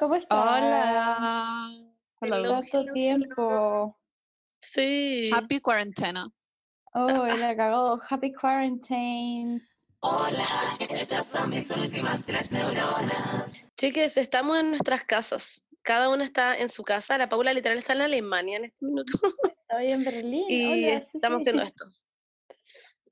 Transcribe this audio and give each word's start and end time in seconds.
¿cómo 0.00 0.14
estás? 0.14 0.38
Hola. 0.38 1.70
Hello. 2.22 2.48
Tanto 2.48 2.92
tiempo. 2.92 3.98
Sí. 4.58 5.30
Happy 5.32 5.60
quarantena. 5.60 6.26
Oh, 6.94 7.26
la 7.26 7.54
cagó. 7.54 8.00
Happy 8.08 8.32
quarantines. 8.32 9.84
Hola, 10.00 10.46
estas 10.78 11.26
son 11.26 11.50
mis 11.50 11.70
últimas 11.70 12.24
tres 12.24 12.50
neuronas. 12.50 13.52
Chiques, 13.76 14.16
estamos 14.16 14.58
en 14.58 14.70
nuestras 14.70 15.04
casas. 15.04 15.66
Cada 15.82 16.08
una 16.08 16.24
está 16.24 16.56
en 16.56 16.70
su 16.70 16.82
casa. 16.82 17.18
La 17.18 17.28
Paula 17.28 17.52
literal 17.52 17.76
está 17.76 17.92
en 17.92 18.00
Alemania 18.00 18.56
en 18.56 18.64
este 18.64 18.86
minuto. 18.86 19.12
Estoy 19.68 19.92
en 19.92 20.04
Berlín. 20.04 20.44
y 20.48 20.88
Hola, 20.88 21.00
sí, 21.00 21.10
estamos 21.14 21.42
sí. 21.42 21.50
haciendo 21.50 21.62
esto. 21.62 21.84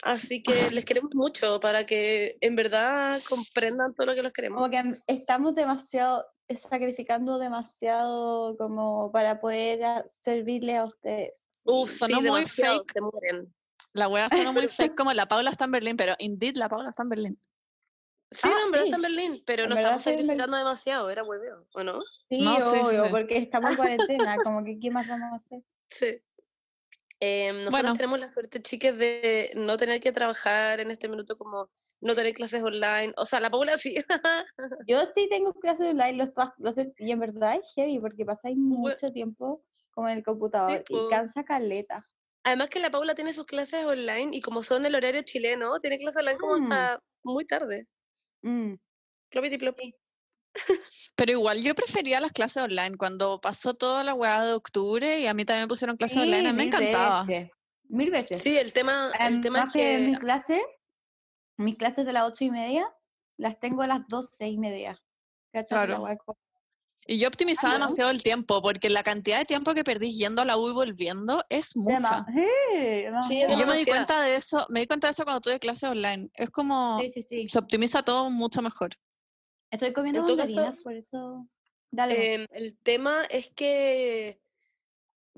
Así 0.05 0.43
que 0.43 0.71
les 0.71 0.85
queremos 0.85 1.15
mucho 1.15 1.61
para 1.61 1.85
que 1.85 2.39
en 2.41 2.57
verdad 2.57 3.15
comprendan 3.29 3.95
todo 3.95 4.07
lo 4.07 4.15
que 4.15 4.23
los 4.23 4.33
queremos. 4.33 4.59
Como 4.59 4.71
que 4.71 4.99
estamos 5.07 5.55
demasiado, 5.55 6.25
sacrificando 6.57 7.39
demasiado 7.39 8.57
como 8.57 9.11
para 9.13 9.41
poder 9.41 9.81
servirle 10.09 10.77
a 10.77 10.85
ustedes. 10.85 11.49
Uf, 11.65 11.91
sonó 11.91 12.19
sí, 12.21 12.25
muy 12.27 12.47
fake. 12.47 12.91
se 12.93 13.01
mueren. 13.01 13.55
La 13.95 14.09
wea 14.09 14.29
suena 14.29 14.53
muy 14.53 14.69
fake 14.69 14.95
como 14.97 15.13
la 15.13 15.27
Paula 15.27 15.51
está 15.51 15.65
en 15.67 15.73
Berlín, 15.73 15.97
pero 15.97 16.15
indeed 16.19 16.57
la 16.57 16.69
Paula 16.69 16.91
está 16.91 17.03
en 17.03 17.09
Berlín. 17.09 17.41
Sí, 18.31 18.49
Ah, 18.51 18.51
no, 18.61 18.67
en 18.67 18.71
verdad 18.73 18.85
sí. 18.85 18.89
está 18.91 18.97
en 18.97 19.03
Berlín, 19.03 19.43
pero 19.47 19.63
En 19.65 19.69
no 19.71 19.75
estamos 19.75 20.05
Berlín. 20.05 20.19
sacrificando 20.27 20.57
demasiado, 20.59 21.11
era 21.11 21.23
hueveo, 21.23 21.67
¿o 21.75 21.83
no? 21.83 21.99
Sí, 22.29 22.43
No, 22.43 22.61
sí, 22.61 22.77
obvio, 22.85 23.05
sí. 23.05 23.11
porque 23.11 23.37
estamos 23.39 23.71
en 23.71 23.77
cuarentena, 23.77 24.37
como 24.45 24.65
que 24.65 24.79
¿qué 24.79 24.91
más 24.91 25.09
vamos 25.09 25.33
a 25.33 25.37
hacer? 25.37 25.63
Sí. 25.91 26.23
Eh, 27.21 27.53
nosotros 27.53 27.73
Bueno. 27.83 27.95
tenemos 27.95 28.21
la 28.21 28.29
suerte, 28.29 28.63
chiques, 28.63 28.97
de 28.97 29.51
no 29.57 29.77
tener 29.77 30.01
que 30.01 30.13
trabajar 30.13 30.79
en 30.81 30.91
este 30.93 31.09
minuto, 31.09 31.37
como 31.37 31.69
no 32.01 32.15
tener 32.15 32.33
clases 32.35 32.63
online. 32.63 33.13
O 33.17 33.27
sea, 33.27 33.41
la 33.41 33.51
Paula 33.51 33.77
sí. 33.77 33.97
Yo 34.89 35.05
sí 35.07 35.27
tengo 35.29 35.53
clases 35.55 35.89
online, 35.89 36.13
los, 36.13 36.31
los, 36.59 36.77
y 36.99 37.11
en 37.11 37.19
verdad 37.19 37.57
es 37.57 37.73
heavy 37.75 37.99
porque 37.99 38.25
pasáis 38.25 38.57
mucho 38.57 39.11
tiempo 39.13 39.65
como 39.91 40.09
en 40.09 40.19
el 40.19 40.23
computador 40.25 40.85
y 40.89 41.09
cansa 41.11 41.45
caleta. 41.45 42.05
Además 42.45 42.69
que 42.69 42.79
la 42.81 42.91
Paula 42.91 43.15
tiene 43.17 43.33
sus 43.33 43.47
clases 43.47 43.85
online 43.85 44.29
y 44.33 44.41
como 44.41 44.63
son 44.63 44.87
el 44.87 44.95
horario 44.95 45.23
chileno, 45.23 45.81
tiene 45.81 45.97
clases 45.97 46.21
online 46.21 46.39
como 46.39 46.57
Mm. 46.57 46.63
hasta 46.63 47.03
muy 47.25 47.45
tarde. 47.45 47.83
Mm. 48.43 48.75
Plopity 49.31 49.59
plop. 49.59 49.77
Pero 51.17 51.33
igual 51.33 51.61
yo 51.63 51.75
prefería 51.75 52.21
las 52.21 52.33
clases 52.33 52.63
online 52.63 52.97
cuando 52.97 53.41
pasó 53.41 53.75
toda 53.75 54.05
la 54.05 54.15
weá 54.15 54.43
de 54.45 54.53
octubre 54.53 55.19
y 55.21 55.27
a 55.27 55.35
mí 55.35 55.45
también 55.45 55.65
me 55.65 55.69
pusieron 55.69 55.97
clases 55.97 56.17
Sí, 56.17 56.23
online, 56.23 56.49
a 56.49 56.53
mí 56.53 56.57
me 56.59 56.65
encantaba. 56.65 57.25
veces, 57.25 57.51
Mil 57.89 58.11
veces. 58.11 58.43
Sí, 58.43 58.57
el 58.57 58.73
tema, 58.73 59.11
el 59.21 59.35
Em, 59.37 59.41
tema 59.41 59.69
que, 59.73 59.79
que... 59.79 59.99
mis 59.99 60.19
clases, 60.19 60.63
mis 61.57 61.77
clases 61.77 62.07
de 62.07 62.13
las 62.13 62.25
ocho 62.29 62.45
y 62.45 62.51
media, 62.51 62.89
las 63.37 63.59
tengo 63.59 63.83
a 63.83 63.87
las 63.87 64.07
doce 64.09 64.47
y 64.49 64.59
media. 64.59 65.01
Claro. 65.69 66.07
Y 67.07 67.19
yo 67.19 67.29
optimizaba 67.29 67.75
Ah, 67.75 67.79
¿no? 67.79 67.85
demasiado 67.87 68.11
el 68.11 68.23
tiempo, 68.23 68.61
porque 68.61 68.91
la 68.91 69.03
cantidad 69.03 69.39
de 69.39 69.47
tiempo 69.47 69.73
que 69.73 69.83
perdí 69.83 70.11
yendo 70.11 70.43
a 70.43 70.45
la 70.45 70.59
U 70.59 70.69
y 70.69 70.73
volviendo 70.75 71.43
es 71.49 71.75
mucha. 71.75 72.27
Sí, 72.35 72.45
Sí, 73.29 73.43
Y 73.49 73.57
yo 73.57 73.67
me 73.67 73.77
di 73.79 73.87
cuenta 73.87 74.21
de 74.21 74.37
eso, 74.37 74.67
me 74.69 74.81
di 74.81 74.87
cuenta 74.87 75.07
de 75.07 75.13
eso 75.13 75.25
cuando 75.25 75.41
tuve 75.41 75.59
clases 75.59 75.89
online. 75.89 76.29
Es 76.35 76.51
como, 76.51 77.01
Sí, 77.01 77.11
sí, 77.15 77.23
sí. 77.23 77.47
se 77.47 77.59
optimiza 77.59 78.03
todo 78.03 78.29
mucho 78.29 78.61
mejor. 78.61 78.91
Estoy 79.71 79.93
comiendo 79.93 80.23
mandarinas, 80.23 80.77
por 80.83 80.95
eso. 80.95 81.49
Dale. 81.91 82.35
Em, 82.35 82.47
el 82.53 82.79
tema 82.79 83.25
es 83.31 83.51
que, 83.51 84.41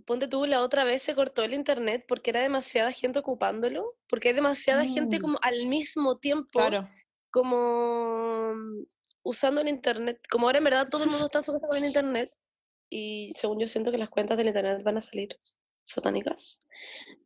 ponte 0.05 0.28
tú, 0.28 0.47
la 0.47 0.62
otra 0.62 0.84
vez 0.84 1.03
se 1.03 1.14
cortó 1.14 1.42
el 1.45 1.55
internet 1.55 2.05
porque 2.09 2.31
era 2.31 2.41
demasiada 2.41 2.91
gente 2.92 3.19
ocupándolo, 3.19 3.97
porque 4.09 4.28
hay 4.28 4.34
demasiada 4.34 4.84
gente 4.84 5.19
Mm. 5.19 5.20
como 5.22 5.39
al 5.42 5.67
mismo 5.67 6.19
tiempo, 6.19 6.48
Claro. 6.59 6.89
como 7.31 8.55
usando 9.22 9.61
el 9.61 9.69
internet, 9.69 10.19
como 10.31 10.47
ahora 10.47 10.59
en 10.59 10.65
verdad 10.65 10.88
todo 10.88 11.05
el 11.05 11.10
mundo 11.10 11.26
está 11.26 11.38
en 11.41 11.44
su 11.44 11.53
casa 11.53 11.66
con 11.69 11.78
el 11.78 11.84
internet, 11.97 12.28
y 12.91 13.31
según 13.37 13.60
yo 13.60 13.69
siento 13.69 13.91
que 13.93 13.99
las 13.99 14.09
cuentas 14.09 14.37
del 14.37 14.49
internet 14.49 14.82
van 14.82 14.97
a 14.97 15.00
salir 15.00 15.28
satánicas. 15.84 16.60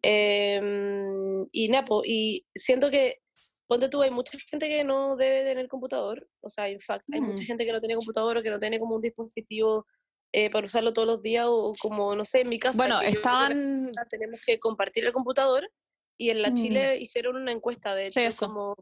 Em, 0.03 1.45
y 1.53 1.69
Napo, 1.69 2.03
y 2.05 2.47
siento 2.55 2.91
que, 2.91 3.23
ponte 3.67 3.89
tú, 3.89 4.03
hay 4.03 4.11
mucha 4.11 4.39
gente 4.51 4.69
que 4.69 4.85
no 4.85 5.17
debe 5.17 5.43
tener 5.45 5.69
computador, 5.69 6.29
o 6.41 6.49
sea, 6.49 6.69
en 6.69 6.81
fact, 6.81 7.05
hay 7.13 7.21
mucha 7.21 7.43
Mm. 7.43 7.47
gente 7.47 7.67
que 7.67 7.73
no 7.73 7.81
tiene 7.81 7.95
computador 7.97 8.37
o 8.37 8.43
que 8.43 8.51
no 8.51 8.59
tiene 8.59 8.79
como 8.79 8.95
un 8.97 9.01
dispositivo 9.03 9.87
eh, 10.33 10.51
para 10.51 10.65
usarlo 10.67 10.93
todos 10.93 11.07
los 11.07 11.23
días, 11.23 11.47
o, 11.49 11.73
como, 11.81 12.15
no 12.17 12.25
sé, 12.25 12.41
en 12.41 12.49
mi 12.49 12.59
casa, 12.59 12.77
Bueno, 12.77 13.01
yo 13.09 13.23
casa, 13.23 13.49
tenemos 14.11 14.41
que 14.45 14.59
compartir 14.59 15.05
el 15.05 15.13
computador, 15.13 15.71
y 16.19 16.31
en 16.31 16.43
la 16.43 16.51
Mm. 16.51 16.55
Chile 16.55 16.97
hicieron 16.99 17.37
una 17.37 17.53
encuesta, 17.53 17.95
de 17.95 18.07
hecho, 18.07 18.21
Sí, 18.21 18.27
eso. 18.27 18.47
como 18.49 18.75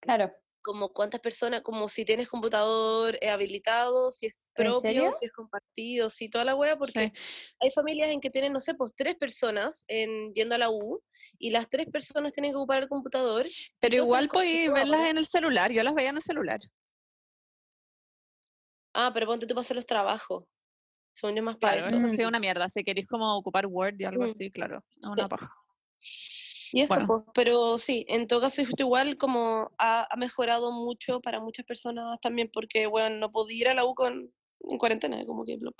claro. 0.00 0.32
Como 0.62 0.92
cuántas 0.92 1.20
personas, 1.20 1.62
como 1.62 1.88
si 1.88 2.04
tienes 2.04 2.28
computador 2.28 3.18
eh, 3.20 3.30
habilitado, 3.30 4.10
si 4.10 4.26
es 4.26 4.50
¿En 4.54 4.64
propio, 4.64 5.10
si 5.12 5.26
es 5.26 5.32
compartido, 5.32 6.10
si 6.10 6.28
toda 6.28 6.44
la 6.44 6.54
wea, 6.54 6.76
porque 6.76 7.12
sí. 7.14 7.54
hay 7.60 7.70
familias 7.70 8.10
en 8.10 8.20
que 8.20 8.30
tienen, 8.30 8.52
no 8.52 8.60
sé, 8.60 8.74
pues 8.74 8.92
tres 8.94 9.16
personas 9.16 9.84
en, 9.88 10.32
yendo 10.32 10.54
a 10.54 10.58
la 10.58 10.70
U 10.70 11.02
y 11.38 11.50
las 11.50 11.68
tres 11.68 11.86
personas 11.86 12.32
tienen 12.32 12.52
que 12.52 12.56
ocupar 12.56 12.82
el 12.82 12.88
computador. 12.88 13.46
pero 13.78 13.96
igual 13.96 14.28
podéis 14.28 14.72
verlas 14.72 15.06
en 15.06 15.18
el 15.18 15.26
celular, 15.26 15.72
yo 15.72 15.82
las 15.82 15.94
veía 15.94 16.10
en 16.10 16.16
el 16.16 16.22
celular. 16.22 16.60
Ah, 18.92 19.10
pero 19.14 19.26
ponte 19.26 19.46
tú 19.46 19.54
para 19.54 19.62
hacer 19.62 19.76
los 19.76 19.86
trabajos. 19.86 20.44
Son 21.12 21.34
yo 21.34 21.42
más 21.42 21.56
para 21.56 21.78
Claro, 21.80 21.96
eso. 21.96 22.06
eso 22.06 22.16
sí 22.16 22.24
una 22.24 22.40
mierda. 22.40 22.68
Si 22.68 22.82
queréis 22.82 23.06
como 23.06 23.36
ocupar 23.36 23.66
Word 23.66 23.94
y 23.98 24.04
algo 24.04 24.22
Mm. 24.22 24.26
así, 24.26 24.50
claro, 24.50 24.80
una 25.02 25.24
Sí. 25.24 25.28
paja. 25.28 25.52
Y 26.72 26.82
eso, 26.82 26.94
Bueno. 26.94 27.06
pues, 27.08 27.24
pero 27.34 27.78
sí, 27.78 28.04
en 28.08 28.26
todo 28.26 28.40
caso, 28.42 28.62
justo 28.64 28.82
igual 28.82 29.16
como 29.16 29.70
ha, 29.78 30.06
ha 30.10 30.16
mejorado 30.16 30.72
mucho 30.72 31.20
para 31.20 31.40
muchas 31.40 31.64
personas 31.66 32.18
también, 32.20 32.50
porque, 32.52 32.86
bueno, 32.86 33.16
no 33.16 33.30
podía 33.30 33.58
ir 33.60 33.68
a 33.68 33.74
la 33.74 33.84
U 33.84 33.94
con, 33.94 34.32
en 34.68 34.78
cuarentena, 34.78 35.24
como 35.26 35.44
que... 35.44 35.56
blop. 35.56 35.74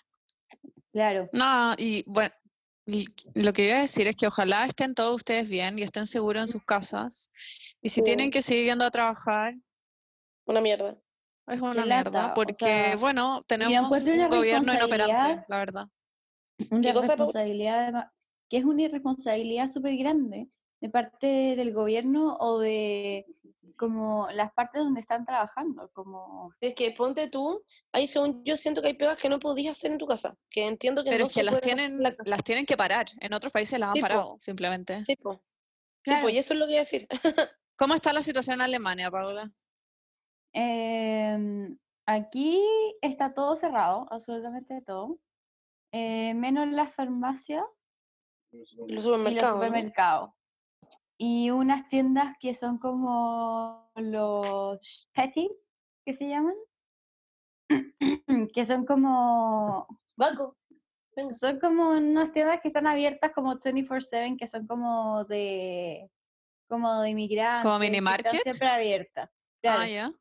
Claro. 0.93 1.28
No, 1.33 1.75
y 1.78 2.03
bueno, 2.06 2.33
lo 3.34 3.53
que 3.53 3.67
iba 3.67 3.77
a 3.77 3.81
decir 3.83 4.09
es 4.09 4.17
que 4.17 4.27
ojalá 4.27 4.65
estén 4.67 4.95
todos 4.95 5.15
ustedes 5.17 5.49
bien 5.49 5.78
y 5.78 5.83
estén 5.83 6.06
seguros 6.06 6.43
en 6.43 6.49
sus 6.49 6.65
casas. 6.65 7.31
Y 7.81 7.89
si 7.91 7.97
Sí. 8.01 8.03
tienen 8.03 8.31
que 8.33 8.43
seguir 8.43 8.65
yendo 8.67 8.84
a 8.84 8.91
trabajar, 8.91 9.55
Una 10.47 10.61
mierda. 10.61 11.01
es 11.47 11.61
una 11.61 11.75
lata, 11.84 12.11
mierda, 12.11 12.31
o 12.33 12.34
porque 12.34 12.55
sea, 12.65 12.97
bueno, 12.97 13.41
tenemos 13.47 14.05
un 14.05 14.28
gobierno 14.28 14.75
inoperante, 14.75 15.45
la 15.49 15.59
verdad. 15.59 15.84
Una 16.71 16.81
¿Qué 16.81 16.93
cosa, 16.93 17.17
Pau? 17.17 17.27
responsabilidad, 17.27 18.11
que 18.49 18.57
es 18.57 18.65
una 18.65 18.83
irresponsabilidad 18.83 19.69
súper 19.69 19.97
grande 19.97 20.49
de 20.80 20.88
parte 20.88 21.26
del 21.56 21.72
gobierno 21.72 22.36
o 22.41 22.58
de 22.58 23.26
como 23.76 24.28
las 24.32 24.52
partes 24.52 24.82
donde 24.82 25.00
están 25.00 25.24
trabajando, 25.24 25.91
como 25.92 26.52
Es 26.60 26.74
que 26.74 26.91
ponte 26.91 27.28
tú, 27.28 27.62
ahí 27.92 28.06
según 28.06 28.42
yo 28.44 28.56
siento 28.56 28.80
que 28.82 28.88
hay 28.88 28.94
pegas 28.94 29.16
que 29.16 29.28
no 29.28 29.38
podías 29.38 29.76
hacer 29.76 29.92
en 29.92 29.98
tu 29.98 30.06
casa, 30.06 30.36
que 30.50 30.66
entiendo 30.66 31.04
que 31.04 31.10
Pero 31.10 31.22
no 31.24 31.26
es 31.26 31.32
que 31.34 31.41
se 31.41 31.44
las 31.44 31.60
tienen, 31.60 32.02
la 32.02 32.14
las 32.24 32.42
tienen 32.42 32.66
que 32.66 32.76
parar. 32.76 33.06
En 33.20 33.32
otros 33.32 33.52
países 33.52 33.78
las 33.78 33.91
han 33.91 33.94
Sí, 33.96 34.00
po. 34.00 34.08
parado, 34.08 34.36
simplemente. 34.41 35.04
Sí. 35.04 35.14
Sí, 35.14 35.38
Claro. 36.02 36.22
pues, 36.22 36.34
y 36.34 36.38
eso 36.38 36.54
es 36.54 36.60
lo 36.60 36.66
que 36.66 36.72
iba 36.72 36.78
a 36.80 36.84
decir. 36.84 37.06
¿Cómo 37.76 37.94
está 37.94 38.12
la 38.12 38.22
situación 38.22 38.54
en 38.54 38.62
Alemania, 38.62 39.10
Paula? 39.10 39.50
Em, 40.52 41.78
aquí 42.06 42.60
está 43.02 43.34
todo 43.34 43.54
cerrado, 43.56 44.06
absolutamente 44.10 44.82
todo, 44.82 45.18
eh, 45.92 46.34
menos 46.34 46.68
las 46.68 46.92
farmacias 46.94 47.64
Los 48.50 48.72
y 48.72 48.94
los 48.94 49.04
supermercados. 49.04 49.54
¿no? 49.58 49.64
supermercados. 49.64 50.30
Y 51.22 51.50
unas 51.50 51.86
tiendas 51.91 52.34
que 52.41 52.54
son 52.54 52.78
como 52.78 53.91
los 53.94 55.10
petty, 55.14 55.50
que 56.06 56.14
se 56.14 56.26
llaman, 56.31 56.54
que 58.54 58.64
son 58.64 58.86
como 58.86 59.86
Banco. 60.16 60.56
Son 61.28 61.60
como 61.60 61.91
unas 61.91 62.32
tiendas 62.32 62.60
que 62.62 62.69
están 62.69 62.86
abiertas 62.86 63.32
como 63.34 63.54
24/7, 63.59 64.38
que 64.38 64.47
son 64.48 64.66
como 64.66 65.25
de 65.25 66.10
como 66.71 67.03
de 67.03 67.10
inmigrantes. 67.10 67.71
que 67.71 67.78
mini 67.78 67.98
están 67.98 68.04
market? 68.04 68.41
Siempre 68.42 68.68
abiertas. 68.68 69.28
Claro, 69.60 69.80
Ah, 69.83 69.89
ya. 69.89 70.12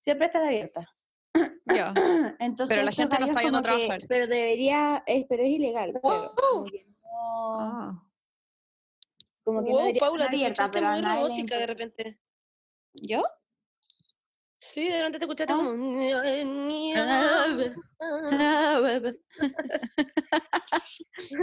siempre 0.00 0.26
están 0.26 0.44
abiertas. 0.44 0.86
Ya. 1.74 1.94
Entonces, 2.40 2.76
Pero 2.76 2.84
la 2.84 2.92
gente 2.92 3.18
no 3.18 3.24
está 3.24 3.40
yendo 3.40 3.58
a 3.58 3.62
como 3.62 3.74
que- 3.78 3.84
trabajar. 3.86 4.00
pero 4.06 4.26
debería, 4.26 5.02
es, 5.06 5.24
pero 5.30 5.42
es 5.44 5.48
ilegal. 5.48 5.94
como 6.02 6.14
no, 6.14 6.66
Ah. 7.58 8.02
Como 9.44 9.62
que 9.62 9.70
no 9.70 9.76
Wow, 9.76 9.78
debería 9.86 10.00
Paula, 10.00 10.28
te 10.28 10.36
abierta, 10.36 10.64
escuchaste 10.64 10.80
muy 10.80 11.00
robótica 11.02 11.58
de 11.58 11.66
repente. 11.66 12.18
¿Yo? 12.94 13.22
Sí, 14.58 14.88
de 14.88 14.98
repente 14.98 15.18
te 15.18 15.24
escuchaste 15.26 15.52
Ah. 15.52 15.56
como... 15.56 15.70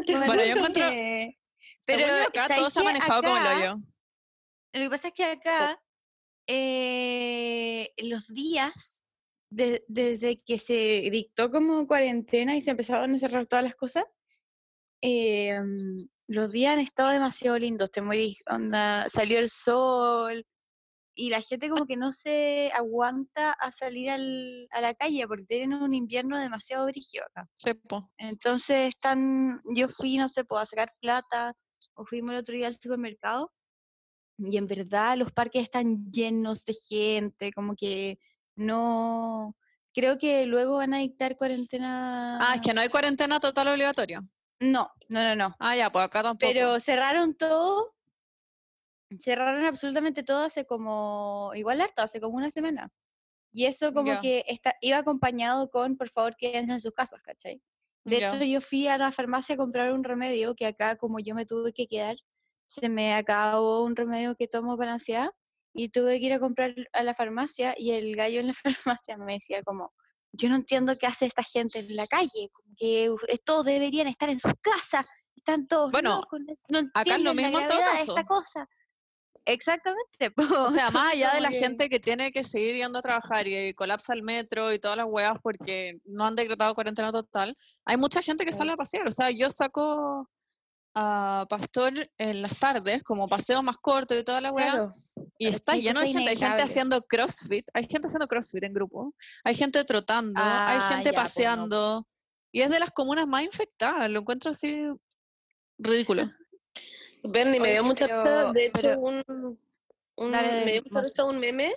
Bueno, 0.07 0.43
yo 0.45 0.55
encuentro- 0.55 0.85
Pero 1.85 2.05
acá 2.27 2.47
¿sabes 2.47 2.57
todo 2.57 2.69
se 2.69 2.79
ha 2.79 2.83
manejado 2.83 3.21
como 3.21 3.37
el 3.37 3.47
hoyo. 3.47 3.75
Lo 4.73 4.81
que 4.83 4.89
pasa 4.89 5.07
es 5.09 5.13
que 5.13 5.25
acá 5.25 5.81
eh, 6.47 7.93
los 7.97 8.27
días, 8.27 9.03
de- 9.49 9.83
desde 9.87 10.41
que 10.41 10.57
se 10.57 11.09
dictó 11.11 11.51
como 11.51 11.85
cuarentena 11.87 12.55
y 12.55 12.61
se 12.61 12.71
empezaron 12.71 13.13
a 13.15 13.19
cerrar 13.19 13.45
todas 13.47 13.63
las 13.63 13.75
cosas, 13.75 14.05
eh, 15.01 15.55
los 16.31 16.53
días 16.53 16.73
han 16.73 16.79
estado 16.79 17.09
demasiado 17.11 17.59
lindos, 17.59 17.91
te 17.91 18.01
morís, 18.01 18.41
onda, 18.49 19.07
salió 19.09 19.39
el 19.39 19.49
sol, 19.49 20.45
y 21.13 21.29
la 21.29 21.41
gente 21.41 21.69
como 21.69 21.85
que 21.85 21.97
no 21.97 22.13
se 22.13 22.71
aguanta 22.73 23.51
a 23.51 23.71
salir 23.71 24.09
al- 24.11 24.67
a 24.71 24.79
la 24.81 24.93
calle 24.93 25.27
porque 25.27 25.43
tienen 25.45 25.73
un 25.73 25.93
invierno 25.93 26.39
demasiado 26.39 26.85
brígido 26.85 27.25
acá. 27.25 27.49
Sí, 27.57 27.73
po. 27.73 28.01
Entonces 28.17 28.89
están, 28.95 29.61
yo 29.75 29.89
fui, 29.89 30.17
no 30.17 30.29
sé, 30.29 30.45
puedo 30.45 30.65
sacar 30.65 30.93
plata, 31.01 31.53
o 31.95 32.05
fuimos 32.05 32.31
el 32.31 32.37
otro 32.39 32.55
día 32.55 32.67
al 32.67 32.75
supermercado, 32.79 33.51
y 34.37 34.55
en 34.55 34.67
verdad 34.67 35.17
los 35.17 35.31
parques 35.33 35.63
están 35.63 36.09
llenos 36.11 36.63
de 36.63 36.73
gente, 36.73 37.51
como 37.51 37.75
que 37.75 38.17
no, 38.55 39.55
creo 39.93 40.17
que 40.17 40.45
luego 40.45 40.77
van 40.77 40.93
a 40.93 40.99
dictar 40.99 41.35
cuarentena. 41.35 42.37
Ah, 42.39 42.55
es 42.55 42.61
que 42.61 42.73
no 42.73 42.81
hay 42.81 42.89
cuarentena 42.89 43.39
total 43.39 43.67
obligatoria. 43.67 44.23
No, 44.61 44.91
no, 45.09 45.23
no, 45.23 45.35
no. 45.35 45.55
Ah, 45.59 45.75
ya, 45.75 45.91
pues 45.91 46.05
acá 46.05 46.21
tampoco. 46.21 46.53
Pero 46.53 46.79
cerraron 46.79 47.35
todo, 47.35 47.95
cerraron 49.19 49.65
absolutamente 49.65 50.23
todo 50.23 50.43
hace 50.43 50.65
como, 50.65 51.51
igual 51.55 51.81
harto, 51.81 52.03
hace 52.03 52.21
como 52.21 52.37
una 52.37 52.51
semana. 52.51 52.89
Y 53.51 53.65
eso 53.65 53.91
como 53.91 54.21
que 54.21 54.45
está, 54.47 54.75
iba 54.79 54.97
acompañado 54.97 55.69
con, 55.69 55.97
por 55.97 56.09
favor, 56.09 56.35
quédense 56.37 56.71
en 56.71 56.79
sus 56.79 56.93
casas, 56.93 57.21
¿cachai? 57.21 57.61
De 58.05 58.17
hecho, 58.17 58.37
yo 58.37 58.61
fui 58.61 58.87
a 58.87 58.97
la 58.97 59.11
farmacia 59.11 59.55
a 59.55 59.57
comprar 59.57 59.91
un 59.91 60.03
remedio 60.03 60.55
que 60.55 60.65
acá, 60.67 60.95
como 60.95 61.19
yo 61.19 61.35
me 61.35 61.45
tuve 61.45 61.73
que 61.73 61.87
quedar, 61.87 62.15
se 62.67 62.87
me 62.87 63.13
acabó 63.13 63.83
un 63.83 63.95
remedio 63.95 64.35
que 64.35 64.47
tomo 64.47 64.77
para 64.77 64.93
ansiedad 64.93 65.31
y 65.73 65.89
tuve 65.89 66.19
que 66.19 66.27
ir 66.27 66.33
a 66.33 66.39
comprar 66.39 66.73
a 66.93 67.03
la 67.03 67.13
farmacia 67.13 67.73
y 67.77 67.91
el 67.91 68.15
gallo 68.15 68.39
en 68.39 68.47
la 68.47 68.53
farmacia 68.97 69.17
me 69.17 69.33
decía 69.33 69.63
como, 69.63 69.91
yo 70.33 70.49
no 70.49 70.55
entiendo 70.55 70.97
qué 70.97 71.07
hace 71.07 71.25
esta 71.25 71.43
gente 71.43 71.79
en 71.79 71.95
la 71.95 72.07
calle, 72.07 72.49
como 72.53 72.73
que 72.77 73.05
eh, 73.27 73.37
todos 73.43 73.65
deberían 73.65 74.07
estar 74.07 74.29
en 74.29 74.39
sus 74.39 74.53
casas, 74.61 75.05
están 75.35 75.67
todos 75.67 75.91
Bueno, 75.91 76.15
locos, 76.15 76.39
no 76.69 76.79
acá 76.93 77.15
es 77.15 77.21
lo 77.21 77.33
mismo 77.33 77.59
en 77.59 77.67
todo 77.67 77.79
caso. 77.79 78.11
esta 78.17 78.25
cosa. 78.25 78.67
Exactamente. 79.45 80.31
O 80.57 80.67
sea, 80.67 80.89
más 80.91 81.13
allá 81.13 81.33
de 81.33 81.41
la 81.41 81.49
gente 81.51 81.89
que 81.89 81.99
tiene 81.99 82.31
que 82.31 82.43
seguir 82.43 82.75
yendo 82.75 82.99
a 82.99 83.01
trabajar 83.01 83.47
y 83.47 83.73
colapsa 83.73 84.13
el 84.13 84.21
metro 84.23 84.71
y 84.71 84.79
todas 84.79 84.97
las 84.97 85.07
weas 85.09 85.37
porque 85.41 85.99
no 86.05 86.25
han 86.25 86.35
decretado 86.35 86.75
cuarentena 86.75 87.11
total, 87.11 87.55
hay 87.85 87.97
mucha 87.97 88.21
gente 88.21 88.45
que 88.45 88.51
Sí. 88.51 88.59
sale 88.59 88.73
a 88.73 88.77
pasear. 88.77 89.07
O 89.07 89.11
sea, 89.11 89.31
yo 89.31 89.49
saco 89.49 90.29
a 90.93 91.45
Pastor 91.49 91.93
en 92.17 92.41
las 92.41 92.59
tardes 92.59 93.03
como 93.03 93.27
paseo 93.29 93.63
más 93.63 93.77
corto 93.77 94.13
y 94.17 94.23
toda 94.23 94.41
la 94.41 94.51
wea 94.51 94.71
Claro, 94.71 94.87
y 95.37 95.47
está 95.47 95.75
lleno 95.75 96.01
de 96.01 96.07
gente. 96.07 96.29
Hay 96.31 96.35
gente 96.37 96.61
haciendo 96.61 97.01
crossfit, 97.03 97.65
hay 97.73 97.83
gente 97.83 98.07
haciendo 98.07 98.27
crossfit 98.27 98.63
en 98.63 98.73
grupo, 98.73 99.15
hay 99.43 99.55
gente 99.55 99.83
trotando, 99.85 100.39
hay 100.43 100.77
Ah, 100.81 100.87
gente 100.89 101.05
ya, 101.05 101.11
pues 101.11 101.15
no. 101.15 101.23
paseando 101.23 102.07
y 102.51 102.61
es 102.61 102.69
de 102.69 102.79
las 102.79 102.91
comunas 102.91 103.25
más 103.27 103.43
infectadas. 103.43 104.09
Lo 104.09 104.19
encuentro 104.19 104.51
así 104.51 104.81
ridículo. 105.77 106.23
Bernie, 107.23 107.59
me 107.59 107.71
dio 107.71 107.83
mucha 107.83 108.07
pero- 108.07 108.23
risa, 108.23 108.51
de 108.51 108.65
hecho, 108.65 108.81
pero- 108.81 108.99
un, 108.99 109.23
un- 110.17 110.31
Dale, 110.31 110.65
me 110.65 110.71
dio 110.73 110.81
mucha 110.83 111.01
risa 111.01 111.23
un 111.25 111.37
meme 111.37 111.73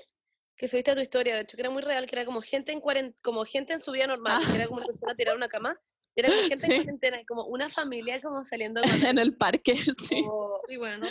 que 0.56 0.68
subiste 0.68 0.90
a 0.92 0.94
tu 0.94 1.00
historia, 1.00 1.34
de 1.34 1.40
hecho, 1.42 1.56
que 1.56 1.62
era 1.62 1.70
muy 1.70 1.82
real, 1.82 2.06
que 2.06 2.14
era 2.16 2.24
como 2.24 2.40
gente 2.40 2.72
en 2.72 2.80
cuaren- 2.80 3.14
como 3.22 3.44
gente 3.44 3.72
en 3.72 3.80
su 3.80 3.90
vida 3.92 4.06
normal, 4.06 4.40
que 4.50 4.56
era 4.56 4.66
como 4.66 4.78
una 4.78 4.86
persona 4.86 5.14
tirada 5.14 5.36
una 5.36 5.48
cama, 5.48 5.76
y 6.14 6.20
era 6.20 6.28
como 6.28 6.40
gente 6.54 6.66
Sí. 6.66 6.72
en 6.72 6.82
cuarentena, 6.82 7.20
y 7.20 7.26
como 7.26 7.44
una 7.46 7.68
familia 7.68 8.20
como 8.22 8.44
saliendo 8.44 8.80
a 9.06 9.08
en 9.10 9.18
el 9.18 9.36
parque, 9.36 9.74
sí. 9.98 10.22
como- 10.22 10.56
sí, 10.66 10.76
bueno, 10.76 11.06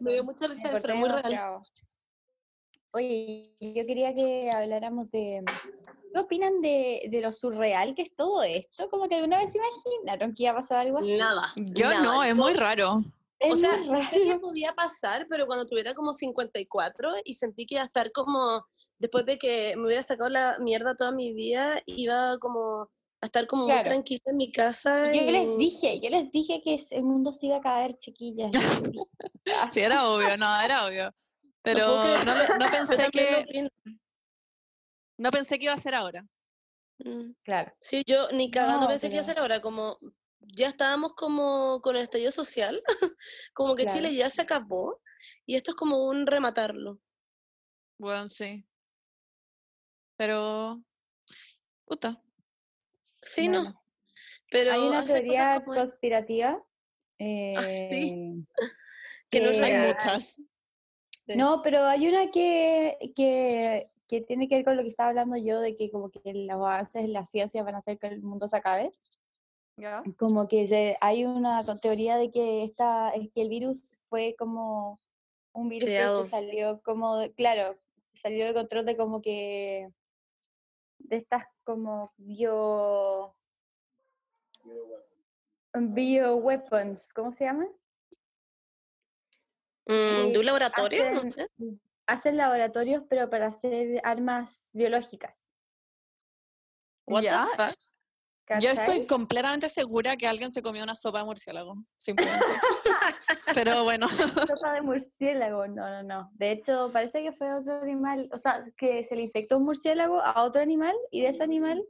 me 0.00 0.12
dio 0.12 0.24
mucha 0.24 0.46
risa 0.48 0.72
eso, 0.72 0.86
era 0.86 0.94
muy 0.94 1.08
real. 1.08 1.60
Oye, 2.92 3.54
yo 3.60 3.86
quería 3.86 4.12
que 4.14 4.50
habláramos 4.50 5.10
de. 5.12 5.44
¿Qué 6.12 6.18
opinan 6.20 6.60
de, 6.60 7.06
de 7.08 7.20
lo 7.20 7.32
surreal 7.32 7.94
que 7.94 8.02
es 8.02 8.12
todo 8.16 8.42
esto? 8.42 8.90
Como 8.90 9.08
que 9.08 9.14
alguna 9.14 9.38
vez 9.38 9.52
se 9.52 9.58
imaginaron 9.58 10.34
que 10.34 10.42
iba 10.42 10.50
a 10.52 10.56
pasar 10.56 10.78
algo 10.78 10.98
así. 10.98 11.16
Nada. 11.16 11.52
Yo 11.54 11.88
nada, 11.88 12.02
no, 12.02 12.24
es 12.24 12.34
muy 12.34 12.52
raro. 12.54 13.00
Es 13.40 13.54
O 13.54 13.56
sea, 13.56 13.74
muy 13.78 13.98
pensé 13.98 14.20
que 14.22 14.38
podía 14.38 14.74
pasar, 14.74 15.26
pero 15.30 15.46
cuando 15.46 15.66
tuviera 15.66 15.94
como 15.94 16.12
54 16.12 17.14
y 17.24 17.34
sentí 17.34 17.64
que 17.64 17.76
iba 17.76 17.82
a 17.82 17.86
estar 17.86 18.12
como, 18.12 18.66
después 18.98 19.24
de 19.24 19.38
que 19.38 19.74
me 19.76 19.86
hubiera 19.86 20.02
sacado 20.02 20.28
la 20.28 20.58
mierda 20.60 20.94
toda 20.94 21.10
mi 21.10 21.32
vida, 21.32 21.80
iba 21.86 22.38
como 22.38 22.90
a 23.22 23.26
estar 23.26 23.46
como 23.46 23.64
muy 23.64 23.72
Claro. 23.72 23.90
tranquila 23.90 24.22
en 24.26 24.36
mi 24.36 24.52
casa. 24.52 25.12
Yo 25.14 25.22
y- 25.22 25.30
les 25.32 25.56
dije, 25.56 26.00
yo 26.00 26.10
les 26.10 26.30
dije 26.30 26.60
que 26.62 26.78
el 26.90 27.02
mundo 27.02 27.32
se 27.32 27.46
iba 27.46 27.56
a 27.56 27.60
caer, 27.60 27.96
chiquillas. 27.96 28.50
Ah, 29.58 29.70
Sí, 29.72 29.80
era 29.80 30.06
obvio, 30.08 30.36
no, 30.36 30.60
era 30.60 30.86
obvio. 30.86 31.14
Pero 31.62 31.86
no, 32.24 32.34
pensé 32.70 33.10
que 33.10 33.68
no 35.18 35.30
pensé 35.30 35.58
que 35.58 35.64
iba 35.64 35.74
a 35.74 35.78
ser 35.78 35.94
ahora. 35.94 36.26
Mm. 36.98 37.32
Claro. 37.42 37.72
Sí, 37.80 38.02
yo 38.06 38.30
ni 38.32 38.50
cagando 38.50 38.82
No, 38.82 38.88
pensé 38.88 39.08
que 39.08 39.14
iba 39.16 39.22
a 39.22 39.24
ser 39.24 39.38
ahora, 39.38 39.60
como 39.60 39.98
ya 40.56 40.68
estábamos 40.68 41.12
como 41.14 41.80
con 41.82 41.96
el 41.96 42.02
estallido 42.02 42.30
social, 42.30 42.82
como 43.54 43.76
que 43.76 43.84
Claro. 43.84 43.98
Chile 43.98 44.14
ya 44.14 44.28
se 44.30 44.42
acabó, 44.42 45.00
y 45.46 45.56
esto 45.56 45.72
es 45.72 45.76
como 45.76 46.06
un 46.06 46.26
rematarlo. 46.26 47.00
Bueno, 47.98 48.28
sí. 48.28 48.66
Pero 50.16 50.82
puta. 51.84 52.22
Sí, 53.22 53.48
no, 53.48 53.82
pero 54.50 54.72
Hay 54.72 54.80
una 54.80 55.04
teoría 55.04 55.62
como 55.64 55.76
conspirativa. 55.76 56.62
Ah, 57.20 57.68
sí. 57.70 58.12
eh, 58.12 58.44
que 59.30 59.40
no 59.40 59.50
Hay 59.64 59.88
muchas. 59.88 60.40
Sí. 61.10 61.36
No, 61.36 61.60
pero 61.62 61.86
hay 61.86 62.08
una 62.08 62.30
que, 62.30 63.12
que, 63.14 63.90
que 64.08 64.20
tiene 64.22 64.48
que 64.48 64.56
ver 64.56 64.64
con 64.64 64.76
lo 64.76 64.82
que 64.82 64.88
estaba 64.88 65.10
hablando 65.10 65.36
yo, 65.36 65.60
de 65.60 65.76
que 65.76 65.90
como 65.90 66.10
que 66.10 66.20
los 66.34 66.56
avances 66.56 67.04
en 67.04 67.12
la 67.12 67.24
ciencia 67.24 67.62
van 67.62 67.74
a 67.74 67.78
hacer 67.78 67.98
que 67.98 68.08
el 68.08 68.22
mundo 68.22 68.48
se 68.48 68.56
acabe. 68.56 68.94
¿Ya? 69.80 70.02
Como 70.18 70.46
que 70.46 70.66
se, 70.66 70.96
hay 71.00 71.24
una 71.24 71.64
teoría 71.80 72.16
de 72.18 72.30
que, 72.30 72.64
esta, 72.64 73.10
es 73.10 73.30
que 73.34 73.40
el 73.42 73.48
virus 73.48 73.96
fue 74.08 74.34
como 74.38 75.00
un 75.52 75.68
virus 75.68 75.88
que 75.88 75.96
se 76.24 76.28
salió 76.28 76.80
como, 76.82 77.16
de- 77.18 77.32
claro, 77.32 77.78
se 77.96 78.16
salió 78.18 78.44
de 78.46 78.54
control 78.54 78.84
de 78.84 78.96
como 78.96 79.22
que, 79.22 79.90
de 80.98 81.16
estas 81.16 81.44
como 81.64 82.10
bio... 82.18 83.34
Bioweapons, 85.72 87.14
¿cómo 87.14 87.32
se 87.32 87.44
llama? 87.44 87.66
Mm, 89.86 90.32
¿De 90.32 90.38
un 90.38 90.46
laboratorio? 90.46 91.04
No 91.12 91.20
hacen- 91.20 91.30
sé. 91.30 91.48
hacen 92.06 92.36
laboratorios, 92.36 93.04
pero 93.08 93.30
para 93.30 93.46
hacer 93.46 94.00
armas 94.04 94.70
biológicas. 94.72 95.50
What 97.06 97.22
Ya, 97.22 97.46
the 97.56 97.56
fuck? 97.56 97.76
Yo 98.58 98.70
estoy 98.70 99.06
completamente 99.06 99.68
segura 99.68 100.16
que 100.16 100.26
alguien 100.26 100.52
se 100.52 100.62
comió 100.62 100.82
una 100.82 100.96
sopa 100.96 101.18
de 101.18 101.24
murciélago, 101.24 101.74
simplemente. 101.96 102.44
Pero 103.54 103.84
bueno, 103.84 104.08
Sopa 104.08 104.72
de 104.74 104.82
murciélago, 104.82 105.68
no, 105.68 105.88
no, 105.88 106.02
no. 106.02 106.30
De 106.34 106.50
hecho, 106.50 106.90
parece 106.92 107.22
que 107.22 107.32
fue 107.32 107.52
otro 107.52 107.80
animal, 107.80 108.28
o 108.32 108.38
sea, 108.38 108.64
que 108.76 109.04
se 109.04 109.14
le 109.14 109.22
infectó 109.22 109.58
un 109.58 109.64
murciélago 109.64 110.20
a 110.20 110.42
otro 110.42 110.62
animal 110.62 110.94
y 111.10 111.22
de 111.22 111.28
ese 111.28 111.44
animal 111.44 111.84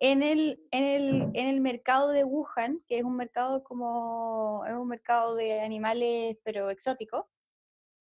en 0.00 0.22
el, 0.22 0.62
en 0.70 0.84
el, 0.84 1.22
en 1.34 1.48
el 1.48 1.60
mercado 1.60 2.10
de 2.10 2.24
Wuhan, 2.24 2.82
que 2.86 2.98
es 2.98 3.04
un 3.04 3.16
mercado 3.16 3.62
como, 3.64 4.64
es 4.66 4.74
un 4.74 4.88
mercado 4.88 5.34
de 5.34 5.60
animales, 5.60 6.38
pero 6.44 6.70
exótico, 6.70 7.28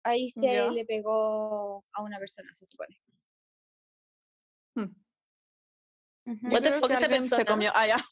ahí 0.04 0.30
se 0.30 0.70
le 0.72 0.86
pegó 0.86 1.84
a 1.94 2.02
una 2.02 2.20
persona, 2.20 2.54
se 2.56 2.66
supone. 2.66 3.00
Hmm. 4.76 5.07
What 6.44 6.62
the 6.62 6.72
fuck 6.74 6.88
que 6.90 6.94
esa 7.16 7.38
se 7.38 7.46
comió. 7.46 7.72
Ah, 7.74 7.88
ya. 7.88 8.06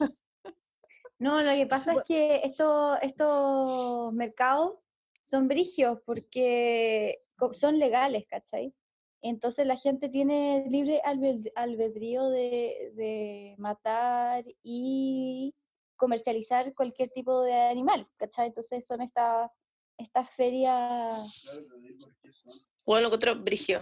No, 1.18 1.40
lo 1.42 1.50
que 1.52 1.66
pasa 1.66 1.92
es 1.92 2.02
que 2.06 2.40
estos, 2.44 2.98
estos 3.02 4.12
mercados 4.12 4.74
son 5.22 5.48
brigios 5.48 5.98
porque 6.04 7.22
son 7.52 7.78
legales, 7.78 8.24
¿cachai? 8.28 8.74
Entonces 9.22 9.66
la 9.66 9.76
gente 9.76 10.08
tiene 10.08 10.66
libre 10.68 11.00
albed- 11.04 11.50
albedrío 11.56 12.28
de, 12.28 12.92
de 12.94 13.54
matar 13.58 14.44
y 14.62 15.54
comercializar 15.96 16.74
cualquier 16.74 17.10
tipo 17.10 17.42
de 17.42 17.54
animal, 17.54 18.08
¿cachai? 18.18 18.48
Entonces 18.48 18.86
son 18.86 19.00
estas 19.00 19.50
estas 19.98 20.28
ferias... 20.30 21.42
Bueno, 22.84 23.00
lo 23.00 23.06
encontré 23.08 23.32
brigio. 23.34 23.80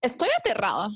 Estoy 0.00 0.28
aterrada. 0.38 0.88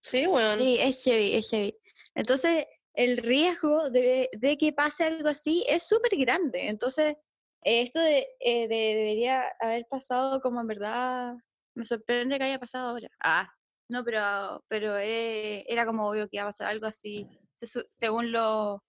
Sí, 0.00 0.26
weón. 0.26 0.58
Sí, 0.58 0.76
es 0.80 1.04
heavy, 1.04 1.36
es 1.36 1.48
heavy. 1.50 1.78
Entonces, 2.14 2.66
el 2.94 3.16
riesgo 3.18 3.90
de, 3.90 4.28
de 4.32 4.58
que 4.58 4.72
pase 4.72 5.04
algo 5.04 5.28
así 5.28 5.64
es 5.68 5.82
súper 5.84 6.16
grande. 6.18 6.68
Entonces, 6.68 7.16
esto 7.62 8.00
de, 8.00 8.26
eh, 8.40 8.68
de- 8.68 8.94
debería 8.94 9.44
haber 9.60 9.86
pasado 9.88 10.40
como 10.40 10.60
en 10.60 10.66
verdad, 10.66 11.34
me 11.74 11.84
sorprende 11.84 12.38
que 12.38 12.44
haya 12.44 12.58
pasado 12.58 12.90
ahora. 12.90 13.08
Ah, 13.22 13.48
no, 13.88 14.04
pero, 14.04 14.62
pero 14.68 14.98
eh, 14.98 15.64
era 15.68 15.86
como 15.86 16.08
obvio 16.08 16.28
que 16.28 16.36
iba 16.36 16.44
a 16.44 16.48
pasar 16.48 16.68
algo 16.68 16.86
así, 16.86 17.26
según 17.90 18.32
lo- 18.32 18.82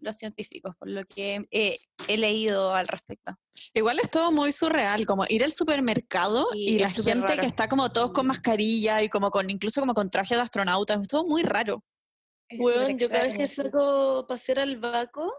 los 0.00 0.16
científicos, 0.16 0.74
por 0.78 0.88
lo 0.88 1.04
que 1.04 1.44
eh, 1.50 1.76
he 2.08 2.16
leído 2.16 2.74
al 2.74 2.88
respecto. 2.88 3.36
Igual 3.74 3.98
es 4.00 4.10
todo 4.10 4.32
muy 4.32 4.50
surreal, 4.52 5.04
como 5.06 5.24
ir 5.28 5.44
al 5.44 5.52
supermercado 5.52 6.46
y 6.54 6.78
la 6.78 6.88
gente 6.90 7.20
raro. 7.20 7.40
que 7.40 7.46
está 7.46 7.68
como 7.68 7.90
todos 7.92 8.12
con 8.12 8.26
mascarilla 8.26 9.02
y 9.02 9.08
como 9.08 9.30
con 9.30 9.50
incluso 9.50 9.80
como 9.80 9.92
con 9.94 10.08
traje 10.10 10.34
de 10.34 10.40
astronauta, 10.40 10.94
es 10.94 11.06
todo 11.08 11.24
muy 11.26 11.42
raro. 11.42 11.84
Weón, 12.50 12.98
yo 12.98 13.08
cada 13.08 13.24
vez 13.24 13.34
que 13.34 13.46
saco 13.46 14.26
pasear 14.28 14.60
al 14.60 14.76
vaco, 14.78 15.32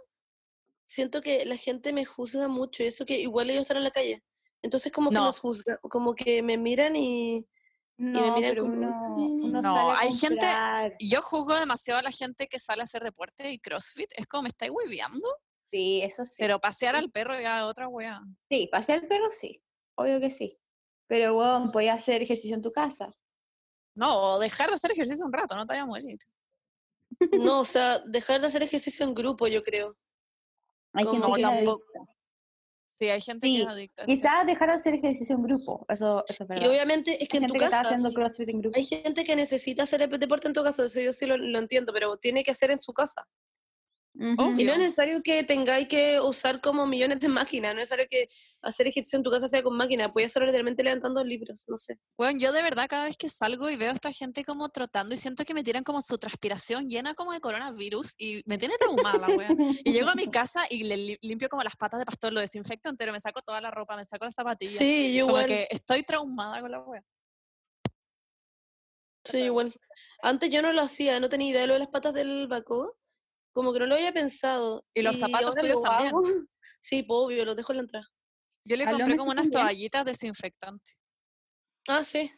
siento 0.87 1.21
que 1.21 1.45
la 1.45 1.57
gente 1.57 1.93
me 1.93 2.05
juzga 2.05 2.47
mucho, 2.47 2.83
y 2.83 2.87
eso 2.87 3.05
que 3.05 3.19
igual 3.19 3.49
ellos 3.49 3.63
están 3.63 3.77
en 3.77 3.83
la 3.83 3.91
calle. 3.91 4.23
Entonces 4.61 4.91
como 4.91 5.09
que 5.11 5.15
No. 5.15 5.25
nos 5.25 5.39
juzgan, 5.39 5.77
como 5.83 6.15
que 6.15 6.41
me 6.43 6.57
miran 6.57 6.95
y, 6.95 7.47
No, 7.97 8.21
miran 8.35 8.51
pero 8.51 8.63
como, 8.63 8.73
uno, 8.77 8.99
"Sí, 8.99 9.37
uno 9.43 9.61
No, 9.61 9.91
hay 9.95 10.11
gente-. 10.13 10.47
Yo 10.99 11.21
juzgo 11.21 11.55
demasiado 11.55 11.99
a 11.99 12.03
la 12.03 12.11
gente 12.11 12.47
que 12.47 12.59
sale 12.59 12.81
a 12.81 12.85
hacer 12.85 13.03
deporte 13.03 13.51
y 13.51 13.59
CrossFit. 13.59 14.11
Es 14.17 14.27
como 14.27 14.43
me 14.43 14.49
estáis 14.49 14.71
hueviando. 14.73 15.27
Sí, 15.71 16.01
eso 16.03 16.25
sí. 16.25 16.35
Pero 16.39 16.59
pasear 16.59 16.95
al 16.95 17.11
perro 17.11 17.39
ya 17.39 17.59
es 17.59 17.63
otra 17.65 17.87
wea. 17.87 18.21
Sí, 18.51 18.67
pasear 18.71 19.03
el 19.03 19.07
perro 19.07 19.29
sí, 19.31 19.63
obvio 19.97 20.19
que 20.19 20.31
sí. 20.31 20.59
Pero 21.07 21.33
bueno, 21.35 21.71
podías 21.71 22.01
hacer 22.01 22.21
ejercicio 22.23 22.55
en 22.55 22.61
tu 22.63 22.71
casa. 22.71 23.13
No, 23.97 24.33
o 24.35 24.39
dejar 24.39 24.69
de 24.69 24.75
hacer 24.75 24.91
ejercicio 24.91 25.25
un 25.25 25.31
rato, 25.33 25.55
no 25.55 25.65
te 25.65 25.73
vayas 25.73 25.83
a 25.83 25.87
morir. 25.87 26.17
No, 27.31 27.59
o 27.61 27.65
sea, 27.65 27.99
dejar 27.99 28.41
de 28.41 28.47
hacer 28.47 28.63
ejercicio 28.63 29.05
en 29.05 29.13
grupo, 29.13 29.47
yo 29.47 29.63
creo. 29.63 29.97
Hay 30.93 31.05
Como 31.05 31.21
gente 31.33 31.35
que 31.37 31.41
tampoco. 31.41 31.83
Sí, 32.97 33.09
hay 33.09 33.19
gente 33.19 33.47
que 33.47 33.61
es 33.61 33.67
adicta. 33.67 34.05
Quizás 34.05 34.45
dejar 34.45 34.69
de 34.69 34.75
hacer 34.75 34.93
ejercicio 34.93 35.35
en 35.35 35.43
grupo, 35.43 35.85
eso, 35.89 36.23
eso 36.29 36.43
es 36.45 36.49
Y 36.61 36.61
verdad. 36.61 36.69
obviamente 36.69 37.21
es 37.21 37.27
que 37.27 37.37
Hay 37.37 37.43
en 37.43 37.49
tu 37.49 37.55
casa 37.55 37.81
haciendo 37.81 38.09
sí, 38.09 38.15
CrossFit 38.15 38.49
en 38.49 38.61
grupo. 38.61 38.77
hay 38.77 38.85
gente 38.85 39.23
que 39.25 39.35
necesita 39.35 39.83
hacer 39.83 40.01
el 40.01 40.17
deporte 40.17 40.47
en 40.47 40.53
tu 40.53 40.63
casa, 40.63 40.85
eso 40.85 41.01
yo 41.01 41.11
sí 41.11 41.25
lo, 41.25 41.35
lo 41.37 41.59
entiendo, 41.59 41.91
pero 41.91 42.15
tiene 42.15 42.41
que 42.43 42.51
hacer 42.51 42.71
en 42.71 42.79
su 42.79 42.93
casa. 42.93 43.27
Y 44.57 44.63
no 44.65 44.73
es 44.73 44.77
necesario 44.79 45.21
que 45.23 45.43
tengáis 45.43 45.87
que 45.87 46.19
usar 46.19 46.59
como 46.61 46.85
millones 46.87 47.19
de 47.19 47.27
máquinas, 47.29 47.73
no 47.73 47.81
es 47.81 47.89
necesario 47.89 48.05
que 48.09 48.27
hacer 48.61 48.87
ejercicio 48.87 49.17
en 49.17 49.23
tu 49.23 49.31
casa 49.31 49.47
sea 49.47 49.63
con 49.63 49.75
máquina, 49.75 50.09
puedes 50.11 50.31
hacerlo 50.31 50.47
literalmente 50.47 50.83
levantando 50.83 51.23
libros, 51.23 51.65
no 51.67 51.77
sé. 51.77 51.99
Bueno, 52.17 52.37
yo 52.39 52.51
de 52.51 52.61
verdad 52.61 52.87
cada 52.89 53.05
vez 53.05 53.17
que 53.17 53.29
salgo 53.29 53.69
y 53.69 53.75
veo 53.75 53.91
a 53.91 53.93
esta 53.93 54.11
gente 54.11 54.43
como 54.45 54.69
trotando 54.69 55.13
y 55.15 55.17
siento 55.17 55.43
que 55.45 55.53
me 55.53 55.63
tiran 55.63 55.83
como 55.83 56.01
su 56.01 56.17
transpiración 56.17 56.87
llena 56.87 57.13
como 57.13 57.33
de 57.33 57.39
coronavirus 57.39 58.13
y 58.17 58.41
me 58.45 58.57
tiene 58.57 58.75
traumada, 58.77 59.27
wea. 59.29 59.53
Y 59.83 59.91
llego 59.91 60.09
a 60.09 60.15
mi 60.15 60.27
casa 60.27 60.61
y 60.69 60.83
le 60.83 60.97
li- 60.97 61.17
limpio 61.21 61.49
como 61.49 61.63
las 61.63 61.75
patas 61.75 61.99
de 61.99 62.05
pastor, 62.05 62.31
lo 62.33 62.39
desinfecto 62.39 62.89
entero, 62.89 63.11
me 63.11 63.19
saco 63.19 63.41
toda 63.41 63.59
la 63.61 63.71
ropa, 63.71 63.95
me 63.97 64.05
saco 64.05 64.25
las 64.25 64.33
zapatillas. 64.33 64.77
Sí, 64.79 65.13
yo 65.13 65.25
como 65.25 65.37
igual, 65.37 65.47
que 65.47 65.67
estoy 65.69 66.03
traumada 66.03 66.61
con 66.61 66.71
la 66.71 66.79
wea. 66.81 67.03
sí, 69.23 69.39
igual. 69.39 69.73
Antes 70.21 70.49
yo 70.49 70.61
no 70.61 70.71
lo 70.73 70.81
hacía, 70.81 71.19
no 71.19 71.29
tenía 71.29 71.49
idea 71.49 71.61
de 71.61 71.67
lo 71.67 71.73
de 71.73 71.79
las 71.79 71.87
patas 71.89 72.13
del 72.13 72.47
vaco, 72.47 72.97
como 73.55 73.71
que 73.73 73.79
no 73.79 73.85
lo 73.87 73.95
había 73.95 74.11
pensado. 74.11 74.85
Y 74.93 75.01
los 75.01 75.17
zapatos 75.17 75.55
tuyos 75.55 75.75
lo 75.75 75.81
también. 75.81 76.09
hago. 76.09 76.21
Sí, 76.81 77.01
pues, 77.01 77.17
obvio, 77.19 77.45
los 77.45 77.55
dejo 77.55 77.71
en 77.71 77.77
la 77.77 77.81
entrada. 77.83 78.07
Yo 78.65 78.75
le 78.77 78.83
¿A 78.83 78.91
compré 78.91 79.17
como 79.17 79.31
unas 79.31 79.49
toallitas 79.49 80.05
desinfectantes. 80.05 80.99
Ah, 81.87 82.03
sí. 82.03 82.31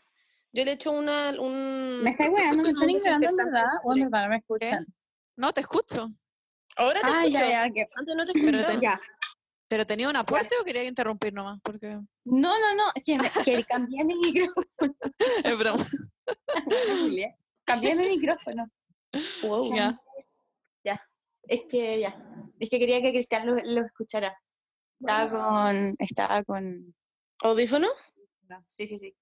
Yo 0.54 0.64
le 0.64 0.74
echo 0.74 0.92
una, 0.92 1.32
un... 1.40 2.02
¿Me 2.04 2.12
estáis 2.12 2.30
weando? 2.30 2.64
¿Me 2.64 2.70
están 2.72 2.90
ignorando 2.90 3.36
verdad? 3.36 3.64
¿O 3.84 3.92
en 3.92 3.98
spray. 3.98 4.04
verdad 4.04 4.24
no 4.24 4.30
me 4.30 4.38
escuchan? 4.38 4.86
No, 5.36 5.52
te 5.52 5.62
escucho. 5.62 6.08
Ahora 6.78 7.02
te 7.02 7.08
Ah, 7.10 7.20
escucho. 7.26 7.40
ya, 7.40 7.50
ya. 7.66 7.74
que- 7.74 7.86
Antes 7.96 8.16
no 8.16 8.26
te 8.26 8.32
Pero 8.56 8.58
escuchaba. 8.60 8.82
ya. 8.82 9.02
¿Pero 9.70 9.86
tenía 9.86 10.10
un 10.10 10.16
aporte 10.16 10.56
o 10.62 10.64
quería 10.64 10.84
interrumpir 10.86 11.34
nomás? 11.34 11.60
Porque 11.62 11.90
No, 11.90 12.60
no, 12.60 12.76
no, 12.76 12.84
es 12.96 13.04
que, 13.04 13.18
que 13.44 13.64
cambié 13.66 14.06
mi 14.06 14.16
micrófono. 14.16 14.96
es 15.44 15.58
broma. 15.58 15.86
Cambié 17.66 17.96
mi 17.96 18.08
micrófono. 18.08 18.70
Wow. 19.44 19.76
Ya. 19.76 20.00
Es 21.48 21.62
que 21.70 22.00
ya. 22.00 22.24
Es 22.60 22.70
que 22.70 22.80
quería 22.80 23.02
que 23.02 23.12
Cristian 23.12 23.48
lo, 23.48 23.56
lo 23.56 23.86
escuchara. 23.86 24.38
Estaba 25.00 25.30
con. 25.30 25.96
Estaba 26.00 26.44
con. 26.44 26.96
¿Audífono? 27.44 27.88
no, 28.50 28.64
Sí, 28.68 28.88
sí, 28.88 28.98
sí. 28.98 29.16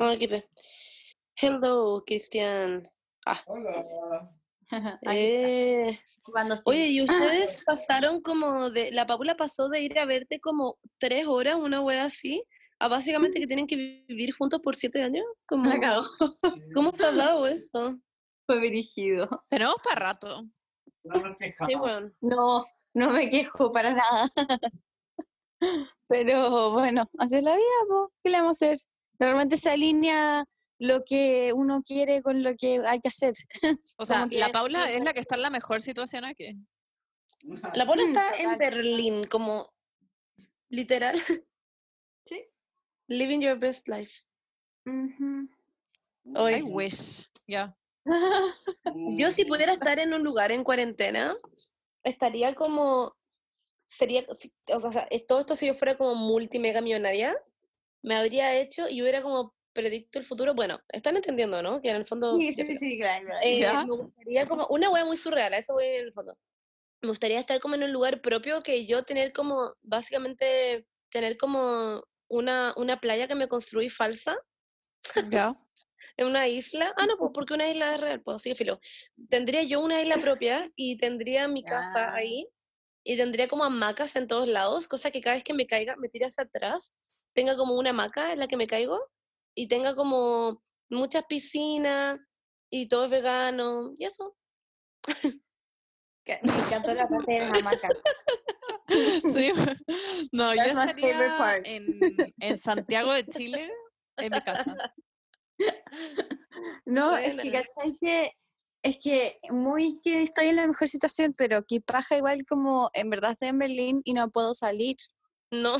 Ah, 0.00 0.10
aquí 0.12 0.26
te. 0.26 0.44
Hello, 1.36 2.02
Cristian. 2.06 2.82
Ahí 3.26 3.50
está, 5.00 5.12
Eh, 5.12 6.00
oye. 6.64 6.86
¿y 6.86 7.02
ustedes 7.02 7.62
pasaron 7.64 8.20
como 8.22 8.70
de. 8.70 8.90
La 8.92 9.06
Paula 9.06 9.36
pasó 9.36 9.68
de 9.68 9.80
ir 9.82 9.98
a 9.98 10.06
verte 10.06 10.40
como 10.40 10.78
tres 10.98 11.26
horas, 11.26 11.56
una 11.56 11.80
wea 11.82 12.06
así, 12.06 12.42
a 12.78 12.88
básicamente 12.88 13.38
que 13.38 13.46
tienen 13.46 13.66
que 13.66 13.76
vivir 14.08 14.32
juntos 14.34 14.60
por 14.60 14.74
siete 14.74 15.02
años? 15.02 15.24
Como. 15.46 15.70
¿Cómo 16.74 16.92
se 16.96 17.04
ha 17.04 17.12
dado 17.12 17.46
eso? 17.46 17.98
Fue 18.46 18.60
dirigido. 18.60 19.28
Tenemos 19.48 19.76
para 19.84 20.06
rato. 20.06 20.42
Sí. 21.02 21.74
No, 22.20 22.64
no 22.94 23.10
me 23.10 23.30
quejo 23.30 23.72
para 23.72 23.94
nada. 23.94 24.30
Pero 26.08 26.72
bueno, 26.72 27.08
así 27.18 27.36
es 27.36 27.42
la 27.42 27.54
vida, 27.54 27.86
po. 27.88 28.12
¿qué 28.22 28.30
le 28.30 28.38
vamos 28.38 28.62
a 28.62 28.66
hacer? 28.66 28.78
Realmente 29.18 29.56
se 29.56 29.70
alinea 29.70 30.44
lo 30.78 30.98
que 31.00 31.52
uno 31.54 31.82
quiere 31.86 32.22
con 32.22 32.42
lo 32.42 32.54
que 32.54 32.82
hay 32.86 33.00
que 33.00 33.08
hacer. 33.08 33.32
O 33.96 34.04
sea, 34.04 34.26
la 34.30 34.50
Paula 34.50 34.90
es 34.90 35.04
la 35.04 35.12
que 35.14 35.20
está 35.26 35.36
en 35.36 35.42
la 35.42 35.50
mejor 35.50 35.80
situación 35.80 36.24
aquí. 36.24 36.58
La 37.74 37.86
Paula 37.86 38.02
está 38.02 38.36
en. 38.36 38.58
Berlín, 38.58 39.26
como 39.26 39.72
literal. 40.68 41.20
Sí. 42.24 42.44
Living 43.08 43.40
your 43.40 43.58
best 43.58 43.88
life. 43.88 44.22
Ujú. 44.86 45.48
Oye, 46.36 46.58
I 46.58 46.62
wish. 46.62 47.28
Ya. 47.46 47.76
Yo 49.18 49.30
si 49.30 49.44
pudiera 49.44 49.72
estar 49.72 49.98
en 49.98 50.12
un 50.12 50.22
lugar 50.22 50.52
en 50.52 50.64
cuarentena, 50.64 51.36
estaría 52.04 52.54
como, 52.54 53.16
sería, 53.84 54.24
o 54.28 54.34
sea, 54.34 55.08
todo 55.28 55.40
esto 55.40 55.56
si 55.56 55.66
yo 55.66 55.74
fuera 55.74 55.96
como 55.96 56.14
multimega 56.14 56.80
millonaria, 56.80 57.36
me 58.02 58.16
habría 58.16 58.56
hecho 58.56 58.88
y 58.88 59.02
hubiera 59.02 59.22
como 59.22 59.54
predicto 59.72 60.18
el 60.18 60.24
futuro. 60.24 60.54
Bueno, 60.54 60.80
están 60.88 61.16
entendiendo, 61.16 61.62
¿no? 61.62 61.80
Que 61.80 61.90
en 61.90 61.96
el 61.96 62.06
fondo... 62.06 62.36
Sí, 62.36 62.52
sí, 62.54 62.64
filo. 62.64 62.78
sí, 62.80 62.98
claro. 62.98 63.28
Eh, 63.42 63.66
me 63.86 63.96
gustaría 63.96 64.46
como, 64.46 64.66
una 64.66 64.90
wea 64.90 65.04
muy 65.04 65.16
surreal, 65.16 65.54
a 65.54 65.58
eso 65.58 65.74
voy 65.74 65.86
en 65.86 66.04
el 66.04 66.12
fondo. 66.12 66.36
Me 67.00 67.08
gustaría 67.08 67.38
estar 67.38 67.58
como 67.60 67.74
en 67.74 67.84
un 67.84 67.92
lugar 67.92 68.20
propio 68.20 68.62
que 68.62 68.86
yo 68.86 69.04
tener 69.04 69.32
como, 69.32 69.74
básicamente, 69.82 70.86
tener 71.10 71.36
como 71.36 72.04
una, 72.28 72.74
una 72.76 73.00
playa 73.00 73.28
que 73.28 73.34
me 73.34 73.48
construí 73.48 73.88
falsa 73.88 74.36
Ya. 75.30 75.54
En 76.22 76.28
una 76.28 76.48
isla. 76.48 76.92
Ah, 76.96 77.06
no, 77.06 77.16
pues 77.18 77.30
porque 77.34 77.54
una 77.54 77.68
isla 77.68 77.94
es 77.94 78.00
real, 78.00 78.22
pues 78.22 78.42
sí, 78.42 78.54
filo. 78.54 78.80
Tendría 79.28 79.62
yo 79.62 79.80
una 79.80 80.00
isla 80.00 80.16
propia 80.16 80.70
y 80.76 80.96
tendría 80.96 81.48
mi 81.48 81.62
casa 81.62 82.06
Ya. 82.06 82.14
ahí 82.14 82.48
y 83.04 83.16
tendría 83.16 83.48
como 83.48 83.64
hamacas 83.64 84.16
en 84.16 84.26
todos 84.26 84.48
lados, 84.48 84.88
cosa 84.88 85.10
que 85.10 85.20
cada 85.20 85.34
vez 85.34 85.44
que 85.44 85.54
me 85.54 85.66
caiga, 85.66 85.96
me 85.96 86.08
tire 86.08 86.26
hacia 86.26 86.44
atrás, 86.44 86.94
tenga 87.34 87.56
como 87.56 87.74
una 87.74 87.90
hamaca 87.90 88.32
en 88.32 88.38
la 88.38 88.46
que 88.46 88.56
me 88.56 88.66
caigo 88.66 88.98
y 89.54 89.66
tenga 89.66 89.94
como 89.94 90.62
muchas 90.88 91.24
piscinas 91.26 92.18
y 92.70 92.88
todo 92.88 93.04
es 93.04 93.10
vegano 93.10 93.90
y 93.98 94.04
eso. 94.04 94.36
Me 96.26 96.34
encantó 96.34 96.94
la 96.94 97.08
parte 97.08 97.32
de 97.32 97.40
las 97.40 97.58
hamacas. 97.58 97.92
Sí. 99.32 99.52
No, 100.32 100.54
yo 100.54 100.62
That's 100.62 100.78
estaría 100.78 101.56
en, 101.64 102.32
en 102.38 102.58
Santiago 102.58 103.12
de 103.12 103.26
Chile, 103.26 103.70
en 104.16 104.32
mi 104.32 104.40
casa. 104.40 104.74
No, 106.86 107.16
es 107.16 107.40
que. 107.40 107.52
¿cachai? 107.52 107.96
Que, 108.00 108.32
es 108.82 108.98
que 108.98 109.38
muy 109.50 110.00
que 110.02 110.22
estoy 110.22 110.48
en 110.48 110.56
la 110.56 110.66
mejor 110.66 110.88
situación, 110.88 111.34
pero 111.36 111.64
que 111.64 111.80
paja 111.80 112.16
igual 112.16 112.44
como 112.46 112.90
en 112.94 113.10
verdad 113.10 113.32
estoy 113.32 113.48
en 113.48 113.58
Berlín 113.58 114.02
y 114.04 114.12
no 114.14 114.30
puedo 114.30 114.54
salir. 114.54 114.96
No, 115.50 115.76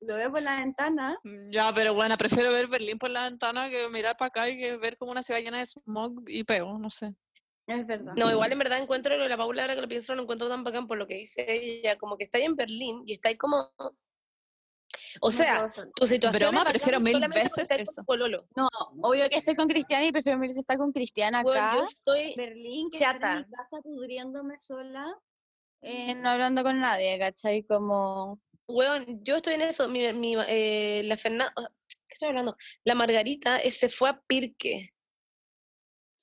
Lo 0.00 0.16
veo 0.16 0.30
por 0.30 0.42
la 0.42 0.60
ventana. 0.60 1.18
Mm, 1.24 1.50
Ya, 1.52 1.72
pero 1.74 1.94
bueno, 1.94 2.16
prefiero 2.16 2.52
ver 2.52 2.66
Berlín 2.66 2.98
por 2.98 3.10
la 3.10 3.24
ventana 3.24 3.70
que 3.70 3.88
mirar 3.88 4.16
para 4.16 4.28
acá 4.28 4.48
y 4.48 4.58
que 4.58 4.76
ver 4.76 4.96
como 4.96 5.12
una 5.12 5.22
ciudad 5.22 5.40
llena 5.40 5.58
de 5.58 5.66
smog 5.66 6.22
y 6.26 6.44
peo, 6.44 6.78
no 6.78 6.90
sé. 6.90 7.16
Es 7.66 7.84
verdad. 7.84 8.12
no, 8.16 8.30
igual 8.30 8.52
en 8.52 8.58
verdad 8.58 8.78
encuentro 8.78 9.16
lo 9.16 9.24
de 9.24 9.28
la 9.28 9.36
Paula, 9.36 9.62
ahora 9.62 9.74
que 9.74 9.80
lo 9.80 9.88
pienso, 9.88 10.12
no 10.12 10.18
lo 10.18 10.22
encuentro 10.22 10.48
tan 10.48 10.62
bacán 10.62 10.86
por 10.86 10.98
lo 10.98 11.06
que 11.08 11.16
dice 11.16 11.44
ella, 11.48 11.96
como 11.96 12.16
que 12.16 12.22
está 12.24 12.38
ahí 12.38 12.44
en 12.44 12.54
Berlín 12.54 13.02
y 13.06 13.14
está 13.14 13.28
ahí 13.28 13.36
como... 13.36 13.72
O 15.20 15.30
No 15.30 15.36
sea, 15.36 15.68
salir. 15.68 15.92
tu 15.94 16.06
situación 16.06 16.50
Broma, 16.50 16.64
prefiero 16.64 17.00
mil 17.00 17.20
veces 17.20 17.70
eso. 17.70 18.02
No, 18.56 18.68
obvio 19.02 19.28
que 19.28 19.36
estoy 19.36 19.54
con 19.54 19.68
Cristiana 19.68 20.04
y 20.06 20.12
prefiero 20.12 20.38
mil 20.38 20.48
veces 20.48 20.58
estar 20.60 20.78
con 20.78 20.92
Cristiana 20.92 21.40
acá. 21.40 21.74
yo 21.76 21.84
estoy... 21.84 22.34
Berlín, 22.36 22.88
que 22.90 22.98
estar 22.98 23.16
en 23.16 23.20
chata. 23.22 23.36
mi 23.36 23.56
casa 23.56 23.76
pudriéndome 23.82 24.58
sola, 24.58 25.04
eh, 25.82 26.14
no 26.14 26.30
hablando 26.30 26.62
con 26.62 26.80
nadie, 26.80 27.18
¿cachai? 27.18 27.62
Como... 27.64 28.40
Weón, 28.68 29.22
yo 29.22 29.36
estoy 29.36 29.54
en 29.54 29.62
eso. 29.62 29.88
Mi, 29.88 30.12
mi, 30.12 30.34
eh, 30.48 31.02
la 31.04 31.16
Fernanda... 31.16 31.52
¿Qué 32.08 32.14
estoy 32.14 32.28
hablando? 32.30 32.56
La 32.84 32.94
Margarita 32.94 33.58
eh, 33.60 33.70
se 33.70 33.88
fue 33.88 34.08
a 34.08 34.20
Pirque. 34.26 34.92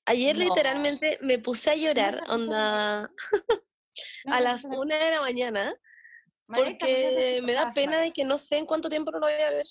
Ayer 0.05 0.37
No. 0.37 0.43
literalmente 0.43 1.17
me 1.21 1.39
puse 1.39 1.71
a 1.71 1.75
llorar, 1.75 2.21
onda, 2.27 3.03
No, 3.03 3.09
a 4.33 4.39
no, 4.39 4.43
las 4.43 4.65
no, 4.65 4.81
una 4.81 4.97
de 4.97 5.11
la 5.11 5.21
mañana, 5.21 5.73
porque 6.47 7.41
me 7.43 7.53
da 7.53 7.73
pena 7.73 7.97
de 7.99 8.11
que 8.11 8.25
no 8.25 8.37
sé 8.37 8.57
en 8.57 8.65
cuánto 8.65 8.89
tiempo 8.89 9.11
no 9.11 9.19
lo 9.19 9.27
voy 9.27 9.41
a 9.41 9.51
ver. 9.51 9.65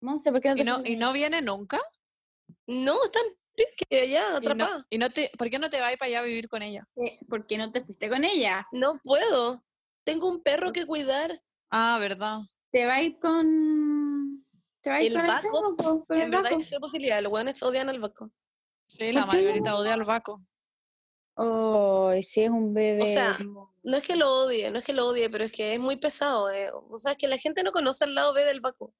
Monse, 0.00 0.30
¿por 0.30 0.40
qué 0.40 0.50
no 0.50 0.54
te 0.54 0.62
¿Y 0.62 0.64
no, 0.64 0.82
y 0.84 0.96
no 0.96 1.12
viene 1.12 1.40
nunca? 1.40 1.80
No, 2.66 3.02
está 3.04 3.20
en 3.20 3.36
Pirque, 3.56 4.00
allá, 4.00 4.26
¿Y 4.26 4.30
no, 4.30 4.36
atrapada. 4.36 4.86
y 4.90 4.98
no 4.98 5.10
te, 5.10 5.30
¿Por 5.38 5.48
qué 5.48 5.58
no 5.58 5.70
te 5.70 5.80
vas 5.80 5.96
para 5.96 6.08
allá 6.08 6.18
a 6.20 6.22
vivir 6.22 6.48
con 6.48 6.62
ella? 6.62 6.86
Eh, 6.96 7.18
¿Por 7.28 7.46
qué 7.46 7.56
no 7.56 7.70
te 7.70 7.82
fuiste 7.82 8.08
con 8.08 8.24
ella? 8.24 8.66
No 8.72 9.00
puedo. 9.02 9.64
Tengo 10.04 10.28
un 10.28 10.42
perro 10.42 10.72
que 10.72 10.86
cuidar. 10.86 11.40
Ah, 11.70 11.98
verdad. 12.00 12.40
Te 12.72 12.84
va 12.84 12.94
a 12.94 13.02
ir 13.02 13.18
con... 13.18 14.44
Te 14.80 14.90
va 14.90 14.96
a 14.96 15.02
ir 15.02 15.12
El 15.12 15.18
con 15.18 15.26
Baco, 15.26 15.42
perro, 15.42 15.76
po, 15.76 16.04
con 16.04 16.16
el 16.16 16.24
En 16.24 16.30
verdad 16.30 16.52
hay 16.52 16.62
cero 16.62 16.80
posibilidad. 16.80 17.22
Los 17.22 17.32
weones 17.32 17.62
odian 17.62 17.88
al 17.88 18.00
vaco. 18.00 18.30
Sí, 18.86 19.12
la. 19.12 19.24
Margarita 19.24 19.76
odia 19.76 19.94
al 19.94 20.04
Baco. 20.04 20.42
Oh, 21.36 22.12
sí, 22.22 22.42
es 22.44 22.50
un 22.50 22.72
bebé. 22.74 23.12
sea, 23.12 23.36
hermoso. 23.38 23.72
No 23.82 23.96
es 23.96 24.02
que 24.02 24.16
lo 24.16 24.30
odie, 24.44 24.70
no 24.70 24.78
es 24.78 24.84
que 24.84 24.92
lo 24.92 25.06
odie, 25.08 25.28
pero 25.28 25.44
es 25.44 25.52
que 25.52 25.74
es 25.74 25.80
muy 25.80 25.96
pesado. 25.96 26.50
eh. 26.50 26.70
O 26.72 26.96
sea, 26.96 27.12
es 27.12 27.18
que 27.18 27.28
la 27.28 27.38
gente 27.38 27.62
no 27.62 27.72
conoce 27.72 28.04
el 28.04 28.14
lado 28.14 28.32
B 28.32 28.44
del 28.44 28.60
vaco. 28.60 28.94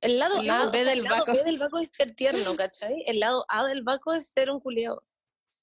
El 0.00 0.18
lado, 0.18 0.40
El 0.40 0.46
lado 0.48 0.68
A, 0.68 0.70
B 0.70 0.78
o 0.80 0.82
sea, 0.82 0.90
del 0.90 0.98
el 0.98 1.04
lado 1.04 1.18
Baco. 1.24 1.32
B 1.32 1.44
del 1.44 1.58
Baco 1.58 1.78
es 1.78 1.88
ser 1.92 2.14
tierno, 2.14 2.56
¿cachai? 2.56 3.04
El 3.06 3.20
lado 3.20 3.44
A 3.48 3.64
del 3.66 3.82
Baco 3.82 4.12
es 4.12 4.28
ser 4.28 4.50
un 4.50 4.60
culiao. 4.60 5.02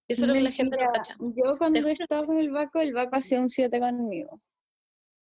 Eso 0.07 0.21
es 0.23 0.27
lo 0.27 0.33
que 0.33 0.41
la 0.41 0.51
gente 0.51 0.77
no 0.77 0.91
cacha. 0.91 1.15
Yo 1.19 1.57
cuando 1.59 1.79
juro. 1.81 1.91
estaba 1.91 2.25
con 2.25 2.39
el 2.39 2.49
Baco, 2.49 2.79
el 2.79 2.93
Baco 2.93 3.15
hacía 3.17 3.39
un 3.39 3.49
7 3.49 3.79
conmigo. 3.79 4.31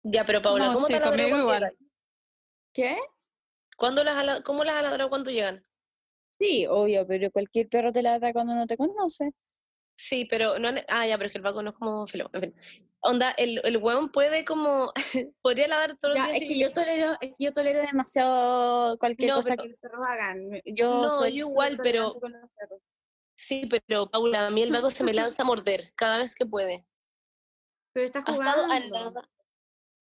Ya, 0.04 0.26
pero 0.26 0.42
Paula, 0.42 0.66
No, 0.68 0.74
¿cómo 0.74 0.88
sí, 0.88 0.94
te 0.94 1.00
conmigo 1.02 1.38
igual. 1.38 1.60
llegan? 1.62 1.74
¿Qué? 2.74 2.98
¿Cuándo 3.78 4.04
las 4.04 4.18
ha 4.18 4.24
la- 4.24 4.42
¿Cómo 4.44 4.64
las 4.66 4.76
ha 4.76 4.82
ladrado 4.82 5.10
cuando 5.10 5.32
llegan? 5.32 5.64
Sí, 6.40 6.66
obvio, 6.68 7.08
pero 7.08 7.32
cualquier 7.32 7.70
perro 7.70 7.92
te 7.94 8.02
ladra 8.04 8.34
cuando 8.34 8.56
no 8.56 8.66
te 8.68 8.76
conoce. 8.76 9.30
Sí, 9.96 10.26
pero 10.26 10.60
no. 10.60 10.70
han- 10.70 10.84
Ah, 10.88 11.06
ya, 11.08 11.18
pero 11.18 11.28
es 11.28 11.32
que 11.32 11.38
el 11.38 11.44
Baco 11.44 11.62
no 11.64 11.70
es 11.72 11.76
como 11.78 12.06
filo. 12.08 12.30
En 12.34 12.42
fin. 12.42 12.56
Onda, 13.06 13.32
el, 13.38 13.60
el 13.64 13.78
weón 13.78 14.12
puede 14.12 14.46
como. 14.46 14.92
podría 15.42 15.68
ladrar 15.68 15.98
todos 15.98 16.16
los 16.18 16.26
Ya, 16.26 16.32
días. 16.32 16.42
es 16.42 16.48
que 16.50 16.60
yo 16.60 16.72
tolero, 16.74 17.14
es 17.22 17.30
que 17.38 17.44
yo 17.46 17.54
tolero 17.54 17.82
demasiado 17.82 18.98
cualquier 18.98 19.30
No, 19.32 19.36
cosa 19.38 19.50
pero- 19.52 19.64
que 19.64 19.70
los 19.70 19.80
perros 19.80 20.02
hagan. 20.10 20.62
Yo 20.66 21.04
No, 21.04 21.10
soy 21.10 21.32
yo 21.32 21.48
igual, 21.50 21.78
pero-. 21.84 22.16
Sí, 23.36 23.68
pero 23.88 24.10
Paula, 24.10 24.48
a 24.48 24.52
mí 24.52 24.62
el 24.62 24.72
Baco 24.72 24.90
se 24.90 25.04
me 25.04 25.14
lanza 25.36 25.44
a 25.44 25.46
morder 25.46 25.92
cada 25.96 26.18
vez 26.20 26.34
que 26.36 26.46
puede. 26.46 26.86
Pero 27.94 28.06
estás 28.08 28.24
Ha 28.28 28.32
estado 28.34 28.64
al 28.72 28.84
jugando. 28.88 28.96
lado. 28.96 29.22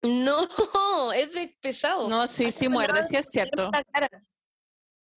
No, 0.03 0.39
es 1.13 1.33
de 1.33 1.57
pesado. 1.61 2.09
No, 2.09 2.27
sí, 2.27 2.51
sí 2.51 2.67
al 2.67 2.73
muerde, 2.73 3.03
sí 3.03 3.17
es 3.17 3.27
cierto. 3.31 3.71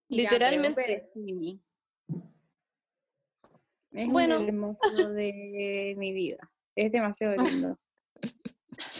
Literalmente. 0.08 1.10
Es 3.92 4.08
Bueno. 4.08 4.40
un 4.40 4.48
hermoso 4.48 5.12
de 5.12 5.94
mi 5.96 6.12
vida. 6.12 6.50
Es 6.74 6.90
demasiado 6.92 7.34
lindo. 7.70 7.76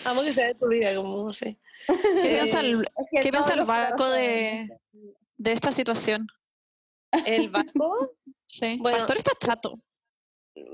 Amo 0.06 0.22
que 0.22 0.32
sea 0.32 0.46
de 0.48 0.54
tu 0.54 0.68
vida, 0.68 0.94
como 0.94 1.24
no 1.24 1.32
sé. 1.32 1.58
¿Qué 1.86 2.28
piensa 2.28 2.60
el, 2.60 2.84
qué 3.10 3.30
piensa 3.30 3.54
el 3.54 3.64
son 3.66 4.12
de, 4.12 4.68
de 5.36 5.52
esta 5.52 5.70
situación? 5.70 6.26
El 7.26 7.50
Baco, 7.50 8.16
Sí. 8.46 8.78
Bueno, 8.80 8.98
Pastor 8.98 9.16
está 9.18 9.32
chato. 9.38 9.78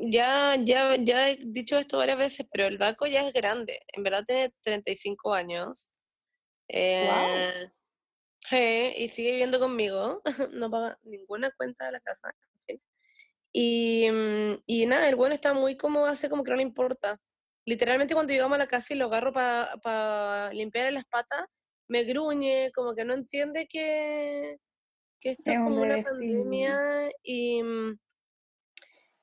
ya, 0.02 0.56
ya, 0.56 0.96
ya 0.96 1.30
he 1.30 1.36
dicho 1.40 1.78
esto 1.78 1.98
varias 1.98 2.18
veces, 2.18 2.46
pero 2.50 2.66
el 2.66 2.78
Baco 2.78 3.06
ya 3.06 3.26
es 3.26 3.32
grande. 3.32 3.80
En 3.88 4.02
verdad 4.02 4.24
tiene 4.24 4.52
35 4.62 5.34
años. 5.34 5.90
Eh, 6.68 7.70
sí, 8.48 8.92
y 8.96 9.08
sigue 9.08 9.30
viviendo 9.32 9.58
conmigo. 9.60 10.22
No 10.52 10.70
paga 10.70 10.98
ninguna 11.02 11.50
cuenta 11.52 11.86
de 11.86 11.92
la 11.92 12.00
casa. 12.00 12.32
Y, 13.52 14.10
mm, 14.10 14.62
y 14.66 14.86
nada, 14.86 15.08
el 15.08 15.16
bueno 15.16 15.34
está 15.34 15.54
muy 15.54 15.76
como 15.76 16.06
hace 16.06 16.28
como 16.28 16.44
que 16.44 16.50
no 16.50 16.56
le 16.56 16.62
importa. 16.62 17.20
Literalmente 17.66 18.14
cuando 18.14 18.32
llegamos 18.32 18.56
a 18.56 18.58
la 18.58 18.66
casa 18.66 18.94
y 18.94 18.96
lo 18.96 19.06
agarro 19.06 19.32
para 19.32 20.52
limpiarle 20.52 20.92
las 20.92 21.04
patas, 21.04 21.46
me 21.88 22.04
gruñe, 22.04 22.70
como 22.74 22.94
que 22.94 23.04
no 23.04 23.14
entiende 23.14 23.66
que, 23.66 24.58
que 25.20 25.30
esto 25.30 25.50
es 25.50 25.58
como 25.58 25.82
una 25.82 26.02
pandemia 26.02 27.10
y, 27.22 27.62
mm, 27.62 27.98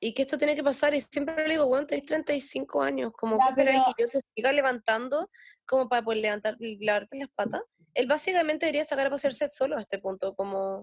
y 0.00 0.14
que 0.14 0.22
esto 0.22 0.36
tiene 0.38 0.54
que 0.54 0.62
pasar. 0.62 0.94
Y 0.94 1.00
siempre 1.00 1.44
le 1.46 1.54
digo, 1.54 1.66
bueno, 1.66 1.86
tenés 1.86 2.04
35 2.04 2.82
años, 2.82 3.12
como 3.12 3.38
que 3.38 3.48
esperáis 3.48 3.82
que 3.96 4.04
yo 4.04 4.08
te 4.08 4.20
siga 4.34 4.52
levantando 4.52 5.30
como 5.64 5.88
para 5.88 6.02
poder 6.02 6.20
levantar, 6.20 6.56
lavarte 6.60 7.18
las 7.18 7.28
patas. 7.30 7.62
Él 7.94 8.06
básicamente 8.06 8.66
debería 8.66 8.84
sacar 8.84 9.06
a 9.06 9.10
pasearse 9.10 9.48
solo 9.48 9.76
a 9.76 9.80
este 9.80 9.98
punto, 9.98 10.34
como... 10.34 10.82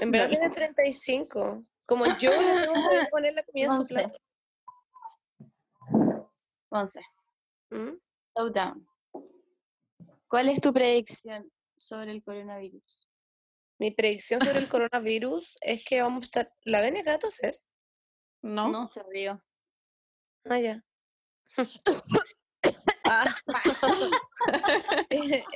En 0.00 0.10
verdad 0.10 0.30
tiene 0.30 0.50
35. 0.50 1.62
Como 1.86 2.06
yo 2.18 2.30
le 2.30 2.36
tengo 2.66 2.90
que 2.90 3.06
poner 3.10 3.34
la 3.34 3.42
comida 3.42 3.66
en 3.66 3.70
su 3.70 3.76
Once. 3.76 3.94
plato. 3.94 4.18
Once. 6.70 7.00
¿Mm? 7.70 7.98
Slow 8.34 8.50
down. 8.50 8.88
¿Cuál 10.28 10.48
es 10.48 10.60
tu 10.60 10.72
predicción 10.72 11.50
sobre 11.76 12.10
el 12.10 12.22
coronavirus? 12.22 13.08
Mi 13.78 13.90
predicción 13.90 14.40
sobre 14.44 14.58
el 14.58 14.68
coronavirus 14.68 15.56
es 15.60 15.84
que 15.84 16.00
vamos 16.00 16.22
a 16.22 16.24
estar... 16.24 16.52
¿La 16.62 16.80
ven 16.80 16.96
acá 16.96 17.14
a 17.14 17.18
toser? 17.18 17.54
¿No? 18.42 18.68
No 18.68 18.86
se 18.88 19.02
río. 19.04 19.42
Ah, 20.44 20.58
ya. 20.58 20.84
Ah. 23.06 23.24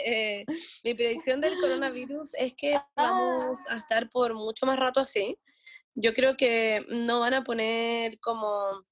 Eh, 0.04 0.44
mi 0.84 0.94
predicción 0.94 1.40
del 1.40 1.58
coronavirus 1.58 2.34
es 2.34 2.54
que 2.54 2.78
vamos 2.94 3.58
a 3.70 3.76
estar 3.76 4.08
por 4.10 4.34
mucho 4.34 4.66
más 4.66 4.78
rato 4.78 5.00
así. 5.00 5.38
Yo 6.00 6.12
creo 6.12 6.36
que 6.36 6.84
no 6.88 7.20
van 7.20 7.34
a 7.34 7.42
poner 7.42 8.18
como 8.20 8.84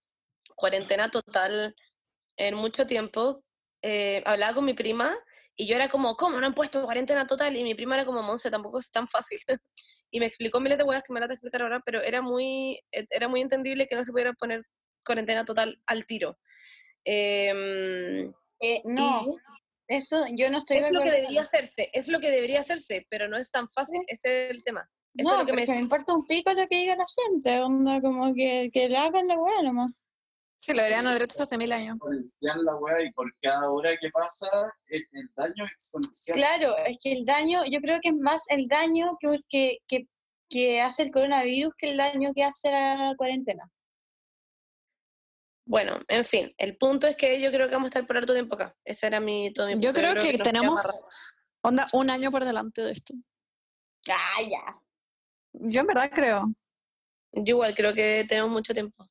cuarentena 0.57 1.09
total 1.09 1.75
en 2.37 2.55
mucho 2.57 2.87
tiempo. 2.87 3.45
Eh, 3.83 4.23
hablaba 4.27 4.55
con 4.55 4.65
mi 4.65 4.75
prima 4.75 5.17
y 5.55 5.69
yo 5.69 5.77
era 5.77 5.89
como, 5.89 6.17
¿cómo 6.17 6.41
no 6.41 6.47
han 6.47 6.55
puesto 6.55 6.83
cuarentena 6.83 7.27
total? 7.27 7.57
Y 7.57 7.63
mi 7.63 7.77
prima 7.77 7.95
era 7.95 8.05
como, 8.05 8.23
Monse, 8.23 8.51
tampoco 8.51 8.81
es 8.81 8.91
tan 8.91 9.07
fácil. 9.07 9.39
y 10.11 10.19
me 10.19 10.27
explicó 10.27 10.61
miles 10.61 10.79
de 10.79 10.85
huevas 10.85 11.05
que 11.05 11.13
me 11.13 11.21
las 11.21 11.29
voy 11.29 11.35
a 11.35 11.37
explicar 11.37 11.63
ahora, 11.63 11.81
pero 11.87 12.03
era 12.03 12.23
muy, 12.23 12.81
eh, 12.91 13.07
era 13.11 13.29
muy 13.29 13.41
entendible 13.41 13.87
que 13.87 13.95
no 13.95 14.05
se 14.05 14.11
pudiera 14.11 14.33
poner 14.33 14.65
cuarentena 15.05 15.45
total 15.45 15.81
al 15.87 16.07
tiro. 16.07 16.39
Em, 17.05 18.33
Eh, 18.59 18.81
no, 18.85 19.27
eso 19.87 20.25
yo 20.35 20.51
no 20.51 20.59
estoy 20.59 20.81
de 20.81 20.87
es 20.87 20.93
lo 20.93 21.03
que 21.03 21.11
debería 21.11 21.43
hacerse, 21.43 21.91
es 21.93 22.09
lo 22.09 22.19
que 22.21 22.31
debería 22.31 22.61
hacerse, 22.61 23.07
pero 23.11 23.29
no 23.29 23.37
es 23.37 23.51
tan 23.51 23.69
fácil, 23.69 24.01
ese 24.09 24.47
es 24.47 24.51
el 24.51 24.65
tema. 24.65 24.91
Eso 25.17 25.29
No, 25.31 25.35
es 25.43 25.47
lo 25.49 25.57
que 25.57 25.67
me 25.67 25.79
importa 25.79 26.15
un 26.15 26.27
pico 26.27 26.53
lo 26.53 26.67
que 26.69 26.77
diga 26.77 26.97
la 26.97 27.07
gente, 27.07 27.61
onda 27.61 28.01
como 28.01 28.35
que, 28.35 28.71
que 28.73 28.89
le 28.89 28.99
hagan 28.99 29.27
la 29.29 29.39
hueá 29.39 29.63
nomás. 29.63 29.91
Sí, 30.59 30.73
lo 30.73 30.79
deberían 30.79 31.07
haber 31.07 31.23
hecho 31.23 31.43
hace 31.43 31.59
mil 31.59 31.71
años. 31.71 31.97
exponencial 31.97 32.65
la 32.65 32.75
weá 32.77 33.03
y 33.03 33.13
por 33.13 33.33
cada 33.41 33.71
hora 33.71 33.97
que 33.99 34.11
pasa 34.11 34.49
el, 34.89 35.07
el 35.13 35.31
daño 35.37 35.65
es 35.65 35.73
exponencial. 35.73 36.37
Claro, 36.37 36.77
es 36.87 36.99
que 37.03 37.13
el 37.13 37.25
daño, 37.25 37.63
yo 37.71 37.81
creo 37.81 38.01
que 38.03 38.09
es 38.09 38.17
más 38.17 38.45
el 38.49 38.65
daño 38.67 39.17
que, 39.21 39.39
que, 39.49 39.79
que, 39.87 40.09
que 40.49 40.81
hace 40.81 41.05
el 41.05 41.11
coronavirus 41.13 41.73
que 41.79 41.91
el 41.91 41.99
daño 41.99 42.33
que 42.35 42.43
hace 42.45 42.71
la 42.71 43.15
cuarentena. 43.17 43.71
Bueno, 45.67 45.99
en 46.09 46.25
fin, 46.25 46.55
el 46.59 46.77
punto 46.77 47.07
es 47.07 47.17
que 47.17 47.41
yo 47.41 47.51
creo 47.51 47.69
que 47.69 47.75
vamos 47.75 47.87
a 47.87 47.91
estar 47.91 48.07
por 48.07 48.17
harto 48.17 48.33
tiempo 48.33 48.55
acá. 48.55 48.75
Ese 48.85 49.09
era 49.09 49.21
mi, 49.21 49.53
todo 49.53 49.67
mi 49.67 49.75
Yo 49.75 49.93
punto. 49.93 49.95
creo 49.95 50.15
que 50.15 50.39
tenemos, 50.39 50.85
onda, 51.61 51.87
un 51.93 52.09
año 52.09 52.31
por 52.31 52.45
delante 52.45 52.83
de 52.83 52.93
esto. 52.93 53.15
Ah, 54.09 54.43
ya. 54.49 54.81
Yo 55.61 55.81
en 55.81 55.87
verdad 55.87 56.11
creo. 56.13 56.53
Yo 57.33 57.57
igual 57.57 57.75
creo 57.75 57.95
que 57.95 58.25
tenemos 58.29 58.51
mucho 58.51 58.73
tiempo. 58.73 59.05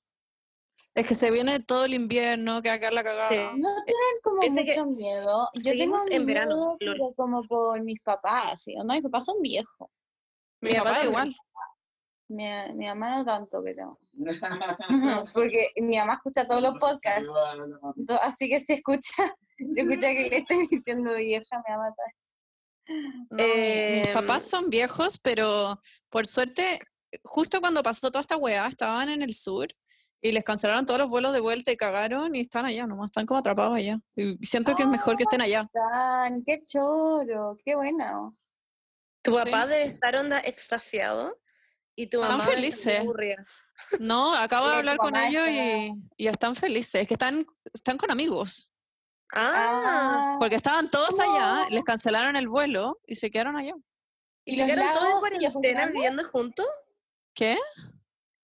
Es 0.93 1.05
que 1.05 1.13
se 1.15 1.29
viene 1.29 1.59
todo 1.59 1.85
el 1.85 1.93
invierno, 1.93 2.61
que 2.61 2.69
acá 2.69 2.89
la 2.89 3.03
cagada. 3.03 3.27
Sí. 3.27 3.35
No 3.35 3.69
tienen 3.83 4.15
como 4.23 4.41
mucho 4.41 4.85
miedo. 4.97 5.49
Yo 5.53 5.71
tengo 5.73 5.97
en 6.09 6.25
verano, 6.25 6.55
miedo, 6.55 6.77
Lore. 6.79 6.97
pero 6.97 7.13
como 7.15 7.43
por 7.43 7.83
mis 7.83 7.99
papás, 8.01 8.63
¿sí? 8.63 8.75
¿no? 8.75 8.85
Mis 8.85 9.03
papás 9.03 9.25
son 9.25 9.41
viejos. 9.41 9.89
Mi, 10.61 10.69
Mi 10.69 10.75
papá 10.75 10.89
papá 10.91 11.05
igual. 11.05 11.35
Mi, 12.29 12.45
mi 12.75 12.85
mamá 12.87 13.17
no 13.17 13.25
tanto, 13.25 13.61
pero... 13.63 13.99
Porque 15.33 15.69
mi 15.75 15.97
mamá 15.97 16.13
escucha 16.13 16.47
todos 16.47 16.61
los 16.61 16.77
podcasts. 16.79 17.29
Así 18.23 18.49
que 18.49 18.59
si 18.61 18.73
escucha, 18.73 19.35
si 19.57 19.79
escucha 19.81 20.07
que 20.13 20.29
le 20.29 20.37
estoy 20.37 20.67
diciendo 20.71 21.13
vieja, 21.15 21.61
me 21.67 21.75
va 21.75 21.87
a 21.87 21.89
matar. 21.89 22.05
No, 23.31 23.37
mis 23.37 24.07
Em, 24.07 24.13
papás 24.13 24.43
son 24.43 24.69
viejos, 24.69 25.17
pero 25.19 25.79
por 26.09 26.27
suerte, 26.27 26.79
justo 27.23 27.59
cuando 27.61 27.81
pasó 27.83 28.09
toda 28.11 28.21
esta 28.21 28.37
weá, 28.37 28.67
estaban 28.67 29.09
en 29.09 29.21
el 29.21 29.33
sur 29.33 29.67
y 30.21 30.31
les 30.31 30.43
cancelaron 30.43 30.85
todos 30.85 30.99
los 30.99 31.09
vuelos 31.09 31.33
de 31.33 31.39
vuelta 31.39 31.71
y 31.71 31.77
cagaron 31.77 32.33
y 32.35 32.39
están 32.41 32.65
allá 32.65 32.87
nomás, 32.87 33.07
están 33.07 33.25
como 33.25 33.39
atrapados 33.39 33.75
allá. 33.75 33.99
Y 34.15 34.37
siento 34.45 34.75
que 34.75 34.83
es 34.83 34.89
mejor 34.89 35.17
que 35.17 35.23
estén 35.23 35.41
allá. 35.41 35.67
Tan, 35.73 36.43
qué 36.43 36.63
choro, 36.65 37.57
qué 37.63 37.75
bueno. 37.75 38.35
Tu 39.21 39.31
Sí. 39.31 39.37
papá 39.43 39.65
debe 39.65 39.83
estar 39.85 40.15
onda 40.15 40.39
extasiado 40.39 41.35
y 41.95 42.07
tu 42.07 42.21
Están 42.21 42.37
mamá 42.37 42.49
felices. 42.51 43.03
No, 43.99 44.35
acabo 44.35 44.67
de 44.69 44.75
hablar 44.77 44.97
con 44.97 45.15
ellos 45.15 45.47
y, 45.49 45.93
y 46.17 46.27
están 46.27 46.55
felices, 46.55 47.01
es 47.01 47.07
que 47.07 47.15
están, 47.15 47.45
están 47.73 47.97
con 47.97 48.11
amigos, 48.11 48.73
Ah, 49.33 50.37
porque 50.39 50.55
estaban 50.55 50.89
todos 50.89 51.19
allá, 51.19 51.67
les 51.69 51.83
cancelaron 51.83 52.35
el 52.35 52.47
vuelo 52.47 52.99
y 53.05 53.15
se 53.15 53.31
quedaron 53.31 53.57
allá. 53.57 53.73
¿y 54.45 54.55
¿Y 54.55 54.59
se 54.59 54.65
quedaron 54.65 54.93
todos 54.93 55.13
en 55.13 55.19
cuarentena 55.19 55.85
viviendo 55.87 56.23
juntos? 56.29 56.67
¿Qué? 57.33 57.57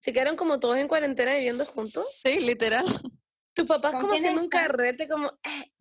¿Se 0.00 0.12
quedaron 0.12 0.36
como 0.36 0.58
todos 0.58 0.76
en 0.76 0.88
cuarentena 0.88 1.34
viviendo 1.34 1.64
juntos? 1.64 2.06
Sí, 2.20 2.40
literal. 2.40 2.84
Tu 3.54 3.66
papá 3.66 3.88
es 3.88 3.94
¿Con 3.94 4.02
como 4.02 4.14
haciendo 4.14 4.42
un 4.42 4.48
carrete, 4.48 5.08
como, 5.08 5.28
eh, 5.44 5.72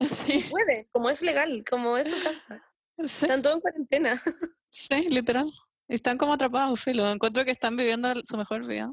Sí, 0.00 0.44
puede, 0.50 0.88
como 0.92 1.10
es 1.10 1.22
legal, 1.22 1.64
como 1.68 1.96
es 1.96 2.08
su 2.08 2.22
casa. 2.24 2.64
sí, 3.04 3.26
Están 3.26 3.42
todos 3.42 3.56
en 3.56 3.60
cuarentena. 3.60 4.20
sí, 4.70 5.08
literal. 5.08 5.50
Están 5.88 6.18
como 6.18 6.34
atrapados, 6.34 6.80
filo. 6.80 7.10
Encuentro 7.10 7.44
que 7.44 7.50
están 7.50 7.76
viviendo 7.76 8.12
su 8.24 8.36
mejor 8.36 8.66
vida. 8.66 8.92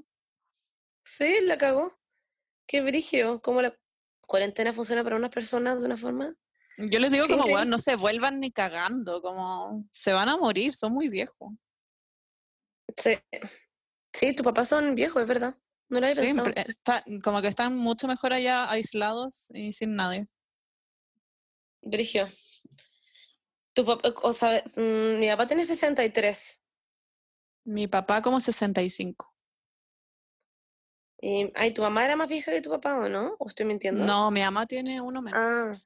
Sí, 1.04 1.40
la 1.44 1.58
cagó. 1.58 1.98
Qué 2.68 2.82
brigio. 2.82 3.42
¿Cómo 3.42 3.62
la 3.62 3.76
cuarentena 4.30 4.72
funciona 4.72 5.04
para 5.04 5.15
unas 5.18 5.32
personas 5.32 5.80
de 5.80 5.86
una 5.86 5.98
forma? 5.98 6.34
Yo 6.78 7.00
les 7.00 7.12
digo 7.12 7.28
como, 7.28 7.44
weón, 7.46 7.68
no 7.70 7.78
se 7.80 7.96
vuelvan 7.98 8.39
ni 8.39 8.52
cagando, 8.52 9.22
como 9.22 9.84
se 9.92 10.13
van 10.13 10.30
a 10.30 10.38
morir, 10.38 10.72
son 10.72 10.94
muy 10.94 11.10
viejos. 11.10 11.52
Sí. 12.96 13.18
Sí, 14.13 14.34
tus 14.36 14.44
papás 14.46 14.70
son 14.70 14.96
viejos, 14.96 15.22
es 15.22 15.28
verdad. 15.28 15.58
No 15.89 16.00
lo 16.00 16.06
había 16.06 16.15
Sí, 16.15 16.22
pensado. 16.22 16.44
pre- 16.46 16.65
está- 16.68 17.04
como 17.24 17.42
que 17.42 17.48
están 17.50 17.76
mucho 17.76 18.08
mejor 18.08 18.32
allá 18.32 18.70
aislados 18.70 19.50
y 19.54 19.72
sin 19.74 19.96
nadie. 19.96 20.28
Brigio. 21.82 22.28
Tu 23.74 23.84
papá, 23.86 24.13
o 24.24 24.34
sea, 24.34 24.63
mm, 24.76 25.20
mi 25.20 25.28
papá 25.28 25.48
tiene 25.48 25.65
63. 25.65 26.62
Mi 27.65 27.88
papá 27.88 28.22
como 28.22 28.39
65. 28.39 29.34
Y, 31.22 31.52
ay, 31.56 31.72
¿tu 31.74 31.82
mamá 31.82 32.06
era 32.06 32.16
más 32.16 32.28
vieja 32.30 32.52
que 32.52 32.62
tu 32.62 32.70
papá 32.70 32.98
o 32.98 33.10
no? 33.10 33.36
¿O 33.40 33.48
estoy 33.48 33.66
mintiendo? 33.66 34.06
No, 34.06 34.32
mi 34.32 34.42
mamá 34.42 34.66
tiene 34.66 35.02
uno 35.02 35.22
menos. 35.22 35.40
Ah. 35.42 35.78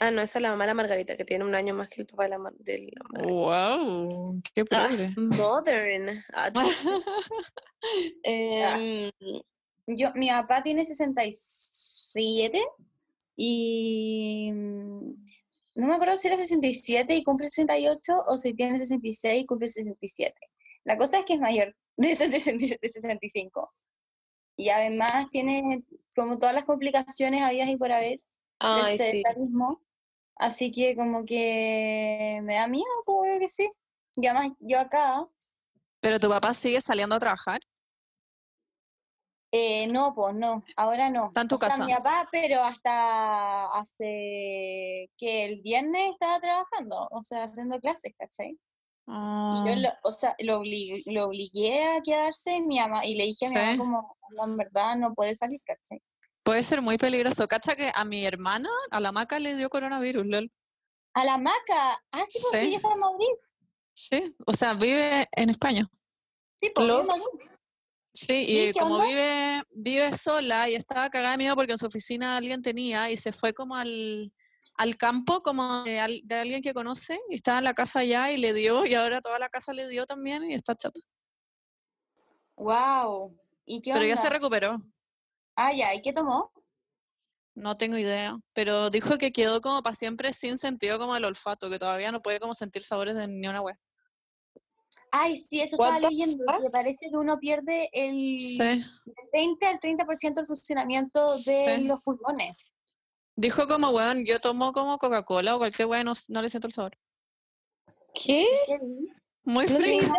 Ah, 0.00 0.10
no, 0.12 0.20
esa 0.22 0.38
es 0.38 0.42
la 0.42 0.50
mamá 0.50 0.64
de 0.64 0.68
la 0.68 0.74
Margarita, 0.74 1.16
que 1.16 1.24
tiene 1.24 1.44
un 1.44 1.54
año 1.56 1.74
más 1.74 1.88
que 1.88 2.02
el 2.02 2.06
papá 2.06 2.24
de 2.24 2.28
la, 2.28 2.38
Mar- 2.38 2.54
de 2.58 2.92
la 2.94 3.02
Margarita. 3.10 3.40
Wow, 3.42 4.42
qué 4.54 4.60
Ah, 4.70 4.86
progre. 4.86 5.10
modern. 5.16 6.24
Em, 8.22 9.10
yo, 9.86 10.12
mi 10.14 10.28
papá 10.28 10.62
tiene 10.62 10.84
67 10.84 12.60
y 13.36 14.50
mm, 14.52 15.14
no 15.76 15.86
me 15.86 15.94
acuerdo 15.94 16.16
si 16.16 16.28
era 16.28 16.36
67 16.36 17.14
y 17.14 17.22
cumple 17.24 17.48
68 17.48 18.12
o 18.26 18.36
si 18.36 18.54
tiene 18.54 18.78
66 18.78 19.42
y 19.42 19.46
cumple 19.46 19.68
67. 19.68 20.34
La 20.84 20.96
cosa 20.96 21.18
es 21.20 21.24
que 21.24 21.34
es 21.34 21.40
mayor 21.40 21.74
de 21.96 22.14
60 22.14 22.76
de 22.80 22.88
65. 22.88 23.72
Y 24.58 24.70
además 24.70 25.30
tiene 25.30 25.84
como 26.16 26.38
todas 26.38 26.54
las 26.54 26.64
complicaciones 26.64 27.42
habidas 27.42 27.68
y 27.68 27.76
por 27.76 27.92
haber 27.92 28.10
del 28.10 28.20
Ay, 28.58 28.96
sí. 28.96 29.04
sedentarismo. 29.04 29.80
Así 30.34 30.72
que 30.72 30.96
como 30.96 31.24
que 31.24 32.40
me 32.42 32.56
da 32.56 32.66
miedo, 32.66 32.86
pues, 33.06 33.38
que 33.38 33.48
sí. 33.48 33.70
Y 34.16 34.26
además 34.26 34.52
yo 34.58 34.80
acá, 34.80 35.24
Pero 36.00 36.18
tu 36.18 36.28
papá 36.28 36.52
sigue 36.54 36.80
saliendo 36.80 37.14
a 37.14 37.20
trabajar. 37.20 37.60
Eh, 39.52 39.86
no, 39.86 40.12
pues 40.14 40.34
no, 40.34 40.62
ahora 40.76 41.08
no. 41.08 41.28
Está 41.28 41.42
en 41.42 41.48
tu 41.48 41.54
o 41.54 41.58
sea, 41.58 41.68
casa. 41.68 41.86
mi 41.86 41.94
papá, 41.94 42.28
pero 42.30 42.60
hasta 42.62 43.66
hace 43.78 45.10
que 45.16 45.44
el 45.44 45.60
viernes 45.62 46.10
estaba 46.10 46.38
trabajando, 46.38 47.08
o 47.10 47.24
sea, 47.24 47.44
haciendo 47.44 47.80
clases, 47.80 48.12
¿cachai? 48.18 48.58
Y 49.08 49.10
Ah, 49.10 49.64
yo, 49.66 49.74
lo, 49.76 49.88
o 50.02 50.12
sea, 50.12 50.34
lo, 50.40 50.60
obli- 50.60 51.02
lo 51.06 51.24
obligué 51.28 51.82
a 51.82 52.02
quedarse 52.02 52.60
mi 52.60 52.78
mamá, 52.78 53.06
y 53.06 53.14
le 53.14 53.24
dije 53.24 53.46
a 53.46 53.48
mi 53.48 53.54
mamá 53.56 53.76
como, 53.78 54.16
"No, 54.36 54.44
en 54.44 54.56
verdad 54.58 54.96
no 54.96 55.14
puede 55.14 55.34
salir, 55.34 55.60
¿cachai? 55.64 56.02
puede 56.44 56.62
ser 56.62 56.80
muy 56.80 56.96
peligroso. 56.96 57.46
Cacha 57.46 57.76
que 57.76 57.90
a 57.94 58.04
mi 58.04 58.24
hermana, 58.24 58.70
a 58.90 59.00
la 59.00 59.12
maca, 59.12 59.38
le 59.38 59.54
dio 59.54 59.68
coronavirus, 59.68 60.26
lol. 60.26 60.50
A 61.14 61.24
la 61.24 61.36
maca, 61.36 62.02
ah, 62.12 62.24
sí, 62.26 62.38
Sí. 62.50 62.56
ella 62.58 62.76
está 62.76 62.92
en 62.92 63.00
Madrid, 63.00 63.34
Sí, 63.94 64.36
o 64.46 64.52
sea, 64.54 64.72
vive 64.74 65.26
en 65.36 65.50
España. 65.50 65.86
sí, 66.56 66.70
pues 66.74 66.86
vive 66.86 67.00
en 67.00 67.06
Madrid. 67.06 67.50
Sí, 68.14 68.44
y 68.48 68.72
¿Qué 68.72 68.78
como 68.80 68.94
onda? 68.96 69.06
vive, 69.06 69.62
vive 69.72 70.12
sola 70.14 70.68
y 70.70 70.74
estaba 70.74 71.08
cagada 71.10 71.32
de 71.32 71.38
miedo 71.38 71.54
porque 71.54 71.72
en 71.72 71.78
su 71.78 71.86
oficina 71.86 72.36
alguien 72.36 72.62
tenía 72.62 73.10
y 73.10 73.16
se 73.16 73.32
fue 73.32 73.52
como 73.52 73.74
al, 73.76 74.32
al 74.76 74.96
campo 74.96 75.42
como 75.42 75.82
de, 75.84 76.00
al- 76.00 76.20
de 76.24 76.34
alguien 76.36 76.62
que 76.62 76.74
conoce 76.74 77.18
y 77.30 77.34
estaba 77.34 77.58
en 77.58 77.64
la 77.64 77.74
casa 77.74 78.00
allá 78.00 78.30
y 78.32 78.36
le 78.38 78.52
dio 78.52 78.84
y 78.86 78.94
ahora 78.94 79.20
toda 79.20 79.38
la 79.38 79.48
casa 79.48 79.72
le 79.72 79.88
dio 79.88 80.06
también 80.06 80.44
y 80.50 80.54
está 80.54 80.74
chata. 80.74 81.00
Wow. 82.56 83.36
¿Y 83.64 83.80
qué 83.80 83.92
Pero 83.92 84.04
ya 84.04 84.16
se 84.16 84.28
recuperó, 84.28 84.80
Ah, 85.54 85.72
ya, 85.72 85.94
¿y 85.94 86.00
qué 86.02 86.12
tomó? 86.12 86.52
no 87.54 87.76
tengo 87.76 87.98
idea, 87.98 88.38
pero 88.52 88.88
dijo 88.88 89.18
que 89.18 89.32
quedó 89.32 89.60
como 89.60 89.82
para 89.82 89.96
siempre 89.96 90.32
sin 90.32 90.58
sentido 90.58 90.96
como 90.98 91.16
el 91.16 91.24
olfato, 91.24 91.68
que 91.68 91.78
todavía 91.80 92.12
no 92.12 92.22
puede 92.22 92.38
como 92.38 92.54
sentir 92.54 92.82
sabores 92.84 93.16
de 93.16 93.26
ni 93.26 93.48
una 93.48 93.60
wea. 93.60 93.74
Ay, 95.10 95.36
sí, 95.36 95.60
eso 95.60 95.74
estaba 95.74 95.98
leyendo, 95.98 96.44
fuck? 96.44 96.62
que 96.62 96.70
parece 96.70 97.10
que 97.10 97.16
uno 97.16 97.38
pierde 97.40 97.88
el 97.92 98.38
Sí. 98.38 98.58
del 98.58 98.84
20 99.32 99.66
al 99.66 99.80
30% 99.80 100.34
del 100.40 100.46
funcionamiento 100.46 101.34
de 101.38 101.76
Sí. 101.78 101.84
los 101.84 102.00
pulmones. 102.04 102.56
Dijo 103.40 103.68
como, 103.68 103.90
weón, 103.90 104.24
yo 104.24 104.40
tomo 104.40 104.72
como 104.72 104.98
Coca-Cola 104.98 105.54
o 105.54 105.58
cualquier 105.58 105.86
weón, 105.86 106.06
no, 106.06 106.12
no 106.28 106.42
le 106.42 106.48
siento 106.48 106.66
el 106.66 106.72
sabor. 106.72 106.98
¿Qué? 108.12 108.44
Muy 109.44 109.64
No 109.66 109.76
frío. 109.76 110.12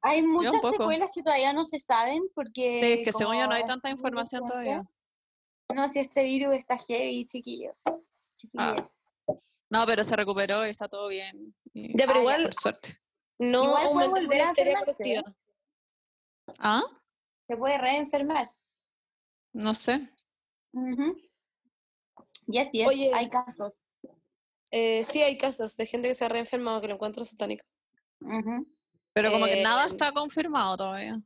Hay 0.00 0.22
muchas 0.22 0.60
secuelas 0.60 1.10
que 1.14 1.22
todavía 1.22 1.52
no 1.52 1.64
se 1.64 1.78
saben 1.78 2.24
porque... 2.34 2.66
Sí, 2.66 2.92
es 2.94 3.04
que 3.04 3.12
según 3.12 3.38
yo 3.38 3.46
no 3.46 3.54
hay 3.54 3.64
tanta 3.64 3.90
información 3.90 4.44
todavía. 4.44 4.82
No, 5.72 5.88
si 5.88 6.00
este 6.00 6.24
virus 6.24 6.56
está 6.56 6.76
heavy, 6.78 7.24
chiquillos. 7.26 7.82
Ah. 7.86 8.74
Chiquillos. 8.74 9.12
No, 9.70 9.86
pero 9.86 10.02
se 10.02 10.16
recuperó 10.16 10.66
y 10.66 10.70
está 10.70 10.88
todo 10.88 11.06
bien. 11.06 11.54
y- 11.74 11.96
Ya, 11.96 12.06
pero 12.08 12.18
Ah, 12.18 12.22
igual 12.22 12.42
Por 12.42 12.54
suerte. 12.54 13.00
no 13.38 13.64
Igual 13.66 13.88
puede 13.92 14.08
volver 14.08 14.40
a 14.40 14.48
enfermarse. 14.50 15.22
¿Ah? 16.58 16.82
Se 17.48 17.56
puede 17.56 17.78
reenfermar. 17.78 18.48
No 19.52 19.72
sé. 19.74 20.04
Ujú. 22.46 22.52
Yes, 22.52 22.72
yes, 22.72 22.86
Oye. 22.88 23.10
hay 23.14 23.28
casos. 23.28 23.84
Eh, 24.70 25.04
sí, 25.04 25.22
hay 25.22 25.38
casos 25.38 25.76
de 25.76 25.86
gente 25.86 26.08
que 26.08 26.14
se 26.14 26.24
ha 26.24 26.28
reenfermado 26.28 26.80
que 26.80 26.88
lo 26.88 26.94
encuentro 26.94 27.24
satánico. 27.24 27.64
Pero 29.12 29.30
como 29.32 29.46
que 29.46 29.62
nada 29.62 29.84
Eh, 29.84 29.88
está 29.88 30.12
confirmado 30.12 30.76
todavía. 30.76 31.20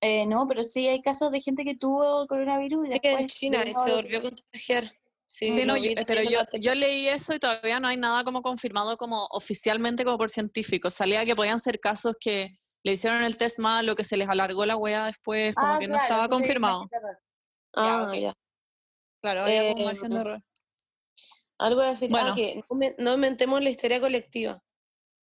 Eh, 0.00 0.26
no, 0.26 0.46
pero 0.48 0.64
sí 0.64 0.88
hay 0.88 1.00
casos 1.00 1.30
de 1.30 1.40
gente 1.40 1.64
que 1.64 1.76
tuvo 1.76 2.26
coronavirus 2.26 2.86
y 2.86 2.88
Sí, 2.88 2.94
en 2.94 3.00
después... 3.02 3.34
China 3.34 3.64
y 3.64 3.72
se 3.74 3.94
volvió 3.94 4.18
a 4.18 4.22
contagiar. 4.22 4.92
Sí, 5.26 5.48
Sí, 5.48 5.64
no, 5.64 5.76
yo- 5.78 5.92
pero 6.06 6.22
yo, 6.22 6.40
yo 6.60 6.74
leí 6.74 7.08
eso 7.08 7.34
y 7.34 7.38
todavía 7.38 7.80
no 7.80 7.88
hay 7.88 7.96
nada 7.96 8.22
como 8.24 8.42
confirmado 8.42 8.96
como 8.98 9.26
oficialmente 9.30 10.04
como 10.04 10.18
por 10.18 10.28
científicos. 10.28 10.92
Salía 10.94 11.24
que 11.24 11.34
podían 11.34 11.58
ser 11.58 11.80
casos 11.80 12.16
que 12.20 12.50
le 12.82 12.92
hicieron 12.92 13.22
el 13.22 13.36
test 13.38 13.58
mal 13.58 13.88
o 13.88 13.94
que 13.94 14.04
se 14.04 14.16
les 14.18 14.28
alargó 14.28 14.66
la 14.66 14.76
wea 14.76 15.06
después, 15.06 15.54
como 15.54 15.74
Ah, 15.74 15.78
que 15.78 15.88
no 15.88 15.96
estaba 15.96 16.28
confirmado. 16.28 16.84
Ah, 17.74 18.06
ok. 18.08 18.14
ya. 18.18 18.34
Claro, 19.22 19.42
había 19.42 19.70
como 19.72 19.82
Eh, 19.82 19.84
margen 19.86 20.10
de 20.10 20.20
error. 20.20 20.42
Algo 21.58 21.80
a 21.80 21.86
decir, 21.90 22.10
Bueno. 22.10 22.30
ah, 22.32 22.34
que 22.34 22.62
no, 22.68 22.76
me- 22.76 22.94
no 22.98 23.10
aumentemos 23.12 23.62
la 23.62 23.70
histeria 23.70 24.00
colectiva. 24.00 24.62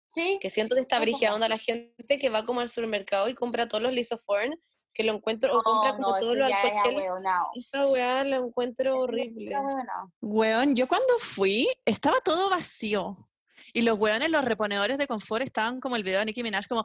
Sí, 0.08 0.40
Que 0.42 0.50
siento 0.50 0.74
que 0.74 0.82
está 0.82 1.00
brígida 1.00 1.36
onda 1.36 1.48
la 1.48 1.60
gente 1.60 2.18
que 2.18 2.30
va 2.30 2.44
como 2.46 2.62
al 2.62 2.70
supermercado 2.70 3.30
y 3.30 3.36
compra 3.36 3.68
todos 3.68 3.84
los 3.84 3.94
lisoform, 3.94 4.56
que 4.92 5.04
lo 5.04 5.14
encuentro, 5.14 5.56
o 5.56 5.62
compra 5.62 5.92
como 5.98 6.16
eso 6.18 6.22
todos 6.22 6.38
los 6.38 6.52
alcohol. 6.52 7.22
Esa 7.56 7.86
weá 7.88 8.24
la 8.24 8.38
encuentro 8.38 8.92
Eso 8.96 9.04
horrible. 9.04 9.56
Weón, 10.22 10.76
yo 10.76 10.88
cuando 10.88 11.14
fui 11.20 11.68
estaba 11.86 12.22
todo 12.22 12.50
vacío. 12.50 13.14
Y 13.74 13.82
los 13.84 14.00
weones, 14.00 14.32
los 14.32 14.44
reponedores 14.46 14.98
de 14.98 15.06
confort 15.06 15.44
estaban 15.44 15.80
como 15.80 15.96
el 15.98 16.04
video 16.04 16.20
de 16.20 16.26
Nicki 16.26 16.42
Minaj, 16.42 16.66
como... 16.68 16.82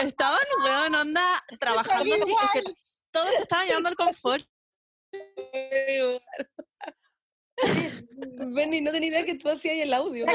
Estaban, 0.00 0.40
weón, 0.62 0.94
onda, 0.94 1.44
trabajando 1.58 2.14
así. 2.14 2.32
Todos 3.16 3.34
se 3.36 3.42
estaban 3.42 3.66
llevando 3.66 3.88
el 3.88 3.96
confort. 3.96 4.44
Benny, 8.54 8.80
no 8.82 8.92
tenía 8.92 9.08
idea 9.08 9.24
que 9.24 9.34
tú 9.36 9.48
hacías 9.48 9.76
el 9.78 9.94
audio. 9.94 10.26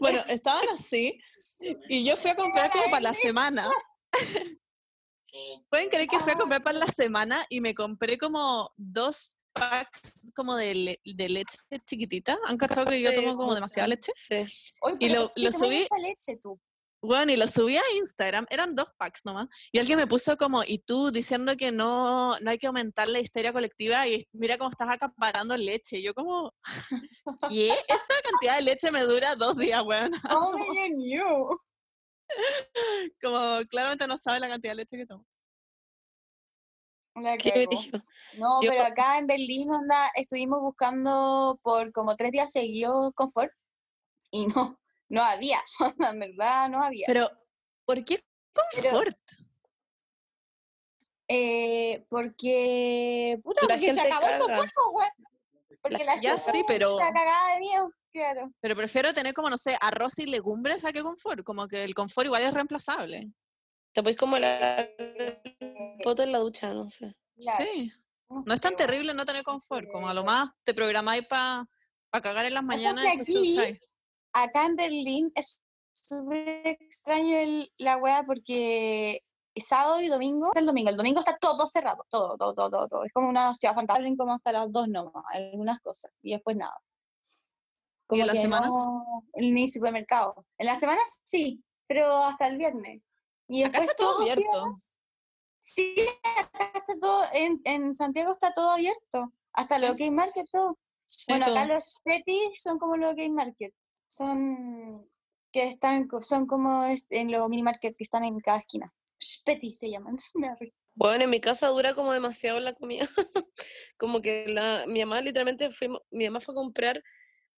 Bueno, 0.00 0.20
estaban 0.28 0.68
así. 0.74 1.18
Y 1.88 2.04
yo 2.04 2.16
fui 2.16 2.30
a 2.30 2.36
comprar 2.36 2.70
como 2.70 2.90
para 2.90 3.00
la 3.00 3.14
semana. 3.14 3.68
¿Pueden 5.68 5.88
creer 5.88 6.08
que 6.08 6.18
fui 6.18 6.32
a 6.32 6.36
comprar 6.36 6.62
para 6.62 6.78
la 6.78 6.86
semana 6.88 7.44
y 7.48 7.60
me 7.60 7.74
compré 7.74 8.18
como 8.18 8.72
dos 8.76 9.36
packs 9.52 10.32
como 10.34 10.56
de, 10.56 10.74
le- 10.74 11.00
de 11.04 11.28
leche 11.28 11.58
chiquitita? 11.86 12.36
¿Han 12.46 12.56
cachado 12.56 12.86
que 12.86 13.00
yo 13.00 13.12
tomo 13.14 13.36
como 13.36 13.54
demasiada 13.54 13.86
leche? 13.88 14.12
Sí. 14.16 14.74
Oye, 14.82 14.96
Y 15.00 15.08
lo- 15.10 15.28
sí 15.28 15.46
subí- 15.46 15.86
leche 16.02 16.36
tú. 16.36 16.60
Bueno, 17.02 17.32
y 17.32 17.36
lo 17.36 17.48
subí 17.48 17.76
a 17.78 17.82
Instagram, 17.96 18.46
eran 18.50 18.74
dos 18.74 18.92
packs 18.98 19.24
nomás, 19.24 19.48
y 19.72 19.78
alguien 19.78 19.96
me 19.96 20.06
puso 20.06 20.36
como, 20.36 20.62
y 20.64 20.78
tú 20.80 21.10
diciendo 21.10 21.56
que 21.56 21.72
no, 21.72 22.38
no 22.40 22.50
hay 22.50 22.58
que 22.58 22.66
aumentar 22.66 23.08
la 23.08 23.20
histeria 23.20 23.54
colectiva, 23.54 24.06
y 24.06 24.26
mira 24.32 24.58
cómo 24.58 24.70
estás 24.70 24.88
acaparando 24.90 25.56
leche. 25.56 25.98
Y 25.98 26.02
yo 26.02 26.14
como, 26.14 26.52
¿qué? 27.48 27.68
Esta 27.88 28.14
cantidad 28.22 28.56
de 28.56 28.62
leche 28.62 28.90
me 28.90 29.02
dura 29.02 29.34
dos 29.34 29.56
días, 29.56 29.82
weón. 29.82 30.10
Me 30.10 30.88
knew. 30.90 31.48
Como 33.20 33.60
claramente 33.68 34.06
no 34.06 34.16
sabe 34.16 34.40
la 34.40 34.48
cantidad 34.48 34.72
de 34.72 34.76
leche 34.76 34.96
que 34.96 35.06
tomo. 35.06 35.26
La 37.16 37.36
Qué. 37.36 37.66
No, 38.38 38.62
Yo- 38.62 38.70
pero 38.70 38.84
acá 38.84 39.18
en 39.18 39.26
Berlín, 39.26 39.72
onda, 39.72 40.10
estuvimos 40.14 40.60
buscando 40.60 41.58
por 41.62 41.92
como 41.92 42.14
tres 42.16 42.30
días 42.30 42.52
seguidos 42.52 43.12
confort 43.14 43.52
y 44.30 44.46
no, 44.46 44.78
no 45.10 45.22
había, 45.22 45.62
en 46.10 46.18
verdad 46.20 46.68
no 46.70 46.82
había. 46.82 47.04
Pero, 47.06 47.28
¿por 47.84 48.02
qué 48.04 48.24
Pero- 48.74 48.90
confort? 48.90 49.18
Eh, 51.28 52.04
porque, 52.08 53.38
puta, 53.42 53.60
La 53.62 53.74
porque 53.74 53.94
se 53.94 54.00
acabó 54.00 54.26
el 54.26 54.32
caga. 54.32 54.38
confort, 54.38 54.72
po, 54.74 54.90
weón. 54.90 55.10
Porque 55.82 56.04
la 56.04 56.20
Ya 56.20 56.36
gente 56.36 56.52
sí, 56.58 56.64
pero- 56.66 56.98
está 56.98 57.12
cagada 57.12 57.54
de 57.54 57.58
miedo, 57.60 57.92
claro. 58.10 58.52
Pero 58.60 58.76
prefiero 58.76 59.12
tener 59.12 59.32
como, 59.32 59.48
no 59.48 59.56
sé, 59.56 59.76
arroz 59.80 60.18
y 60.18 60.26
legumbres 60.26 60.84
a 60.84 60.92
que 60.92 61.02
confort. 61.02 61.44
Como 61.44 61.68
que 61.68 61.84
el 61.84 61.94
confort 61.94 62.26
igual 62.26 62.42
es 62.42 62.52
reemplazable. 62.52 63.32
Te 63.92 64.02
puedes 64.02 64.18
como 64.18 64.38
la 64.38 64.88
foto 66.02 66.22
en 66.22 66.32
la 66.32 66.38
ducha, 66.38 66.74
no 66.74 66.90
sé. 66.90 67.14
Claro, 67.38 67.64
Sí. 67.64 67.92
no 68.28 68.52
es 68.52 68.60
tan 68.60 68.74
terrible 68.76 69.14
no 69.14 69.24
tener 69.24 69.42
confort. 69.44 69.88
Como 69.90 70.08
a 70.08 70.14
lo 70.14 70.24
más 70.24 70.50
te 70.64 70.74
programáis 70.74 71.26
para 71.26 71.64
cagar 72.22 72.44
en 72.46 72.54
las 72.54 72.64
mañanas 72.64 73.04
que 73.24 73.32
y 73.32 73.58
aquí-. 73.58 73.80
Acá 74.32 74.66
en 74.66 74.76
Berlín 74.76 75.32
es 75.34 75.60
súper 75.92 76.66
extraño 76.66 77.36
el- 77.36 77.72
la 77.78 77.96
weá 77.96 78.22
porque 78.24 79.22
sábado 79.56 80.00
y 80.00 80.08
domingo, 80.08 80.52
el 80.54 80.64
domingo. 80.66 80.90
El 80.90 80.96
domingo 80.96 81.20
está 81.20 81.36
todo 81.38 81.66
cerrado, 81.66 82.06
todo, 82.08 82.36
todo, 82.38 82.54
todo, 82.54 82.70
todo. 82.70 82.88
todo. 82.88 83.04
Es 83.04 83.12
como 83.12 83.28
una 83.28 83.52
ciudad 83.54 83.74
fantasma, 83.74 84.08
como 84.16 84.32
hasta 84.34 84.52
las 84.52 84.70
dos 84.72 84.88
nomás, 84.88 85.24
algunas 85.32 85.80
cosas, 85.80 86.10
y 86.22 86.32
después 86.32 86.56
nada. 86.56 86.80
¿Y 88.12 88.20
en 88.20 88.26
la 88.26 88.32
que 88.32 88.40
semana? 88.40 88.66
no- 88.68 89.24
ni 89.34 89.68
supermercado. 89.68 90.46
En 90.58 90.66
la 90.66 90.76
semana 90.76 91.00
sí, 91.24 91.62
pero 91.86 92.12
hasta 92.24 92.46
el 92.48 92.56
viernes. 92.58 93.02
Y 93.48 93.62
Acá 93.64 93.80
está 93.80 93.94
todo 93.94 94.20
abierto. 94.22 94.64
Sí, 95.58 95.94
acá 96.38 96.72
está 96.74 96.98
todo, 96.98 97.22
en, 97.34 97.60
en 97.64 97.94
Santiago 97.94 98.32
está 98.32 98.52
todo 98.52 98.70
abierto. 98.70 99.30
Hasta 99.52 99.76
Sí. 99.78 99.86
lo 99.86 99.94
que 99.94 100.10
market, 100.10 100.46
todo. 100.50 100.78
Sí, 101.06 101.26
Bueno, 101.32 101.46
acá 101.46 101.64
los 101.66 101.96
Petis 102.04 102.62
son 102.62 102.78
como 102.78 102.96
los 102.96 103.14
Game 103.14 103.30
Market. 103.34 103.74
Son 104.10 105.08
que 105.52 105.68
están, 105.68 106.08
son 106.20 106.46
como 106.46 106.84
en 107.10 107.32
los 107.32 107.48
mini 107.48 107.62
market 107.62 107.96
que 107.96 108.04
están 108.04 108.24
en 108.24 108.38
cada 108.40 108.58
esquina. 108.58 108.92
Petis 109.44 109.78
se 109.78 109.90
llaman. 109.90 110.14
Me 110.34 110.48
da 110.48 110.54
risa. 110.58 110.84
Bueno, 110.94 111.24
en 111.24 111.30
mi 111.30 111.40
casa 111.40 111.68
dura 111.68 111.94
como 111.94 112.12
demasiado 112.12 112.60
la 112.60 112.72
comida. 112.72 113.06
como 113.96 114.20
que 114.20 114.46
la, 114.48 114.84
mi 114.86 115.00
mamá 115.00 115.20
literalmente 115.20 115.70
fue, 115.70 115.88
mi 116.10 116.26
mamá 116.26 116.40
fue 116.40 116.54
a 116.54 116.56
comprar 116.56 117.02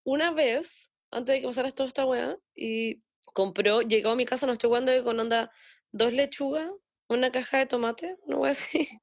una 0.03 0.31
vez 0.31 0.91
antes 1.11 1.35
de 1.35 1.41
que 1.41 1.47
pasara 1.47 1.71
toda 1.71 1.87
esta 1.87 2.05
weá 2.05 2.37
y 2.55 3.01
compró, 3.33 3.81
llegó 3.81 4.09
a 4.09 4.15
mi 4.15 4.25
casa, 4.25 4.45
no 4.45 4.53
estoy 4.53 4.67
jugando 4.67 4.91
con 5.03 5.19
onda, 5.19 5.51
dos 5.91 6.13
lechugas, 6.13 6.69
una 7.07 7.31
caja 7.31 7.59
de 7.59 7.65
tomate, 7.65 8.17
una 8.25 8.37
weá 8.37 8.51
así. 8.51 8.87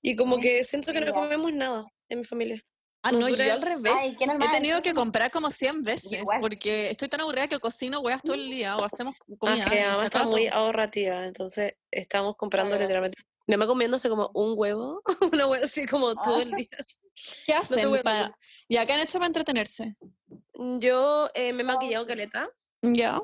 Y 0.00 0.16
como 0.16 0.40
que 0.40 0.64
siento 0.64 0.90
que 0.90 1.02
no 1.02 1.12
comemos 1.12 1.52
nada 1.52 1.84
en 2.08 2.20
mi 2.20 2.24
familia. 2.24 2.64
Ah, 3.02 3.12
no, 3.12 3.28
yo 3.30 3.52
al 3.52 3.62
revés. 3.62 3.92
Ay, 3.96 4.14
He 4.20 4.48
tenido 4.50 4.82
que 4.82 4.92
comprar 4.92 5.30
como 5.30 5.50
100 5.50 5.82
veces 5.82 6.12
igual. 6.20 6.40
porque 6.40 6.90
estoy 6.90 7.08
tan 7.08 7.22
aburrida 7.22 7.48
que 7.48 7.58
cocino 7.58 8.00
weas 8.00 8.22
todo 8.22 8.34
el 8.34 8.50
día 8.50 8.76
o 8.76 8.84
hacemos 8.84 9.14
comida. 9.38 9.64
Ah, 9.66 9.70
que 9.70 9.76
y 9.76 9.78
se 9.82 9.88
mamá 9.88 10.04
está 10.04 10.24
muy 10.24 10.46
ahorrativa, 10.48 11.24
entonces 11.24 11.74
estamos 11.90 12.36
comprando 12.36 12.76
literalmente. 12.78 13.18
Mi 13.46 13.56
mamá 13.56 13.66
comiéndose 13.66 14.08
como 14.10 14.30
un 14.34 14.52
huevo, 14.56 15.02
una 15.32 15.46
hueá 15.46 15.64
así 15.64 15.86
como 15.86 16.14
todo 16.20 16.42
el 16.42 16.50
día. 16.52 16.68
¿Qué 17.46 17.54
hacen? 17.54 17.88
voy 17.88 18.00
a 18.00 18.02
pa- 18.02 18.12
mentir. 18.14 18.34
¿Y 18.68 18.76
acá 18.76 18.94
han 18.94 19.00
hecho 19.00 19.14
para 19.14 19.26
entretenerse? 19.26 19.96
Yo 20.78 21.28
eh, 21.34 21.52
me 21.54 21.62
he 21.62 21.64
maquillado 21.64 22.06
caleta. 22.06 22.50
Ya. 22.82 23.18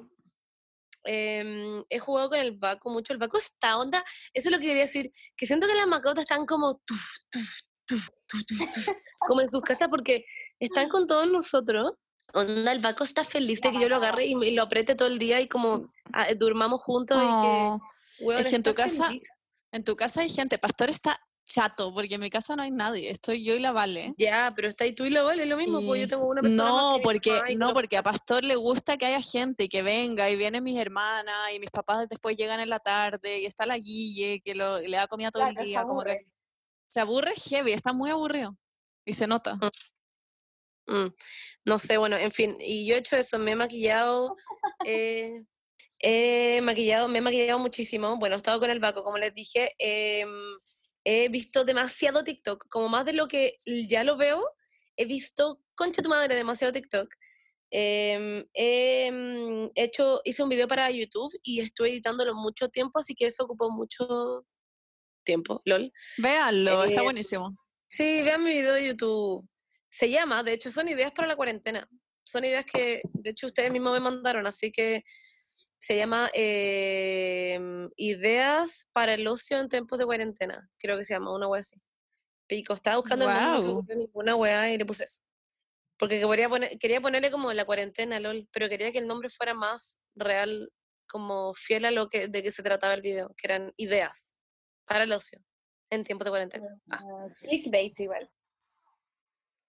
em, 1.04 1.84
he 1.88 1.98
jugado 1.98 2.30
con 2.30 2.40
el 2.40 2.52
Baco 2.52 2.90
mucho. 2.90 3.12
El 3.12 3.18
Baco 3.18 3.38
está 3.38 3.76
onda. 3.78 4.02
Eso 4.32 4.48
es 4.48 4.52
lo 4.52 4.58
que 4.58 4.66
quería 4.66 4.82
decir. 4.82 5.10
Que 5.36 5.46
siento 5.46 5.66
que 5.66 5.74
las 5.74 5.86
mascotas 5.86 6.22
están 6.22 6.46
como. 6.46 6.80
tuf, 6.84 7.18
tuf, 7.30 7.60
tuf, 7.87 8.09
tuf, 8.29 8.42
tuf, 8.44 8.59
tuf, 8.70 8.88
como 9.20 9.40
en 9.40 9.49
sus 9.49 9.62
casas 9.62 9.88
porque 9.88 10.25
están 10.61 10.88
con 10.88 11.07
todos 11.07 11.27
nosotros. 11.31 11.92
Onda, 12.35 12.72
el 12.72 12.81
Baco 12.81 13.05
está 13.05 13.22
feliz 13.25 13.61
de 13.61 13.70
que 13.70 13.81
yo 13.81 13.88
lo 13.88 13.96
agarre 13.96 14.27
y, 14.27 14.35
me- 14.35 14.46
y 14.49 14.55
lo 14.55 14.62
apriete 14.64 14.94
todo 14.94 15.09
el 15.09 15.18
día 15.18 15.40
y 15.40 15.46
como 15.49 15.87
ah, 16.12 16.27
durmamos 16.37 16.83
juntos 16.83 17.16
y 17.22 17.27
que. 17.27 18.25
weón, 18.25 18.40
es 18.40 18.49
que 18.49 18.57
en 18.57 18.62
tu 18.62 18.75
casa- 18.75 19.07
feliz. 19.09 19.29
En 19.72 19.85
tu 19.85 19.94
casa 19.96 20.20
hay 20.22 20.29
gente. 20.29 20.59
Pastor 20.59 20.90
está 20.90 21.18
chato 21.49 21.94
porque 21.94 22.16
en 22.16 22.20
mi 22.20 22.29
casa 22.31 22.57
no 22.57 22.62
hay 22.64 22.72
nadie. 22.72 23.11
Estoy 23.11 23.44
yo 23.44 23.55
y 23.55 23.61
la 23.61 23.70
Vale. 23.70 24.14
Ya, 24.18 24.53
pero 24.57 24.68
está 24.68 24.83
ahí 24.85 24.92
tú 24.92 25.05
y 25.05 25.11
lo 25.11 25.25
vale, 25.25 25.44
es 25.44 25.49
lo 25.49 25.57
mismo. 25.57 25.81
Pues 25.83 26.01
yo 26.01 26.09
tengo 26.09 26.27
una 26.27 26.40
persona. 26.42 26.64
más 26.64 26.72
No, 26.72 26.92
que 26.94 26.99
mi 26.99 27.03
porque 27.05 27.57
no, 27.57 27.72
porque 27.72 27.96
a 27.96 28.03
Pastor 28.03 28.42
le 28.42 28.57
gusta 28.57 28.96
que 28.96 29.07
haya 29.07 29.20
gente 29.22 29.64
y 29.64 29.68
que 29.68 29.83
venga 29.83 30.29
y 30.29 30.35
vienen 30.37 30.64
mis 30.64 30.77
hermanas 30.79 31.37
y 31.55 31.61
mis 31.61 31.70
papás 31.70 32.09
después 32.09 32.37
llegan 32.37 32.59
en 32.59 32.70
la 32.70 32.81
tarde 32.81 33.40
y 33.40 33.46
está 33.46 33.66
la 33.66 33.79
Guille 33.79 34.40
que 34.44 34.55
lo, 34.57 34.81
le 34.81 34.96
da 34.96 35.07
comida 35.07 35.31
todo 35.31 35.46
el 35.46 35.55
Claro, 35.55 35.66
día, 35.68 35.83
como 35.85 36.03
que 36.03 36.11
aburre. 36.11 36.27
Se 36.87 37.01
aburre 37.01 37.35
heavy, 37.35 37.72
está 37.72 37.92
muy 37.92 38.11
aburrido 38.11 38.57
y 39.05 39.12
se 39.12 39.27
nota. 39.27 39.59
Mm, 40.87 41.09
no 41.64 41.79
sé, 41.79 41.96
bueno, 41.96 42.16
en 42.16 42.31
fin, 42.31 42.57
y 42.61 42.87
yo 42.87 42.94
he 42.94 42.99
hecho 42.99 43.16
eso, 43.16 43.38
me 43.38 43.53
he 43.53 43.57
maquillado, 43.57 44.37
eh, 44.85 45.42
he 46.01 46.61
maquillado, 46.62 47.09
me 47.09 47.18
he 47.18 47.22
maquillado 47.22 47.59
muchísimo, 47.59 48.16
bueno, 48.18 48.37
he 48.37 48.38
estado 48.38 48.61
con 48.61 48.70
el 48.70 48.79
Baco, 48.79 49.03
como 49.03 49.18
les 49.18 49.35
dije, 49.35 49.72
em, 49.79 50.31
he 51.05 51.29
visto 51.29 51.64
demasiado 51.64 52.22
TikTok, 52.22 52.66
como 52.68 52.88
más 52.88 53.05
de 53.05 53.14
lo 53.14 53.27
que 53.27 53.55
ya 53.88 54.05
lo 54.05 54.16
veo, 54.16 54.44
he 54.96 55.07
visto, 55.07 55.61
concha 55.75 56.03
tu 56.03 56.09
madre, 56.09 56.35
demasiado 56.37 56.72
TikTok. 56.72 57.12
Em, 57.70 58.44
he 58.55 59.11
mm, 59.11 59.70
hecho, 59.75 60.20
hice 60.25 60.42
un 60.42 60.49
video 60.49 60.68
para 60.68 60.90
YouTube 60.90 61.33
y 61.42 61.61
estuve 61.61 61.90
editándolo 61.90 62.35
mucho 62.35 62.68
tiempo, 62.68 63.01
así 63.01 63.14
que 63.14 63.27
eso 63.27 63.44
ocupó 63.44 63.70
mucho 63.70 64.46
tiempo, 65.26 65.60
lol. 65.66 65.92
Véanlo, 66.16 66.84
está 66.84 67.02
Eh, 67.02 67.04
buenísimo. 67.04 67.54
Sí, 67.86 68.22
vean 68.22 68.42
mi 68.42 68.52
video 68.52 68.72
de 68.72 68.86
YouTube. 68.86 69.46
Se 69.90 70.10
llama, 70.10 70.42
de 70.42 70.54
hecho, 70.54 70.70
son 70.70 70.88
ideas 70.88 71.12
para 71.12 71.28
la 71.28 71.36
cuarentena. 71.36 71.86
Son 72.24 72.44
ideas 72.44 72.64
que, 72.64 73.02
de 73.12 73.30
hecho, 73.30 73.46
ustedes 73.46 73.70
mismos 73.70 73.92
me 73.92 74.00
mandaron, 74.00 74.46
así 74.46 74.72
que 74.72 75.04
se 75.78 75.96
llama 75.96 76.28
em, 76.32 77.88
Ideas 77.96 78.88
para 78.92 79.14
el 79.14 79.26
ocio 79.28 79.60
en 79.60 79.68
tiempos 79.68 79.98
de 79.98 80.06
cuarentena. 80.06 80.68
Creo 80.78 80.96
que 80.96 81.04
se 81.04 81.14
llama, 81.14 81.34
una 81.34 81.46
wea 81.46 81.60
así. 81.60 81.76
Pico, 82.48 82.74
estaba 82.74 82.96
buscando 82.96 83.28
el 83.28 83.34
nombre, 83.34 83.68
no 83.68 83.82
se 83.86 83.94
ninguna 83.96 84.34
wea 84.34 84.72
y 84.72 84.78
le 84.78 84.84
puse 84.86 85.04
eso. 85.04 85.22
Porque 85.98 86.20
quería, 86.20 86.48
poner, 86.48 86.78
quería 86.78 87.00
ponerle 87.00 87.30
como 87.30 87.52
la 87.52 87.64
cuarentena, 87.64 88.20
lol, 88.20 88.48
pero 88.52 88.68
quería 88.68 88.92
que 88.92 88.98
el 88.98 89.06
nombre 89.06 89.30
fuera 89.30 89.54
más 89.54 89.98
real, 90.14 90.70
como 91.08 91.54
fiel 91.54 91.84
a 91.84 91.90
lo 91.90 92.08
que 92.08 92.28
de 92.28 92.42
que 92.42 92.52
se 92.52 92.62
trataba 92.62 92.94
el 92.94 93.02
video, 93.02 93.32
que 93.36 93.46
eran 93.46 93.72
ideas 93.76 94.36
para 94.87 95.05
el 95.05 95.12
ocio 95.12 95.38
en 95.90 96.05
tiempos 96.05 96.25
de 96.25 96.31
cuarentena. 96.31 96.81
Ah. 96.90 97.03
Clickbait 97.40 97.99
igual. 98.01 98.31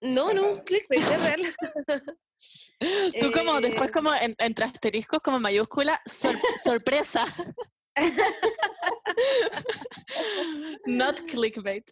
No, 0.02 0.34
no, 0.34 0.48
un 0.48 0.60
clickbait, 0.64 1.02
es 1.02 1.22
real. 1.22 1.42
Tú 3.20 3.32
como 3.32 3.60
después 3.62 3.90
eh, 3.90 3.92
como 3.92 4.14
en- 4.14 4.36
entre 4.38 4.66
asteriscos 4.66 5.22
como 5.22 5.40
mayúscula, 5.40 6.02
sor- 6.06 6.40
sorpresa. 6.64 7.26
Not 10.86 11.22
clickbait. 11.22 11.90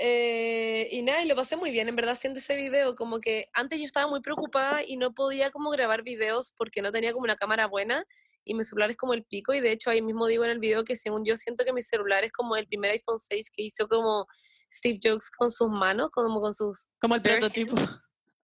Eh, 0.00 0.88
y 0.92 1.02
nada, 1.02 1.24
y 1.24 1.28
lo 1.28 1.34
pasé 1.34 1.56
muy 1.56 1.70
bien, 1.70 1.88
en 1.88 1.96
verdad, 1.96 2.12
haciendo 2.12 2.38
ese 2.38 2.54
video. 2.54 2.94
Como 2.94 3.18
que 3.18 3.48
antes 3.52 3.78
yo 3.78 3.84
estaba 3.84 4.08
muy 4.08 4.20
preocupada 4.20 4.82
y 4.86 4.96
no 4.96 5.12
podía 5.12 5.50
como 5.50 5.70
grabar 5.70 6.02
videos 6.02 6.52
porque 6.56 6.82
no 6.82 6.90
tenía 6.90 7.12
como 7.12 7.24
una 7.24 7.36
cámara 7.36 7.66
buena 7.66 8.04
y 8.44 8.54
mi 8.54 8.62
celular 8.64 8.90
es 8.90 8.96
como 8.96 9.14
el 9.14 9.24
pico. 9.24 9.54
Y 9.54 9.60
de 9.60 9.72
hecho, 9.72 9.90
ahí 9.90 10.00
mismo 10.00 10.26
digo 10.26 10.44
en 10.44 10.50
el 10.50 10.60
video 10.60 10.84
que 10.84 10.96
según 10.96 11.24
yo 11.24 11.36
siento 11.36 11.64
que 11.64 11.72
mi 11.72 11.82
celular 11.82 12.24
es 12.24 12.32
como 12.32 12.56
el 12.56 12.66
primer 12.66 12.92
iPhone 12.92 13.18
6 13.18 13.50
que 13.50 13.62
hizo 13.62 13.88
como 13.88 14.26
Steve 14.72 14.98
Jobs 15.02 15.30
con 15.30 15.50
sus 15.50 15.68
manos, 15.68 16.10
como 16.10 16.40
con 16.40 16.54
sus. 16.54 16.90
Como 17.00 17.16
el 17.16 17.22
prototipo. 17.22 17.76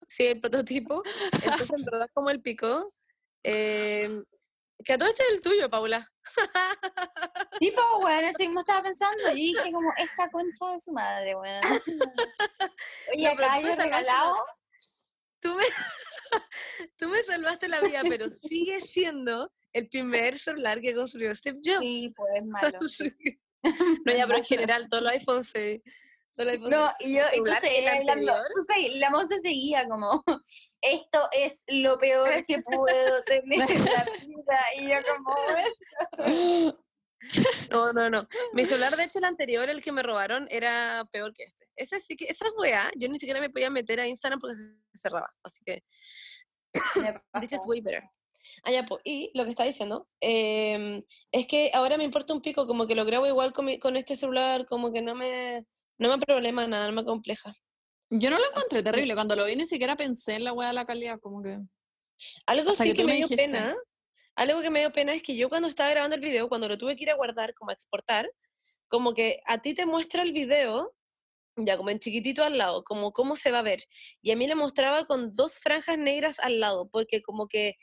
Sí, 0.09 0.27
el 0.27 0.41
prototipo. 0.41 1.03
Entonces, 1.33 1.71
en 1.71 1.85
verdad, 1.85 2.07
es 2.07 2.13
como 2.13 2.31
el 2.31 2.41
pico. 2.43 2.93
Eh, 3.47 4.09
que 4.85 4.93
a 4.93 4.99
todo 4.99 5.09
esto 5.09 5.23
es 5.29 5.35
el 5.35 5.43
tuyo, 5.43 5.71
Paula. 5.71 6.11
Tipo, 7.59 7.81
weón, 8.03 8.25
eso 8.25 8.39
mismo 8.41 8.61
estaba 8.61 8.83
pensando. 8.83 9.31
Y 9.33 9.53
dije 9.53 9.73
como, 9.73 9.93
esta 9.97 10.31
concha 10.31 10.73
de 10.73 10.81
su 10.81 10.93
madre, 10.93 11.35
weón. 11.35 11.61
Oye, 13.15 13.25
No, 13.25 13.31
acá 13.31 13.61
yo 13.61 13.77
regalado. 13.77 14.37
Tú 15.41 15.55
me, 15.55 15.65
tú 16.97 17.09
me 17.09 17.23
salvaste 17.23 17.69
la 17.69 17.81
vida, 17.81 18.03
pero 18.09 18.31
sigue 18.31 18.81
siendo 18.81 19.53
el 19.73 19.89
primer 19.89 20.39
celular 20.39 20.81
que 20.81 20.95
construyó 20.95 21.35
Steve 21.35 21.59
Jobs. 21.63 21.81
Sí, 21.81 22.13
pues 22.17 22.45
malo. 22.47 22.79
No, 24.05 24.13
ya, 24.13 24.27
pero 24.27 24.39
en 24.39 24.45
general, 24.45 24.89
todos 24.89 25.03
los 25.03 25.13
iPhones 25.13 25.49
se... 25.49 25.83
No, 26.71 26.93
y 27.01 27.15
yo, 27.15 27.23
entonces, 27.33 27.71
hablando, 27.99 28.33
entonces, 28.37 28.97
la 28.97 29.11
moza 29.11 29.35
seguía 29.41 29.87
como, 29.89 30.23
esto 30.83 31.19
es 31.33 31.65
lo 31.69 31.99
peor 31.99 32.29
que 32.47 32.57
puedo 32.65 33.23
tener 33.25 33.71
en 33.71 33.85
la 33.85 34.05
vida. 34.05 34.59
Y 34.81 34.89
yo 34.89 34.97
como. 35.17 35.35
No, 37.71 37.93
no, 37.93 38.11
no. 38.11 38.29
Mi 38.53 38.65
celular, 38.67 38.95
de 38.97 39.05
hecho, 39.05 39.19
el 39.19 39.25
anterior, 39.25 39.69
el 39.71 39.81
que 39.81 39.93
me 39.93 40.03
robaron, 40.03 40.47
era 40.51 41.09
peor 41.11 41.33
que 41.33 41.45
este. 41.45 41.67
Ese 41.77 41.99
sí 41.99 42.17
que, 42.17 42.27
esa 42.27 42.47
weá, 42.59 42.91
yo 42.97 43.09
ni 43.09 43.19
siquiera 43.19 43.41
me 43.41 43.49
podía 43.51 43.71
meter 43.71 43.99
a 44.01 44.07
Instagram 44.07 44.41
porque 44.41 44.57
se 44.57 44.77
cerraba. 44.93 45.33
Así 45.43 45.63
que, 45.65 45.83
this 47.41 47.53
is 47.53 47.63
way 47.67 47.81
better. 47.81 48.03
Ah, 48.63 48.71
ya, 48.71 48.85
po. 48.85 49.01
Y 49.05 49.31
lo 49.35 49.45
que 49.45 49.51
está 49.51 49.65
diciendo 49.65 50.07
em, 50.21 51.03
es 51.33 51.47
que 51.47 51.71
ahora 51.73 51.97
me 51.97 52.05
importa 52.05 52.35
un 52.35 52.43
pico, 52.43 52.67
como 52.67 52.87
que 52.87 52.95
lo 52.95 53.05
grabo 53.07 53.27
igual 53.27 53.53
con, 53.55 53.65
mi- 53.65 53.79
con 53.79 53.97
este 53.97 54.17
celular, 54.17 54.67
como 54.67 54.93
que 54.93 55.01
no 55.01 55.15
me, 55.15 55.65
no 55.99 56.09
me 56.09 56.19
problema 56.19 56.67
nada, 56.67 56.87
no 56.87 56.93
me 56.93 57.05
compleja. 57.05 57.53
Yo 58.11 58.31
no 58.31 58.39
lo 58.39 58.45
encontré 58.45 58.79
Así 58.79 58.85
que- 58.85 58.91
terrible. 58.91 59.15
Cuando 59.15 59.37
lo 59.37 59.45
vi 59.45 59.57
ni 59.57 59.67
siquiera 59.67 59.97
pensé 59.97 60.35
en 60.35 60.45
la 60.45 60.53
weá 60.53 60.69
de 60.69 60.75
la 60.75 60.87
calidad, 60.87 61.19
como 61.21 61.43
que. 61.43 61.59
Algo 62.47 62.71
Hasta 62.73 62.85
sí 62.85 62.93
que 62.95 63.03
me 63.05 63.13
me 63.13 63.17
dio 63.19 63.27
dijiste. 63.29 63.45
pena, 63.53 63.75
algo 64.37 64.61
que 64.61 64.71
me 64.71 64.81
dio 64.81 64.93
pena 64.93 65.13
es 65.15 65.23
que 65.23 65.35
yo 65.37 65.49
cuando 65.49 65.69
estaba 65.69 65.91
grabando 65.91 66.15
el 66.17 66.23
video, 66.23 66.49
cuando 66.49 66.69
lo 66.69 66.79
tuve 66.79 66.95
que 66.97 67.05
ir 67.05 67.11
a 67.11 67.17
guardar, 67.17 67.55
como 67.55 67.71
a 67.71 67.75
exportar, 67.75 68.31
como 68.89 69.15
que 69.15 69.41
a 69.47 69.59
ti 69.63 69.75
te 69.75 69.85
muestra 69.87 70.23
el 70.23 70.33
video, 70.33 70.95
ya 71.57 71.77
como 71.77 71.91
en 71.91 71.99
chiquitito 71.99 72.45
al 72.45 72.59
lado, 72.59 72.85
como 72.85 73.13
cómo 73.13 73.35
se 73.37 73.51
va 73.51 73.61
a 73.61 73.63
ver. 73.63 73.85
Y 74.23 74.31
a 74.31 74.37
mí 74.37 74.47
le 74.47 74.55
mostraba 74.55 75.07
con 75.07 75.35
dos 75.35 75.59
franjas 75.59 75.99
negras 75.99 76.39
al 76.41 76.61
lado, 76.61 76.89
porque 76.89 77.21
como 77.23 77.49
que 77.49 77.77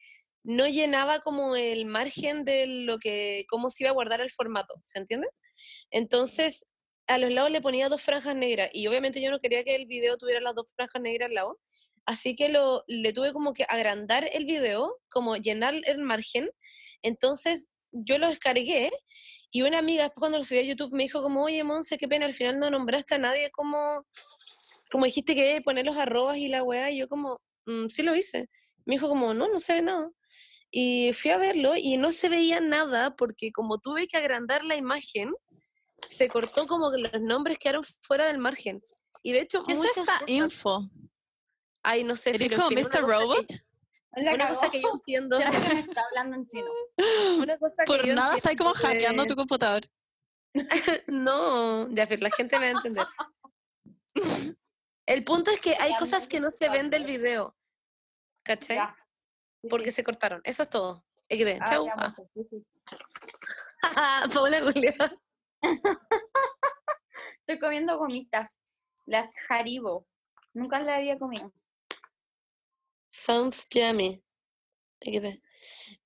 no 0.43 0.67
llenaba 0.67 1.19
como 1.19 1.55
el 1.55 1.85
margen 1.85 2.45
de 2.45 2.67
lo 2.67 2.97
que, 2.99 3.45
cómo 3.49 3.69
se 3.69 3.83
iba 3.83 3.89
a 3.91 3.93
guardar 3.93 4.21
el 4.21 4.31
formato, 4.31 4.73
¿se 4.83 4.99
entiende? 4.99 5.27
Entonces, 5.89 6.65
a 7.07 7.17
los 7.17 7.31
lados 7.31 7.51
le 7.51 7.61
ponía 7.61 7.89
dos 7.89 8.01
franjas 8.01 8.35
negras 8.35 8.69
y 8.73 8.87
obviamente 8.87 9.21
yo 9.21 9.31
no 9.31 9.39
quería 9.39 9.63
que 9.63 9.75
el 9.75 9.85
video 9.85 10.17
tuviera 10.17 10.41
las 10.41 10.55
dos 10.55 10.71
franjas 10.75 11.01
negras 11.01 11.29
al 11.29 11.35
lado, 11.35 11.59
así 12.05 12.35
que 12.35 12.49
lo, 12.49 12.83
le 12.87 13.13
tuve 13.13 13.33
como 13.33 13.53
que 13.53 13.65
agrandar 13.69 14.29
el 14.33 14.45
video, 14.45 14.97
como 15.09 15.35
llenar 15.37 15.75
el 15.85 15.99
margen, 15.99 16.49
entonces 17.01 17.71
yo 17.91 18.17
lo 18.17 18.29
descargué 18.29 18.91
y 19.51 19.63
una 19.63 19.79
amiga 19.79 20.03
después 20.03 20.19
cuando 20.21 20.37
lo 20.37 20.45
subí 20.45 20.59
a 20.59 20.63
YouTube 20.63 20.93
me 20.93 21.03
dijo 21.03 21.21
como, 21.21 21.43
oye, 21.43 21.63
Monse, 21.63 21.97
qué 21.97 22.07
pena, 22.07 22.25
al 22.25 22.33
final 22.33 22.59
no 22.59 22.69
nombraste 22.69 23.15
a 23.15 23.17
nadie 23.17 23.51
como, 23.51 24.05
como 24.91 25.05
dijiste 25.05 25.35
que 25.35 25.61
poner 25.61 25.85
los 25.85 25.97
arrobas 25.97 26.37
y 26.37 26.47
la 26.47 26.63
weá, 26.63 26.89
y 26.91 26.97
yo 26.99 27.07
como, 27.09 27.41
"Mm, 27.65 27.87
sí 27.89 28.03
lo 28.03 28.15
hice. 28.15 28.49
Me 28.85 28.95
dijo 28.95 29.09
como, 29.09 29.33
no, 29.33 29.47
no 29.49 29.59
se 29.59 29.73
ve 29.75 29.81
nada. 29.81 30.09
Y 30.71 31.13
fui 31.13 31.31
a 31.31 31.37
verlo 31.37 31.73
y 31.77 31.97
no 31.97 32.11
se 32.13 32.29
veía 32.29 32.59
nada 32.61 33.15
porque 33.15 33.51
como 33.51 33.79
tuve 33.79 34.07
que 34.07 34.17
agrandar 34.17 34.63
la 34.63 34.75
imagen, 34.77 35.33
se 36.07 36.27
cortó 36.29 36.67
como 36.67 36.91
que 36.91 36.97
los 36.99 37.21
nombres 37.21 37.57
quedaron 37.59 37.83
fuera 38.01 38.25
del 38.25 38.37
margen. 38.37 38.83
Y 39.23 39.31
de 39.33 39.41
hecho, 39.41 39.63
¿Qué 39.63 39.73
es 39.73 39.79
esta 39.83 40.01
cosas- 40.01 40.23
info? 40.27 40.81
Ay, 41.83 42.03
no 42.03 42.15
sé. 42.15 42.35
¿Eres 42.35 42.51
como 42.57 42.69
Mr. 42.71 42.89
que- 42.91 42.99
Robot? 43.01 43.45
Una 44.13 44.49
cosa 44.49 44.69
que 44.69 44.81
yo 44.81 44.89
entiendo. 44.93 45.39
Me 45.39 45.79
está 45.79 46.01
hablando 46.09 46.35
en 46.35 46.45
chino. 46.47 46.67
Una 47.39 47.57
cosa 47.57 47.83
Por 47.85 48.01
que 48.01 48.07
yo 48.09 48.15
nada 48.15 48.35
estáis 48.35 48.57
como 48.57 48.71
entiendo 48.71 48.89
de- 48.89 48.95
hackeando 49.05 49.25
tu 49.25 49.35
computador. 49.35 49.81
No, 51.07 51.89
ya, 51.91 52.07
la 52.19 52.29
gente 52.31 52.59
me 52.59 52.65
va 52.73 52.79
a 52.79 52.81
entender. 52.83 53.05
El 55.05 55.23
punto 55.23 55.49
es 55.51 55.59
que 55.61 55.75
hay 55.79 55.95
cosas 55.97 56.27
que 56.27 56.39
no 56.41 56.51
se 56.51 56.69
ven 56.69 56.89
del 56.89 57.05
video. 57.05 57.55
¿Cachai? 58.43 58.75
Ya. 58.77 58.95
Sí, 59.61 59.69
Porque 59.69 59.91
sí. 59.91 59.95
se 59.97 60.03
cortaron. 60.03 60.41
Eso 60.43 60.63
es 60.63 60.69
todo. 60.69 61.05
Ah, 61.29 61.69
Chau. 61.69 61.85
ya, 61.85 61.93
Ah. 61.93 62.01
Monse, 62.01 62.23
sí, 62.33 62.43
sí. 62.43 62.65
Paula 64.33 64.59
Julia. 64.61 64.95
Estoy 67.47 67.59
comiendo 67.59 67.97
gomitas. 67.97 68.61
Las 69.05 69.33
Haribo. 69.49 70.07
Nunca 70.53 70.79
las 70.79 70.87
había 70.89 71.17
comido. 71.17 71.51
Sounds 73.11 73.67
yummy. 73.69 74.23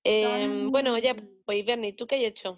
Em, 0.04 0.72
bueno, 0.72 0.98
ya, 0.98 1.16
pues, 1.46 1.66
Bernie, 1.66 1.94
¿tú 1.94 2.08
qué 2.08 2.16
has 2.16 2.24
hecho? 2.24 2.58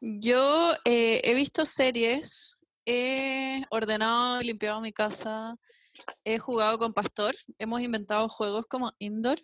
Yo 0.00 0.72
eh, 0.84 1.20
he 1.24 1.34
visto 1.34 1.64
series, 1.64 2.58
he 2.84 3.62
ordenado 3.70 4.40
y 4.40 4.44
limpiado 4.46 4.80
mi 4.80 4.92
casa, 4.92 5.56
he 6.24 6.38
jugado 6.38 6.78
con 6.78 6.92
Pastor, 6.92 7.34
hemos 7.58 7.80
inventado 7.80 8.28
juegos 8.28 8.66
como 8.66 8.92
indoor. 8.98 9.38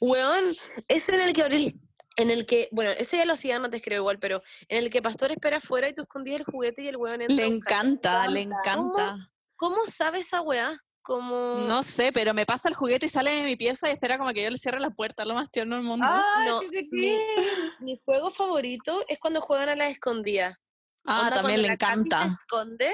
Weón, 0.00 0.44
es 0.88 1.08
en 1.08 1.20
el 1.20 1.32
que 1.32 1.44
abrí- 1.44 1.80
en 2.20 2.30
el 2.30 2.46
que, 2.46 2.68
bueno, 2.72 2.90
ese 2.92 3.16
ya 3.16 3.24
lo 3.24 3.32
hacían 3.32 3.64
antes 3.64 3.82
creo 3.82 3.98
igual, 3.98 4.18
pero 4.18 4.42
en 4.68 4.78
el 4.78 4.90
que 4.90 5.02
Pastor 5.02 5.32
espera 5.32 5.56
afuera 5.58 5.88
y 5.88 5.94
tú 5.94 6.02
escondías 6.02 6.40
el 6.40 6.44
juguete 6.46 6.82
y 6.82 6.88
el 6.88 6.96
weón 6.96 7.20
entra 7.22 7.34
Le 7.36 7.46
encanta, 7.46 8.28
le 8.28 8.40
encanta. 8.40 9.30
¿Cómo 9.56 9.84
sabe 9.86 10.18
esa 10.20 10.40
weá? 10.40 10.72
Como... 11.02 11.64
No 11.66 11.82
sé, 11.82 12.12
pero 12.12 12.34
me 12.34 12.44
pasa 12.46 12.68
el 12.68 12.74
juguete 12.74 13.06
y 13.06 13.08
sale 13.08 13.30
de 13.32 13.42
mi 13.42 13.56
pieza 13.56 13.88
y 13.88 13.92
espera 13.92 14.18
como 14.18 14.32
que 14.32 14.42
yo 14.42 14.50
le 14.50 14.58
cierre 14.58 14.80
la 14.80 14.90
puerta, 14.90 15.24
lo 15.24 15.34
más 15.34 15.50
tierno 15.50 15.76
del 15.76 15.84
mundo. 15.84 16.06
¡Ay, 16.08 16.48
No, 16.48 16.60
chiquitín! 16.60 17.18
Mi 17.80 17.98
juego 18.04 18.30
favorito 18.30 19.02
es 19.08 19.18
cuando 19.18 19.40
juegan 19.40 19.70
a 19.70 19.76
las 19.76 19.90
escondidas. 19.90 20.56
ah, 21.06 21.22
Onda, 21.24 21.36
también 21.36 21.62
le 21.62 21.68
la 21.68 21.74
encanta. 21.74 22.26
se 22.26 22.34
esconde, 22.34 22.90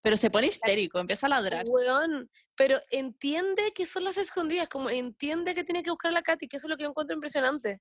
Pero 0.00 0.16
se 0.16 0.30
pone 0.30 0.46
histérico, 0.46 0.98
empieza 1.00 1.26
a 1.26 1.30
ladrar. 1.30 1.64
weón, 1.68 2.30
pero 2.56 2.78
entiende 2.90 3.72
que 3.74 3.84
son 3.84 4.04
las 4.04 4.16
escondidas, 4.16 4.68
como 4.68 4.88
entiende 4.90 5.54
que 5.56 5.64
tiene 5.64 5.82
que 5.82 5.90
buscar 5.90 6.10
a 6.10 6.14
la 6.14 6.22
Katy, 6.22 6.46
que 6.46 6.56
eso 6.56 6.66
es 6.66 6.70
lo 6.70 6.76
que 6.76 6.84
yo 6.84 6.90
encuentro 6.90 7.14
impresionante. 7.14 7.80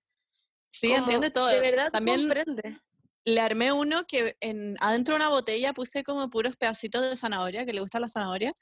Sí, 0.73 0.88
Como, 0.88 0.99
entiende 0.99 1.29
todo. 1.29 1.47
De 1.47 1.59
verdad 1.59 1.91
También 1.91 2.21
comprende. 2.21 2.77
le 3.25 3.41
armé 3.41 3.71
uno 3.71 4.05
que 4.07 4.36
en, 4.39 4.75
adentro 4.79 5.13
de 5.13 5.17
una 5.17 5.29
botella 5.29 5.71
puse 5.73 6.03
como 6.03 6.29
puros 6.29 6.57
pedacitos 6.57 7.01
de 7.01 7.15
zanahoria, 7.15 7.65
que 7.65 7.73
le 7.73 7.81
gusta 7.81 7.99
la 7.99 8.09
zanahoria, 8.09 8.53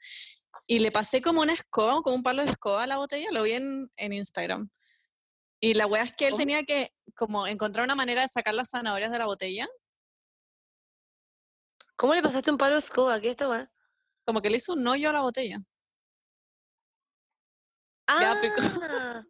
y 0.66 0.80
le 0.80 0.92
pasé 0.92 1.22
como 1.22 1.40
una 1.40 1.54
escoba, 1.54 2.02
como 2.02 2.16
un 2.16 2.22
palo 2.22 2.44
de 2.44 2.50
escoba 2.50 2.82
a 2.82 2.86
la 2.86 2.98
botella, 2.98 3.28
lo 3.32 3.42
vi 3.42 3.52
en, 3.52 3.90
en 3.96 4.12
Instagram. 4.12 4.70
Y 5.58 5.74
la 5.74 5.86
wea 5.86 6.02
es 6.02 6.12
que 6.12 6.26
él 6.26 6.32
¿Cómo? 6.32 6.40
tenía 6.40 6.62
que 6.64 6.92
como 7.16 7.46
encontrar 7.46 7.84
una 7.84 7.94
manera 7.94 8.22
de 8.22 8.28
sacar 8.28 8.54
las 8.54 8.70
zanahorias 8.70 9.10
de 9.10 9.18
la 9.18 9.26
botella, 9.26 9.68
¿Cómo 11.96 12.14
le 12.14 12.22
pasaste 12.22 12.50
un 12.50 12.58
palo 12.58 12.74
de 12.74 12.80
escoba? 12.80 13.20
¿Qué 13.20 13.28
es 13.28 13.30
esta 13.32 13.48
weá? 13.48 13.70
como 14.24 14.40
que 14.40 14.50
le 14.50 14.56
hizo 14.56 14.72
un 14.72 14.86
hoyo 14.88 15.10
a 15.10 15.12
la 15.12 15.20
botella. 15.20 15.58
Pico. 18.40 18.54
Ah, 18.88 19.24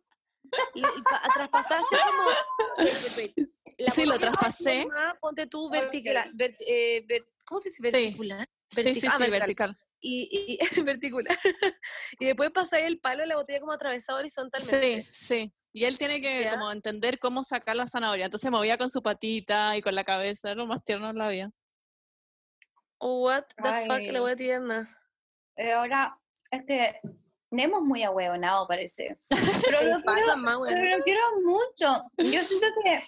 pa- 1.04 1.22
traspasaste 1.34 1.96
como... 2.06 2.28
wait. 3.16 3.34
La 3.78 3.90
Sí, 3.92 4.04
lo 4.04 4.18
traspasé. 4.18 4.82
forma, 4.84 5.16
ponte 5.20 5.46
tú 5.46 5.66
Ok. 5.66 5.72
vertical, 5.72 6.30
ver- 6.34 6.56
eh, 6.66 7.04
¿cómo 7.46 7.60
se 7.60 7.70
dice? 7.70 7.78
Sí. 7.78 7.90
Verticular. 7.90 8.46
Sí, 8.70 8.82
sí, 8.82 8.82
Vertic- 8.82 9.00
sí, 9.00 9.06
ah, 9.10 9.18
vertical. 9.18 9.30
vertical. 9.30 9.76
y, 10.00 10.58
y 10.76 10.80
verticular. 10.82 11.38
y 12.20 12.24
después 12.26 12.50
pasáis 12.50 12.86
el 12.86 12.98
palo 13.00 13.20
de 13.22 13.26
la 13.28 13.36
botella 13.36 13.60
como 13.60 13.72
atravesado 13.72 14.18
horizontalmente. 14.18 15.04
Sí, 15.04 15.08
sí. 15.12 15.54
Y 15.72 15.84
él 15.84 15.96
tiene 15.96 16.20
que 16.20 16.44
¿Ya? 16.44 16.50
como 16.50 16.70
entender 16.70 17.18
cómo 17.18 17.42
sacar 17.44 17.76
la 17.76 17.86
zanahoria. 17.86 18.26
Entonces 18.26 18.50
movía 18.50 18.76
con 18.78 18.90
su 18.90 19.02
patita 19.02 19.76
y 19.76 19.80
con 19.82 19.94
la 19.94 20.04
cabeza, 20.04 20.48
era 20.50 20.56
lo 20.56 20.66
más 20.66 20.84
tierno 20.84 21.08
de 21.08 21.14
la 21.14 21.28
vida. 21.28 21.50
What 23.00 23.44
the 23.56 23.86
fuck, 23.86 24.12
la 24.12 24.20
voy 24.20 24.32
a 24.32 24.36
tirar 24.36 24.60
más. 24.60 24.88
Eh, 25.56 25.72
ahora, 25.72 26.18
es 26.50 26.62
que 26.64 27.00
Nemo 27.52 27.78
es 27.78 27.82
muy 27.82 28.02
ahueonado, 28.02 28.66
parece. 28.66 29.18
Pero 29.64 29.82
lo 29.82 30.02
quiero, 30.02 30.32
pero 31.04 31.20
lo 31.20 31.50
mucho. 31.50 32.10
Yo 32.16 32.40
siento 32.42 32.66
que, 32.82 33.04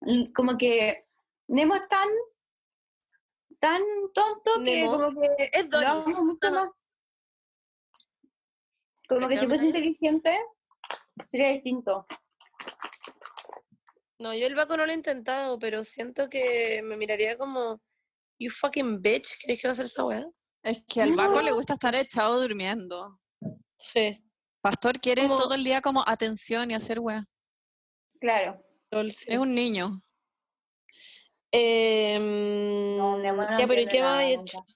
mm, 0.00 0.32
como 0.32 0.58
que 0.58 1.06
Nemo 1.46 1.76
es 1.76 1.88
tan, 1.88 2.08
tan 3.60 3.80
tonto 4.12 4.64
que 4.64 4.82
Nemo 4.82 4.92
como 4.92 5.20
que 5.20 5.50
Es 5.52 5.70
lo 5.70 5.78
amo 5.78 6.24
mucho 6.24 6.50
más. 6.50 6.70
Como 9.08 9.28
que 9.28 9.38
si 9.38 9.46
fuese 9.46 9.66
inteligente, 9.66 10.36
sería 11.24 11.50
distinto. 11.50 12.04
No, 14.18 14.34
yo 14.34 14.46
el 14.46 14.54
Baco 14.54 14.76
no 14.76 14.84
lo 14.84 14.92
he 14.92 14.96
intentado, 14.96 15.58
pero 15.58 15.84
siento 15.84 16.28
que 16.28 16.82
me 16.84 16.96
miraría 16.96 17.38
como, 17.38 17.80
you 18.38 18.50
fucking 18.50 19.00
bitch, 19.00 19.38
¿crees 19.42 19.60
que 19.60 19.68
va 19.68 19.70
a 19.70 19.72
hacer 19.72 19.86
esa 19.86 20.04
weá? 20.04 20.26
Es 20.62 20.84
que 20.86 21.02
al 21.02 21.12
Baco 21.12 21.40
le 21.40 21.52
gusta 21.52 21.72
estar 21.72 21.94
echado 21.94 22.40
durmiendo. 22.40 23.20
Sí. 23.82 24.22
Pastor 24.60 25.00
quiere 25.00 25.22
Como- 25.22 25.36
todo 25.36 25.54
el 25.54 25.64
día 25.64 25.80
como 25.80 26.04
atención 26.06 26.70
y 26.70 26.74
hacer 26.74 26.98
wea. 27.00 27.24
Claro. 28.20 28.62
Es 28.90 29.38
un 29.38 29.54
niño. 29.54 30.02
Em, 31.52 32.96
No, 32.98 33.22
ya, 33.22 33.66
pero 33.66 33.80
¿y 33.80 33.84
entiende 33.84 33.88
qué 33.90 34.02
más 34.02 34.22
has 34.22 34.30
hecho? 34.30 34.66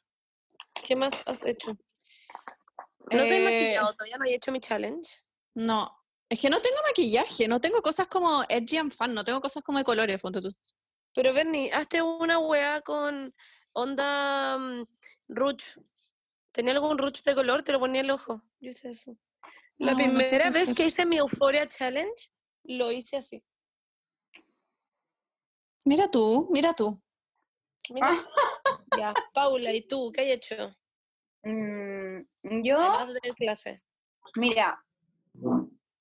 ¿Qué 0.87 0.97
más 0.97 1.29
has 1.29 1.47
hecho? 1.47 1.71
¿No 1.71 3.09
te 3.09 3.17
has 3.17 3.31
Eh, 3.31 3.45
maquillado? 3.45 3.93
¿Todavía 3.93 4.17
no 4.19 4.25
has 4.25 4.31
hecho 4.31 4.53
mi 4.53 4.61
challenge? 4.61 5.11
No, 5.55 6.05
es 6.29 6.41
que 6.41 6.49
no 6.51 6.61
tengo 6.61 6.77
maquillaje, 6.87 7.47
no 7.47 7.61
tengo 7.61 7.83
cosas 7.83 8.09
como 8.09 8.43
edgy 8.49 8.79
and 8.79 8.93
fun, 8.93 9.13
no 9.15 9.23
tengo 9.25 9.41
cosas 9.41 9.63
como 9.63 9.79
de 9.79 9.85
colores, 9.85 10.19
ponte 10.21 10.41
tú. 10.41 10.51
Pero 11.15 11.33
Bernie, 11.33 11.71
hazte 11.73 12.01
una 12.03 12.39
weá 12.39 12.81
con 12.81 13.33
onda 13.75 14.59
rouge. 15.29 15.75
¿Tenía 16.55 16.73
algún 16.73 16.97
rouge 16.97 17.21
de 17.25 17.35
color? 17.35 17.65
Te 17.65 17.73
lo 17.73 17.81
ponía 17.81 17.99
en 18.01 18.07
el 18.07 18.11
ojo. 18.13 18.41
Yo 18.61 18.71
hice 18.71 18.91
eso. 18.91 19.19
La 19.77 19.93
No, 19.93 19.99
no 19.99 19.99
sé 19.99 20.05
primera 20.05 20.51
vez 20.51 20.63
hacer. 20.63 20.75
que 20.77 20.87
hice 20.87 21.05
mi 21.05 21.17
Euphoria 21.17 21.69
Challenge, 21.69 22.31
lo 22.63 22.93
hice 22.93 23.17
así. 23.17 23.45
Mira 25.85 26.07
tú, 26.07 26.49
mira 26.53 26.73
tú. 26.73 26.97
Mira. 27.93 28.07
ya, 28.97 29.13
Paula, 29.35 29.73
¿y 29.73 29.83
tú? 29.83 30.13
¿Qué 30.15 30.21
hay 30.21 30.31
hecho? 30.31 30.55
Mm, 31.43 32.21
yo, 32.63 33.07
de 33.13 33.21
clase. 33.37 33.75
mira, 34.37 34.83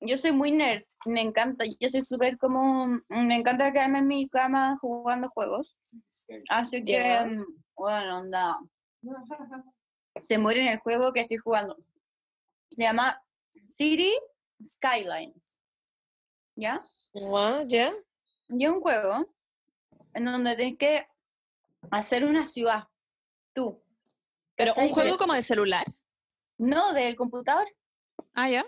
yo 0.02 0.18
soy 0.18 0.32
muy 0.34 0.52
nerd, 0.52 0.84
me 1.06 1.22
encanta, 1.22 1.66
yo 1.80 1.90
soy 1.90 2.02
súper 2.02 2.38
como, 2.38 2.86
me 3.10 3.36
encanta 3.36 3.74
quedarme 3.74 4.00
en 4.00 4.08
mi 4.08 4.30
cama 4.30 4.78
jugando 4.80 5.28
juegos, 5.30 5.76
así 6.48 6.86
que, 6.86 7.02
Ya. 7.02 7.26
mm, 7.26 7.46
bueno, 7.76 8.20
onda, 8.20 8.60
se 10.22 10.38
muere 10.38 10.62
en 10.62 10.68
el 10.68 10.80
juego 10.80 11.14
que 11.14 11.22
estoy 11.22 11.38
jugando. 11.38 11.78
Se 12.70 12.84
llama 12.84 13.22
City 13.66 14.12
Skylines, 14.64 15.60
¿ya? 16.56 16.82
¿Ya? 17.68 17.94
Y 18.50 18.66
es 18.66 18.72
un 18.72 18.82
juego 18.82 19.28
en 20.14 20.26
donde 20.26 20.56
tienes 20.56 20.78
que 20.78 21.08
hacer 21.92 22.26
una 22.26 22.46
ciudad, 22.46 22.88
tú, 23.54 23.82
Pero 24.56 24.74
un 24.78 24.90
juego 24.90 25.18
como 25.18 25.34
de 25.34 25.42
celular. 25.42 25.84
no 26.58 26.94
del 26.94 27.16
computador. 27.16 27.66
Ah, 28.34 28.50
ya. 28.50 28.66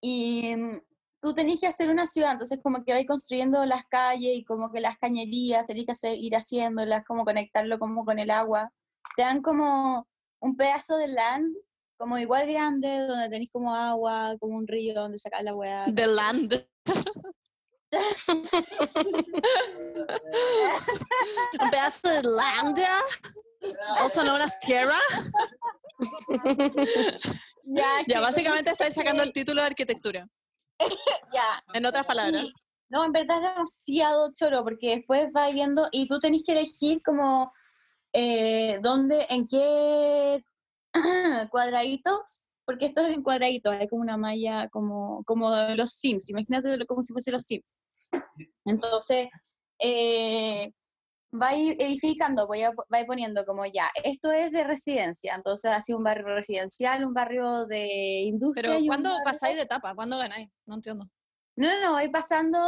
y 0.00 0.54
mm, 0.56 0.80
tú 1.20 1.34
tenés 1.34 1.60
que 1.60 1.66
hacer 1.66 1.90
una 1.90 2.06
ciudad, 2.06 2.32
entonces 2.32 2.60
como 2.62 2.84
que 2.84 2.92
vais 2.92 3.06
construyendo 3.06 3.64
las 3.64 3.86
calles 3.86 4.36
y 4.36 4.44
como 4.44 4.70
que 4.72 4.80
las 4.80 4.98
cañerías, 4.98 5.66
tenés 5.66 5.86
que 5.86 5.92
hacer, 5.92 6.16
ir 6.16 6.34
haciéndolas, 6.34 7.04
como 7.04 7.24
conectarlo 7.24 7.78
como 7.78 8.04
con 8.04 8.18
el 8.18 8.30
agua. 8.30 8.72
Te 9.16 9.22
dan 9.22 9.42
como 9.42 10.06
un 10.40 10.56
pedazo 10.56 10.96
de 10.98 11.08
land, 11.08 11.54
como 11.96 12.18
igual 12.18 12.46
grande, 12.46 13.06
donde 13.06 13.28
tenéis 13.28 13.50
como 13.50 13.74
agua, 13.74 14.36
como 14.38 14.56
un 14.56 14.66
río 14.66 14.94
donde 14.94 15.18
sacar 15.18 15.42
la 15.42 15.54
hueá. 15.54 15.86
The 15.94 16.06
Land. 16.06 16.66
un 21.60 21.70
pedazo 21.70 22.08
de 22.08 22.22
Landia, 22.22 22.90
also 23.98 24.22
known 24.22 24.40
as 24.42 24.58
Tierra. 24.60 24.98
Ya, 27.64 27.86
Ya, 28.06 28.20
básicamente 28.20 28.70
estáis 28.70 28.94
sacando 28.94 29.22
el 29.22 29.32
título 29.32 29.60
de 29.60 29.68
arquitectura. 29.68 30.28
ya. 31.34 31.64
En 31.72 31.86
otras 31.86 32.06
palabras. 32.06 32.46
No, 32.88 33.04
en 33.04 33.12
verdad 33.12 33.42
es 33.42 33.50
demasiado 33.54 34.32
choro, 34.32 34.62
porque 34.62 34.96
después 34.96 35.32
vas 35.32 35.52
viendo 35.52 35.88
y 35.90 36.06
tú 36.06 36.20
tenés 36.20 36.42
que 36.44 36.52
elegir 36.52 37.02
como 37.02 37.52
eh, 38.18 38.78
dónde, 38.82 39.26
en 39.28 39.46
qué 39.46 40.42
cuadraditos, 41.50 42.48
porque 42.64 42.86
esto 42.86 43.02
es 43.02 43.14
en 43.14 43.22
cuadraditos, 43.22 43.74
hay 43.74 43.88
como 43.88 44.00
una 44.00 44.16
malla 44.16 44.70
como, 44.70 45.22
como 45.24 45.50
los 45.76 45.92
Sims, 45.92 46.30
imagínate 46.30 46.86
como 46.86 47.02
si 47.02 47.12
fuese 47.12 47.30
los 47.30 47.42
Sims. 47.42 47.78
Entonces, 48.64 49.28
eh, 49.78 50.72
va 51.30 51.48
a 51.48 51.56
ir 51.56 51.76
edificando, 51.78 52.44
a, 52.50 52.70
va 52.70 53.04
poniendo 53.06 53.44
como 53.44 53.66
ya, 53.66 53.84
esto 54.02 54.32
es 54.32 54.50
de 54.50 54.64
residencia, 54.64 55.34
entonces 55.34 55.70
ha 55.70 55.82
sido 55.82 55.98
un 55.98 56.04
barrio 56.04 56.28
residencial, 56.28 57.04
un 57.04 57.12
barrio 57.12 57.66
de 57.66 57.86
industria. 58.22 58.70
Pero 58.72 58.86
¿cuándo 58.86 59.10
barrio- 59.10 59.24
pasáis 59.24 59.56
de 59.56 59.62
etapa? 59.62 59.94
¿Cuándo 59.94 60.16
ganáis? 60.16 60.48
No 60.64 60.76
entiendo. 60.76 61.04
No, 61.56 61.68
no, 61.68 61.82
no, 61.82 61.92
voy 61.92 62.08
pasando 62.08 62.58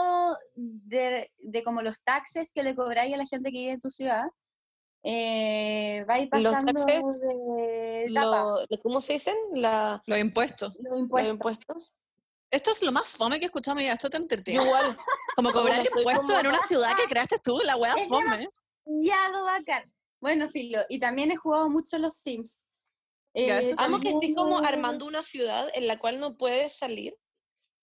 de, 0.55 1.31
de 1.39 1.63
como 1.63 1.81
los 1.81 2.03
taxes 2.03 2.53
que 2.53 2.63
le 2.63 2.75
cobráis 2.75 3.15
a 3.15 3.19
la 3.19 3.27
gente 3.27 3.51
que 3.51 3.61
vive 3.61 3.73
en 3.73 3.81
tu 3.81 3.91
ciudad. 3.91 4.25
Eh, 5.11 6.05
va 6.07 6.15
a 6.15 6.21
ir 6.21 6.29
Los 6.31 6.43
pasando 6.53 6.85
taxes, 6.85 7.03
de 7.21 8.05
etapa, 8.05 8.45
Lo- 8.69 8.83
¿Cómo 8.83 9.01
se 9.01 9.15
dicen? 9.15 9.35
La, 9.53 10.03
Los 10.05 10.19
impuestos. 10.19 10.75
los 10.81 11.09
los 11.09 11.31
impuestos. 11.31 11.93
Esto 12.51 12.71
es 12.73 12.83
lo 12.83 12.93
más 12.93 13.09
fome 13.09 13.39
que 13.39 13.47
he 13.47 13.47
escuchado 13.47 13.73
en 13.73 13.77
mi 13.79 13.83
vida. 13.85 13.95
Esto 13.95 14.11
te 14.11 14.19
entretiene. 14.19 14.63
igual. 14.63 14.99
Como 15.35 15.51
cobrar 15.51 15.81
impuestos 15.83 16.39
en 16.39 16.47
una 16.49 16.61
ciudad 16.61 16.95
que 16.95 17.05
creaste 17.09 17.39
tú, 17.43 17.59
la 17.65 17.77
wea 17.77 17.95
Es 17.95 18.07
fome. 18.07 18.49
Ya, 18.85 19.29
lo 19.33 19.45
bacán. 19.45 19.91
Bueno, 20.21 20.47
Filo, 20.47 20.81
y 20.91 20.99
también 20.99 21.31
he 21.31 21.37
jugado 21.37 21.71
mucho 21.71 21.99
los 21.99 22.15
Sims. 22.15 22.67
Eh. 23.33 23.75
Amo 23.79 24.01
que 24.01 24.11
estés 24.11 24.35
como 24.37 24.59
armando 24.59 25.07
una 25.07 25.23
ciudad 25.23 25.69
en 25.73 25.87
la 25.87 25.99
cual 25.99 26.21
no 26.21 26.37
puedes 26.37 26.75
salir. 26.75 27.17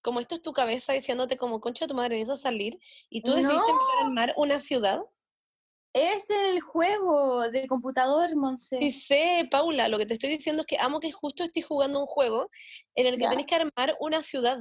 Como 0.03 0.19
esto 0.19 0.35
es 0.35 0.43
tu 0.43 0.53
cabeza 0.53 0.93
diciéndote 0.93 1.37
como, 1.37 1.59
concha 1.59 1.85
de 1.85 1.89
tu 1.89 1.95
madre, 1.95 2.19
necesito 2.19 2.35
salir. 2.35 2.77
Y 3.09 3.21
tú 3.21 3.31
decidiste 3.31 3.71
empezar 3.71 3.95
a 4.03 4.05
armar 4.05 4.33
una 4.37 4.59
ciudad. 4.59 5.01
Es 5.97 6.29
el 6.29 6.59
juego 6.59 7.49
de 7.49 7.67
computador, 7.67 8.35
Monse. 8.35 8.77
Sí 8.81 8.91
sé, 8.91 9.47
Paula, 9.49 9.87
lo 9.87 9.97
que 9.97 10.05
te 10.05 10.15
estoy 10.15 10.29
diciendo 10.29 10.63
es 10.63 10.65
que 10.67 10.77
amo 10.77 10.99
que 10.99 11.13
justo 11.13 11.41
estés 11.45 11.65
jugando 11.65 12.01
un 12.01 12.05
juego 12.05 12.49
en 12.95 13.07
el 13.07 13.15
que 13.15 13.21
Ya. 13.23 13.29
tienes 13.29 13.45
que 13.45 13.55
armar 13.55 13.95
una 14.01 14.21
ciudad. 14.21 14.57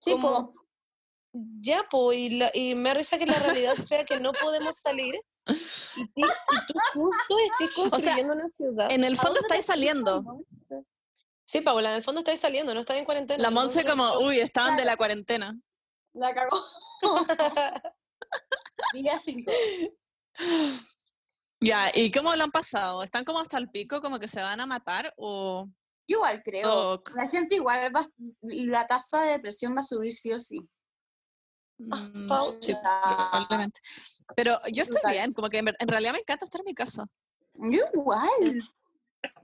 Sí, 0.00 0.12
como- 0.12 0.52
po. 0.52 0.66
Ya, 1.60 1.82
po, 1.90 2.12
y, 2.12 2.30
la- 2.30 2.50
y 2.54 2.76
me 2.76 2.94
risa 2.94 3.18
que 3.18 3.26
la 3.26 3.38
realidad 3.40 3.74
sea 3.92 4.04
que 4.04 4.20
no 4.20 4.32
podemos 4.32 4.76
salir 4.76 5.16
y, 5.46 6.22
tú 6.22 6.74
justo 6.94 7.36
estés 7.38 7.74
sea, 7.74 7.88
construyendo 7.90 8.34
una 8.34 8.48
ciudad. 8.50 8.86
En 8.92 9.02
el 9.02 9.14
¿A 9.14 9.16
fondo 9.16 9.40
estáis 9.40 9.64
saliendo. 9.64 10.22
Sí, 11.44 11.60
Paula, 11.60 11.90
en 11.90 11.96
el 11.96 12.02
fondo 12.04 12.20
estáis 12.20 12.38
saliendo, 12.38 12.72
no 12.72 12.80
estás 12.80 12.98
en 12.98 13.04
cuarentena. 13.04 13.42
La 13.42 13.50
Monse 13.50 13.84
como, 13.84 14.18
uy, 14.20 14.38
estaban 14.38 14.76
de 14.76 14.84
la 14.84 14.96
cuarentena. 14.96 15.58
La 16.12 16.32
cagó. 16.32 16.56
Día 18.94 19.18
5. 19.18 19.50
Ya, 21.62 21.90
¿y 21.94 22.10
cómo 22.10 22.34
lo 22.34 22.44
han 22.44 22.50
pasado? 22.50 23.02
¿Están 23.02 23.24
como 23.24 23.40
hasta 23.40 23.58
el 23.58 23.68
pico, 23.68 24.00
como 24.00 24.18
que 24.18 24.28
se 24.28 24.40
van 24.40 24.60
a 24.60 24.66
matar? 24.66 25.12
¿O 25.18 25.68
Igual 26.10 26.42
creo. 26.42 27.02
La 27.14 27.28
gente 27.28 27.54
igual 27.54 27.94
va, 27.94 28.04
la 28.40 28.84
tasa 28.84 29.22
de 29.22 29.32
depresión 29.32 29.76
va 29.76 29.78
a 29.78 29.82
subir 29.82 30.12
sí 30.12 30.32
o 30.32 30.40
sí. 30.40 30.68
Mm, 31.78 32.28
sí, 32.60 32.74
probablemente. 32.74 33.80
Pero 34.34 34.58
yo 34.72 34.82
estoy 34.82 35.00
bien, 35.12 35.32
como 35.32 35.48
que 35.48 35.58
en, 35.58 35.88
realidad 35.88 36.12
me 36.12 36.18
encanta 36.18 36.44
estar 36.44 36.60
en 36.62 36.64
mi 36.64 36.74
casa. 36.74 37.06
Yo 37.54 37.84
igual. 37.94 38.28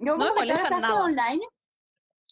Yo 0.01 0.17
No 0.17 0.17
me 0.17 0.25
como 0.25 0.25
todas 0.25 0.35
molesta 0.35 0.63
las 0.63 0.69
clases 0.71 0.89
nada. 0.89 1.05
online, 1.05 1.47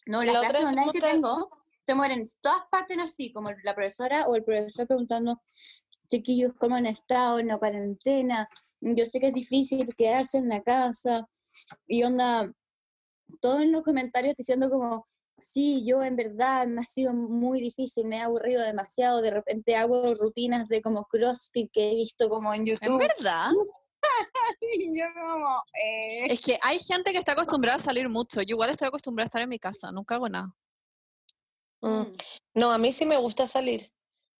no, 0.07 0.23
La 0.23 0.33
las 0.33 0.41
clases 0.41 0.65
online 0.65 0.91
que 0.91 0.99
tengo 0.99 1.49
se 1.81 1.95
mueren 1.95 2.19
en 2.19 2.25
todas 2.41 2.63
partes 2.69 2.97
así, 2.99 3.31
como 3.31 3.51
la 3.63 3.73
profesora 3.73 4.25
o 4.27 4.35
el 4.35 4.43
profesor 4.43 4.85
preguntando, 4.85 5.41
chiquillos, 6.07 6.53
¿cómo 6.55 6.75
han 6.75 6.85
estado 6.85 7.39
en 7.39 7.47
la 7.47 7.57
cuarentena? 7.57 8.49
Yo 8.81 9.05
sé 9.05 9.19
que 9.19 9.27
es 9.27 9.33
difícil 9.33 9.95
quedarse 9.95 10.37
en 10.37 10.49
la 10.49 10.61
casa. 10.61 11.27
Y 11.87 12.03
onda, 12.03 12.51
todos 13.41 13.61
en 13.61 13.71
los 13.71 13.83
comentarios 13.83 14.35
diciendo 14.35 14.69
como, 14.69 15.03
sí, 15.37 15.83
yo 15.85 16.03
en 16.03 16.15
verdad 16.15 16.67
me 16.67 16.81
ha 16.81 16.85
sido 16.85 17.13
muy 17.13 17.61
difícil, 17.61 18.05
me 18.05 18.17
he 18.17 18.21
aburrido 18.21 18.61
demasiado, 18.63 19.21
de 19.21 19.31
repente 19.31 19.75
hago 19.75 20.13
rutinas 20.15 20.67
de 20.67 20.81
como 20.81 21.05
CrossFit 21.05 21.69
que 21.71 21.91
he 21.91 21.95
visto 21.95 22.29
como 22.29 22.53
en 22.53 22.61
¿En 22.61 22.67
YouTube. 22.67 22.99
verdad? 22.99 23.51
Y 24.61 24.99
yo 24.99 25.05
como, 25.15 25.63
eh, 25.83 26.27
Es 26.29 26.39
que 26.39 26.59
hay 26.61 26.77
gente 26.77 27.11
que 27.11 27.17
está 27.17 27.31
acostumbrada 27.31 27.77
a 27.77 27.81
salir 27.81 28.07
mucho. 28.07 28.41
Yo 28.43 28.53
igual 28.53 28.69
estoy 28.69 28.87
acostumbrada 28.87 29.25
a 29.25 29.29
estar 29.29 29.41
en 29.41 29.49
mi 29.49 29.57
casa, 29.57 29.91
nunca 29.91 30.13
hago 30.15 30.29
nada. 30.29 30.55
Mm. 31.81 32.11
No, 32.53 32.71
a 32.71 32.77
mí 32.77 32.91
sí 32.91 33.05
me 33.05 33.17
gusta 33.17 33.47
salir. 33.47 33.91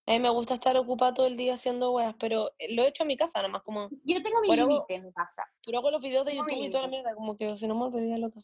A 0.08 0.12
mí 0.12 0.20
me 0.20 0.30
gusta 0.30 0.54
estar 0.54 0.78
ocupada 0.78 1.14
todo 1.16 1.26
el 1.26 1.36
día 1.36 1.56
haciendo 1.56 1.92
weas, 1.92 2.14
pero 2.20 2.52
eh, 2.60 2.74
lo 2.76 2.84
he 2.84 2.88
hecho 2.88 3.04
en 3.04 3.08
mi 3.08 3.18
casa, 3.18 3.42
nomás 3.42 3.64
como, 3.64 3.90
Yo 4.04 4.22
tengo 4.22 4.40
mi 4.42 4.48
Bueno, 4.48 4.68
límite 4.68 4.96
en 4.96 5.06
mi 5.06 5.14
casa. 5.14 5.44
pero 5.66 5.80
hago 5.80 5.90
los 5.90 6.02
videos 6.02 6.26
de 6.26 6.32
Tengo 6.34 6.48
YouTube 6.48 6.66
y 6.66 6.70
toda 6.70 6.84
la 6.84 6.90
mierda, 6.90 7.16
como 7.16 7.36
que 7.36 7.58
si 7.58 7.68
no 7.68 7.74
me 7.74 7.90
volvería 7.90 8.18
loca. 8.20 8.40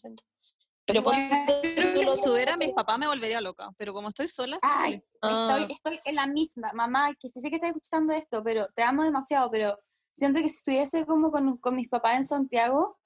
Pero 0.85 1.03
Yo 1.03 1.11
creo 1.11 1.93
que 1.93 2.05
si 2.05 2.11
estuviera 2.11 2.57
mi 2.57 2.73
papá 2.73 2.97
me 2.97 3.07
volvería 3.07 3.41
loca, 3.41 3.69
pero 3.77 3.93
como 3.93 4.07
estoy 4.07 4.27
sola, 4.27 4.55
estoy 4.55 4.71
Ay, 4.73 4.91
feliz. 4.93 5.05
Ah. 5.21 5.57
estoy, 5.59 5.73
estoy 5.75 5.99
en 6.05 6.15
la 6.15 6.27
misma. 6.27 6.71
Mamá, 6.73 7.13
que 7.19 7.29
sí 7.29 7.39
sé 7.39 7.49
que 7.49 7.57
estás 7.57 7.69
escuchando 7.69 8.13
esto, 8.13 8.43
pero 8.43 8.67
te 8.75 8.81
amo 8.81 9.03
demasiado, 9.03 9.51
pero 9.51 9.77
siento 10.13 10.39
que 10.39 10.49
si 10.49 10.55
estuviese 10.57 11.05
como 11.05 11.31
con, 11.31 11.57
con 11.57 11.75
mis 11.75 11.89
papás 11.89 12.15
en 12.15 12.23
Santiago, 12.23 12.97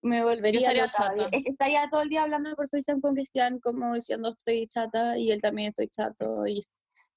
me 0.00 0.24
volvería 0.24 0.60
estaría 0.60 0.86
loca. 0.86 1.14
chata. 1.14 1.28
Estaría 1.30 1.88
todo 1.90 2.00
el 2.00 2.08
día 2.08 2.22
hablando 2.22 2.54
por 2.56 2.68
FaceTime 2.68 3.00
con 3.00 3.14
Cristian, 3.14 3.60
como 3.60 3.94
diciendo 3.94 4.30
estoy 4.30 4.66
chata, 4.66 5.16
y 5.18 5.30
él 5.30 5.40
también 5.42 5.68
estoy 5.68 5.88
chato. 5.88 6.46
Y... 6.46 6.64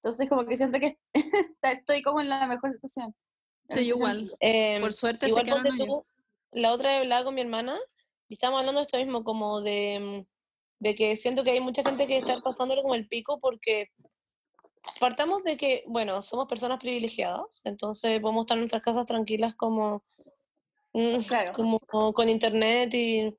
Entonces 0.05 0.29
como 0.29 0.45
que 0.45 0.55
siento 0.55 0.79
que 0.79 0.99
estoy 1.63 2.03
como 2.03 2.21
en 2.21 2.29
la 2.29 2.45
mejor 2.45 2.71
situación. 2.71 3.15
Sí, 3.69 3.87
igual. 3.87 4.31
Em, 4.39 4.79
Por 4.79 4.93
suerte 4.93 5.27
Igual 5.27 5.47
yo. 5.47 5.85
tú, 5.85 6.05
la 6.51 6.73
otra 6.73 6.89
vez 6.89 6.99
hablaba 6.99 7.25
con 7.25 7.33
mi 7.33 7.41
hermana 7.41 7.75
y 8.27 8.35
estábamos 8.35 8.59
hablando 8.59 8.81
de 8.81 8.85
esto 8.85 8.99
mismo, 8.99 9.23
como 9.23 9.61
de, 9.61 9.99
mm, 9.99 10.83
de 10.83 10.93
que 10.93 11.15
siento 11.15 11.43
que 11.43 11.49
hay 11.51 11.59
mucha 11.59 11.81
gente 11.83 12.05
que 12.05 12.17
está 12.17 12.39
pasándolo 12.41 12.83
como 12.83 12.93
el 12.93 13.07
pico 13.07 13.39
porque 13.39 13.87
partamos 14.99 15.43
de 15.43 15.57
que, 15.57 15.83
bueno, 15.87 16.21
somos 16.21 16.47
personas 16.47 16.77
privilegiadas, 16.77 17.61
entonces 17.63 18.19
podemos 18.21 18.43
estar 18.43 18.57
en 18.57 18.61
nuestras 18.61 18.83
casas 18.83 19.07
tranquilas 19.07 19.55
como, 19.55 20.03
mm, 20.93 21.17
Claro. 21.27 21.53
como 21.53 21.79
con 22.13 22.29
internet 22.29 22.93
y 22.93 23.35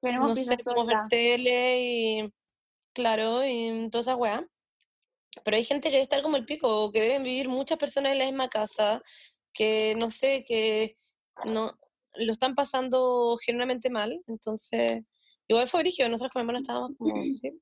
Tenemos 0.00 0.30
no 0.30 0.34
sé, 0.36 0.56
podemos 0.64 0.86
ver 0.86 0.96
tele 1.10 1.78
y 1.82 2.32
claro, 2.94 3.44
y 3.44 3.90
toda 3.90 4.00
esa 4.00 4.16
weá. 4.16 4.48
Pero 5.44 5.56
hay 5.56 5.64
gente 5.64 5.88
que 5.88 5.92
debe 5.92 6.02
estar 6.02 6.22
como 6.22 6.36
el 6.36 6.44
pico, 6.44 6.84
o 6.84 6.90
que 6.92 7.00
deben 7.00 7.22
vivir 7.22 7.48
muchas 7.48 7.78
personas 7.78 8.12
en 8.12 8.18
la 8.18 8.24
misma 8.26 8.48
casa, 8.48 9.02
que 9.52 9.94
no 9.96 10.10
sé, 10.10 10.44
que 10.46 10.96
no 11.46 11.72
lo 12.14 12.32
están 12.32 12.54
pasando 12.54 13.38
generalmente 13.44 13.90
mal. 13.90 14.22
Entonces, 14.26 15.02
igual 15.48 15.68
fue 15.68 15.80
brígido, 15.80 16.08
nosotros 16.08 16.32
con 16.32 16.40
mi 16.40 16.42
hermano 16.44 16.58
estábamos 16.60 16.90
como, 16.98 17.14
sí, 17.22 17.52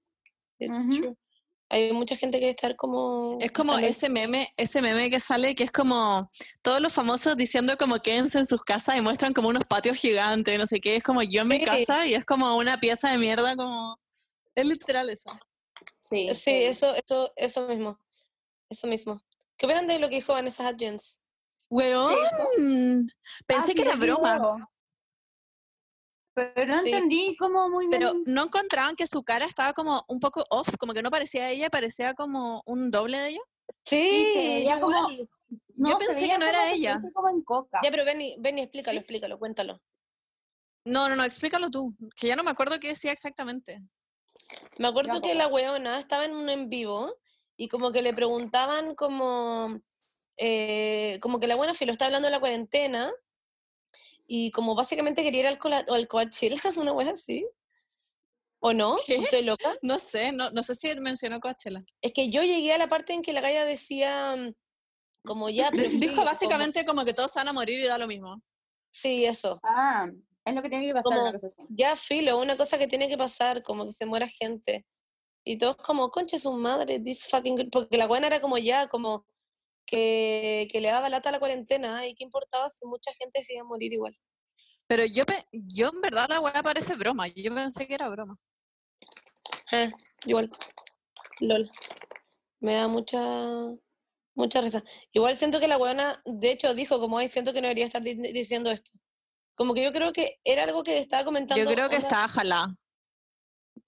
it's 0.59 0.81
Ujú. 0.89 0.97
true. 1.01 1.17
Hay 1.71 1.93
mucha 1.93 2.15
gente 2.17 2.39
que 2.39 2.43
debe 2.47 2.51
estar 2.51 2.77
como... 2.77 3.39
Es 3.41 3.51
como 3.51 3.77
ese 3.79 4.09
meme, 4.09 4.49
ese 4.57 4.81
meme 4.81 5.11
que 5.11 5.19
sale 5.19 5.55
que 5.55 5.65
es 5.65 5.73
como 5.73 6.31
todos 6.63 6.81
los 6.81 6.93
famosos 6.93 7.37
diciendo 7.37 7.77
como 7.77 7.99
quédense 8.01 8.39
en 8.39 8.47
sus 8.47 8.63
casas 8.63 8.97
y 8.97 9.01
muestran 9.01 9.33
como 9.33 9.49
unos 9.49 9.65
patios 9.65 9.97
gigantes, 9.97 10.57
no 10.59 10.67
sé 10.67 10.79
qué, 10.81 10.97
es 10.97 11.03
como 11.03 11.23
yo 11.23 11.43
en 11.43 11.49
mi 11.49 11.59
Sí. 11.59 11.65
casa 11.65 12.07
y 12.07 12.15
es 12.15 12.25
como 12.25 12.57
una 12.57 12.79
pieza 12.79 13.11
de 13.11 13.19
mierda 13.19 13.57
como 13.57 13.99
es 14.55 14.67
literal 14.67 15.09
eso. 15.11 15.31
Sí, 16.05 16.29
Sí, 16.35 16.65
eso, 16.65 16.95
eso, 16.95 17.33
eso 17.35 17.67
mismo. 17.67 17.99
Eso 18.69 18.87
mismo. 18.87 19.21
¿Qué 19.57 19.65
opinan 19.65 19.87
de 19.87 19.99
lo 19.99 20.09
que 20.11 20.17
dijo 20.17 20.35
Vanessa 20.35 20.69
Hudgens? 20.69 21.19
Weón, 21.71 23.11
pensé 23.47 23.63
Ah, 23.63 23.67
sí, 23.67 23.75
que 23.75 23.83
era 23.83 23.97
broma. 23.97 24.69
Pero 26.35 26.75
no 26.75 26.83
Sí. 26.83 26.91
entendí 26.91 27.37
cómo 27.39 27.71
muy 27.71 27.89
pero 27.91 28.13
bien. 28.13 28.25
no 28.27 28.45
encontraban 28.45 28.97
que 28.97 29.07
su 29.07 29.23
cara 29.23 29.47
estaba 29.47 29.73
como 29.73 30.05
un 30.09 30.21
poco 30.21 30.45
off, 30.51 30.69
como 30.79 30.93
que 30.93 31.01
no 31.03 31.11
parecía 31.11 31.49
ella, 31.51 31.71
parecía 31.71 32.13
como 32.15 32.63
un 32.67 32.91
doble 32.91 33.19
de 33.19 33.29
ella. 33.31 33.41
Sí, 33.85 34.33
veía 34.35 34.81
como- 34.81 35.09
yo 35.11 35.99
pensé 35.99 36.29
que 36.29 36.37
no 36.39 36.45
era 36.45 36.59
como 36.65 36.75
ella. 36.75 37.03
como 37.15 37.29
en 37.31 37.43
coca. 37.43 37.81
Ya, 37.83 37.91
pero 37.91 38.05
Benny, 38.05 38.37
Benny, 38.39 38.63
explícalo, 38.63 38.93
Sí. 38.95 38.99
explícalo, 38.99 39.39
cuéntalo. 39.39 39.81
No, 40.85 41.09
no, 41.09 41.17
no, 41.17 41.25
explícalo 41.25 41.71
tú, 41.71 41.95
que 42.15 42.27
ya 42.27 42.37
no 42.37 42.43
me 42.43 42.51
acuerdo 42.51 42.79
qué 42.79 42.89
decía 42.89 43.11
exactamente. 43.13 43.81
Me 44.79 44.89
acuerdo 44.89 45.21
que 45.21 45.29
tampoco. 45.35 45.35
la 45.35 45.47
weona 45.49 45.99
estaba 45.99 46.25
en 46.25 46.35
un 46.35 46.49
en 46.51 46.69
vivo 46.69 47.17
y 47.57 47.69
como 47.69 47.93
que 47.93 48.03
le 48.03 48.13
preguntaban 48.13 48.95
como, 48.95 49.81
eh, 50.37 51.19
como 51.23 51.39
que 51.41 51.47
la 51.47 51.57
buena 51.57 51.75
filo 51.75 51.93
está 51.93 52.07
hablando 52.07 52.27
de 52.27 52.33
la 52.33 52.41
cuarentena 52.41 53.13
y 54.27 54.51
como 54.51 54.75
básicamente 54.75 55.23
quería 55.23 55.41
ir 55.41 55.47
al, 55.47 55.59
cola- 55.59 55.85
o 55.89 55.95
al 55.95 56.09
Coachella, 56.09 56.57
una 56.77 56.93
wea 56.93 57.13
así. 57.13 57.47
¿O 58.61 58.73
no? 58.73 58.97
¿Qué? 59.07 59.17
¿Estoy 59.17 59.43
loca? 59.43 59.75
No 59.83 59.99
sé, 59.99 60.33
no, 60.33 60.51
no 60.51 60.63
sé 60.63 60.75
si 60.75 60.89
mencionó 60.97 61.39
Coachella. 61.39 61.85
Es 62.01 62.13
que 62.15 62.31
yo 62.31 62.43
llegué 62.43 62.73
a 62.73 62.79
la 62.79 62.89
parte 62.89 63.13
en 63.13 63.21
que 63.21 63.35
la 63.35 63.43
galla 63.43 63.67
decía 63.67 64.35
como 65.23 65.51
ya... 65.51 65.71
pero 65.71 65.91
Dijo 65.93 66.25
básicamente 66.25 66.85
como 66.87 67.05
que 67.05 67.13
todos 67.13 67.31
se 67.31 67.41
van 67.41 67.49
a 67.49 67.53
morir 67.53 67.79
y 67.79 67.85
da 67.87 67.99
lo 67.99 68.07
mismo. 68.07 68.43
sí, 68.91 69.27
eso. 69.27 69.61
Ah, 69.63 70.11
es 70.45 70.55
lo 70.55 70.63
que 70.63 70.69
tiene 70.69 70.87
que 70.87 70.93
pasar. 70.93 71.05
Como- 71.13 71.23
una 71.23 71.33
cosa 71.33 71.47
así. 71.47 71.57
Ya 71.69 71.97
filo, 71.97 72.39
una 72.41 72.57
cosa 72.57 72.79
que 72.79 72.87
tiene 72.87 73.09
que 73.09 73.17
pasar, 73.19 73.63
como 73.63 73.87
que 73.87 73.93
se 73.93 74.07
muera 74.07 74.29
gente. 74.29 74.87
Y 75.45 75.59
todos 75.59 75.77
como, 75.77 76.11
concha 76.11 76.39
su 76.39 76.53
madre, 76.53 77.01
this 77.01 77.27
fucking 77.29 77.57
girl", 77.57 77.71
Porque 77.71 77.97
la 77.97 78.07
buena 78.07 78.27
era 78.29 78.41
como 78.41 78.57
ya, 78.59 78.89
como, 78.89 79.27
que, 79.87 80.67
que 80.73 80.81
le 80.81 80.89
daba 80.91 81.09
lata 81.11 81.29
a 81.29 81.33
la 81.33 81.39
cuarentena 81.39 82.07
y 82.07 82.15
qué 82.15 82.25
importaba 82.25 82.69
si 82.71 82.87
mucha 82.87 83.13
gente 83.15 83.43
se 83.45 83.55
iba 83.55 83.63
a 83.63 83.67
morir 83.67 83.93
igual. 83.93 84.17
Pero 84.87 85.05
yo, 85.07 85.25
yo 85.53 85.89
en 85.89 86.01
verdad 86.01 86.29
la 86.29 86.41
weá 86.41 86.63
parece 86.63 86.95
broma. 86.95 87.27
Yo 87.29 87.55
pensé 87.55 87.87
que 87.87 87.95
era 87.95 88.09
broma. 88.09 88.39
Eh, 89.73 89.91
igual. 90.27 90.51
LOL. 91.41 91.69
Me 92.61 92.75
da 92.75 92.89
mucha, 92.89 93.21
mucha 94.35 94.61
risa. 94.61 94.83
Igual 95.13 95.37
siento 95.37 95.61
que 95.61 95.69
la 95.69 95.77
weona, 95.79 96.23
de 96.25 96.51
hecho, 96.53 96.75
dijo 96.75 96.99
como, 97.01 97.19
ay, 97.19 97.29
siento 97.29 97.53
que 97.53 97.61
no 97.61 97.69
debería 97.69 97.87
estar 97.87 98.03
di- 98.03 98.15
diciendo 98.15 98.71
esto. 98.71 98.91
Como 99.55 99.73
que 99.75 99.85
yo 99.85 99.93
creo 99.93 100.13
que 100.13 100.41
era 100.45 100.65
algo 100.65 100.83
que 100.83 100.99
estaba 100.99 101.25
comentando. 101.25 101.63
Yo 101.63 101.69
creo 101.71 101.89
que 101.89 101.97
onda, 101.97 102.09
estaba 102.09 102.29
jalada. 102.29 102.75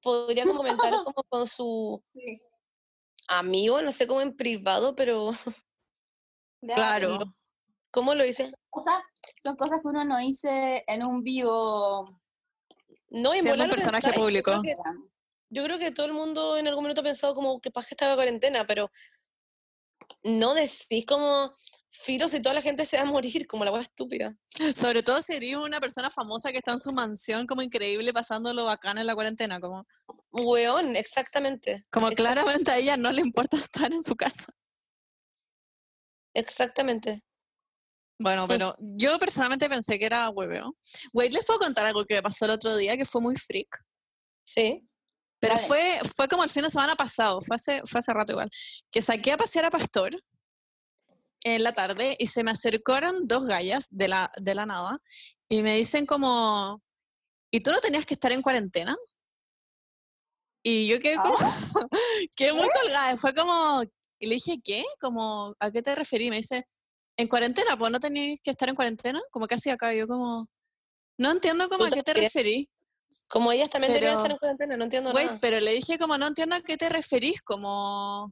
Podría 0.00 0.44
comentar 0.44 0.92
como 1.04 1.24
con 1.28 1.46
su 1.46 2.02
Sí. 2.14 2.40
amigo, 3.28 3.82
no 3.82 3.92
sé 3.92 4.06
cómo 4.06 4.20
en 4.20 4.36
privado, 4.36 4.94
pero 4.94 5.30
Claro. 6.62 7.18
¿cómo 7.90 8.14
lo 8.14 8.24
hice? 8.24 8.52
Cosas- 8.70 9.02
son 9.42 9.56
cosas 9.56 9.80
que 9.80 9.88
uno 9.88 10.04
no 10.04 10.18
dice 10.18 10.84
en 10.86 11.04
un 11.04 11.22
vivo. 11.22 12.04
No, 13.08 13.34
y 13.34 13.38
en 13.38 13.44
Siendo 13.44 13.64
un 13.64 13.70
personaje 13.70 14.08
yo 14.08 14.14
público. 14.14 14.50
creo 14.60 14.62
que- 14.62 14.76
Yo 15.48 15.64
creo 15.64 15.78
que 15.78 15.90
todo 15.92 16.06
el 16.06 16.12
mundo 16.12 16.56
en 16.56 16.66
algún 16.68 16.82
momento 16.84 17.00
ha 17.00 17.04
pensado 17.04 17.34
como 17.34 17.60
que 17.60 17.70
paz 17.70 17.86
que 17.86 17.94
estaba 17.94 18.12
en 18.12 18.16
cuarentena, 18.16 18.66
pero 18.66 18.90
no 20.24 20.54
decís 20.54 21.06
como 21.06 21.54
filos 21.96 22.34
y 22.34 22.40
toda 22.40 22.54
la 22.54 22.62
gente 22.62 22.84
se 22.84 22.96
va 22.96 23.02
a 23.02 23.06
morir, 23.06 23.46
como 23.46 23.64
la 23.64 23.72
wea 23.72 23.82
estúpida. 23.82 24.36
Sobre 24.74 25.02
todo 25.02 25.20
si 25.22 25.34
eres 25.34 25.56
una 25.56 25.80
persona 25.80 26.10
famosa 26.10 26.50
que 26.50 26.58
está 26.58 26.72
en 26.72 26.78
su 26.78 26.92
mansión 26.92 27.46
como 27.46 27.62
increíble 27.62 28.12
pasándolo 28.12 28.64
bacán 28.64 28.98
en 28.98 29.06
la 29.06 29.14
cuarentena. 29.14 29.60
Como, 29.60 29.86
Weón, 30.32 30.96
exactamente. 30.96 31.84
como 31.90 32.10
claramente 32.10 32.70
a 32.70 32.78
ella 32.78 32.96
no 32.96 33.12
le 33.12 33.20
importa 33.20 33.56
estar 33.56 33.92
en 33.92 34.02
su 34.02 34.14
casa. 34.16 34.46
Exactamente. 36.34 37.22
Bueno, 38.18 38.48
pero 38.48 38.74
yo 38.78 39.18
personalmente 39.18 39.68
pensé 39.68 39.98
que 39.98 40.06
era 40.06 40.30
hueveo. 40.30 40.74
Wait, 41.12 41.32
¿les 41.32 41.44
puedo 41.44 41.58
contar 41.58 41.86
algo 41.86 42.04
que 42.04 42.14
me 42.14 42.22
pasó 42.22 42.46
el 42.46 42.52
otro 42.52 42.74
día 42.76 42.96
que 42.96 43.04
fue 43.04 43.20
muy 43.20 43.36
freak? 43.36 43.68
Sí. 44.46 44.86
Pero 45.38 45.58
fue, 45.58 46.00
fue 46.16 46.28
como 46.28 46.44
el 46.44 46.50
fin 46.50 46.62
de 46.62 46.70
semana 46.70 46.96
pasado, 46.96 47.40
fue 47.42 47.56
hace, 47.56 47.82
fue 47.84 47.98
hace 47.98 48.12
rato 48.12 48.32
igual, 48.32 48.48
que 48.90 49.02
saqué 49.02 49.32
a 49.32 49.36
pasear 49.36 49.66
a 49.66 49.70
Pastor 49.70 50.10
en 51.54 51.62
la 51.62 51.72
tarde 51.72 52.16
y 52.18 52.26
se 52.26 52.42
me 52.42 52.50
acercaron 52.50 53.28
dos 53.28 53.46
gallas 53.46 53.86
de 53.90 54.08
la, 54.08 54.32
de 54.36 54.54
la 54.56 54.66
nada 54.66 54.98
y 55.48 55.62
me 55.62 55.76
dicen 55.76 56.04
como, 56.04 56.82
¿y 57.52 57.60
tú 57.60 57.70
no 57.70 57.78
tenías 57.78 58.04
que 58.04 58.14
estar 58.14 58.32
en 58.32 58.42
cuarentena? 58.42 58.96
Y 60.64 60.88
yo 60.88 60.98
quedé 60.98 61.16
como, 61.16 61.36
quedé 62.36 62.52
muy 62.52 62.68
colgada, 62.82 63.16
fue 63.16 63.32
como, 63.32 63.84
y 64.18 64.26
le 64.26 64.34
dije, 64.34 64.56
¿qué? 64.62 64.84
Como, 65.00 65.54
¿a 65.60 65.70
qué 65.70 65.82
te 65.82 65.94
referí? 65.94 66.30
Me 66.30 66.36
dice, 66.38 66.66
¿en 67.16 67.28
cuarentena? 67.28 67.78
Pues 67.78 67.92
no 67.92 68.00
tenías 68.00 68.40
que 68.42 68.50
estar 68.50 68.68
en 68.68 68.74
cuarentena, 68.74 69.22
como 69.30 69.46
que 69.46 69.54
hacía 69.54 69.74
acá, 69.74 69.94
yo 69.94 70.08
como, 70.08 70.48
no 71.16 71.30
entiendo 71.30 71.68
como 71.68 71.84
a 71.84 71.90
qué 71.90 72.02
te 72.02 72.12
referí. 72.14 72.68
Como 73.28 73.52
ellas 73.52 73.70
también 73.70 73.92
deberían 73.92 74.14
Pero- 74.14 74.22
estar 74.22 74.30
en 74.32 74.38
cuarentena, 74.38 74.76
no 74.76 74.84
entiendo 74.84 75.12
Wait, 75.12 75.26
nada. 75.26 75.38
pero 75.40 75.60
le 75.60 75.72
dije 75.72 75.96
como 75.96 76.18
no 76.18 76.26
entiendo 76.26 76.56
a 76.56 76.60
qué 76.60 76.76
te 76.76 76.88
referís, 76.88 77.40
como 77.42 78.30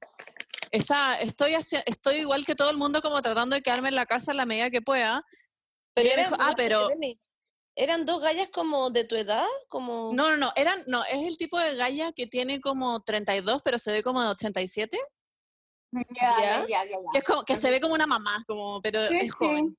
esa, 0.75 1.14
estoy 1.20 1.55
hacia- 1.55 1.83
estoy 1.87 2.16
igual 2.16 2.45
que 2.45 2.55
todo 2.55 2.70
el 2.70 2.77
mundo 2.77 3.01
como 3.01 3.20
tratando 3.22 3.55
de 3.57 3.62
quedarme 3.62 3.89
en 3.91 3.95
la 3.95 4.07
casa 4.07 4.33
en 4.33 4.37
la 4.39 4.47
medida 4.47 4.70
que 4.70 4.83
pueda. 4.83 5.22
Pero 5.95 6.11
eran, 6.11 6.25
dijo, 6.31 6.37
ah, 6.41 6.55
pero- 6.57 6.89
eran 7.77 8.05
dos 8.07 8.20
gallas 8.20 8.49
como 8.53 8.91
de 8.91 9.05
tu 9.05 9.14
edad, 9.16 9.47
como 9.68 10.12
No, 10.12 10.31
no, 10.31 10.37
no, 10.37 10.53
eran, 10.57 10.79
no, 10.87 11.03
es 11.05 11.25
el 11.25 11.37
tipo 11.37 11.59
de 11.59 11.75
galla 11.77 12.12
que 12.12 12.27
tiene 12.27 12.61
como 12.61 13.01
32, 13.03 13.62
pero 13.64 13.79
se 13.79 13.93
ve 13.93 14.03
como 14.03 14.22
de 14.22 14.29
87, 14.29 14.99
Ya, 15.93 16.05
¿Ya? 16.12 16.37
ya, 16.41 16.66
ya, 16.66 16.85
ya. 16.85 16.91
ya. 16.91 16.97
que 17.12 17.18
es 17.18 17.25
como, 17.25 17.43
que 17.45 17.55
se 17.57 17.70
ve 17.70 17.81
como 17.81 17.95
una 17.95 18.07
mamá, 18.07 18.43
como, 18.47 18.81
pero 18.83 19.07
Sí, 19.09 19.16
es 19.16 19.33
joven, 19.33 19.68
sí, 19.68 19.77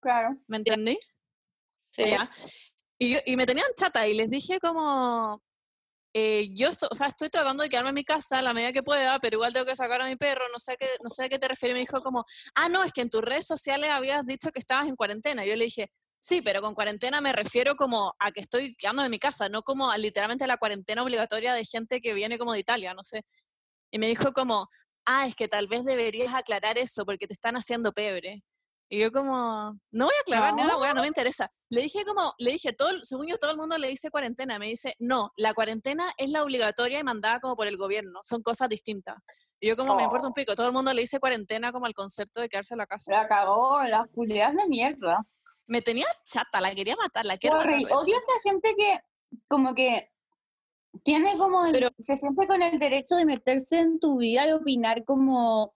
claro. 0.00 0.36
¿me 0.46 0.56
entendí? 0.58 0.98
Sí. 1.90 2.04
Ya. 2.10 2.28
Y, 3.00 3.14
yo- 3.14 3.20
y 3.26 3.36
me 3.36 3.46
tenían 3.46 3.66
chata 3.76 4.06
y 4.06 4.14
les 4.14 4.30
dije 4.30 4.58
como, 4.60 5.42
eh, 6.14 6.48
yo 6.54 6.68
esto- 6.68 6.88
o 6.90 6.94
sea, 6.94 7.06
estoy 7.08 7.28
tratando 7.28 7.62
de 7.62 7.68
quedarme 7.68 7.90
en 7.90 7.94
mi 7.96 8.04
casa 8.04 8.38
a 8.38 8.42
la 8.42 8.54
medida 8.54 8.72
que 8.72 8.82
pueda, 8.82 9.18
pero 9.20 9.36
igual 9.36 9.52
tengo 9.52 9.66
que 9.66 9.76
sacar 9.76 10.00
a 10.02 10.06
mi 10.06 10.16
perro, 10.16 10.44
no 10.52 10.58
sé, 10.58 10.72
a 10.72 10.76
qué, 10.76 10.86
no 11.02 11.10
sé 11.10 11.24
a 11.24 11.28
qué 11.28 11.38
te 11.38 11.48
refieres. 11.48 11.74
Me 11.74 11.80
dijo 11.80 12.00
como, 12.02 12.24
ah, 12.54 12.68
no, 12.68 12.82
es 12.84 12.92
que 12.92 13.02
en 13.02 13.10
tus 13.10 13.22
redes 13.22 13.46
sociales 13.46 13.90
habías 13.90 14.24
dicho 14.26 14.50
que 14.50 14.58
estabas 14.58 14.88
en 14.88 14.96
cuarentena. 14.96 15.44
Yo 15.44 15.54
le 15.56 15.64
dije, 15.64 15.90
sí, 16.20 16.42
pero 16.42 16.60
con 16.62 16.74
cuarentena 16.74 17.20
me 17.20 17.32
refiero 17.32 17.76
como 17.76 18.14
a 18.18 18.30
que 18.32 18.40
estoy 18.40 18.74
quedando 18.76 19.04
en 19.04 19.10
mi 19.10 19.18
casa, 19.18 19.48
no 19.48 19.62
como 19.62 19.90
a 19.90 19.98
literalmente 19.98 20.46
la 20.46 20.56
cuarentena 20.56 21.02
obligatoria 21.02 21.54
de 21.54 21.64
gente 21.64 22.00
que 22.00 22.14
viene 22.14 22.38
como 22.38 22.52
de 22.52 22.60
Italia, 22.60 22.94
no 22.94 23.04
sé. 23.04 23.24
Y 23.90 23.98
me 23.98 24.08
dijo 24.08 24.32
como, 24.32 24.68
ah, 25.06 25.26
es 25.26 25.34
que 25.36 25.48
tal 25.48 25.68
vez 25.68 25.84
deberías 25.84 26.34
aclarar 26.34 26.78
eso 26.78 27.04
porque 27.06 27.26
te 27.26 27.34
están 27.34 27.56
haciendo 27.56 27.92
pebre. 27.92 28.42
Y 28.90 29.00
yo 29.00 29.12
como, 29.12 29.78
no 29.90 30.04
voy 30.06 30.14
a 30.16 30.20
aclarar 30.22 30.54
ni 30.54 30.62
una 30.62 30.76
weá, 30.78 30.94
no 30.94 31.02
me 31.02 31.08
interesa. 31.08 31.50
Le 31.68 31.82
dije 31.82 32.04
como, 32.06 32.32
le 32.38 32.52
dije, 32.52 32.72
todo, 32.72 32.90
según 33.02 33.26
yo 33.26 33.36
todo 33.36 33.50
el 33.50 33.58
mundo 33.58 33.76
le 33.76 33.88
dice 33.88 34.10
cuarentena. 34.10 34.58
Me 34.58 34.66
dice, 34.68 34.94
no, 34.98 35.30
la 35.36 35.52
cuarentena 35.52 36.10
es 36.16 36.30
la 36.30 36.42
obligatoria 36.42 36.98
y 36.98 37.04
mandada 37.04 37.38
como 37.40 37.54
por 37.54 37.66
el 37.66 37.76
gobierno. 37.76 38.20
Son 38.22 38.40
cosas 38.42 38.68
distintas. 38.70 39.16
Y 39.60 39.68
yo 39.68 39.76
como, 39.76 39.94
me 39.94 40.04
importa 40.04 40.26
un 40.26 40.32
pico. 40.32 40.54
Todo 40.54 40.68
el 40.68 40.72
mundo 40.72 40.92
le 40.94 41.02
dice 41.02 41.20
cuarentena 41.20 41.70
como 41.70 41.84
al 41.84 41.92
concepto 41.94 42.40
de 42.40 42.48
quedarse 42.48 42.72
en 42.74 42.78
la 42.78 42.86
casa. 42.86 43.12
La 43.12 43.28
cagó, 43.28 43.82
las 43.82 44.08
culiadas 44.14 44.56
de 44.56 44.66
mierda. 44.68 45.26
Me 45.66 45.82
tenía 45.82 46.06
chata, 46.24 46.60
la 46.62 46.74
quería 46.74 46.96
matar, 46.96 47.26
la 47.26 47.36
quiero 47.36 47.56
matar. 47.56 47.74
Odio 47.92 48.16
esa 48.16 48.40
gente 48.42 48.74
que 48.74 49.00
como 49.48 49.74
que 49.74 50.10
tiene 51.04 51.36
como 51.36 51.66
el- 51.66 51.72
Pero- 51.72 51.90
se 51.98 52.16
siente 52.16 52.46
con 52.46 52.62
el 52.62 52.78
derecho 52.78 53.16
de 53.16 53.26
meterse 53.26 53.80
en 53.80 54.00
tu 54.00 54.16
vida 54.16 54.48
y 54.48 54.52
opinar 54.52 55.04
como 55.04 55.74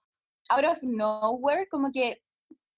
out 0.49 0.65
of 0.65 0.83
nowhere, 0.83 1.69
como 1.69 1.91
que 1.93 2.23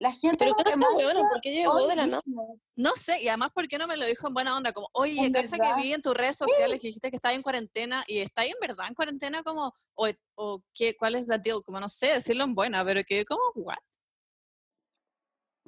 la 0.05 0.13
gente 0.13 0.37
Pero 0.45 0.55
¿qué 0.55 0.65
que 0.65 0.77
más? 0.77 0.89
¿Por 1.33 1.41
qué 1.41 1.51
llegó 1.51 1.87
de 1.87 1.97
la 1.97 2.05
odiísimo. 2.05 2.61
No 2.77 2.95
sé, 2.95 3.23
y 3.23 3.29
además, 3.29 3.53
¿por 3.55 3.67
qué 3.67 3.79
no 3.79 3.87
me 3.87 3.97
lo 3.97 4.05
dijo 4.05 4.29
en 4.29 4.35
buena 4.35 4.55
onda? 4.55 4.71
Como, 4.73 4.87
oye, 4.93 5.19
En 5.19 5.33
cacha 5.33 5.57
verdad. 5.57 5.77
que 5.77 5.83
vi 5.83 5.93
en 5.95 6.03
tus 6.03 6.15
redes 6.15 6.37
sociales 6.37 6.79
que 6.79 6.89
dijiste 6.89 7.09
que 7.09 7.17
estabas 7.17 7.37
en 7.37 7.43
cuarentena 7.43 8.05
y 8.07 8.19
estáis 8.19 8.53
en 8.53 8.61
verdad 8.61 8.87
en 8.87 8.95
cuarentena 8.95 9.43
como, 9.43 9.73
o, 9.95 10.09
o 10.35 10.63
qué, 10.75 10.95
¿cuál 10.95 11.15
es 11.15 11.27
la 11.27 11.39
deal? 11.39 11.63
Como, 11.65 11.81
no 11.81 11.89
sé, 11.89 12.09
decirlo 12.09 12.45
en 12.45 12.55
buena, 12.55 12.85
pero 12.85 13.03
que 13.03 13.25
como, 13.25 13.41
what? 13.55 13.79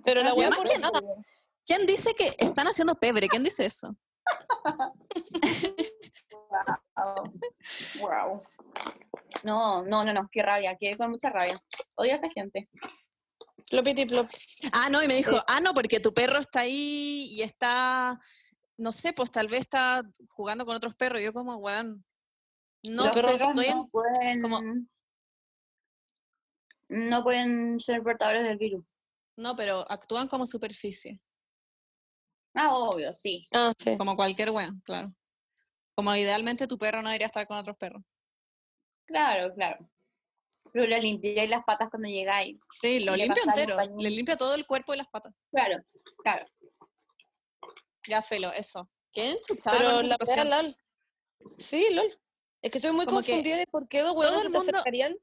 Pero 0.05 0.22
la 0.22 0.34
que- 0.34 0.78
nada. 0.78 1.01
¿Quién 1.64 1.87
dice 1.87 2.14
que 2.14 2.37
están 2.39 2.66
haciendo 2.68 2.95
pebre? 2.95 3.28
¿Quién 3.28 3.43
dice 3.43 3.64
eso? 3.64 3.97
Wow. 6.49 7.32
Wow. 8.01 8.43
No, 9.45 9.82
no, 9.84 10.05
no, 10.05 10.12
no, 10.12 10.28
qué 10.30 10.43
rabia, 10.43 10.76
quedé 10.78 10.97
con 10.97 11.11
mucha 11.11 11.30
rabia. 11.30 11.55
Odio 11.97 12.12
a 12.12 12.14
esa 12.14 12.30
gente. 12.30 12.68
Plopity 13.71 14.07
plop. 14.07 14.29
Ah, 14.73 14.89
no, 14.91 15.03
y 15.03 15.09
me 15.09 15.14
dijo, 15.14 15.37
ah, 15.49 15.61
no, 15.61 15.75
porque 15.75 15.99
tu 16.01 16.14
perro 16.14 16.39
está 16.39 16.61
ahí 16.61 17.27
y 17.33 17.43
está, 17.43 18.21
no 18.77 18.93
sé, 18.93 19.12
pues 19.12 19.31
tal 19.31 19.49
vez 19.49 19.61
está 19.61 20.03
jugando 20.31 20.64
con 20.64 20.77
otros 20.77 20.95
perros. 20.95 21.21
Yo 21.23 21.33
como, 21.33 21.57
weón, 21.57 22.05
no, 22.85 23.05
Los 23.07 23.14
pero 23.14 23.29
perros 23.29 23.49
estoy 23.49 23.67
en- 23.67 23.75
no 23.77 23.89
pueden, 23.89 24.43
como- 24.43 24.62
no 26.89 27.23
pueden 27.25 27.81
ser 27.81 28.03
portadores 28.03 28.45
del 28.45 28.57
virus. 28.59 28.85
No, 29.37 29.57
pero 29.57 29.85
actúan 29.91 30.29
como 30.29 30.47
superficie, 30.47 31.21
Ah, 32.59 32.73
obvio, 32.73 33.12
sí. 33.12 33.47
Ah, 33.53 33.75
sí. 33.77 33.99
como 33.99 34.17
cualquier 34.17 34.51
weón, 34.51 34.81
claro. 34.81 35.12
Como 35.95 36.14
idealmente 36.17 36.67
tu 36.67 36.79
perro 36.79 37.03
no 37.03 37.09
debería 37.11 37.27
estar 37.27 37.47
con 37.47 37.59
otros 37.59 37.77
perros. 37.77 38.03
Claro, 39.07 39.53
claro. 39.55 39.91
Pero 40.72 40.86
le 40.86 41.01
limpiáis 41.01 41.49
las 41.49 41.64
patas 41.64 41.88
cuando 41.90 42.09
llegáis. 42.09 42.59
Sí, 42.70 43.01
lo 43.05 43.12
pasáis 43.12 43.30
entero, 43.47 43.76
le 43.99 44.11
limpia 44.11 44.36
todo 44.36 44.55
el 44.55 44.66
cuerpo 44.66 44.92
y 44.94 44.99
las 44.99 45.09
patas. 45.09 45.32
Claro, 45.51 45.82
claro. 46.22 46.44
Ya, 48.09 48.22
felo, 48.22 48.53
eso. 48.53 48.88
Qué 49.12 49.30
enchuchada 49.32 49.78
Pero 49.78 50.03
la. 50.03 50.62
LOL. 50.62 50.76
Sí, 51.44 51.86
LOL. 51.92 52.18
Es 52.62 52.70
que 52.70 52.78
estoy 52.78 52.92
muy 52.92 53.07
Como 53.07 53.20
que 53.22 53.32
confundida 53.32 53.57
de 53.59 53.66
por 53.66 53.88
qué 53.88 54.03
dos 54.03 54.16
el 54.16 54.42
se 54.42 54.51
te 54.51 54.59
mundo- 54.59 54.70
acercarían. 54.78 55.16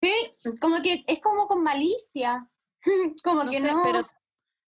Sí, 0.00 0.12
como 0.60 0.80
que 0.82 1.04
es 1.06 1.20
como 1.20 1.46
con 1.48 1.62
malicia. 1.62 2.48
como 3.24 3.44
No 3.44 3.50
que 3.50 3.60
sé, 3.60 3.72
no. 3.72 3.82
pero, 3.84 4.00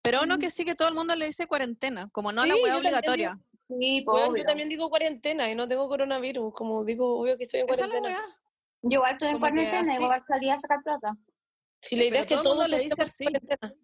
pero 0.03 0.26
no 0.26 0.38
que 0.38 0.51
sí 0.51 0.64
que 0.64 0.74
todo 0.74 0.88
el 0.88 0.95
mundo 0.95 1.14
le 1.14 1.26
dice 1.26 1.47
cuarentena, 1.47 2.09
como 2.11 2.32
no 2.32 2.43
a 2.43 2.47
la 2.47 2.55
Sí, 2.55 2.61
hueá 2.62 2.74
también 2.74 2.95
obligatoria. 2.95 3.41
Sí, 3.68 4.03
pues, 4.05 4.28
obvio. 4.28 4.43
yo 4.43 4.45
también 4.49 4.68
digo 4.68 4.91
cuarentena 4.91 5.49
y 5.51 5.55
no 5.55 5.68
tengo 5.68 5.88
coronavirus. 5.88 6.53
Como 6.53 6.84
digo, 6.84 7.20
obvio 7.20 7.36
que 7.38 7.45
estoy 7.45 7.61
en 7.61 7.66
Esa 7.66 7.74
es 7.74 7.80
la 7.93 7.99
cuarentena. 8.01 8.41
Yo 8.83 8.97
igual 8.99 9.12
estoy 9.12 9.28
en 9.28 9.39
cuarentena, 9.41 9.95
igual 9.95 10.22
salí 10.26 10.51
a 10.51 10.59
sacar 10.59 10.83
plata. 10.83 11.16
Si 11.83 11.91
Sí, 11.91 11.97
la 11.97 12.05
idea 12.05 12.20
es 12.20 12.26
que 12.26 12.37
todo 12.37 12.66
le 12.66 12.78
dice 12.78 13.03
así. 13.03 13.24
cuarentena. 13.24 13.74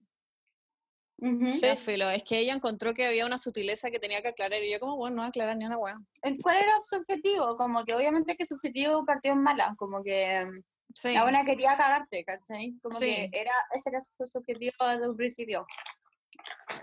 Ujú. 1.18 1.46
Ya, 1.62 1.76
filo, 1.76 2.10
es 2.10 2.22
que 2.24 2.38
ella 2.38 2.52
encontró 2.52 2.92
que 2.92 3.06
había 3.06 3.24
una 3.24 3.38
sutileza 3.38 3.90
que 3.90 3.98
tenía 3.98 4.20
que 4.20 4.28
aclarar 4.28 4.62
y 4.62 4.70
yo 4.70 4.78
como, 4.80 4.96
bueno, 4.96 5.16
no 5.16 5.22
voy 5.22 5.26
a 5.26 5.28
aclarar 5.30 5.56
ni 5.56 5.64
una 5.64 5.78
hueá. 5.78 5.94
Eh, 6.22 6.36
¿Cuál 6.42 6.56
era 6.56 6.72
su 6.84 6.96
objetivo? 6.96 7.56
Como 7.56 7.84
que 7.84 7.94
obviamente 7.94 8.36
que 8.36 8.44
su 8.44 8.54
objetivo 8.56 9.02
partió 9.06 9.32
en 9.32 9.38
mala, 9.42 9.74
como 9.78 10.02
que 10.02 10.44
Sí. 10.94 11.14
la 11.14 11.22
buena 11.22 11.44
quería 11.44 11.76
cagarte, 11.76 12.22
¿cachai? 12.24 12.78
Como 12.82 12.98
Sí. 12.98 13.06
que 13.06 13.30
era, 13.40 13.52
ese 13.72 13.88
era 13.90 14.00
su, 14.02 14.10
su 14.26 14.38
objetivo 14.38 14.72
desde 14.86 15.08
un 15.08 15.16
principio. 15.16 15.66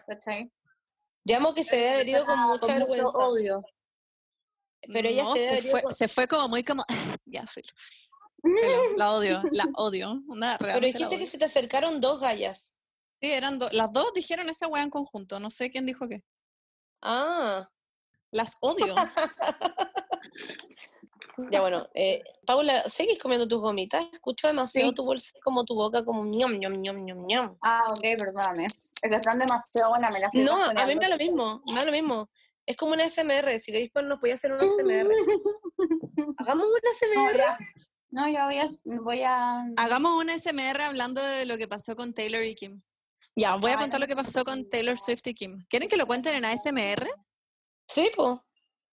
¿Cachai? 0.07 0.51
Llamo 1.25 1.53
que 1.53 1.63
se 1.63 1.75
debe 1.77 1.89
haber 1.93 2.09
ido 2.09 2.25
con 2.25 2.39
mucha 2.39 2.67
mucho 2.67 2.67
vergüenza. 2.67 3.17
odio. 3.19 3.63
Pero 4.91 5.07
ella 5.07 5.23
No, 5.23 5.33
se 5.35 5.61
se 5.61 5.71
fue, 5.71 5.81
con- 5.83 5.91
se 5.95 6.07
fue 6.07 6.27
como 6.27 6.47
muy 6.49 6.63
como, 6.63 6.83
ya, 7.25 7.45
filo. 7.47 7.67
Filo, 8.43 8.97
La 8.97 9.13
odio, 9.13 9.41
la 9.51 9.65
odio. 9.75 10.21
Una, 10.27 10.57
Pero 10.59 10.79
dijiste 10.79 11.17
que 11.17 11.25
se 11.25 11.37
te 11.37 11.45
acercaron 11.45 12.01
dos 12.01 12.19
gallas. 12.19 12.75
Sí, 13.21 13.31
eran 13.31 13.57
dos. 13.59 13.71
Las 13.73 13.91
dos 13.93 14.11
dijeron 14.13 14.49
esa 14.49 14.67
weá 14.67 14.83
en 14.83 14.89
conjunto. 14.89 15.39
No 15.39 15.49
sé 15.49 15.71
quién 15.71 15.85
dijo 15.85 16.07
qué. 16.09 16.23
Ah, 17.01 17.69
Las 18.31 18.57
odio. 18.59 18.95
ya 21.51 21.61
bueno. 21.61 21.87
Eh, 21.93 22.21
Paula, 22.45 22.83
¿seguís 22.89 23.17
comiendo 23.19 23.47
tus 23.47 23.61
gomitas? 23.61 24.05
Escucho 24.11 24.47
demasiado 24.47 24.89
Sí. 24.89 24.95
tu 24.95 25.05
bolsa, 25.05 25.31
como 25.43 25.63
tu 25.63 25.75
boca, 25.75 26.03
como 26.03 26.25
ñom, 26.25 26.53
ñom, 26.59 26.73
ñom, 26.81 27.05
ñom, 27.05 27.25
ñom. 27.27 27.57
Ah, 27.61 27.85
ok, 27.89 28.01
perdóname. 28.17 28.65
Es 28.65 28.91
que 29.01 29.15
están 29.15 29.39
demasiado 29.39 29.89
buenas, 29.89 30.11
me 30.11 30.19
las 30.19 30.33
estoy 30.33 30.43
No, 30.43 30.63
a 30.63 30.85
mí 30.85 30.95
me 30.95 31.01
da 31.01 31.09
lo 31.09 31.17
mismo, 31.17 31.61
me 31.67 31.75
da 31.75 31.85
lo 31.85 31.91
mismo. 31.91 32.29
Es 32.65 32.77
como 32.77 32.93
una 32.93 33.07
SMR, 33.09 33.59
si 33.59 33.71
queréis 33.71 33.91
pues 33.93 34.05
nos 34.05 34.19
podía 34.19 34.35
hacer 34.35 34.51
una 34.53 34.63
SMR. 34.63 35.07
Hagamos 36.37 36.65
una 36.67 36.79
No, 37.15 37.29
SMR. 37.31 37.57
No, 38.11 38.27
ya 38.29 38.45
voy 38.45 38.57
a, 38.57 38.67
voy 39.01 39.21
a... 39.23 39.65
Hagamos 39.77 40.21
una 40.21 40.37
SMR 40.37 40.81
hablando 40.81 41.21
de 41.21 41.45
lo 41.45 41.57
que 41.57 41.67
pasó 41.67 41.95
con 41.95 42.13
Taylor 42.13 42.43
y 42.43 42.55
Kim. 42.55 42.81
Ya, 43.35 43.55
voy 43.55 43.71
a 43.71 43.75
Ah, 43.75 43.79
contar 43.79 43.99
lo 43.99 44.07
que 44.07 44.15
pasó 44.15 44.43
con 44.43 44.69
Taylor 44.69 44.97
Swift 44.97 45.25
y 45.27 45.33
Kim. 45.33 45.65
¿Quieren 45.69 45.89
que 45.89 45.97
lo 45.97 46.05
cuenten 46.05 46.35
en 46.35 46.45
ASMR? 46.45 47.07
Sí, 47.87 48.09
pues. 48.15 48.37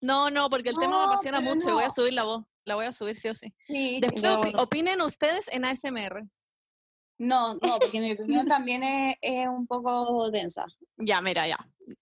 No, 0.01 0.31
no, 0.31 0.49
porque 0.49 0.69
el 0.69 0.77
tema 0.77 0.97
me 0.99 1.05
No, 1.05 1.11
apasiona 1.11 1.39
mucho 1.41 1.69
y 1.69 1.73
voy 1.73 1.83
a 1.83 1.87
no. 1.87 1.93
subir 1.93 2.13
la 2.13 2.23
voz. 2.23 2.43
La 2.65 2.75
voy 2.75 2.85
a 2.85 2.91
subir 2.91 3.15
sí 3.15 3.27
o 3.29 3.33
sí. 3.33 3.53
Sí, 3.59 3.99
Después 4.01 4.53
opinen 4.55 5.01
ustedes 5.01 5.47
en 5.49 5.65
ASMR. 5.65 6.23
No, 7.23 7.53
no, 7.53 7.77
porque 7.79 8.01
mi 8.01 8.13
opinión 8.13 8.47
también 8.47 8.81
es, 8.81 9.15
es 9.21 9.47
un 9.47 9.67
poco 9.67 10.31
densa. 10.31 10.65
Ya, 10.97 11.21
mira, 11.21 11.47
ya. 11.47 11.57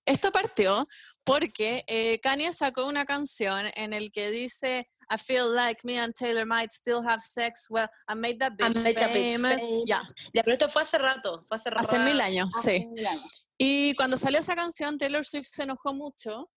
Esto 0.05 0.31
partió 0.31 0.87
porque 1.25 1.83
eh, 1.87 2.19
Kanye 2.21 2.53
sacó 2.53 2.85
una 2.85 3.03
canción 3.03 3.65
en 3.75 3.91
el 3.91 4.11
que 4.13 4.29
dice 4.31 4.87
I 5.13 5.17
feel 5.17 5.53
like 5.55 5.81
me 5.83 5.99
and 5.99 6.13
Taylor 6.13 6.45
might 6.45 6.71
still 6.71 7.01
have 7.05 7.19
sex. 7.19 7.67
Well, 7.69 7.87
I 8.07 8.15
made 8.15 8.37
that 8.39 8.53
I 8.53 8.69
bitch 8.69 8.81
made 8.81 8.95
that 8.95 9.09
bitch 9.11 9.33
famous. 9.33 9.61
famous. 9.61 9.83
Ya, 9.85 10.03
Ya, 10.33 10.43
pero 10.43 10.53
esto 10.53 10.69
fue 10.69 10.83
hace 10.83 10.97
rato, 10.97 11.43
fue 11.49 11.57
hace 11.57 11.69
rato. 11.69 11.85
hace 11.85 11.99
mil 11.99 12.21
años, 12.21 12.49
Hace 12.57 12.79
sí. 12.79 12.87
mil 12.87 13.05
años. 13.05 13.45
Y 13.57 13.95
cuando 13.95 14.15
salió 14.15 14.39
esa 14.39 14.55
canción, 14.55 14.97
Taylor 14.97 15.25
Swift 15.25 15.47
se 15.51 15.63
enojó 15.63 15.93
mucho 15.93 16.49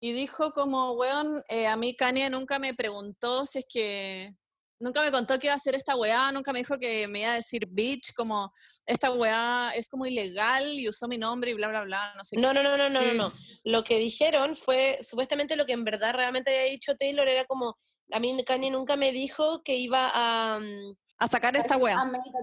y 0.00 0.12
dijo 0.12 0.50
como, 0.52 0.92
weón, 0.92 1.40
eh, 1.48 1.68
a 1.68 1.76
mí 1.76 1.94
Kanye 1.94 2.28
nunca 2.28 2.58
me 2.58 2.74
preguntó 2.74 3.46
si 3.46 3.60
es 3.60 3.66
que... 3.72 4.34
Nunca 4.80 5.02
me 5.02 5.10
contó 5.10 5.38
que 5.38 5.46
iba 5.48 5.52
a 5.52 5.56
hacer 5.56 5.74
esta 5.74 5.94
weá, 5.94 6.32
nunca 6.32 6.52
me 6.54 6.60
dijo 6.60 6.78
que 6.78 7.06
me 7.06 7.20
iba 7.20 7.32
a 7.32 7.34
decir 7.34 7.66
bitch, 7.68 8.14
como 8.14 8.50
esta 8.86 9.12
weá 9.12 9.72
es 9.76 9.90
como 9.90 10.06
ilegal 10.06 10.66
y 10.78 10.88
usó 10.88 11.06
mi 11.06 11.18
nombre 11.18 11.50
y 11.50 11.54
bla, 11.54 11.68
bla, 11.68 11.82
bla, 11.82 12.14
no 12.16 12.24
sé 12.24 12.36
qué. 12.36 12.42
No, 12.42 12.54
no, 12.54 12.62
no, 12.62 12.78
no, 12.78 12.88
no, 12.88 13.02
no, 13.02 13.12
no. 13.14 13.32
Lo 13.64 13.84
que 13.84 13.98
dijeron 13.98 14.56
fue, 14.56 14.98
supuestamente 15.02 15.54
lo 15.54 15.66
que 15.66 15.74
en 15.74 15.84
verdad 15.84 16.14
realmente 16.14 16.50
había 16.50 16.70
dicho 16.72 16.96
Taylor 16.96 17.28
era 17.28 17.44
como, 17.44 17.78
a 18.10 18.18
mí 18.20 18.42
Kanye 18.44 18.70
nunca 18.70 18.96
me 18.96 19.12
dijo 19.12 19.62
que 19.62 19.76
iba 19.76 20.10
a, 20.14 20.58
mm, 20.58 20.96
A 21.18 21.28
sacar 21.28 21.54
esta 21.58 21.76
weá. 21.76 21.96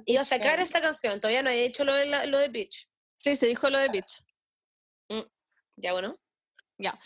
Iba 0.06 0.22
a 0.22 0.24
sacar 0.24 0.60
esta 0.60 0.80
canción, 0.80 1.20
todavía 1.20 1.42
no 1.42 1.50
había 1.50 1.64
dicho 1.64 1.84
lo 1.84 1.96
de, 1.96 2.06
la- 2.06 2.28
lo 2.28 2.38
de 2.38 2.50
Bitch. 2.50 2.88
Sí, 3.18 3.36
se 3.36 3.48
dijo 3.48 3.68
lo 3.72 3.80
de 3.80 3.90
bitch. 3.90 4.24
Ya 5.76 5.94
bueno. 5.94 6.16
Ya. 6.78 6.98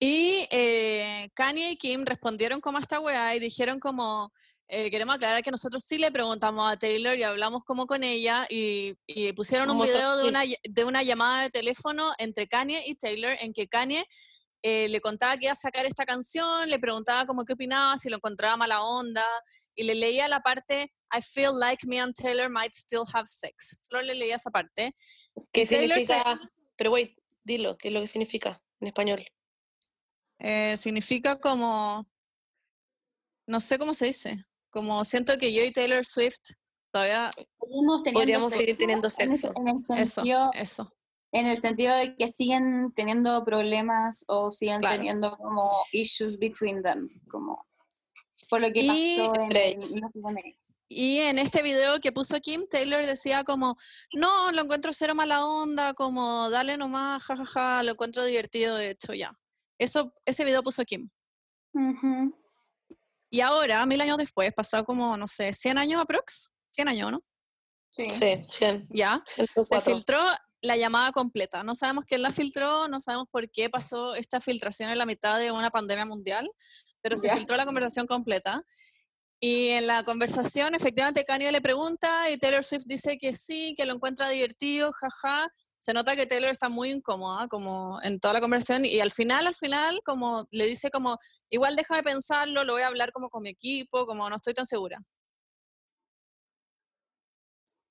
Y 0.00 0.46
eh, 0.50 1.30
Kanye 1.34 1.70
y 1.70 1.76
Kim 1.76 2.04
respondieron 2.04 2.60
como 2.60 2.78
a 2.78 2.80
esta 2.80 2.98
weá 3.00 3.34
y 3.34 3.38
dijeron 3.40 3.78
como, 3.78 4.32
eh, 4.68 4.90
queremos 4.90 5.14
aclarar 5.16 5.42
que 5.42 5.50
nosotros 5.50 5.84
sí 5.86 5.98
le 5.98 6.10
preguntamos 6.10 6.70
a 6.72 6.76
Taylor 6.76 7.16
y 7.18 7.22
hablamos 7.22 7.64
como 7.64 7.86
con 7.86 8.02
ella 8.02 8.46
y, 8.48 8.94
y 9.06 9.32
pusieron 9.34 9.70
un 9.70 9.82
video 9.82 10.16
de 10.16 10.28
una, 10.28 10.42
de 10.62 10.84
una 10.84 11.02
llamada 11.02 11.42
de 11.42 11.50
teléfono 11.50 12.12
entre 12.18 12.48
Kanye 12.48 12.82
y 12.86 12.94
Taylor 12.94 13.36
en 13.40 13.52
que 13.52 13.68
Kanye 13.68 14.06
eh, 14.62 14.88
le 14.88 15.00
contaba 15.02 15.36
que 15.36 15.44
iba 15.44 15.52
a 15.52 15.54
sacar 15.56 15.84
esta 15.84 16.06
canción, 16.06 16.70
le 16.70 16.78
preguntaba 16.78 17.26
como 17.26 17.44
qué 17.44 17.52
opinaba, 17.52 17.98
si 17.98 18.08
lo 18.08 18.16
encontraba 18.16 18.56
mala 18.56 18.80
onda 18.82 19.24
y 19.74 19.84
le 19.84 19.94
leía 19.94 20.26
la 20.28 20.40
parte 20.40 20.90
I 21.14 21.20
feel 21.20 21.50
like 21.60 21.86
me 21.86 22.00
and 22.00 22.14
Taylor 22.14 22.48
might 22.48 22.72
still 22.72 23.02
have 23.12 23.26
sex. 23.26 23.78
Solo 23.82 24.00
le 24.02 24.14
leía 24.14 24.36
esa 24.36 24.50
parte. 24.50 24.94
¿Qué 25.52 25.66
se- 25.66 25.80
significa? 25.80 26.40
Pero 26.76 26.90
wait, 26.92 27.16
dilo, 27.44 27.76
¿qué 27.76 27.88
es 27.88 27.94
lo 27.94 28.00
que 28.00 28.06
significa 28.06 28.60
en 28.80 28.88
español? 28.88 29.24
Eh, 30.38 30.76
significa 30.78 31.38
como, 31.38 32.08
no 33.46 33.60
sé 33.60 33.78
cómo 33.78 33.94
se 33.94 34.06
dice, 34.06 34.44
como 34.74 35.02
siento 35.04 35.38
que 35.38 35.54
yo 35.54 35.62
y 35.64 35.70
Taylor 35.72 36.04
Swift 36.04 36.40
todavía, 36.92 37.30
teniendo 37.58 38.02
Podríamos 38.12 38.52
seguir 38.52 38.66
sexo, 38.76 38.78
teniendo 38.80 39.08
en 39.18 39.30
el- 39.30 39.38
sexo. 39.38 39.52
En 39.56 39.68
el, 39.68 40.02
eso, 40.02 40.14
sentido, 40.20 40.50
eso. 40.52 40.92
en 41.32 41.46
el 41.46 41.56
sentido 41.58 41.96
de 41.96 42.16
que 42.16 42.28
siguen 42.28 42.92
teniendo 42.94 43.42
problemas 43.44 44.24
o 44.28 44.50
siguen 44.50 44.80
Claro. 44.80 44.96
teniendo 44.96 45.36
como 45.38 45.70
issues 45.92 46.38
between 46.38 46.82
them, 46.82 47.08
como 47.30 47.66
por 48.50 48.60
lo 48.60 48.70
que 48.72 48.82
Y- 48.82 49.16
pasó 49.16 49.34
en 49.40 50.10
VMAs. 50.12 50.80
Y 50.88 51.18
en 51.20 51.38
este 51.38 51.62
video 51.62 51.98
que 52.00 52.12
puso 52.12 52.38
Kim, 52.40 52.66
Taylor 52.68 53.04
decía 53.06 53.42
como, 53.42 53.76
no, 54.12 54.52
lo 54.52 54.62
encuentro 54.62 54.92
cero 54.92 55.14
mala 55.14 55.44
onda, 55.46 55.94
como 55.94 56.50
dale 56.50 56.76
nomás, 56.76 57.22
jajaja, 57.22 57.82
lo 57.82 57.92
encuentro 57.92 58.24
divertido, 58.24 58.76
de 58.76 58.90
hecho, 58.90 59.14
ya. 59.14 59.32
Eso, 59.78 60.12
ese 60.26 60.44
video 60.44 60.62
puso 60.62 60.84
Kim. 60.84 61.08
Ujú. 61.72 62.36
Y 63.34 63.40
ahora, 63.40 63.84
mil 63.84 64.00
años 64.00 64.16
después, 64.16 64.52
pasado 64.54 64.84
como, 64.84 65.16
no 65.16 65.26
sé, 65.26 65.52
100 65.52 65.76
años 65.76 66.00
aprox, 66.00 66.52
100 66.70 66.86
años, 66.86 67.10
¿no? 67.10 67.24
Sí. 67.90 68.08
Sí, 68.08 68.44
100. 68.48 68.86
Ya. 68.90 69.24
Se 69.26 69.44
104. 69.48 69.80
filtró 69.92 70.20
la 70.62 70.76
llamada 70.76 71.10
completa. 71.10 71.64
No 71.64 71.74
sabemos 71.74 72.04
quién 72.04 72.22
la 72.22 72.30
filtró, 72.30 72.86
no 72.86 73.00
sabemos 73.00 73.26
por 73.32 73.50
qué 73.50 73.68
pasó 73.68 74.14
esta 74.14 74.40
filtración 74.40 74.88
en 74.90 74.98
la 74.98 75.04
mitad 75.04 75.36
de 75.40 75.50
una 75.50 75.70
pandemia 75.72 76.06
mundial, 76.06 76.48
pero 77.02 77.16
se 77.16 77.26
Ya. 77.26 77.34
filtró 77.34 77.56
la 77.56 77.64
conversación 77.64 78.06
completa. 78.06 78.62
Y 79.46 79.68
en 79.72 79.86
la 79.86 80.02
conversación, 80.04 80.74
efectivamente, 80.74 81.22
Kanye 81.22 81.52
le 81.52 81.60
pregunta 81.60 82.30
y 82.30 82.38
Taylor 82.38 82.64
Swift 82.64 82.84
dice 82.86 83.18
que 83.18 83.34
sí, 83.34 83.74
que 83.76 83.84
lo 83.84 83.92
encuentra 83.92 84.30
divertido, 84.30 84.90
jaja. 84.90 85.50
Se 85.78 85.92
nota 85.92 86.16
que 86.16 86.24
Taylor 86.24 86.50
está 86.50 86.70
muy 86.70 86.90
incómoda, 86.90 87.46
como 87.48 88.00
en 88.02 88.18
toda 88.20 88.32
la 88.32 88.40
conversación, 88.40 88.86
y 88.86 89.00
al 89.00 89.10
final, 89.10 89.46
al 89.46 89.54
final, 89.54 90.00
como 90.02 90.48
le 90.50 90.64
dice 90.64 90.90
como, 90.90 91.18
igual 91.50 91.76
déjame 91.76 92.02
pensarlo, 92.02 92.64
lo 92.64 92.72
voy 92.72 92.80
a 92.80 92.86
hablar 92.86 93.12
como 93.12 93.28
con 93.28 93.42
mi 93.42 93.50
equipo, 93.50 94.06
como 94.06 94.30
no 94.30 94.36
estoy 94.36 94.54
tan 94.54 94.64
segura. 94.64 95.04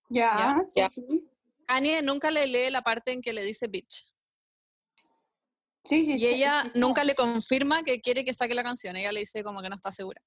Ya, 0.09 0.59
sí, 0.65 0.81
sí. 0.89 1.29
Kanye 1.67 2.01
nunca 2.01 2.31
le 2.31 2.47
lee 2.47 2.71
la 2.71 2.81
parte 2.81 3.11
en 3.11 3.21
que 3.21 3.31
le 3.31 3.43
dice 3.43 3.67
bitch. 3.67 4.07
Sí, 5.83 6.03
sí, 6.03 6.15
Y 6.17 6.25
ella 6.25 6.63
sí. 6.63 6.79
nunca 6.79 7.03
le 7.03 7.13
confirma 7.13 7.83
que 7.83 8.01
quiere 8.01 8.25
que 8.25 8.33
saque 8.33 8.55
la 8.55 8.63
canción. 8.63 8.95
Ella 8.95 9.11
le 9.11 9.19
dice 9.19 9.43
como 9.43 9.61
que 9.61 9.69
no 9.69 9.75
está 9.75 9.91
segura. 9.91 10.19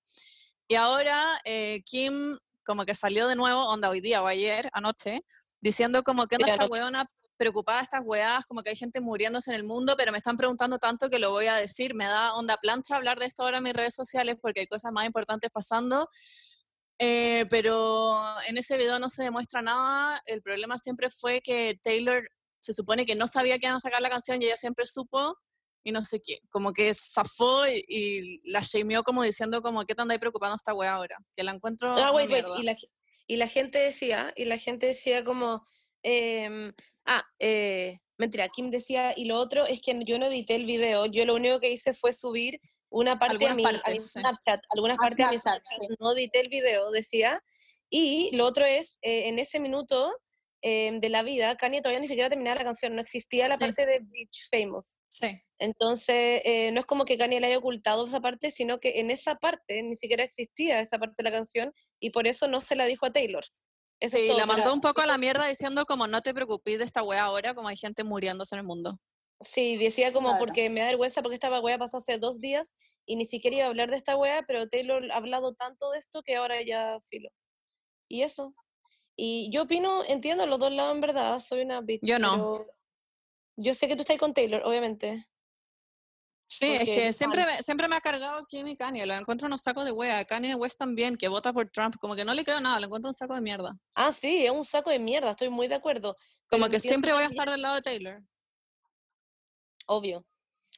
Y 0.68 0.74
ahora 0.74 1.24
eh, 1.44 1.82
Kim 1.84 2.36
como 2.64 2.84
que 2.84 2.94
salió 2.94 3.28
de 3.28 3.36
nuevo, 3.36 3.64
onda 3.66 3.88
hoy 3.88 4.00
día 4.00 4.22
o 4.22 4.26
ayer, 4.26 4.68
anoche, 4.72 5.24
diciendo 5.60 6.02
como 6.02 6.26
que 6.26 6.36
Sí, 6.36 6.42
anda 6.42 6.54
esta 6.54 6.66
weona 6.66 7.10
preocupada 7.36 7.80
estas 7.80 8.00
weas, 8.04 8.44
como 8.46 8.62
que 8.62 8.70
hay 8.70 8.76
gente 8.76 9.00
muriéndose 9.00 9.50
en 9.50 9.56
el 9.56 9.64
mundo, 9.64 9.94
pero 9.96 10.10
me 10.10 10.18
están 10.18 10.36
preguntando 10.36 10.78
tanto 10.78 11.10
que 11.10 11.18
lo 11.18 11.30
voy 11.30 11.46
a 11.46 11.54
decir. 11.54 11.94
Me 11.94 12.06
da 12.06 12.34
onda 12.34 12.56
plancha 12.56 12.96
hablar 12.96 13.18
de 13.18 13.26
esto 13.26 13.42
ahora 13.42 13.58
en 13.58 13.62
mis 13.62 13.74
redes 13.74 13.94
sociales 13.94 14.36
porque 14.40 14.60
hay 14.60 14.66
cosas 14.66 14.92
más 14.92 15.06
importantes 15.06 15.50
pasando. 15.50 16.08
Eh, 16.98 17.44
pero 17.50 18.18
en 18.46 18.56
ese 18.56 18.78
video 18.78 18.98
no 18.98 19.08
se 19.08 19.22
demuestra 19.22 19.62
nada. 19.62 20.20
El 20.24 20.42
problema 20.42 20.78
siempre 20.78 21.10
fue 21.10 21.40
que 21.42 21.78
Taylor 21.82 22.26
se 22.58 22.72
supone 22.72 23.04
que 23.04 23.14
no 23.14 23.26
sabía 23.26 23.58
que 23.58 23.66
iban 23.66 23.76
a 23.76 23.80
sacar 23.80 24.00
la 24.00 24.10
canción 24.10 24.40
y 24.40 24.46
ella 24.46 24.56
siempre 24.56 24.86
supo 24.86 25.38
y 25.86 25.92
no 25.92 26.04
sé 26.04 26.18
qué. 26.18 26.40
Como 26.50 26.72
que 26.72 26.92
zafó 26.92 27.64
y, 27.68 27.84
y 27.88 28.50
la 28.50 28.60
shameó 28.60 29.04
como 29.04 29.22
diciendo 29.22 29.62
como, 29.62 29.84
¿qué 29.84 29.94
te 29.94 30.02
andáis 30.02 30.18
preocupando 30.18 30.56
esta 30.56 30.74
wea 30.74 30.94
ahora? 30.94 31.16
Que 31.32 31.44
la 31.44 31.52
encuentro 31.52 31.88
Ah, 31.96 32.10
wait, 32.10 32.28
wait. 32.28 32.44
Y 32.58 32.64
la, 32.64 32.74
y 33.28 33.36
la 33.36 33.46
gente 33.46 33.78
decía, 33.78 34.32
y 34.34 34.46
la 34.46 34.58
gente 34.58 34.88
decía 34.88 35.22
como, 35.22 35.64
em, 36.02 36.72
ah, 37.04 37.22
eh, 37.38 38.00
mentira, 38.18 38.48
Kim 38.48 38.72
decía, 38.72 39.14
y 39.16 39.26
lo 39.26 39.38
otro 39.38 39.64
es 39.64 39.80
que 39.80 39.96
yo 40.04 40.18
no 40.18 40.26
edité 40.26 40.56
el 40.56 40.66
video, 40.66 41.06
yo 41.06 41.24
lo 41.24 41.36
único 41.36 41.60
que 41.60 41.70
hice 41.70 41.94
fue 41.94 42.12
subir 42.12 42.60
una 42.90 43.20
parte 43.20 43.46
a 43.46 43.50
Algunas 43.50 43.56
mi, 43.56 43.64
a 43.64 43.68
mi 43.68 43.78
partes, 43.80 44.12
sí. 44.12 44.18
Snapchat, 44.18 44.60
algunas 44.74 44.96
A 44.96 45.02
partes 45.02 45.24
a 45.24 45.30
mi 45.30 45.38
Snapchat, 45.38 45.66
Snapchat, 45.66 45.88
sí. 45.88 45.96
no 46.00 46.12
edité 46.16 46.40
el 46.40 46.48
video, 46.48 46.90
decía, 46.90 47.40
y 47.88 48.34
lo 48.34 48.44
otro 48.44 48.64
es, 48.64 48.98
eh, 49.02 49.28
en 49.28 49.38
ese 49.38 49.60
minuto 49.60 50.12
em, 50.62 51.00
de 51.00 51.08
la 51.10 51.22
vida, 51.22 51.56
Kanye 51.56 51.80
todavía 51.80 52.00
ni 52.00 52.08
siquiera 52.08 52.28
terminaba 52.28 52.56
la 52.56 52.64
canción, 52.64 52.94
no 52.94 53.00
existía 53.02 53.48
la 53.48 53.56
Sí. 53.56 53.60
parte 53.60 53.86
de 53.86 54.00
Beach 54.10 54.48
Famous. 54.50 55.00
Sí. 55.10 55.28
Entonces, 55.58 56.42
eh, 56.44 56.70
no 56.72 56.80
es 56.80 56.86
como 56.86 57.04
que 57.04 57.16
Kanye 57.18 57.40
le 57.40 57.46
haya 57.48 57.58
ocultado 57.58 58.06
esa 58.06 58.20
parte, 58.20 58.50
sino 58.50 58.78
que 58.80 59.00
en 59.00 59.10
esa 59.10 59.36
parte 59.36 59.82
ni 59.82 59.96
siquiera 59.96 60.22
existía 60.24 60.80
esa 60.80 60.98
parte 60.98 61.14
de 61.18 61.30
la 61.30 61.36
canción 61.36 61.72
y 62.00 62.10
por 62.10 62.26
eso 62.26 62.48
no 62.48 62.60
se 62.60 62.74
la 62.76 62.84
dijo 62.86 63.06
a 63.06 63.12
Taylor. 63.12 63.44
Eso 64.00 64.16
es 64.18 64.22
Sí, 64.30 64.36
la 64.36 64.44
mandó 64.46 64.74
un 64.74 64.80
poco 64.82 65.00
a 65.00 65.06
la 65.06 65.16
mierda 65.16 65.46
diciendo 65.46 65.86
como, 65.86 66.06
no 66.06 66.20
te 66.20 66.34
preocupes 66.34 66.78
de 66.78 66.84
esta 66.84 67.02
wea 67.02 67.24
ahora, 67.24 67.54
como 67.54 67.68
hay 67.68 67.76
gente 67.76 68.04
muriéndose 68.04 68.54
en 68.54 68.58
el 68.60 68.66
mundo. 68.66 68.98
Sí, 69.40 69.76
decía 69.76 70.12
como 70.12 70.28
Claro. 70.30 70.44
porque 70.46 70.68
me 70.70 70.80
da 70.80 70.86
vergüenza 70.86 71.22
porque 71.22 71.34
esta 71.34 71.60
wea 71.60 71.78
pasó 71.78 71.98
hace 71.98 72.18
dos 72.18 72.40
días 72.40 72.76
y 73.06 73.16
ni 73.16 73.24
siquiera 73.26 73.56
iba 73.56 73.66
a 73.66 73.68
hablar 73.68 73.90
de 73.90 73.96
esta 73.96 74.16
wea, 74.16 74.44
pero 74.46 74.66
Taylor 74.68 75.10
ha 75.12 75.16
hablado 75.16 75.54
tanto 75.54 75.90
de 75.90 75.98
esto 75.98 76.22
que 76.22 76.36
ahora 76.36 76.60
ya 76.62 76.98
filo. 77.08 77.30
Y 78.08 78.22
eso. 78.22 78.52
Y 79.16 79.50
yo 79.50 79.62
opino, 79.62 80.04
entiendo 80.04 80.46
los 80.46 80.58
dos 80.58 80.70
lados 80.72 80.94
en 80.94 81.00
verdad, 81.00 81.38
soy 81.40 81.62
una 81.62 81.80
bitch. 81.80 82.02
Yo 82.04 82.18
no. 82.18 82.66
Yo 83.56 83.72
sé 83.74 83.88
que 83.88 83.96
tú 83.96 84.02
estás 84.02 84.18
con 84.18 84.34
Taylor, 84.34 84.62
obviamente. 84.64 85.24
Sí, 86.48 86.72
es 86.72 86.84
que 86.88 87.12
siempre 87.12 87.44
me, 87.44 87.62
siempre 87.62 87.88
me 87.88 87.96
ha 87.96 88.00
cargado 88.00 88.44
Kim 88.46 88.66
y 88.68 88.76
Kanye. 88.76 89.04
Lo 89.06 89.14
encuentro 89.14 89.46
unos 89.46 89.62
sacos 89.62 89.84
de 89.84 89.92
wea. 89.92 90.24
Kanye 90.24 90.54
West 90.54 90.78
también, 90.78 91.16
que 91.16 91.28
vota 91.28 91.52
por 91.52 91.68
Trump. 91.68 91.96
Como 92.00 92.14
que 92.14 92.24
no 92.24 92.34
le 92.34 92.44
creo 92.44 92.60
nada, 92.60 92.78
lo 92.78 92.86
encuentro 92.86 93.08
un 93.10 93.14
saco 93.14 93.34
de 93.34 93.40
mierda. 93.40 93.76
Ah, 93.94 94.12
sí, 94.12 94.44
es 94.46 94.52
un 94.52 94.64
saco 94.64 94.90
de 94.90 94.98
mierda, 94.98 95.30
estoy 95.30 95.48
muy 95.48 95.66
de 95.68 95.74
acuerdo. 95.74 96.14
Como 96.48 96.68
que 96.68 96.78
siempre 96.78 97.12
voy 97.12 97.24
a 97.24 97.26
estar 97.26 97.50
del 97.50 97.62
lado 97.62 97.74
de 97.76 97.82
Taylor. 97.82 98.22
Obvio. 99.86 100.26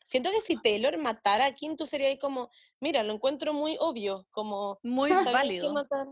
Siento 0.05 0.31
que 0.31 0.41
si 0.41 0.57
Taylor 0.57 0.97
matara 0.99 1.47
a 1.47 1.53
Kim, 1.55 1.77
tú 1.77 1.87
serías 1.87 2.11
ahí 2.11 2.19
como, 2.19 2.51
mira, 2.81 3.03
lo 3.03 3.13
encuentro 3.13 3.53
muy 3.53 3.77
obvio, 3.79 4.27
como 4.31 4.79
Muy 4.83 5.11
válido. 5.11 5.73
matar- 5.75 6.09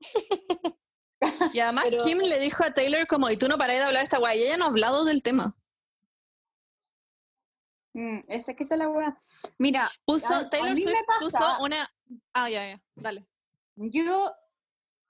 Y 1.54 1.60
además 1.60 1.86
Pero- 1.88 2.04
Kim 2.04 2.18
le 2.18 2.38
dijo 2.40 2.64
a 2.64 2.72
Taylor 2.74 3.06
como, 3.06 3.30
y 3.30 3.36
tú 3.36 3.48
no 3.48 3.56
parás 3.58 3.76
de 3.76 3.82
hablar 3.84 4.00
de 4.00 4.04
esta 4.04 4.18
wea. 4.20 4.34
Y 4.34 4.42
ella 4.42 4.56
no 4.56 4.64
ha 4.64 4.68
hablado 4.68 5.04
del 5.04 5.22
tema. 5.22 5.56
Mm, 7.94 8.18
esa 8.28 8.50
es 8.52 8.56
que 8.56 8.64
es 8.64 8.70
la 8.70 8.88
weá. 8.88 9.16
Mira, 9.58 9.88
Puso, 10.04 10.34
a- 10.34 10.38
a 10.40 10.50
Taylor 10.50 10.74
me 10.74 10.82
Swift 10.82 10.94
puso 11.20 11.38
pasa- 11.38 11.62
una... 11.62 11.90
Ah, 12.34 12.50
ya, 12.50 12.68
ya, 12.68 12.82
dale. 12.94 13.26
yo, 13.76 14.30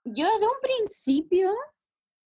yo 0.04 0.24
desde 0.26 0.46
un 0.46 0.60
principio, 0.62 1.52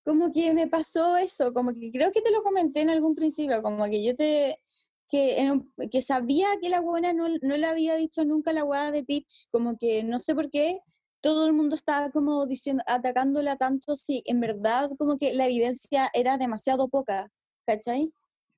como 0.04 0.30
que 0.30 0.52
me 0.52 0.68
pasó 0.68 1.16
eso, 1.16 1.52
como 1.54 1.72
que 1.72 1.90
creo 1.90 2.12
que 2.12 2.20
te 2.20 2.30
lo 2.30 2.42
comenté 2.42 2.80
en 2.82 2.90
algún 2.90 3.14
principio, 3.14 3.62
como 3.62 3.84
que 3.86 4.04
yo 4.04 4.14
te, 4.14 4.62
que, 5.10 5.40
en 5.40 5.50
un- 5.50 5.74
que 5.90 6.02
sabía 6.02 6.46
que 6.60 6.68
la 6.68 6.80
buena 6.80 7.14
no, 7.14 7.28
no 7.40 7.56
le 7.56 7.66
había 7.66 7.96
dicho 7.96 8.22
nunca 8.24 8.52
la 8.52 8.64
weá 8.64 8.90
de 8.92 9.02
Peach, 9.02 9.46
como 9.50 9.78
que 9.78 10.04
no 10.04 10.18
sé 10.18 10.34
por 10.34 10.50
qué, 10.50 10.78
todo 11.20 11.46
el 11.46 11.52
mundo 11.52 11.76
estaba 11.76 12.10
como 12.10 12.46
diciendo, 12.46 12.82
atacándola 12.86 13.56
tanto, 13.56 13.94
si 13.96 14.22
en 14.26 14.40
verdad 14.40 14.90
como 14.98 15.16
que 15.16 15.34
la 15.34 15.46
evidencia 15.46 16.10
era 16.14 16.38
demasiado 16.38 16.88
poca, 16.88 17.30
¿cachai? 17.66 18.12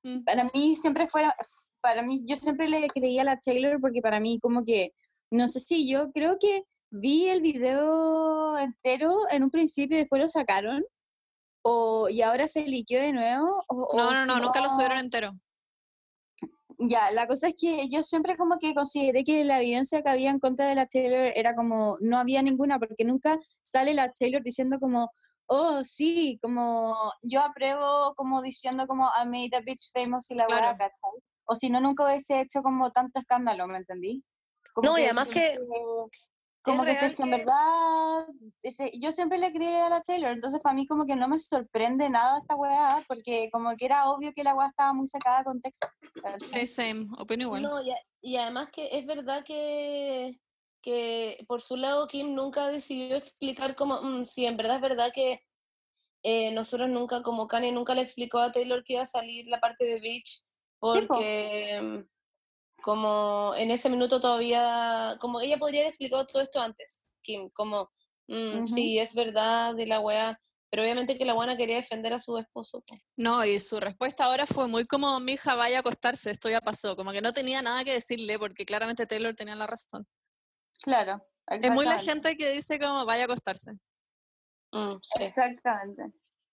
Mm. 0.04 0.24
para 0.24 0.50
mí 0.52 0.74
siempre 0.74 1.06
fuera, 1.06 1.34
para 1.80 2.02
mí, 2.02 2.24
yo 2.24 2.34
siempre 2.34 2.68
le 2.68 2.88
creía 2.88 3.22
a 3.22 3.24
la 3.24 3.38
Taylor 3.38 3.80
porque 3.80 4.02
para 4.02 4.18
mí 4.18 4.40
como 4.40 4.64
que, 4.64 4.92
no 5.30 5.46
sé 5.46 5.60
si 5.60 5.88
yo 5.88 6.10
creo 6.10 6.38
que 6.40 6.64
vi 6.90 7.28
el 7.28 7.40
video 7.40 8.58
entero 8.58 9.30
en 9.30 9.44
un 9.44 9.50
principio 9.50 9.96
y 9.96 10.00
después 10.00 10.20
lo 10.20 10.28
sacaron, 10.28 10.84
o, 11.62 12.08
y 12.08 12.22
ahora 12.22 12.48
se 12.48 12.62
liqueó 12.62 13.00
de 13.00 13.12
nuevo. 13.12 13.62
O, 13.68 13.96
No, 13.96 14.08
o 14.08 14.12
no, 14.12 14.26
no, 14.26 14.40
nunca 14.40 14.60
lo 14.60 14.68
subieron 14.68 14.98
entero. 14.98 15.32
Ya, 16.89 17.11
la 17.12 17.26
cosa 17.26 17.49
es 17.49 17.55
que 17.59 17.89
yo 17.89 18.03
siempre 18.03 18.37
como 18.37 18.59
que 18.59 18.74
consideré 18.74 19.24
que 19.24 19.45
la 19.45 19.59
evidencia 19.59 20.03
que 20.03 20.11
había 20.11 20.30
en 20.30 20.39
contra 20.39 20.66
de 20.66 20.74
la 20.74 20.87
Taylor 20.87 21.33
era 21.35 21.55
como, 21.55 21.97
no 22.01 22.18
había 22.18 22.43
ninguna, 22.43 22.78
porque 22.78 23.05
nunca 23.05 23.39
sale 23.62 23.95
la 23.95 24.11
Taylor 24.11 24.43
diciendo 24.43 24.78
como, 24.80 25.11
oh, 25.47 25.85
sí, 25.85 26.39
como 26.43 26.95
yo 27.22 27.41
apruebo, 27.43 28.14
como 28.16 28.43
diciendo 28.43 28.87
como 28.87 29.09
I 29.22 29.26
made 29.26 29.57
a 29.57 29.61
bitch 29.61 29.93
famous 29.93 30.30
y 30.30 30.35
la 30.35 30.47
Claro. 30.47 30.62
weá, 30.62 30.76
¿cachai? 30.76 31.22
O 31.45 31.55
si 31.55 31.70
no, 31.70 31.80
nunca 31.80 32.05
hubiese 32.05 32.41
hecho 32.41 32.62
como 32.62 32.91
tanto 32.91 33.18
escándalo, 33.18 33.66
¿me 33.68 33.78
entendí? 33.78 34.24
Como 34.72 34.91
No, 34.91 34.99
y 34.99 35.05
además 35.05 35.28
que 35.28 35.57
como 36.62 36.84
que 36.84 36.94
si 36.94 37.04
es 37.06 37.14
que 37.14 37.22
en 37.22 37.30
verdad, 37.30 38.26
ese- 38.62 38.92
yo 38.98 39.12
siempre 39.12 39.38
le 39.38 39.52
creí 39.52 39.74
a 39.74 39.88
la 39.88 40.00
Taylor, 40.00 40.30
entonces 40.32 40.60
para 40.60 40.74
mí 40.74 40.86
como 40.86 41.04
que 41.06 41.16
no 41.16 41.28
me 41.28 41.38
sorprende 41.40 42.08
nada 42.08 42.38
esta 42.38 42.54
weá, 42.56 43.04
porque 43.08 43.48
como 43.52 43.74
que 43.76 43.86
era 43.86 44.10
obvio 44.10 44.32
que 44.34 44.44
la 44.44 44.54
weá 44.54 44.68
estaba 44.68 44.92
muy 44.92 45.06
sacada 45.06 45.38
de 45.38 45.44
contexto. 45.44 45.88
Sí, 46.38 46.66
same, 46.66 47.08
opino 47.18 47.42
igual. 47.44 47.62
No, 47.62 47.80
y, 48.22 48.36
además 48.36 48.68
que 48.72 48.88
es 48.92 49.04
verdad 49.06 49.44
que, 49.44 50.40
que 50.80 51.44
por 51.48 51.60
su 51.60 51.76
lado 51.76 52.06
Kim 52.06 52.34
nunca 52.34 52.68
decidió 52.68 53.16
explicar 53.16 53.74
como, 53.74 54.00
"Mm, 54.00 54.24
sí, 54.24 54.46
en 54.46 54.56
verdad 54.56 54.76
es 54.76 54.82
verdad 54.82 55.12
que 55.12 55.44
eh, 56.24 56.52
nosotros 56.52 56.88
nunca, 56.88 57.20
como 57.24 57.48
Kanye 57.48 57.72
nunca 57.72 57.96
le 57.96 58.02
explicó 58.02 58.38
a 58.38 58.52
Taylor 58.52 58.84
que 58.84 58.92
iba 58.92 59.02
a 59.02 59.06
salir 59.06 59.48
la 59.48 59.58
parte 59.58 59.84
de 59.84 59.98
Beach, 59.98 60.44
po. 60.78 60.92
porque 60.92 61.80
mm, 61.82 61.98
como 62.83 63.55
en 63.57 63.70
ese 63.70 63.89
minuto 63.91 64.20
todavía, 64.20 65.16
como 65.20 65.41
ella 65.41 65.57
podría 65.59 65.80
haber 65.80 65.91
explicado 65.91 66.26
todo 66.26 66.43
esto 66.43 66.61
antes, 66.61 67.07
Kim, 67.22 67.49
como, 67.51 67.91
"Mm, 68.28 68.66
sí, 68.66 68.99
es 68.99 69.14
verdad 69.14 69.74
de 69.74 69.87
la 69.87 70.01
weá, 70.01 70.39
pero 70.70 70.83
obviamente 70.85 71.16
que 71.18 71.24
la 71.26 71.35
buena 71.35 71.57
quería 71.57 71.76
defender 71.76 72.14
a 72.14 72.18
su 72.18 72.39
esposo. 72.39 72.80
po. 72.87 72.97
No, 73.16 73.45
y 73.45 73.59
su 73.59 73.78
respuesta 73.80 74.24
ahora 74.24 74.47
fue 74.47 74.68
muy 74.68 74.87
como, 74.87 75.20
mi 75.20 75.33
hija 75.35 75.55
vaya 75.55 75.78
a 75.78 75.80
acostarse, 75.80 76.30
esto 76.30 76.49
ya 76.49 76.61
pasó. 76.62 76.97
Como 76.97 77.12
que 77.12 77.20
no 77.20 77.33
tenía 77.33 77.61
nada 77.62 77.85
que 77.85 77.93
decirle 77.93 78.39
porque 78.39 78.64
claramente 78.64 79.07
Taylor 79.07 79.35
tenía 79.35 79.55
la 79.55 79.66
razón. 79.66 80.07
Claro. 80.83 81.26
Es 81.49 81.70
muy 81.70 81.85
la 81.85 81.99
gente 81.99 82.37
que 82.37 82.51
dice 82.53 82.78
como, 82.78 83.05
vaya 83.05 83.24
a 83.24 83.26
acostarse. 83.26 83.72
Mm, 84.72 84.97
sí. 85.03 85.22
Exactamente. 85.24 86.05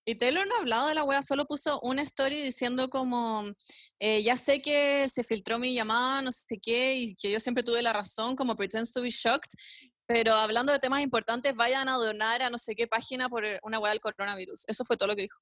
Y 0.05 0.15
Taylor 0.15 0.47
no 0.47 0.55
ha 0.55 0.59
hablado 0.59 0.87
de 0.87 0.95
la 0.95 1.03
wea, 1.03 1.21
solo 1.21 1.45
puso 1.45 1.79
una 1.81 2.01
story 2.01 2.41
diciendo 2.41 2.89
como, 2.89 3.43
eh, 3.99 4.23
ya 4.23 4.35
sé 4.35 4.61
que 4.61 5.07
se 5.07 5.23
filtró 5.23 5.59
mi 5.59 5.73
llamada, 5.73 6.21
no 6.21 6.31
sé 6.31 6.57
qué, 6.61 6.95
y 6.95 7.15
que 7.15 7.29
yo 7.31 7.39
siempre 7.39 7.63
tuve 7.63 7.81
la 7.83 7.93
razón, 7.93 8.35
como 8.35 8.55
pretends 8.55 8.91
to 8.91 9.01
be 9.01 9.09
shocked, 9.11 9.51
pero 10.07 10.33
hablando 10.33 10.73
de 10.73 10.79
temas 10.79 11.01
importantes, 11.01 11.53
vayan 11.53 11.87
a 11.89 11.97
donar 11.97 12.41
a 12.41 12.49
no 12.49 12.57
sé 12.57 12.73
qué 12.75 12.87
página 12.87 13.29
por 13.29 13.45
eh, 13.45 13.59
una 13.61 13.77
wea 13.79 13.91
del 13.91 13.99
coronavirus. 14.01 14.63
Eso 14.67 14.83
fue 14.83 14.97
todo 14.97 15.09
lo 15.09 15.15
que 15.15 15.23
dijo. 15.23 15.39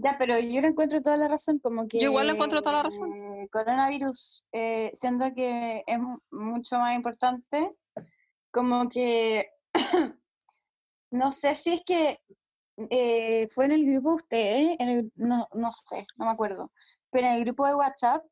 Ya, 0.00 0.16
pero 0.18 0.38
yo 0.38 0.60
le 0.60 0.68
encuentro 0.68 1.00
toda 1.02 1.16
la 1.16 1.28
razón, 1.28 1.58
como 1.60 1.86
que... 1.86 1.98
Yo 2.00 2.06
igual 2.10 2.26
le 2.28 2.32
encuentro 2.32 2.60
toda 2.62 2.76
la 2.76 2.82
razón. 2.84 3.12
eh, 3.12 3.48
Coronavirus, 3.52 4.46
eh, 4.52 4.90
siendo 4.94 5.32
que 5.34 5.82
es 5.86 5.98
mu- 5.98 6.18
mucho 6.32 6.78
más 6.78 6.96
importante, 6.96 7.68
como 8.52 8.88
que... 8.88 9.48
no 11.12 11.32
sé 11.32 11.54
si 11.54 11.74
es 11.74 11.82
que 11.84 12.20
eh, 12.90 13.46
fue 13.48 13.66
en 13.66 13.72
el 13.72 13.86
grupo 13.86 14.10
de 14.10 14.14
ustedes, 14.16 14.76
en 14.78 14.88
el- 14.88 15.12
no, 15.16 15.48
no 15.54 15.72
sé, 15.72 16.06
no 16.16 16.26
me 16.26 16.30
acuerdo, 16.32 16.72
pero 17.10 17.26
en 17.26 17.34
el 17.34 17.44
grupo 17.44 17.66
de 17.66 17.74
WhatsApp, 17.74 18.24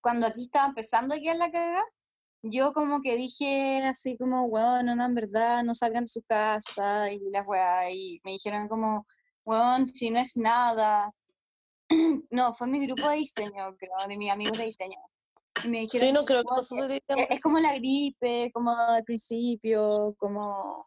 cuando 0.00 0.26
aquí 0.26 0.44
estaba 0.44 0.68
empezando 0.68 1.14
aquí 1.14 1.28
en 1.28 1.38
la 1.38 1.50
caga, 1.50 1.82
yo 2.42 2.72
como 2.74 3.00
que 3.00 3.16
dije 3.16 3.82
así 3.84 4.18
como, 4.18 4.48
bueno, 4.48 4.94
no, 4.94 5.04
en 5.06 5.14
verdad, 5.14 5.62
no 5.64 5.74
salgan 5.74 6.04
de 6.04 6.08
su 6.08 6.22
casa 6.24 7.10
y 7.10 7.18
las 7.30 7.46
weas, 7.46 7.90
y 7.92 8.20
me 8.22 8.32
dijeron 8.32 8.68
como, 8.68 9.06
bueno, 9.44 9.86
si 9.86 10.10
no 10.10 10.18
es 10.20 10.36
nada. 10.36 11.08
no, 12.30 12.52
fue 12.54 12.66
mi 12.66 12.86
grupo 12.86 13.08
de 13.08 13.16
diseño, 13.16 13.76
creo, 13.76 13.92
de 14.08 14.16
mis 14.16 14.30
amigos 14.30 14.58
de 14.58 14.64
diseño. 14.64 14.98
Y 15.64 15.68
me 15.68 15.78
dijeron, 15.80 16.08
Sí, 16.08 16.12
no 16.12 16.24
creo 16.24 16.42
que 16.42 16.74
"Weón, 16.74 16.92
es, 16.92 17.02
es 17.30 17.40
como 17.42 17.58
la 17.58 17.74
gripe, 17.74 18.50
como 18.52 18.72
al 18.76 19.04
principio, 19.04 20.14
como... 20.18 20.86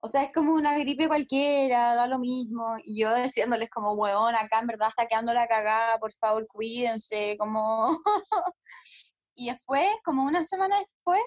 O 0.00 0.08
sea, 0.08 0.22
es 0.22 0.32
como 0.32 0.52
una 0.52 0.78
gripe 0.78 1.08
cualquiera, 1.08 1.94
da 1.94 2.06
lo 2.06 2.18
mismo. 2.18 2.76
Y 2.84 3.00
yo 3.00 3.14
diciéndoles 3.14 3.68
como, 3.70 3.92
weón, 3.94 4.34
acá 4.34 4.60
en 4.60 4.68
verdad 4.68 4.88
está 4.88 5.06
quedando 5.06 5.34
la 5.34 5.48
cagada, 5.48 5.98
por 5.98 6.12
favor, 6.12 6.46
cuídense, 6.52 7.36
como... 7.38 7.98
y 9.34 9.50
después, 9.50 9.88
como 10.04 10.22
una 10.24 10.44
semana 10.44 10.78
después, 10.78 11.20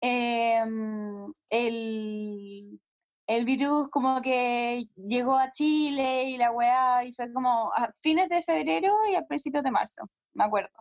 em, 0.00 1.32
el, 1.50 2.80
el 3.26 3.44
virus 3.44 3.88
como 3.90 4.20
que 4.20 4.88
llegó 4.96 5.36
a 5.38 5.50
Chile 5.52 6.24
y 6.24 6.36
la 6.38 6.50
weá, 6.50 7.04
y 7.04 7.12
fue 7.12 7.32
como 7.32 7.72
a 7.76 7.92
fines 8.00 8.28
de 8.28 8.42
febrero 8.42 8.92
y 9.10 9.14
a 9.14 9.26
principios 9.26 9.62
de 9.62 9.70
marzo, 9.70 10.02
me 10.34 10.44
acuerdo. 10.44 10.72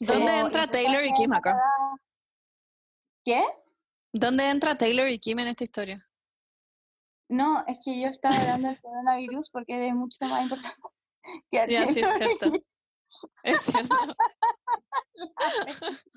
¿Dónde 0.00 0.26
Como 0.26 0.46
entra 0.46 0.66
Taylor 0.66 1.04
y 1.04 1.12
Kim 1.12 1.32
acá? 1.32 1.56
¿Qué? 3.24 3.42
¿Dónde 4.16 4.48
entra 4.48 4.76
Taylor 4.76 5.08
y 5.08 5.18
Kim 5.18 5.40
en 5.40 5.48
esta 5.48 5.64
historia? 5.64 6.08
No, 7.28 7.64
es 7.66 7.80
que 7.84 8.00
yo 8.00 8.06
estaba 8.06 8.36
hablando 8.36 8.68
del 8.68 8.80
coronavirus 8.80 9.50
porque 9.50 9.88
es 9.88 9.94
mucho 9.94 10.18
más 10.26 10.44
importante 10.44 10.80
que 11.50 11.58
a 11.58 11.66
Ya, 11.66 11.84
sí, 11.88 11.98
es 12.00 12.08
cierto. 12.16 12.52
Es 13.42 13.60
cierto. 13.60 13.96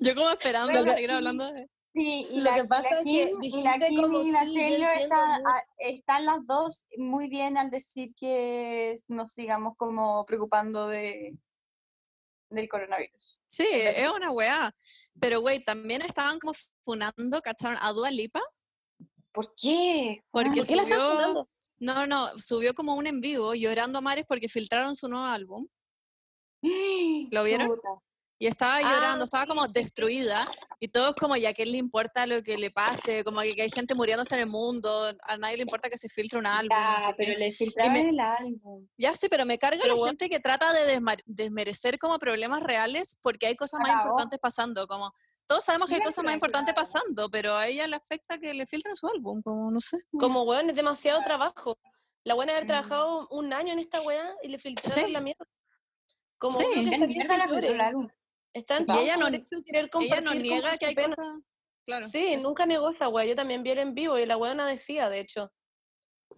Yo 0.00 0.14
como 0.14 0.28
esperando 0.28 0.72
Bueno, 0.72 0.94
seguir 0.94 1.10
hablando 1.10 1.50
de... 1.52 1.70
Sí, 1.94 2.26
y 2.30 2.38
Lo 2.38 2.44
la, 2.44 2.56
que 2.56 2.64
pasa 2.64 2.90
la 2.90 3.00
es 3.00 3.04
que 3.04 3.32
y 3.40 3.62
la 3.62 3.78
Kim 3.78 4.02
como, 4.02 4.20
y 4.20 4.30
la 4.32 4.44
sí, 4.44 4.54
Taylor 4.54 4.90
están, 4.92 5.42
están 5.78 6.26
las 6.26 6.46
dos 6.46 6.86
muy 6.98 7.30
bien 7.30 7.56
al 7.56 7.70
decir 7.70 8.14
que 8.14 8.94
nos 9.08 9.32
sigamos 9.32 9.74
como 9.78 10.26
preocupando 10.26 10.88
de 10.88 11.34
del 12.54 12.68
coronavirus. 12.68 13.40
Sí, 13.48 13.66
es 13.70 14.08
una 14.10 14.30
weá. 14.30 14.74
Pero, 15.20 15.40
güey, 15.40 15.64
también 15.64 16.02
estaban 16.02 16.38
como 16.38 16.52
funando, 16.82 17.40
¿cacharon? 17.42 17.78
A 17.80 17.92
Dua 17.92 18.10
Lipa. 18.10 18.40
¿Por 19.32 19.52
qué? 19.54 20.22
Porque 20.30 20.50
¿Por 20.50 20.66
qué 20.66 20.82
subió... 20.82 21.46
No, 21.78 22.06
no, 22.06 22.38
subió 22.38 22.74
como 22.74 22.94
un 22.94 23.06
en 23.06 23.20
vivo 23.20 23.54
llorando 23.54 23.98
a 23.98 24.02
mares 24.02 24.24
porque 24.28 24.48
filtraron 24.48 24.94
su 24.94 25.08
nuevo 25.08 25.26
álbum. 25.26 25.66
¿Lo 27.30 27.44
vieron? 27.44 27.68
Chuta. 27.68 27.88
Y 28.42 28.48
estaba 28.48 28.78
Ah, 28.78 28.82
llorando, 28.82 29.22
estaba 29.22 29.44
sí, 29.44 29.48
como 29.50 29.68
destruida. 29.68 30.44
Y 30.80 30.88
todos 30.88 31.14
como, 31.14 31.36
¿y 31.36 31.46
a 31.46 31.54
quién 31.54 31.70
le 31.70 31.78
importa 31.78 32.26
lo 32.26 32.42
que 32.42 32.58
le 32.58 32.72
pase? 32.72 33.22
Como 33.22 33.40
que, 33.42 33.52
que 33.54 33.62
hay 33.62 33.70
gente 33.70 33.94
muriéndose 33.94 34.34
en 34.34 34.40
el 34.40 34.46
mundo. 34.48 34.90
A 35.22 35.36
nadie 35.36 35.58
le 35.58 35.62
importa 35.62 35.88
que 35.88 35.96
se 35.96 36.08
filtre 36.08 36.40
un 36.40 36.46
álbum. 36.48 36.76
no 36.76 36.96
sé 36.98 37.02
Ya, 37.04 37.06
qué. 37.10 37.14
pero 37.18 37.38
le 37.38 37.52
filtraron 37.52 37.92
me- 37.92 38.00
el 38.08 38.18
álbum. 38.18 38.88
Ya 38.98 39.14
sé, 39.14 39.28
pero 39.28 39.46
me 39.46 39.58
carga 39.58 39.78
Pero 39.80 39.94
la 39.96 40.06
gente 40.08 40.28
que 40.28 40.40
trata 40.40 40.72
de 40.72 41.00
desmerecer 41.24 42.00
como 42.00 42.18
problemas 42.18 42.64
reales 42.64 43.16
porque 43.22 43.46
hay 43.46 43.54
cosas 43.54 43.78
más 43.80 43.92
importantes 44.02 44.40
pasando. 44.40 44.88
Como 44.88 45.12
todos 45.46 45.62
sabemos 45.62 45.88
que 45.88 45.94
hay 45.94 46.02
cosas 46.02 46.24
más 46.24 46.34
importantes 46.34 46.74
pasando, 46.74 47.30
pero 47.30 47.54
a 47.54 47.68
ella 47.68 47.86
le 47.86 47.94
afecta 47.94 48.38
que 48.38 48.52
le 48.54 48.66
filtren 48.66 48.96
su 48.96 49.06
álbum, 49.06 49.40
como 49.40 49.70
no 49.70 49.78
sé. 49.78 49.98
Como, 50.18 50.42
weón, 50.42 50.68
es 50.68 50.74
demasiado 50.74 51.20
trabajo. 51.22 51.78
La 52.24 52.34
buena 52.34 52.50
haber 52.54 52.64
Mm. 52.64 52.66
trabajado 52.66 53.28
un 53.30 53.52
año 53.52 53.72
en 53.72 53.78
esta 53.78 54.00
weá 54.02 54.34
y 54.42 54.48
le 54.48 54.58
filtraron 54.58 55.06
Sí. 55.06 55.12
la 55.12 55.20
mierda. 55.20 55.44
Como 56.38 56.58
Sí. 56.58 56.66
que 56.74 56.80
Es 56.96 57.06
mierda 57.06 57.36
la 57.36 57.46
que 57.46 58.12
Lu. 58.54 58.58
Está 58.60 58.76
en 58.78 58.86
Y 58.88 58.98
ella 59.04 59.16
no- 59.16 59.26
querer 59.26 59.44
Ella 59.66 59.88
compartir 59.90 60.22
no 60.24 60.30
como 60.30 60.42
niega 60.42 60.76
que 60.78 60.86
hay 60.86 60.94
cosas. 60.94 61.18
Claro. 61.86 62.06
Sí, 62.08 62.24
eso. 62.34 62.48
nunca 62.48 62.66
negó 62.66 62.90
esa 62.90 63.08
weá. 63.08 63.24
Yo 63.26 63.34
también 63.34 63.62
vi 63.62 63.70
el 63.70 63.78
en 63.78 63.94
vivo 63.94 64.18
y 64.18 64.26
la 64.26 64.36
weona 64.36 64.66
decía, 64.66 65.10
de 65.10 65.20
hecho, 65.20 65.52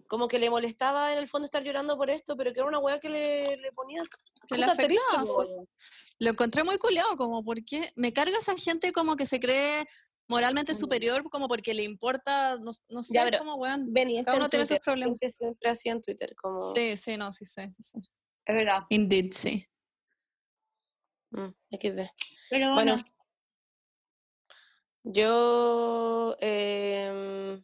como 0.07 0.27
que 0.27 0.39
le 0.39 0.49
molestaba 0.49 1.13
en 1.13 1.19
el 1.19 1.27
fondo 1.27 1.45
estar 1.45 1.63
llorando 1.63 1.97
por 1.97 2.09
esto, 2.09 2.35
pero 2.35 2.51
que 2.51 2.59
era 2.59 2.67
una 2.67 2.79
weá 2.79 2.99
que 2.99 3.09
le, 3.09 3.41
le 3.57 3.71
ponía 3.71 3.99
Que 4.47 4.57
le 4.57 4.65
afectaba. 4.65 5.23
Lo 6.19 6.29
encontré 6.31 6.63
muy 6.63 6.77
culiado, 6.77 7.15
como 7.15 7.43
porque 7.43 7.91
me 7.95 8.11
carga 8.11 8.37
esa 8.39 8.55
gente 8.57 8.91
como 8.91 9.15
que 9.15 9.25
se 9.25 9.39
cree 9.39 9.85
moralmente 10.27 10.73
Mm. 10.73 10.77
superior, 10.77 11.29
como 11.29 11.47
porque 11.47 11.73
le 11.75 11.83
importa, 11.83 12.57
no, 12.57 12.71
no 12.89 13.03
sé, 13.03 13.13
Ya, 13.13 13.37
como 13.37 13.55
weón. 13.55 13.91
Es 13.95 14.25
Cada 14.25 14.37
uno 14.37 14.49
tiene 14.49 14.65
sus 14.65 14.79
problemas. 14.79 15.17
siempre, 15.19 15.29
siempre 15.29 15.69
así 15.69 15.89
en 15.89 16.01
Twitter, 16.01 16.35
como... 16.35 16.57
Sí, 16.73 16.97
sí, 16.97 17.15
no, 17.17 17.31
sí, 17.31 17.45
sí, 17.45 17.61
sí, 17.71 17.83
sí. 17.83 17.99
Es 18.45 18.55
verdad. 18.55 18.79
Indeed, 18.89 19.31
sí. 19.33 19.65
Mm, 21.35 21.53
XD. 21.71 22.09
Pero 22.49 22.73
Bueno, 22.73 22.93
bueno, 22.95 23.03
yo... 25.03 26.35
em, 26.39 27.63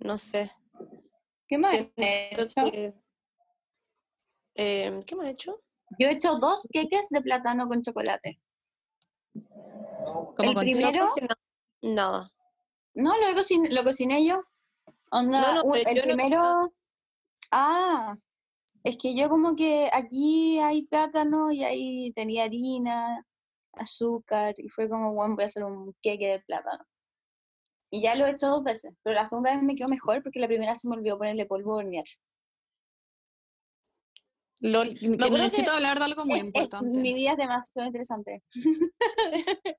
no 0.00 0.18
sé. 0.18 0.50
¿qué 1.48 1.58
más 1.58 1.74
he 1.74 2.40
hecho? 2.40 2.70
que- 2.70 2.94
em, 4.54 5.02
¿Qué 5.02 5.16
me 5.16 5.26
ha 5.26 5.30
hecho? 5.30 5.60
Yo 5.98 6.08
he 6.08 6.12
hecho 6.12 6.36
dos 6.36 6.68
queques 6.72 7.08
de 7.10 7.20
plátano 7.20 7.68
con 7.68 7.82
chocolate. 7.82 8.40
El 10.38 10.54
con 10.54 10.54
primero-. 10.60 11.08
Nada. 11.82 12.30
No, 12.94 13.12
lo, 13.16 13.34
cociné, 13.34 13.70
lo 13.70 13.82
cociné 13.84 14.24
yo. 14.26 14.42
Onda, 15.10 15.40
No, 15.40 15.54
no, 15.54 15.62
un- 15.64 15.72
pero 15.74 15.90
el 15.90 15.96
yo 15.96 16.02
no- 16.02 16.14
primero. 16.14 16.74
Ah, 17.50 18.16
es 18.84 18.96
que 18.96 19.14
yo 19.14 19.28
como 19.28 19.54
que 19.56 19.88
aquí 19.92 20.58
hay 20.58 20.86
plátano 20.86 21.50
y 21.52 21.64
ahí 21.64 22.12
tenía 22.12 22.44
harina, 22.44 23.26
azúcar, 23.72 24.54
y 24.58 24.68
fue 24.68 24.88
como, 24.88 25.14
bueno, 25.14 25.34
voy 25.34 25.44
a 25.44 25.46
hacer 25.46 25.64
un 25.64 25.94
queque 26.02 26.26
de 26.28 26.40
plátano. 26.40 26.84
Y 27.90 28.00
ya 28.02 28.14
lo 28.14 28.26
he 28.26 28.30
hecho 28.30 28.48
dos 28.48 28.64
veces, 28.64 28.94
pero 29.02 29.14
la 29.14 29.26
segunda 29.26 29.52
vez 29.54 29.62
me 29.62 29.74
quedó 29.74 29.88
mejor 29.88 30.22
porque 30.22 30.40
la 30.40 30.48
primera 30.48 30.74
se 30.74 30.88
me 30.88 30.96
olvidó 30.96 31.18
ponerle 31.18 31.46
polvo 31.46 31.76
hornear. 31.76 32.04
Que 34.60 34.96
que- 35.18 35.30
necesito 35.30 35.72
hablar 35.72 35.98
de 35.98 36.04
algo 36.04 36.24
muy 36.24 36.34
Es- 36.38 36.40
es- 36.40 36.46
importante. 36.46 36.98
mi 37.00 37.14
vida 37.14 37.32
es 37.32 37.36
demasiado 37.36 37.86
interesante. 37.86 38.42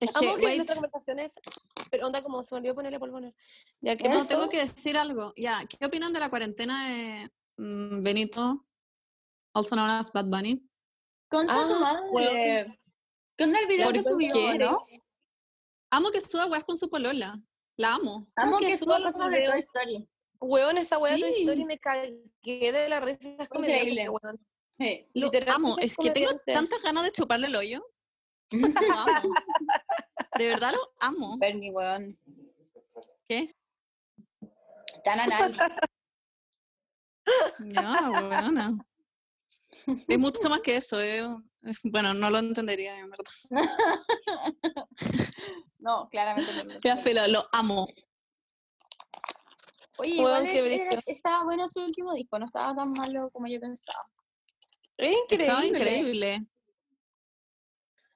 Es 0.00 0.12
que, 0.12 0.26
wait, 0.44 0.70
conversaciones, 0.72 1.32
pero 1.90 2.06
onda 2.06 2.20
como 2.20 2.42
se 2.42 2.52
me 2.54 2.58
olvidó 2.58 2.74
ponerle 2.74 2.98
polvo 2.98 3.20
Ya 3.80 3.96
que 3.96 4.08
no, 4.08 4.26
tengo 4.26 4.48
que 4.48 4.58
decir 4.58 4.96
algo. 4.98 5.32
Ya, 5.36 5.64
¿qué 5.66 5.86
opinan 5.86 6.12
de 6.12 6.20
la 6.20 6.28
cuarentena 6.30 6.88
de 6.88 7.30
Benito, 7.58 8.62
also 9.52 9.74
known 9.74 9.90
as 9.90 10.12
Bad 10.12 10.26
Bunny? 10.30 10.62
Contra 11.28 11.54
tu 11.54 11.74
Ah, 11.74 12.00
madre. 12.12 12.80
¿Qué 13.36 13.44
onda 13.44 13.60
el 13.60 13.66
video 13.66 13.86
¿Por 13.86 13.94
que 13.94 14.02
subió, 14.02 14.32
qué? 14.32 14.58
no? 14.58 14.82
Amo 15.90 16.10
que 16.10 16.20
suba 16.20 16.46
weas 16.46 16.64
con 16.64 16.78
su 16.78 16.88
polola. 16.88 17.40
La 17.76 17.94
amo. 17.94 18.28
Amo 18.36 18.58
que 18.58 18.66
que 18.68 18.76
suba 18.76 18.98
cosas 19.02 19.30
de. 19.30 19.42
Toy 19.42 19.58
Story. 19.58 20.08
Weón, 20.40 20.78
esa 20.78 20.98
weá 20.98 21.14
de 21.14 21.20
Toy 21.20 21.32
Sí. 21.32 21.42
Story 21.42 21.64
me 21.64 21.78
cagué 21.78 22.72
de 22.72 22.88
la 22.88 23.00
risa. 23.00 23.18
Es 23.38 23.48
Increíble. 23.54 24.08
weón. 24.08 24.46
Sí. 24.78 25.08
Lo 25.14 25.30
amo. 25.52 25.76
Es 25.80 25.96
que 25.96 26.10
tengo 26.10 26.30
tantas 26.46 26.80
ganas 26.82 27.04
de 27.04 27.10
chuparle 27.10 27.48
el 27.48 27.56
hoyo. 27.56 27.84
Lo 28.52 28.98
amo. 28.98 29.34
De 30.38 30.46
verdad 30.46 30.72
lo 30.72 30.92
amo. 31.00 31.36
Bernie, 31.38 31.72
weón. 31.72 32.08
¿Qué? 33.28 33.52
Tan 35.04 35.20
anal. 35.20 35.56
Ya, 37.60 38.08
buena. 38.10 38.72
Es 40.06 40.18
mucho 40.18 40.48
más 40.48 40.60
que 40.60 40.76
eso. 40.76 41.00
eh. 41.00 41.26
Es- 41.62 41.80
Bueno, 41.84 42.14
no 42.14 42.30
lo 42.30 42.38
entendería, 42.38 42.96
en 42.98 43.10
verdad. 43.10 43.24
No, 45.80 46.08
claramente 46.10 46.52
no. 46.64 46.74
lo 46.74 46.80
Ya, 46.80 46.96
filo, 46.96 47.26
lo 47.28 47.48
amo. 47.52 47.86
Oye, 49.98 50.10
igual 50.10 50.46
era- 50.46 51.00
estaba 51.06 51.44
bueno 51.44 51.68
su 51.68 51.80
último 51.80 52.12
disco, 52.14 52.38
no 52.38 52.46
estaba 52.46 52.74
tan 52.74 52.92
malo 52.92 53.30
como 53.30 53.46
yo 53.46 53.58
pensaba. 53.60 53.98
Es 54.96 55.16
increíble. 55.16 55.44
Estaba 55.46 55.66
increíble. 55.66 56.46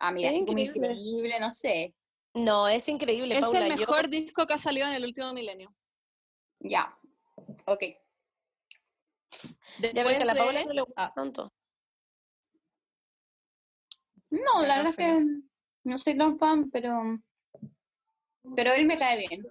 Ah, 0.01 0.11
mira, 0.13 0.31
Es 0.31 0.37
así 0.37 0.47
como 0.47 0.59
increíble. 0.59 0.93
increíble, 0.93 1.41
no 1.41 1.51
sé. 1.53 1.95
No, 2.35 2.67
es 2.69 2.89
increíble, 2.89 3.35
Es 3.37 3.41
Paula. 3.41 3.67
el 3.67 3.73
yo- 3.73 3.79
mejor 3.79 4.09
disco 4.09 4.47
que 4.47 4.55
ha 4.55 4.59
salido 4.59 4.87
en 4.89 4.95
el 4.95 5.05
último 5.05 5.33
milenio. 5.33 5.73
Ya. 6.61 6.97
Ok. 7.67 7.85
Ya 9.93 10.05
ves 10.05 10.17
que 10.17 10.23
a 10.23 10.27
la 10.27 10.33
Después 10.35 10.39
Paula 10.39 10.59
de- 10.61 10.67
no 10.67 10.73
le 10.73 10.83
gusta 10.83 11.05
Ah. 11.05 11.13
tanto. 11.15 11.53
No, 14.31 14.63
la 14.67 14.77
verdad 14.79 14.91
es 14.91 14.97
que 14.97 15.25
no 15.85 15.99
soy 15.99 16.17
tan 16.17 16.39
fan, 16.39 16.71
pero. 16.71 17.15
Pero 18.57 18.73
él 18.73 18.87
me 18.87 18.99
cae 18.99 19.19
bien. 19.29 19.47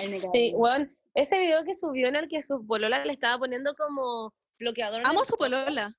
Él 0.00 0.10
me 0.10 0.18
cae 0.20 0.30
Sí, 0.32 0.38
bien. 0.38 0.54
weón. 0.56 0.92
Ese 1.14 1.38
video 1.38 1.64
que 1.64 1.74
subió 1.74 2.08
en 2.08 2.16
el 2.16 2.28
que 2.28 2.42
su 2.42 2.66
polola 2.66 3.04
le 3.04 3.12
estaba 3.12 3.38
poniendo 3.38 3.74
como 3.74 4.34
bloqueador. 4.58 5.02
Amo 5.04 5.20
el- 5.20 5.26
su 5.26 5.36
polola. 5.36 5.94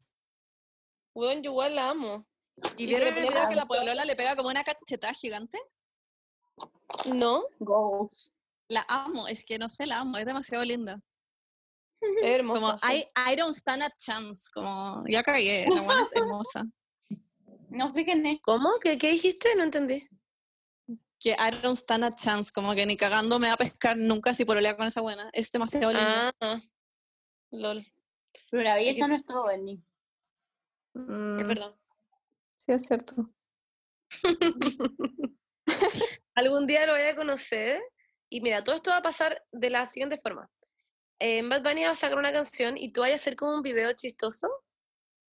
Weón, 1.14 1.42
yo 1.42 1.52
igual 1.52 1.76
la 1.76 1.90
amo. 1.90 2.26
¿Y 2.78 2.84
Y 2.84 2.88
vieron 2.88 3.14
que 3.14 3.20
el 3.22 3.28
video 3.28 3.50
que 3.50 3.56
la 3.56 3.66
polola 3.66 4.06
le 4.06 4.16
pega 4.16 4.36
como 4.36 4.50
una 4.50 4.64
cachetada 4.64 5.14
gigante? 5.14 5.60
No, 7.14 7.46
Goals. 7.60 8.34
La 8.68 8.86
amo, 8.88 9.28
es 9.28 9.44
que 9.44 9.58
no 9.60 9.70
sé, 9.70 9.86
la 9.86 10.00
amo, 10.00 10.18
es 10.18 10.26
demasiado 10.26 10.64
linda. 10.64 11.02
Es 12.24 12.30
hermosa. 12.40 12.60
Como, 12.62 12.78
sí. 12.78 13.06
I, 13.28 13.34
I 13.34 13.36
don't 13.36 13.56
stand 13.56 13.84
a 13.84 13.90
chance, 13.98 14.50
como, 14.54 15.04
ya 15.10 15.24
cagué, 15.24 15.66
la 15.74 15.82
buena 15.82 16.02
es 16.02 16.16
hermosa. 16.16 16.64
No 17.70 17.92
sé 17.92 18.06
quién 18.06 18.26
es. 18.26 18.38
¿Cómo? 18.42 18.70
¿Qué, 18.80 18.98
¿Qué 18.98 19.12
dijiste? 19.12 19.54
No 19.58 19.64
entendí. 19.64 20.08
Que 21.20 21.32
I 21.32 21.52
don't 21.62 21.78
stand 21.78 22.06
a 22.06 22.12
chance, 22.12 22.50
como 22.54 22.74
que 22.74 22.86
ni 22.86 22.96
cagando 22.96 23.38
me 23.38 23.48
va 23.48 23.54
a 23.56 23.58
pescar 23.58 23.98
nunca 23.98 24.34
si 24.34 24.46
pololea 24.46 24.78
con 24.78 24.88
esa 24.88 25.02
buena. 25.02 25.30
Es 25.34 25.52
demasiado 25.52 25.92
linda. 25.92 26.32
Ah, 26.40 26.62
lol. 27.52 27.84
Pero 28.50 28.64
la 28.64 28.76
belleza 28.76 29.08
no 29.08 29.16
es 29.16 29.26
todo. 29.26 29.50
Es 29.50 29.60
Mm, 30.94 31.48
verdad. 31.48 31.76
Sí, 32.58 32.72
es 32.72 32.86
cierto. 32.86 33.34
Algún 36.36 36.68
día 36.68 36.86
lo 36.86 36.94
voy 36.94 37.02
a 37.02 37.16
conocer. 37.16 37.82
Y 38.30 38.40
mira, 38.42 38.64
todo 38.64 38.76
esto 38.76 38.92
va 38.92 38.98
a 38.98 39.02
pasar 39.02 39.44
de 39.52 39.70
la 39.70 39.86
siguiente 39.86 40.18
forma. 40.18 40.50
Eh, 41.20 41.42
Bad 41.44 41.64
Bunny 41.64 41.84
va 41.84 41.92
a 41.92 41.96
sacar 41.96 42.18
una 42.18 42.32
canción 42.32 42.78
y 42.78 42.92
tú 42.92 43.02
vas 43.02 43.12
a 43.12 43.16
hacer 43.16 43.36
como 43.36 43.56
un 43.56 43.62
video 43.62 43.92
chistoso. 43.94 44.50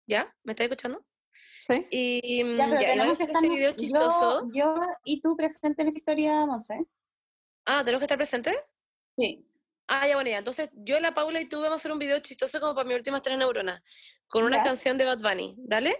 ¿Ya? 0.07 0.33
¿Me 0.43 0.51
estás 0.53 0.65
escuchando? 0.65 1.05
Sí. 1.33 1.87
Y 1.91 2.43
mm, 2.43 2.57
Ya, 2.57 2.65
pero 2.69 2.81
ya, 2.81 2.87
tenemos 2.87 3.17
que 3.17 3.23
estar 3.23 3.41
video 3.41 3.71
chistoso. 3.73 4.43
Yo, 4.53 4.75
yo 4.75 4.87
y 5.03 5.21
tú 5.21 5.35
presente 5.35 5.81
en 5.81 5.87
esa 5.87 5.97
historia, 5.97 6.45
Monse. 6.45 6.85
Ah, 7.65 7.81
¿tenemos 7.83 7.99
que 7.99 8.05
estar 8.05 8.17
presentes? 8.17 8.55
Sí. 9.17 9.47
Ah, 9.87 10.07
ya, 10.07 10.15
bueno, 10.15 10.29
ya. 10.29 10.37
Entonces, 10.37 10.69
yo, 10.73 10.99
la 10.99 11.13
Paula 11.13 11.41
y 11.41 11.45
tú 11.45 11.57
vamos 11.57 11.73
a 11.73 11.75
hacer 11.75 11.91
un 11.91 11.99
video 11.99 12.19
chistoso 12.19 12.59
como 12.59 12.75
para 12.75 12.87
mis 12.87 12.97
últimas 12.97 13.21
tres 13.21 13.37
neuronas. 13.37 13.81
Con 14.27 14.43
una 14.43 14.57
Ya. 14.57 14.63
canción 14.63 14.97
de 14.97 15.05
Bad 15.05 15.19
Bunny. 15.19 15.55
¿Dale? 15.57 15.95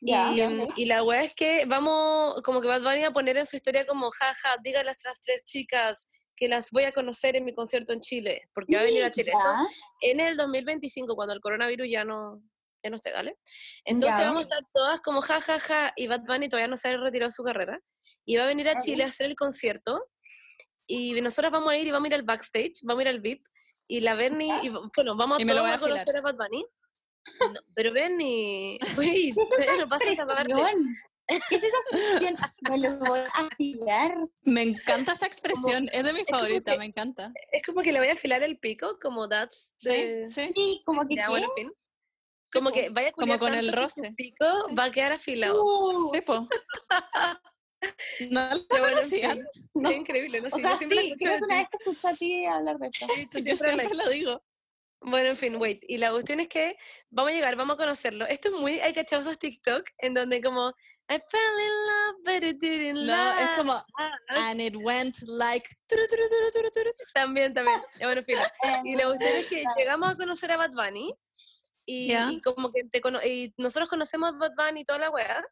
Ya. 0.00 0.30
y, 0.32 0.46
mm, 0.46 0.68
y 0.76 0.84
la 0.84 1.02
weá 1.02 1.22
es 1.22 1.34
que 1.34 1.64
vamos, 1.66 2.42
como 2.42 2.60
que 2.60 2.68
Bad 2.68 2.82
Bunny 2.82 3.00
va 3.02 3.08
a 3.08 3.12
poner 3.12 3.36
en 3.38 3.46
su 3.46 3.56
historia 3.56 3.86
como, 3.86 4.10
jaja, 4.10 4.56
díganle 4.62 4.90
a 4.90 4.92
estas 4.92 5.20
tres 5.20 5.44
chicas 5.44 6.08
que 6.36 6.48
las 6.48 6.70
voy 6.70 6.84
a 6.84 6.92
conocer 6.92 7.36
en 7.36 7.44
mi 7.44 7.54
concierto 7.54 7.92
en 7.92 8.00
Chile, 8.00 8.48
porque 8.54 8.74
va 8.76 8.82
a 8.82 8.84
venir 8.84 9.04
a 9.04 9.10
Chile. 9.10 9.32
Ya. 9.32 10.10
en 10.10 10.20
el 10.20 10.36
2025, 10.36 11.14
cuando 11.14 11.34
el 11.34 11.40
coronavirus 11.40 11.88
ya 11.90 12.04
no, 12.04 12.42
ya 12.82 12.90
no 12.90 12.96
esté, 12.96 13.10
¿dale? 13.12 13.36
Entonces 13.84 14.18
Ya. 14.18 14.26
vamos 14.26 14.40
a 14.40 14.42
estar 14.42 14.62
todas 14.72 15.00
como 15.00 15.20
jajaja, 15.20 15.92
y 15.96 16.06
Bad 16.06 16.22
Bunny 16.26 16.48
todavía 16.48 16.68
no 16.68 16.76
se 16.76 16.88
ha 16.88 16.96
retirado 16.96 17.30
su 17.30 17.42
carrera, 17.42 17.80
y 18.24 18.36
va 18.36 18.44
a 18.44 18.46
venir 18.46 18.68
a. 18.68 18.78
Chile 18.78 19.04
a 19.04 19.08
hacer 19.08 19.26
el 19.26 19.34
concierto, 19.36 20.04
y 20.86 21.20
nosotros 21.20 21.52
vamos 21.52 21.70
a 21.70 21.76
ir 21.76 21.86
y 21.86 21.90
vamos 21.90 22.06
a 22.06 22.08
ir 22.08 22.14
al 22.14 22.22
backstage, 22.24 22.80
vamos 22.82 23.00
a 23.00 23.02
ir 23.02 23.08
al 23.08 23.20
VIP, 23.20 23.40
y 23.88 24.00
la 24.00 24.14
Bernie, 24.14 24.52
y, 24.62 24.68
bueno, 24.70 25.16
vamos 25.16 25.42
lo 25.42 25.54
todos 25.54 25.66
a 25.66 25.74
a 25.74 25.78
conocer 25.78 26.16
a 26.16 26.20
Bad 26.20 26.36
Bunny. 26.36 26.64
No, 27.40 27.60
pero 27.74 27.92
Bernie, 27.92 28.78
todavía 29.38 29.76
no 29.78 29.86
pasa 29.88 30.10
esa 30.10 30.26
parte. 30.26 30.54
¿Qué 31.26 31.56
es 31.56 31.62
esa 31.64 31.76
expresión? 31.90 32.36
Me 32.70 32.78
lo 32.78 32.96
voy 32.98 33.18
a 33.20 33.46
afilar. 33.46 34.16
Me 34.42 34.62
encanta 34.62 35.12
esa 35.12 35.26
expresión, 35.26 35.88
es 35.92 36.04
de 36.04 36.12
mi 36.12 36.24
como 36.24 36.38
favorita, 36.40 36.72
que- 36.72 36.78
me 36.78 36.84
encanta. 36.86 37.32
Es 37.52 37.62
como 37.62 37.80
que 37.82 37.92
le 37.92 37.98
voy 37.98 38.08
a 38.08 38.12
afilar 38.12 38.42
el 38.42 38.58
pico, 38.58 38.98
como 39.00 39.28
that's 39.28 39.72
Sí, 39.76 39.88
the- 39.88 40.30
sí. 40.30 40.50
Sí, 40.54 40.82
como 40.84 41.06
que 41.06 41.16
Ya, 41.16 41.24
¿qué? 41.26 41.30
bueno, 41.30 41.46
en 41.56 41.62
fin. 41.64 41.72
Como 42.52 42.70
que 42.70 42.88
vaya 42.90 43.08
a 43.08 43.12
como 43.12 43.38
con 43.38 43.54
el 43.54 43.72
roce. 43.72 44.12
pico 44.12 44.44
Sí. 44.68 44.74
va 44.74 44.84
a 44.84 44.90
quedar 44.90 45.12
afilado. 45.12 45.62
Uh, 45.64 46.10
Sí, 46.14 46.20
po. 46.20 46.46
¿No 48.30 48.40
en 48.52 48.64
conocían? 48.68 49.48
no. 49.74 49.90
Es 49.90 49.96
increíble, 49.96 50.40
¿no? 50.40 50.48
O 50.48 50.50
Sí, 50.50 50.60
sea, 50.62 50.70
yo 50.72 50.78
siempre 50.78 51.00
sí, 51.00 51.14
creo 51.18 51.38
que 51.38 51.44
una 51.44 51.56
vez 51.56 51.68
te 51.70 51.76
escuché 51.90 52.08
a 52.08 52.14
ti 52.14 52.44
hablar 52.46 52.78
de 52.78 52.86
esto. 52.88 53.06
Sí, 53.14 53.26
tú 53.26 53.38
Yo 53.38 53.44
siempre 53.56 53.68
siempre 53.68 53.94
la- 53.96 54.04
lo 54.04 54.10
digo. 54.10 54.44
Bueno, 55.06 55.28
en 55.30 55.36
fin, 55.36 55.56
wait. 55.56 55.82
Y 55.86 55.98
la 55.98 56.10
cuestión 56.12 56.40
es 56.40 56.48
que 56.48 56.78
vamos 57.10 57.32
a 57.32 57.34
llegar, 57.34 57.56
vamos 57.56 57.74
a 57.74 57.78
conocerlo. 57.78 58.24
Esto 58.26 58.48
es 58.48 58.54
muy, 58.54 58.80
hay 58.80 58.94
cachado 58.94 59.20
esos 59.20 59.38
TikTok 59.38 59.90
en 59.98 60.14
donde 60.14 60.40
como, 60.40 60.72
I 61.06 61.18
fell 61.18 61.58
in 61.58 61.72
love, 61.86 62.16
but 62.24 62.42
it 62.44 62.58
didn't 62.60 63.04
No, 63.04 63.12
es 63.12 63.40
last. 63.40 63.58
como, 63.58 63.82
and 64.28 64.60
it 64.60 64.74
went 64.76 65.16
like... 65.38 65.68
También, 67.14 67.52
también. 67.54 67.80
Ya, 68.00 68.06
bueno, 68.06 68.20
en 68.20 68.24
fin. 68.24 68.38
Y 68.84 68.96
la 68.96 69.04
cuestión 69.06 69.32
es 69.36 69.48
que 69.48 69.64
llegamos 69.76 70.12
a 70.12 70.16
conocer 70.16 70.50
a 70.52 70.56
Bad 70.56 70.70
Bunny 70.72 71.14
Y, 71.86 72.08
Ya. 72.08 72.32
y 72.32 72.40
como 72.40 72.72
que 72.72 72.84
te 72.84 73.02
cono- 73.02 73.20
y 73.22 73.52
nosotros 73.58 73.88
conocemos 73.90 74.30
a 74.30 74.36
Bad 74.38 74.52
Bunny 74.56 74.80
y 74.80 74.84
toda 74.84 74.98
la 74.98 75.10
weá. 75.10 75.44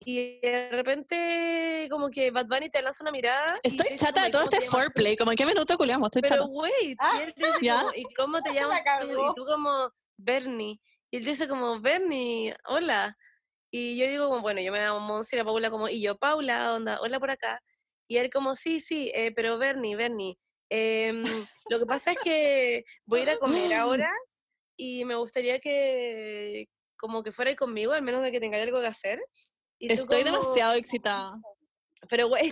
Y 0.00 0.38
de 0.40 0.68
repente, 0.72 1.88
como 1.90 2.10
que 2.10 2.30
Bad 2.30 2.46
Bunny 2.46 2.68
te 2.68 2.82
lanza 2.82 3.02
una 3.02 3.10
mirada. 3.12 3.58
Estoy 3.62 3.96
chata 3.96 4.20
de 4.22 4.28
"¿Y 4.28 4.30
todo 4.30 4.42
este 4.42 4.56
llamas 4.56 4.70
tú?". 4.70 4.76
foreplay. 4.76 5.16
¿Como 5.16 5.30
en 5.32 5.36
qué 5.38 5.46
minuto 5.46 5.76
culiamos? 5.78 6.08
Estoy 6.08 6.20
Pero 6.22 6.42
chata. 6.42 6.46
wait, 6.48 6.98
Ah, 7.00 7.20
y 7.94 8.00
¿y 8.02 8.14
cómo 8.14 8.42
te 8.42 8.52
llamas 8.52 8.82
tú? 9.00 9.06
Y 9.10 9.34
tú 9.34 9.46
como, 9.46 9.90
Bernie. 10.18 10.78
Y 11.10 11.16
él 11.16 11.24
dice 11.24 11.48
como, 11.48 11.80
Bernie, 11.80 12.54
hola. 12.66 13.16
Y 13.78 13.98
yo 13.98 14.08
digo 14.08 14.30
como, 14.30 14.40
bueno, 14.40 14.62
yo 14.62 14.72
me 14.72 14.78
llamo 14.78 15.00
Monsi, 15.00 15.36
y 15.36 15.38
la 15.38 15.44
Paula 15.44 15.70
como, 15.70 15.90
y 15.90 16.00
yo, 16.00 16.16
Paula, 16.16 16.72
onda, 16.72 16.98
hola 17.02 17.20
por 17.20 17.30
acá. 17.30 17.62
Y 18.08 18.16
él 18.16 18.30
como, 18.30 18.54
sí, 18.54 18.80
sí, 18.80 19.12
eh, 19.14 19.32
pero 19.32 19.58
Bernie, 19.58 19.94
Bernie, 19.94 20.38
em, 20.70 21.22
lo 21.68 21.78
que 21.78 21.84
pasa 21.84 22.12
es 22.12 22.18
que 22.24 22.86
voy 23.04 23.20
a 23.20 23.22
ir 23.24 23.30
a 23.30 23.36
comer 23.36 23.74
ahora 23.74 24.10
y 24.78 25.04
me 25.04 25.14
gustaría 25.14 25.58
que 25.58 26.70
como 26.96 27.22
que 27.22 27.32
fuera 27.32 27.54
conmigo, 27.54 27.92
al 27.92 28.00
menos 28.00 28.22
de 28.22 28.32
que 28.32 28.40
tengáis 28.40 28.64
algo 28.64 28.80
que 28.80 28.86
hacer. 28.86 29.20
Y 29.78 29.88
tú 29.88 29.92
Estoy 29.92 30.24
como, 30.24 30.38
demasiado 30.38 30.72
excitada. 30.72 31.38
Pero 32.08 32.28
güey, 32.28 32.50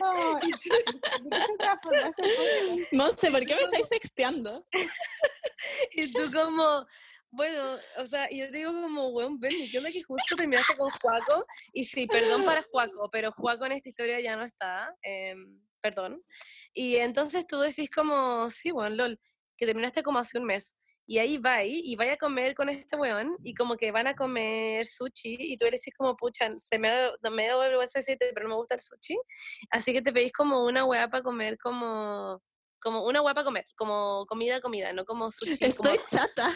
No. 0.00 0.40
No 2.92 3.10
sé, 3.10 3.30
¿por 3.30 3.44
qué 3.44 3.56
me 3.56 3.62
estáis 3.62 3.88
sexteando? 3.88 4.66
y 5.92 6.10
tú 6.12 6.32
como, 6.32 6.86
bueno, 7.36 7.62
o 7.98 8.06
sea, 8.06 8.28
yo 8.30 8.50
digo 8.50 8.72
como, 8.72 9.08
weón, 9.08 9.38
Bernie, 9.38 9.68
¿qué 9.70 9.78
onda 9.78 9.90
que 9.92 10.02
justo 10.02 10.36
terminaste 10.36 10.74
con 10.76 10.88
Juaco? 10.88 11.46
Y 11.72 11.84
sí, 11.84 12.06
perdón 12.06 12.44
para 12.44 12.62
Juaco, 12.62 13.10
pero 13.12 13.30
Juaco 13.30 13.66
en 13.66 13.72
esta 13.72 13.90
historia 13.90 14.20
ya 14.20 14.36
no 14.36 14.44
está, 14.44 14.90
em, 15.02 15.60
perdón. 15.82 16.22
Y 16.72 16.96
entonces 16.96 17.46
tú 17.46 17.60
decís 17.60 17.90
como, 17.90 18.50
sí, 18.50 18.72
weón, 18.72 18.96
lol, 18.96 19.20
que 19.56 19.66
terminaste 19.66 20.02
como 20.02 20.18
hace 20.18 20.38
un 20.38 20.46
mes. 20.46 20.76
Y 21.08 21.18
ahí 21.18 21.36
va, 21.36 21.62
y 21.62 21.94
vaya 21.94 22.14
a 22.14 22.16
comer 22.16 22.54
con 22.54 22.68
este 22.68 22.96
weón, 22.96 23.36
y 23.44 23.54
como 23.54 23.76
que 23.76 23.92
van 23.92 24.06
a 24.06 24.14
comer 24.14 24.86
sushi, 24.86 25.36
y 25.38 25.56
tú 25.56 25.66
le 25.66 25.72
decís 25.72 25.92
como, 25.96 26.16
pucha, 26.16 26.48
se 26.58 26.78
me 26.78 26.88
da, 26.88 27.30
me 27.30 27.46
da 27.46 27.56
vergüenza 27.58 28.00
decirte, 28.00 28.32
pero 28.34 28.48
no 28.48 28.54
me 28.54 28.58
gusta 28.58 28.74
el 28.74 28.80
sushi. 28.80 29.16
Así 29.70 29.92
que 29.92 30.02
te 30.02 30.12
pedís 30.12 30.32
como 30.32 30.64
una 30.64 30.84
weá 30.84 31.08
para 31.08 31.22
comer 31.22 31.58
como, 31.58 32.42
como 32.80 33.04
una 33.04 33.22
para 33.22 33.44
comer, 33.44 33.66
como 33.76 34.24
comida, 34.26 34.60
comida, 34.60 34.92
no 34.94 35.04
como 35.04 35.30
sushi. 35.30 35.58
como 35.58 35.90
Estoy 35.90 35.98
chata. 36.08 36.50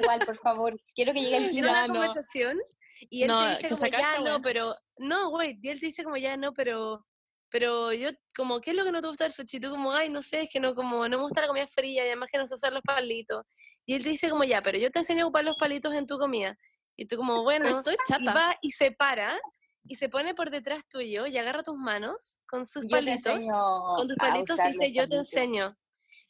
Igual, 0.00 0.20
por 0.26 0.36
favor. 0.38 0.78
Quiero 0.94 1.12
que 1.12 1.20
llegue 1.20 1.36
el 1.36 1.50
clima. 1.50 1.70
una 1.70 1.86
no. 1.86 1.94
conversación 1.94 2.58
y 3.08 3.22
él 3.22 3.28
No, 3.28 3.42
te 3.56 3.62
dice 3.62 3.68
como 3.70 3.86
ya 3.86 4.18
no, 4.20 4.42
pero 4.42 4.76
no, 4.98 5.30
güey, 5.30 5.58
y 5.62 5.68
él 5.68 5.80
te 5.80 5.86
dice 5.86 6.04
como 6.04 6.16
ya 6.16 6.36
no, 6.36 6.52
pero 6.52 7.06
pero 7.52 7.92
yo 7.92 8.10
como 8.36 8.60
qué 8.60 8.70
es 8.70 8.76
lo 8.76 8.84
que 8.84 8.92
no 8.92 9.00
te 9.00 9.08
gusta 9.08 9.24
del 9.24 9.32
sushi, 9.32 9.58
tú 9.58 9.70
como 9.70 9.92
ay, 9.92 10.08
no 10.08 10.22
sé, 10.22 10.42
es 10.42 10.50
que 10.50 10.60
no 10.60 10.74
como 10.74 11.08
no 11.08 11.16
me 11.16 11.22
gusta 11.24 11.40
la 11.40 11.48
comida 11.48 11.66
fría 11.66 12.04
y 12.04 12.06
además 12.06 12.28
que 12.32 12.38
no 12.38 12.46
sé 12.46 12.54
usar 12.54 12.72
los 12.72 12.82
palitos. 12.82 13.44
Y 13.86 13.94
él 13.94 14.04
te 14.04 14.10
dice 14.10 14.30
como 14.30 14.44
ya, 14.44 14.62
pero 14.62 14.78
yo 14.78 14.90
te 14.90 15.00
enseño 15.00 15.24
a 15.24 15.26
ocupar 15.26 15.44
los 15.44 15.56
palitos 15.56 15.92
en 15.94 16.06
tu 16.06 16.16
comida. 16.18 16.56
Y 16.96 17.06
tú 17.06 17.16
como 17.16 17.42
bueno, 17.42 17.66
Estoy 17.66 17.94
y 17.94 18.12
chata. 18.12 18.32
va 18.32 18.54
y 18.62 18.70
se 18.70 18.92
para 18.92 19.36
y 19.84 19.96
se 19.96 20.08
pone 20.08 20.34
por 20.34 20.50
detrás 20.50 20.86
tuyo 20.88 21.26
y 21.26 21.36
agarra 21.38 21.62
tus 21.62 21.76
manos 21.76 22.38
con 22.46 22.66
sus 22.66 22.84
Yo 22.84 22.90
palitos. 22.90 23.40
Con 23.96 24.06
tus 24.06 24.16
palitos 24.16 24.58
y 24.58 24.72
dice 24.72 24.92
yo 24.92 25.08
te 25.08 25.16
enseño. 25.16 25.76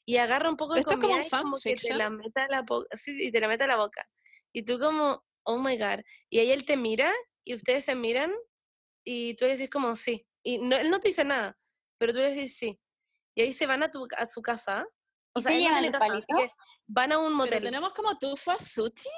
Y 0.04 0.16
agarra 0.18 0.48
un 0.50 0.56
poco 0.56 0.74
de 0.74 0.80
Esto 0.80 0.92
es 0.94 1.00
como 1.00 1.08
comida 1.14 1.22
un 1.22 1.26
y 1.26 1.30
como 1.30 1.56
que 1.58 1.74
te 1.74 1.94
la 1.94 2.10
meta 2.10 2.44
a 2.44 2.48
la 2.48 2.62
po- 2.64 2.86
sí, 2.94 3.16
y 3.18 3.30
te 3.32 3.40
la 3.40 3.48
mete 3.48 3.64
a 3.64 3.68
la 3.68 3.76
boca. 3.76 4.08
Y 4.52 4.62
tú 4.64 4.78
como, 4.78 5.24
oh 5.44 5.58
my 5.58 5.76
god. 5.78 6.00
Y 6.28 6.38
ahí 6.40 6.50
él 6.50 6.64
te 6.64 6.76
mira 6.76 7.10
y 7.44 7.54
ustedes 7.54 7.84
se 7.84 7.94
miran 7.94 8.32
y 9.04 9.34
tú 9.34 9.44
le 9.46 9.52
decís 9.52 9.70
como 9.70 9.96
sí. 9.96 10.26
Y 10.42 10.58
no, 10.58 10.76
él 10.76 10.90
no 10.90 11.00
te 11.00 11.08
dice 11.08 11.24
nada, 11.24 11.58
pero 11.98 12.12
tú 12.12 12.18
le 12.18 12.34
decís 12.34 12.56
sí. 12.56 12.80
Y 13.34 13.42
ahí 13.42 13.52
se 13.52 13.66
van 13.66 13.82
a, 13.82 13.90
tu, 13.90 14.06
a 14.16 14.26
su 14.26 14.42
casa. 14.42 14.86
O 15.34 15.40
¿Y 15.40 15.42
sea, 15.42 15.52
se 15.52 15.60
llevan 15.60 15.82
los 15.84 15.92
casa, 15.92 16.04
así 16.06 16.26
que 16.28 16.32
palitos? 16.34 16.58
van 16.86 17.12
a 17.12 17.18
un 17.18 17.24
Pero 17.26 17.36
motel. 17.36 17.62
tenemos 17.62 17.92
como 17.92 18.18
tufa 18.18 18.58
sushi. 18.58 19.08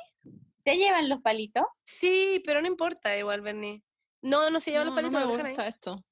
¿Se 0.59 0.77
llevan 0.77 1.09
los 1.09 1.21
palitos? 1.23 1.65
Sí, 1.85 2.43
pero 2.45 2.61
no 2.61 2.69
importa 2.69 3.17
igual, 3.19 3.41
Bernie. 3.41 3.83
No, 4.21 4.51
no 4.51 4.61
se 4.61 4.71
llevan 4.71 4.87
los 4.87 4.95
No, 4.95 5.01
no 5.03 5.11
palitos, 5.11 5.37
me 5.37 5.43
ahí. 5.43 5.49
gusta 5.49 5.67
esto. 5.67 6.05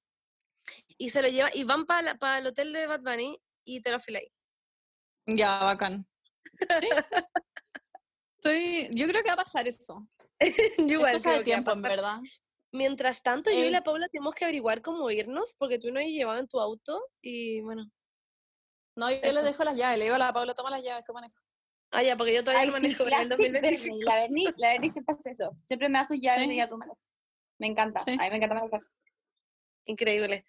Y 0.98 1.10
se 1.10 1.22
lo 1.22 1.28
llevan, 1.28 1.50
y 1.54 1.64
van 1.64 1.86
para 1.86 2.38
el 2.38 2.46
hotel 2.46 2.72
de 2.72 2.86
Bad 2.86 3.02
Bunny 3.02 3.38
y 3.64 3.80
te 3.82 3.90
lo 3.92 4.00
filáis. 4.00 4.28
Ya, 5.26 5.60
bacán. 5.64 6.06
Sí. 6.80 6.88
Estoy, 8.42 8.88
yo 8.92 9.06
creo 9.06 9.22
que 9.22 9.28
va 9.28 9.34
a 9.34 9.44
pasar 9.44 9.68
eso. 9.68 10.06
Yo 10.78 10.94
igual 10.94 11.14
es 11.16 11.22
cosa 11.22 11.36
de 11.36 11.44
tiempo, 11.44 11.72
en 11.72 11.82
verdad. 11.82 12.18
Mientras 12.72 13.22
tanto, 13.22 13.50
yo 13.50 13.58
y 13.58 13.66
Eh. 13.66 13.70
la 13.70 13.82
Paula 13.82 14.08
tenemos 14.08 14.34
que 14.34 14.44
averiguar 14.44 14.80
cómo 14.80 15.10
irnos, 15.10 15.54
porque 15.58 15.78
tú 15.78 15.90
no 15.92 15.98
has 16.00 16.06
llevado 16.06 16.38
en 16.38 16.48
tu 16.48 16.58
auto 16.60 17.04
y 17.20 17.60
bueno. 17.60 17.90
No, 18.96 19.10
yo 19.10 19.16
Eso. 19.22 19.34
le 19.34 19.42
dejo 19.42 19.64
las 19.64 19.76
llaves. 19.76 19.98
Le 19.98 20.04
digo 20.04 20.14
a 20.16 20.18
la 20.18 20.32
Paula, 20.32 20.54
toma 20.54 20.70
las 20.70 20.82
llaves, 20.82 21.04
tú 21.04 21.12
manejas. 21.12 21.44
Ah, 21.90 22.02
ya, 22.02 22.16
porque 22.16 22.32
yo 22.34 22.42
todavía 22.44 22.62
Ay, 22.62 22.68
sí, 22.68 22.72
manejo 22.72 23.02
en 23.02 23.08
el 23.08 23.12
classic 23.14 23.28
2025. 23.36 23.96
Bernie. 23.96 24.04
La 24.06 24.16
Bernie, 24.16 24.54
la 24.56 24.68
Bernie 24.68 24.90
siempre 24.90 25.14
hace 25.18 25.30
eso. 25.32 25.56
Siempre 25.66 25.88
me 25.90 25.98
da 25.98 26.04
sus 26.04 26.18
llaves 26.20 26.44
Sí. 26.48 26.52
y 26.54 26.56
ya 26.56 26.68
tú 26.68 26.78
manejas. 26.78 26.98
Me 27.58 27.66
encanta. 27.66 28.00
Sí. 28.00 28.12
A 28.18 28.22
mí 28.24 28.30
me 28.30 28.36
encanta 28.36 28.54
manejar. 28.54 28.80
Increíble. 29.84 30.46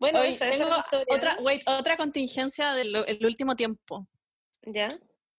Bueno, 0.00 0.20
Hoy 0.20 0.28
esa, 0.28 0.46
esa 0.46 0.54
es 0.54 0.60
tengo 0.60 0.74
la 0.74 0.80
historia. 0.80 1.16
otra, 1.16 1.36
wait, 1.42 1.62
otra 1.68 1.96
contingencia 1.96 2.72
del 2.72 2.96
el 3.06 3.24
último 3.24 3.54
tiempo. 3.54 4.08
¿Ya? 4.62 4.88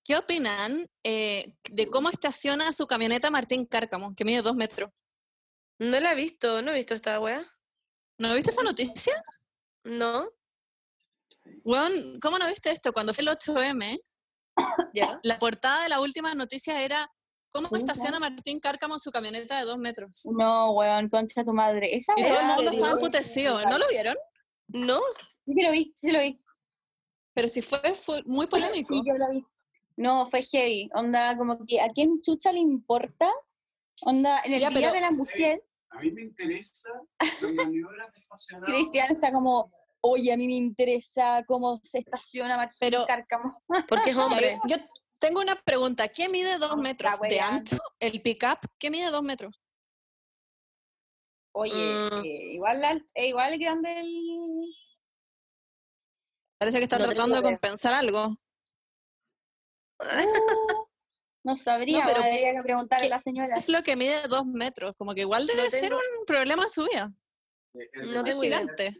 ¿Qué 0.03 0.15
opinan 0.15 0.87
eh, 1.03 1.55
de 1.69 1.87
cómo 1.87 2.09
estaciona 2.09 2.71
su 2.71 2.87
camioneta 2.87 3.29
Martín 3.29 3.65
Cárcamo, 3.65 4.13
que 4.15 4.23
mide 4.23 4.41
dos 4.41 4.55
metros? 4.55 4.89
No 5.79 5.99
la 5.99 6.11
he 6.11 6.15
visto, 6.15 6.61
no 6.61 6.71
he 6.71 6.75
visto 6.75 6.93
esta 6.93 7.19
wea. 7.19 7.43
¿No 8.17 8.33
viste 8.35 8.51
esa 8.51 8.63
noticia? 8.63 9.13
No, 9.83 10.29
Weón, 11.63 12.19
¿cómo 12.21 12.37
no 12.37 12.47
viste 12.47 12.71
esto? 12.71 12.93
Cuando 12.93 13.13
fue 13.13 13.23
el 13.23 13.29
8M, 13.29 13.99
ya. 14.93 15.19
la 15.23 15.39
portada 15.39 15.83
de 15.83 15.89
la 15.89 15.99
última 15.99 16.33
noticia 16.35 16.81
era 16.81 17.11
¿Cómo 17.53 17.67
estaciona 17.75 18.17
Martín 18.17 18.61
Cárcamo 18.61 18.97
su 18.97 19.11
camioneta 19.11 19.59
de 19.59 19.65
dos 19.65 19.77
metros? 19.77 20.21
No, 20.31 20.71
weón, 20.71 21.09
concha 21.09 21.43
tu 21.43 21.51
madre. 21.51 21.93
Esa 21.93 22.13
Y 22.15 22.25
todo 22.25 22.39
el 22.39 22.45
weá 22.45 22.55
mundo 22.55 22.71
estaba 22.71 22.91
emputecido. 22.91 23.61
¿No 23.69 23.77
lo 23.77 23.85
vieron? 23.89 24.15
No, 24.73 24.99
Sí 25.45 25.61
lo 25.63 25.71
vi, 25.71 25.91
sí 25.95 26.11
lo 26.11 26.19
vi. 26.19 26.39
Pero 27.33 27.47
sí 27.47 27.61
fue, 27.61 27.79
fue 27.95 28.21
muy 28.25 28.47
polémico. 28.47 28.93
Sí, 28.93 29.01
yo 29.05 29.17
lo 29.17 29.29
vi. 29.31 29.45
No, 29.97 30.25
fue 30.25 30.43
heavy. 30.43 30.89
Onda, 30.93 31.37
como 31.37 31.65
que 31.65 31.79
a 31.81 31.87
quién 31.89 32.21
chucha 32.21 32.51
le 32.51 32.59
importa. 32.59 33.29
Onda, 34.03 34.39
en 34.45 34.53
el 34.53 34.61
Ya, 34.61 34.69
Día 34.69 34.79
pero- 34.79 34.93
de 34.93 35.01
la 35.01 35.11
Mujer, 35.11 35.63
A 35.89 35.99
mí 35.99 36.11
me 36.11 36.21
interesa 36.23 36.89
las 37.19 37.53
maniobras 37.53 38.13
de 38.13 38.19
estacionado. 38.21 38.65
Cristian 38.73 39.11
está 39.11 39.31
como, 39.33 39.71
oye, 39.99 40.31
a 40.31 40.37
mí 40.37 40.47
me 40.47 40.55
interesa 40.55 41.43
cómo 41.45 41.77
se 41.83 41.99
estaciona 41.99 42.55
Martín 42.55 42.77
Pero- 42.79 43.05
Cárcamo. 43.05 43.61
porque 43.87 44.11
es 44.11 44.17
hombre. 44.57 44.59
Yo 44.67 44.77
tengo 45.19 45.41
una 45.41 45.55
pregunta. 45.61 46.07
¿Qué 46.07 46.29
mide 46.29 46.57
dos 46.57 46.77
No, 46.77 46.81
metros 46.83 47.19
de 47.19 47.39
ancho? 47.41 47.77
El 47.99 48.21
pickup, 48.21 48.59
¿qué 48.79 48.89
mide 48.89 49.11
dos 49.11 49.21
metros? 49.23 49.59
Oye, 51.53 51.73
Mm. 52.09 52.25
eh, 52.25 52.53
igual, 52.53 52.83
al- 52.83 53.05
eh, 53.15 53.27
igual 53.27 53.57
grande 53.57 53.99
el... 53.99 54.75
Parece 56.59 56.77
que 56.77 56.83
está 56.83 56.97
No 56.99 57.05
tratando 57.05 57.35
de 57.37 57.41
compensar 57.43 57.93
algo. 57.93 58.27
Uh, 59.99 60.85
no 61.43 61.57
sabría, 61.57 62.03
pero 62.05 62.23
habría 62.23 62.53
que 62.53 62.61
preguntarle 62.63 63.07
¿qué 63.07 63.13
a 63.13 63.17
la 63.17 63.21
señora. 63.21 63.55
Es 63.55 63.67
lo 63.69 63.81
que 63.83 63.95
mide 63.95 64.21
dos 64.27 64.45
metros. 64.45 64.93
Como 64.95 65.13
que 65.13 65.21
igual 65.21 65.45
debe 65.47 65.69
ser 65.69 65.89
tengo- 65.89 65.97
un 66.19 66.25
problema 66.25 66.63
en 66.63 66.69
su 66.69 66.83
vida. 66.85 67.11
El 67.73 67.89
de 67.91 68.13
No 68.13 68.23
tengo 68.23 68.41
gigante. 68.41 68.93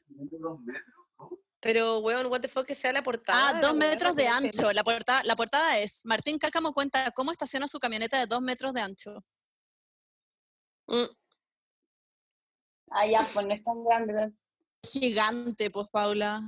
Pero, 1.60 2.00
weón, 2.00 2.26
what 2.28 2.42
the 2.42 2.48
fuck 2.48 2.66
que 2.66 2.74
sea 2.74 2.92
la 2.92 3.04
portada. 3.04 3.50
Ah, 3.50 3.60
dos 3.62 3.76
metros 3.76 4.16
de 4.16 4.28
ancho. 4.28 4.72
La 4.74 4.84
portada, 4.84 5.24
la 5.24 5.36
portada 5.36 5.78
es 5.78 6.02
Martín 6.06 6.40
Cárcamo 6.40 6.74
cuenta 6.74 7.12
cómo 7.12 7.32
estaciona 7.32 7.68
su 7.68 7.80
camioneta 7.80 8.20
de 8.20 8.26
dos 8.26 8.42
metros 8.42 8.74
de 8.74 8.82
ancho. 8.82 9.24
Mm, 10.88 11.06
Ah, 12.92 13.06
ya, 13.06 13.26
pues 13.34 13.46
no 13.46 13.54
es 13.54 13.64
tan 13.64 13.84
grande. 13.84 14.34
Gigante, 14.84 15.70
pues, 15.70 15.88
Paula. 15.90 16.42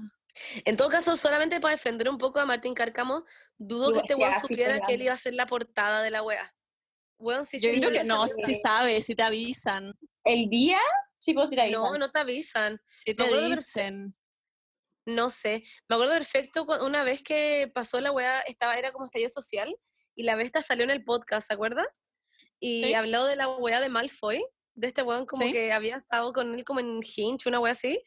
En 0.65 0.75
todo 0.75 0.89
caso, 0.89 1.15
solamente 1.15 1.61
para 1.61 1.73
defender 1.75 2.09
un 2.09 2.17
poco 2.17 2.39
a 2.39 2.45
Martín 2.45 2.73
Cárcamo, 2.73 3.23
dudo 3.57 3.91
que 3.91 3.99
este 3.99 4.15
sí, 4.15 4.21
weón 4.21 4.33
fue 4.33 4.41
supiera 4.41 4.81
que 4.81 4.93
él 4.95 5.03
iba 5.03 5.13
a 5.13 5.17
ser 5.17 5.35
la 5.35 5.45
portada 5.45 6.01
de 6.01 6.09
la 6.09 6.23
wea. 6.23 6.53
Weón, 7.19 7.45
si 7.45 7.59
Yo 7.59 7.69
sí, 7.69 7.79
creo 7.79 7.91
que 7.91 8.03
no, 8.03 8.25
si 8.27 8.53
sabes, 8.55 9.05
si 9.05 9.15
te 9.15 9.23
avisan, 9.23 9.93
¿El 10.25 10.49
día? 10.49 10.79
Sí, 11.19 11.33
pues 11.33 11.49
sí 11.49 11.55
te 11.55 11.61
avisan. 11.61 11.81
No, 11.81 11.97
no 11.97 12.11
te 12.11 12.19
avisan. 12.19 12.81
si 12.89 13.13
te 13.13 13.27
dicen. 13.27 14.17
No 15.05 15.29
sé. 15.29 15.63
Me 15.87 15.95
acuerdo 15.95 16.13
perfecto 16.13 16.65
una 16.85 17.03
vez 17.03 17.21
que 17.21 17.71
pasó 17.73 18.01
la 18.01 18.11
weá, 18.11 18.41
estaba, 18.41 18.75
era 18.77 18.91
como 18.91 19.05
estallido 19.05 19.29
social, 19.29 19.73
y 20.15 20.23
la 20.23 20.35
Vesta 20.35 20.61
salió 20.61 20.83
en 20.83 20.91
el 20.91 21.03
podcast, 21.03 21.47
¿se 21.47 21.53
acuerda? 21.53 21.85
Y 22.59 22.83
Sí. 22.83 22.93
habló 22.93 23.25
de 23.25 23.35
la 23.35 23.49
weá 23.49 23.79
de 23.81 23.89
Malfoy, 23.89 24.43
de 24.75 24.87
este 24.87 25.03
weón 25.03 25.25
como 25.25 25.43
Sí. 25.43 25.51
que 25.51 25.71
había 25.71 25.95
estado 25.97 26.31
con 26.33 26.53
él 26.55 26.63
como 26.63 26.79
en 26.79 26.99
Hinge, 27.03 27.47
una 27.49 27.59
weá 27.59 27.71
así, 27.73 28.01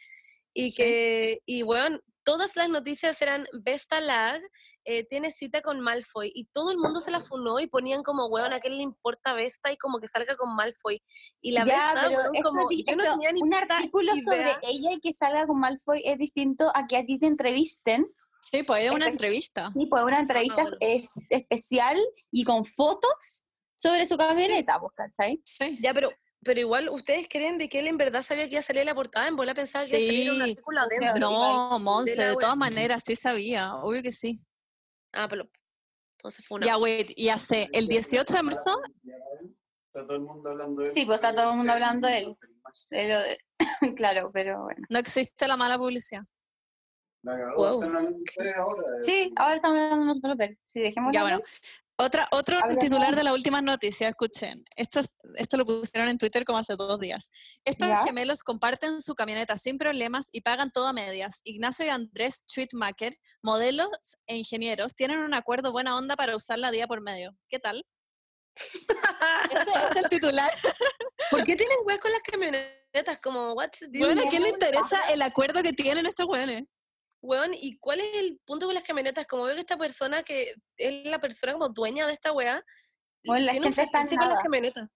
y 0.53 0.71
Sí. 0.71 0.77
que, 0.77 1.43
y 1.47 1.63
weón, 1.63 2.03
todas 2.25 2.57
las 2.57 2.69
noticias 2.71 3.21
eran 3.23 3.47
Vesta 3.53 4.01
Lag, 4.01 4.41
eh, 4.85 5.05
tiene 5.05 5.31
cita 5.31 5.63
con 5.63 5.81
Malfoy, 5.81 6.33
y 6.35 6.47
todo 6.47 6.71
el 6.73 6.79
mundo 6.79 7.01
se 7.01 7.11
la 7.13 7.21
funó 7.21 7.61
y 7.61 7.67
ponían 7.69 8.03
como, 8.03 8.27
weón, 8.27 8.53
¿a 8.53 8.61
qué 8.61 8.69
le 8.71 8.83
importa 8.83 9.33
Vesta? 9.35 9.71
Y 9.73 9.77
como 9.77 9.99
que 10.01 10.09
salga 10.09 10.37
con 10.37 10.55
Malfoy. 10.57 11.03
Y 11.41 11.53
la 11.53 11.65
Ya, 11.67 11.93
pero 11.95 12.19
weón, 12.21 12.35
como, 12.43 12.69
yo 12.71 12.97
no 12.97 13.03
tenía 13.13 13.33
ni 13.33 13.43
un 13.43 13.55
artículo 13.55 14.13
sobre 14.25 14.43
idea. 14.43 14.59
ella 14.63 14.93
y 14.95 15.01
que 15.01 15.13
salga 15.13 15.47
con 15.47 15.61
Malfoy 15.61 16.03
es 16.05 16.19
distinto 16.19 16.71
a 16.75 16.87
que 16.89 16.97
a 16.97 17.05
ti 17.05 17.19
te 17.19 17.27
entrevisten 17.27 18.07
Sí, 18.41 18.63
pues 18.63 18.85
era 18.85 18.93
una 18.93 19.09
entrevista. 19.09 19.73
Sí, 19.73 19.87
pues 19.87 20.05
una 20.05 20.21
entrevista 20.21 20.63
bueno. 20.63 20.77
es 20.81 21.31
especial 21.31 21.99
y 22.31 22.45
con 22.45 22.65
fotos 22.65 23.45
sobre 23.75 24.07
su 24.07 24.17
camioneta, 24.17 24.79
pues, 24.79 24.93
¿cachai? 24.95 25.41
Sí. 25.45 25.79
Ya, 25.83 25.93
pero, 25.93 26.11
pero 26.45 26.61
igual, 26.61 26.89
¿ustedes 26.89 27.27
creen 27.29 27.59
de 27.59 27.69
que 27.69 27.81
él 27.81 27.87
en 27.89 27.97
verdad 27.97 28.23
sabía 28.23 28.45
que 28.45 28.53
iba 28.53 28.61
a 28.61 28.63
salir 28.63 28.85
la 28.85 28.95
portada? 28.95 29.27
En 29.29 29.37
bola 29.37 29.55
pensaba 29.55 29.85
que 29.85 29.99
iba 29.99 29.99
a 29.99 30.07
salir 30.07 30.31
un 30.31 30.37
Sí. 30.37 30.51
artículo 30.51 30.81
adentro. 30.81 31.19
No, 31.21 31.79
Monse, 31.81 32.15
de 32.17 32.29
de 32.29 32.35
todas 32.37 32.57
maneras, 32.57 33.03
sí 33.05 33.17
sabía, 33.17 33.75
obvio 33.77 34.03
que 34.03 34.13
sí. 34.13 34.41
Ah, 35.13 35.27
pero 35.29 35.49
entonces 36.19 36.47
fue 36.47 36.57
una... 36.57 36.67
Ya, 36.67 36.79
wait, 36.79 37.11
y 37.17 37.29
hace 37.31 37.69
el 37.73 37.89
18 37.89 38.35
de 38.35 38.43
marzo, 38.43 38.81
Está 39.87 40.07
todo 40.07 40.17
el 40.17 40.23
mundo 40.25 40.51
hablando 40.51 40.83
de 40.83 40.89
él. 40.89 40.93
Sí, 40.95 41.07
pues 41.07 41.17
está 41.17 41.35
todo 41.35 41.51
el 41.53 41.57
mundo 41.57 41.73
hablando 41.73 42.07
de 42.07 42.19
él. 42.19 42.37
Pero, 42.91 43.17
claro, 43.97 44.31
pero 44.33 44.63
bueno. 44.65 44.85
no 44.91 44.99
existe 44.99 45.49
la 45.49 45.57
mala 45.57 45.79
publicidad. 45.79 46.23
La 47.23 47.37
cagó, 47.39 47.57
Wow. 47.57 47.75
están 47.83 47.97
hablando 47.97 48.19
ustedes 48.19 48.57
ahora. 48.57 48.91
de- 48.93 49.01
Sí, 49.01 49.33
ahora 49.37 49.55
estamos 49.55 49.79
hablando 49.79 50.05
nosotros 50.05 50.37
de 50.37 50.45
él. 50.45 50.59
Sí, 50.67 50.81
dejémoslo. 50.81 51.15
Ya, 51.15 51.23
bueno. 51.23 51.41
Otra, 51.99 52.29
otro 52.31 52.59
titular 52.79 53.17
de 53.17 53.25
la 53.25 53.33
última 53.33 53.63
noticia, 53.63 54.09
escuchen. 54.09 54.65
Esto, 54.77 55.01
es- 55.01 55.17
esto 55.37 55.57
lo 55.57 55.65
pusieron 55.65 56.11
en 56.11 56.19
Twitter 56.19 56.45
como 56.45 56.59
hace 56.59 56.77
dos 56.77 57.01
días. 57.01 57.31
Estos 57.65 57.89
¿Ya? 57.89 57.97
gemelos 58.05 58.43
comparten 58.45 59.01
su 59.01 59.15
camioneta 59.15 59.57
sin 59.57 59.79
problemas 59.79 60.29
y 60.31 60.43
pagan 60.43 60.71
todo 60.71 60.89
a 60.89 60.93
medias. 60.93 61.41
Ignacio 61.45 61.87
y 61.87 61.89
Andrés 61.89 62.43
Schwittmacher, 62.47 63.17
modelos 63.43 63.89
e 64.27 64.37
ingenieros, 64.37 64.95
tienen 64.95 65.21
un 65.21 65.33
acuerdo 65.33 65.73
buena 65.73 65.97
onda 65.97 66.17
para 66.17 66.37
usarla 66.37 66.71
día 66.71 66.87
por 66.87 67.01
medio. 67.01 67.35
¿Qué 67.49 67.59
tal? 67.59 67.87
Ese 68.57 69.71
es 69.91 69.97
el 69.97 70.09
titular. 70.09 70.51
¿Por 71.31 71.43
qué 71.45 71.57
tienen 71.57 71.79
con 72.01 72.11
las 72.11 72.23
camionetas? 72.23 73.21
Como, 73.23 73.53
what's 73.55 73.81
this? 73.91 74.01
Bueno, 74.01 74.23
¿a 74.27 74.31
quién 74.31 74.43
le 74.43 74.51
interesa 74.51 74.99
el 75.13 75.23
acuerdo 75.23 75.63
que 75.63 75.73
tienen 75.73 76.05
estos 76.07 76.27
jóvenes? 76.27 76.65
Weón, 77.27 77.53
¿y 77.55 77.79
cuál 77.79 78.01
es 78.01 78.17
el 78.17 78.39
punto 78.45 78.67
con 78.67 78.75
las 78.75 78.85
camionetas? 78.85 79.27
Como 79.27 79.45
veo 79.45 79.55
que 79.55 79.61
esta 79.61 79.77
persona 79.77 80.23
que 80.23 80.55
es 80.77 81.05
la 81.07 81.19
persona 81.19 81.53
como 81.53 81.69
dueña 81.69 82.07
de 82.07 82.13
esta 82.13 82.33
wea, 82.33 82.65
Bueno, 83.25 83.45
la 83.47 83.53
gente 83.53 83.83
está 83.83 84.01
en 84.03 84.09
con 84.09 84.29
las 84.29 84.43
camionetas. 84.43 84.89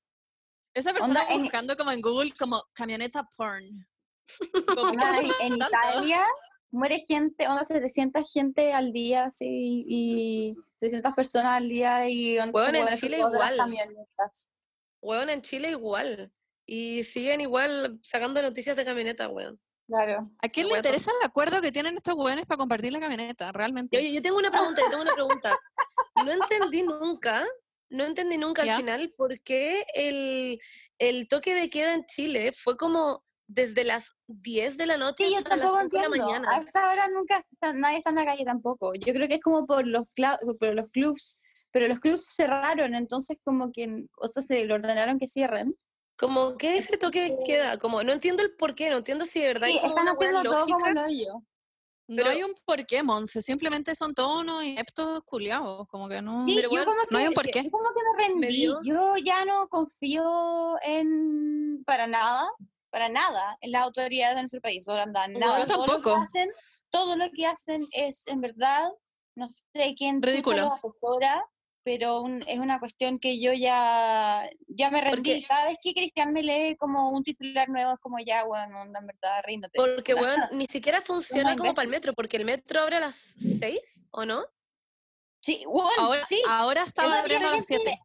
Esa 0.73 0.93
persona 0.93 1.21
Onda, 1.23 1.35
en- 1.35 1.43
buscando 1.43 1.77
como 1.77 1.91
en 1.91 2.01
Google 2.01 2.33
como 2.39 2.65
camioneta 2.73 3.29
porn. 3.37 3.87
Como, 4.69 4.93
¿qué 4.93 4.97
Onda, 4.97 5.19
en? 5.41 5.55
Italia 5.57 6.23
muere 6.71 7.01
gente, 7.01 7.49
onda 7.49 7.65
700 7.65 8.33
gente 8.33 8.73
al 8.73 8.93
día, 8.93 9.29
sí, 9.33 9.85
y 9.89 10.57
600 10.77 11.13
personas 11.15 11.57
al 11.59 11.69
día 11.69 12.09
y 12.09 12.39
onda, 12.39 12.53
Weón, 12.53 12.75
se 12.75 12.81
en 12.81 12.99
Chile 13.01 13.19
igual. 13.19 13.57
camionetas. 13.57 14.53
Weón, 15.03 15.31
en 15.31 15.43
Chile 15.43 15.71
igual. 15.71 16.33
Y 16.65 17.03
siguen 17.03 17.41
igual 17.41 17.99
sacando 18.05 18.41
noticias 18.41 18.77
de 18.77 18.85
camionetas, 18.85 19.29
weón. 19.33 19.61
Claro. 19.91 20.31
¿A 20.41 20.49
quién 20.49 20.69
le 20.69 20.77
interesa 20.77 21.11
el 21.21 21.27
acuerdo 21.27 21.61
que 21.61 21.73
tienen 21.73 21.97
estos 21.97 22.15
hueones 22.15 22.47
para 22.47 22.59
compartir 22.59 22.93
la 22.93 23.01
camioneta? 23.01 23.51
Realmente. 23.51 23.99
Oye, 23.99 24.13
yo 24.13 24.23
tengo 24.23 24.39
una 24.39 24.51
pregunta, 24.51 24.81
yo 24.83 24.89
tengo 24.91 25.03
una 25.03 25.15
pregunta. 25.15 25.53
No 26.25 26.33
entendí 26.33 26.83
nunca, 26.83 27.47
no 27.89 28.05
entendí 28.05 28.37
nunca 28.37 28.65
¿Ya? 28.65 28.77
al 28.77 28.83
final 28.83 29.11
por 29.17 29.41
qué 29.41 29.85
el, 29.95 30.61
el 30.99 31.29
toque 31.29 31.55
de 31.55 31.71
queda 31.71 31.95
en 31.95 32.05
Chile 32.05 32.53
fue 32.53 32.77
como 32.77 33.25
desde 33.47 33.85
las 33.85 34.13
10 34.27 34.77
de 34.77 34.87
la 34.87 34.97
noche 34.99 35.25
Sí, 35.25 35.33
yo 35.33 35.39
hasta 35.39 35.57
las 35.57 35.73
tampoco 35.73 35.81
5 35.83 35.97
de 35.97 36.03
la 36.19 36.25
mañana. 36.27 36.49
A 36.53 36.61
esa 36.61 36.91
hora 36.91 37.09
nunca 37.09 37.43
está- 37.53 37.73
nadie 37.73 37.99
está 37.99 38.11
en 38.11 38.17
la 38.17 38.27
calle 38.27 38.45
tampoco. 38.45 38.93
Yo 38.95 39.13
creo 39.15 39.29
que 39.29 39.35
es 39.37 39.41
como 39.41 39.67
por 39.67 39.87
los, 39.87 40.05
por 40.59 40.75
los 40.75 40.91
clubs, 40.91 41.41
pero 41.71 41.89
los 41.89 42.01
clubs 42.01 42.35
cerraron, 42.35 42.95
entonces 42.95 43.39
como 43.45 43.73
que, 43.73 44.05
o 44.17 44.29
sea, 44.29 44.43
se 44.43 44.65
le 44.67 44.75
ordenaron 44.75 45.19
que 45.19 45.27
cierren. 45.29 45.75
Como, 46.21 46.57
¿qué 46.59 46.77
es 46.77 46.85
ese 46.85 46.99
toque 46.99 47.23
de 47.23 47.39
queda? 47.45 47.79
Como, 47.79 48.03
no 48.03 48.13
entiendo 48.13 48.43
el 48.43 48.55
por 48.55 48.75
qué, 48.75 48.91
no 48.91 48.99
entiendo 48.99 49.25
si 49.25 49.41
de 49.41 49.47
verdad 49.47 49.69
Sí, 49.69 49.73
hay 49.73 49.79
como 49.81 49.89
están 49.95 50.09
haciendo 50.09 50.43
todo 50.43 50.67
como 50.67 50.87
lo 50.87 51.09
yo. 51.09 51.33
no 52.09 52.17
pero- 52.17 52.29
hay 52.31 52.43
un 52.43 52.53
porqué, 52.67 53.03
Monse. 53.03 53.41
Simplemente 53.41 53.95
son 53.95 54.13
todos 54.15 54.41
unos 54.41 54.63
ineptos 54.63 55.23
culiados. 55.25 55.89
Como 55.89 56.09
que 56.11 56.21
no. 56.21 56.45
Sí, 56.47 56.57
Pero 56.57 56.69
yo 56.69 56.77
bueno, 56.77 56.85
como 56.93 57.01
que, 57.03 57.09
no 57.11 57.19
hay 57.19 57.25
un 57.25 57.31
que- 57.31 57.35
porqué. 57.37 57.63
yo 57.65 57.71
como 57.71 57.89
que 57.89 58.01
me 58.05 58.29
rendí. 58.29 58.57
dio- 58.57 58.81
Yo 58.85 59.15
ya 59.17 59.45
no 59.47 59.67
confío 59.69 60.75
en 60.83 61.83
para 61.87 62.07
nada, 62.07 62.51
para 62.91 63.09
nada 63.09 63.57
en 63.63 63.73
las 63.73 63.83
autoridades 63.85 64.35
de 64.37 64.43
nuestro 64.43 64.61
país. 64.61 64.87
Ahora 64.89 65.07
nada. 65.07 65.29
yo 65.61 65.67
Todo 65.67 65.87
lo 65.87 65.87
que 65.87 65.93
tampoco. 65.93 66.17
hacen, 66.17 66.49
todo 66.91 67.17
lo 67.17 67.31
que 67.35 67.47
hacen 67.47 67.87
es 67.93 68.27
en 68.27 68.41
verdad, 68.43 68.91
no 69.37 69.47
sé 69.49 69.95
quién 69.97 70.21
Ridículo. 70.21 70.63
los 70.65 70.73
asesora, 70.75 71.43
pero 71.83 72.21
un- 72.21 72.45
es 72.47 72.59
una 72.59 72.79
cuestión 72.79 73.19
que 73.19 73.41
yo 73.41 73.53
ya, 73.53 74.49
ya 74.69 74.91
me 74.91 75.01
rendí. 75.01 75.17
Porque- 75.17 75.47
Cada 75.49 75.67
vez 75.67 75.79
que 75.83 75.93
Cristian 75.95 76.33
me 76.33 76.43
lee 76.43 76.77
como 76.77 77.09
un 77.11 77.23
titular 77.23 77.69
nuevo, 77.69 77.95
es 77.95 78.01
como 78.01 78.19
ya, 78.19 78.45
bueno, 78.45 78.83
en 78.83 78.93
verdad, 78.93 79.43
ríndete. 79.45 79.77
Porque, 79.77 80.15
weón, 80.15 80.41
ni 80.53 80.67
siquiera 80.67 81.01
funciona 81.53 81.57
como 81.57 81.75
para 81.75 81.85
el 81.85 81.91
metro, 81.91 82.13
porque 82.15 82.37
el 82.37 82.45
metro 82.45 82.83
abre 82.83 82.97
a 82.97 83.01
las 83.01 83.17
6, 83.17 84.07
¿o 84.11 84.25
no? 84.27 84.45
Sí, 85.43 85.63
bueno, 85.67 85.89
Ahora, 85.99 86.25
sí. 86.27 86.43
ahora 86.49 86.83
estaba 86.83 87.19
abriendo 87.21 87.49
a 87.49 87.53
las 87.53 87.67
gente- 87.67 87.83
7. 87.91 88.01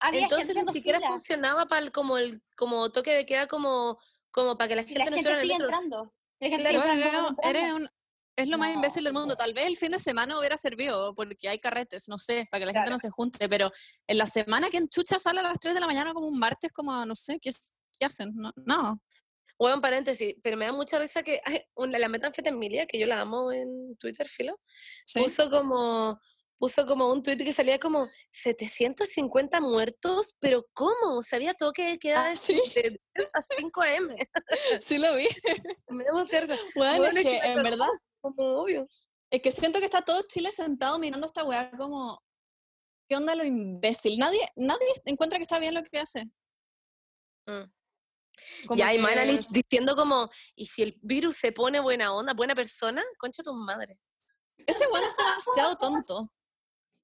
había 0.00 0.20
gente 0.20 0.34
Entonces 0.36 0.64
ni 0.64 0.72
siquiera 0.72 0.98
fila. 0.98 1.10
funcionaba 1.10 1.66
para 1.66 1.82
el, 1.82 1.92
como 1.92 2.16
el 2.16 2.42
como 2.56 2.90
toque 2.90 3.12
de 3.14 3.26
queda 3.26 3.46
como, 3.46 3.98
como 4.30 4.56
para 4.56 4.68
que 4.68 4.76
la 4.76 4.82
Si 4.82 4.88
gente 4.94 5.04
la 5.04 5.10
no 5.10 5.16
gente 5.16 5.30
estuviera 5.32 5.56
en 5.56 5.60
el 5.62 5.66
metro. 5.68 5.82
entrando. 5.82 6.14
Si 6.34 6.44
la 6.48 6.56
gente 6.56 6.70
Claro, 6.70 6.92
sigue 6.92 7.04
Bueno, 7.10 7.28
entrando, 7.42 7.76
un- 7.76 7.90
es 8.38 8.48
lo 8.48 8.56
más 8.58 8.68
No, 8.70 8.74
imbécil 8.76 9.04
del 9.04 9.12
mundo. 9.12 9.36
Tal 9.36 9.52
vez 9.54 9.66
el 9.66 9.76
fin 9.76 9.92
de 9.92 9.98
semana 9.98 10.38
hubiera 10.38 10.56
servido 10.56 11.14
porque 11.14 11.48
hay 11.48 11.58
carretes, 11.58 12.08
no 12.08 12.18
sé, 12.18 12.46
para 12.50 12.60
que 12.60 12.66
la 12.66 12.72
gente 12.72 12.84
Claro. 12.86 12.92
no 12.92 12.98
se 12.98 13.10
junte. 13.10 13.48
Pero 13.48 13.70
en 14.06 14.18
la 14.18 14.26
semana 14.26 14.70
que 14.70 14.76
en 14.78 14.88
Chucha 14.88 15.18
sale 15.18 15.40
a 15.40 15.42
las 15.42 15.58
3 15.60 15.74
de 15.74 15.80
la 15.80 15.86
mañana 15.86 16.12
como 16.14 16.26
un 16.28 16.38
martes, 16.38 16.72
como 16.72 17.04
no 17.04 17.14
sé, 17.14 17.38
¿qué, 17.40 17.50
qué 17.98 18.04
hacen? 18.04 18.32
No. 18.34 18.52
no. 18.64 18.98
Bueno, 19.58 19.80
paréntesis, 19.80 20.36
pero 20.42 20.56
me 20.56 20.66
da 20.66 20.72
mucha 20.72 20.98
risa 21.00 21.22
que 21.24 21.40
ay, 21.44 21.60
una- 21.74 21.98
la 21.98 22.08
metanfetamina, 22.08 22.86
que 22.86 22.98
yo 22.98 23.06
la 23.08 23.20
amo 23.20 23.50
en 23.52 23.96
Twitter, 23.98 24.28
filo, 24.28 24.60
Sí. 25.04 25.20
puso 25.20 25.50
como 25.50 26.18
puso 26.60 26.84
como 26.86 27.08
un 27.12 27.22
tweet 27.22 27.36
que 27.38 27.52
salía 27.52 27.78
como 27.78 28.04
750 28.32 29.60
muertos, 29.60 30.34
pero 30.40 30.66
¿cómo? 30.72 31.22
Se 31.22 31.36
había 31.36 31.54
toque 31.54 31.84
de 31.84 31.98
queda 31.98 32.30
Ah, 32.30 32.34
sí. 32.34 32.60
de 32.74 33.00
10 33.14 33.30
a 33.34 33.40
5 33.42 33.80
am. 33.82 34.08
Sí 34.82 34.98
lo 34.98 35.14
vi. 35.14 35.28
Me 35.88 36.04
da 36.04 36.12
mucha 36.12 36.40
risa. 36.40 36.56
Bueno, 36.74 36.96
Bueno, 36.98 37.18
es 37.20 37.24
que 37.26 37.40
que 37.40 37.46
en 37.52 37.62
verdad, 37.62 37.86
Como 38.20 38.62
obvio. 38.62 38.88
es 39.30 39.42
que 39.42 39.50
siento 39.50 39.78
que 39.78 39.84
está 39.84 40.02
todo 40.02 40.22
Chile 40.28 40.52
sentado 40.52 40.98
mirando 40.98 41.26
esta 41.26 41.44
weá 41.44 41.70
como, 41.72 42.22
¿qué 43.08 43.16
onda 43.16 43.34
lo 43.34 43.44
imbécil? 43.44 44.18
Nadie, 44.18 44.40
nadie 44.56 44.86
encuentra 45.04 45.38
que 45.38 45.42
está 45.42 45.58
bien 45.58 45.74
lo 45.74 45.82
que 45.82 45.98
hace. 45.98 46.24
Mm. 47.46 47.70
Como 48.66 48.78
Ya, 48.78 48.94
y 48.94 48.98
Manelich 48.98 49.48
diciendo 49.48 49.96
como, 49.96 50.30
¿y 50.54 50.66
si 50.66 50.82
el 50.82 50.98
virus 51.02 51.36
se 51.36 51.52
pone 51.52 51.80
buena 51.80 52.14
onda, 52.14 52.34
buena 52.34 52.54
persona? 52.54 53.02
Concha 53.18 53.42
tu 53.42 53.54
madre. 53.54 53.98
Ese 54.66 54.86
weón 54.86 55.04
está 55.04 55.24
demasiado 55.24 55.76
tonto. 55.76 56.32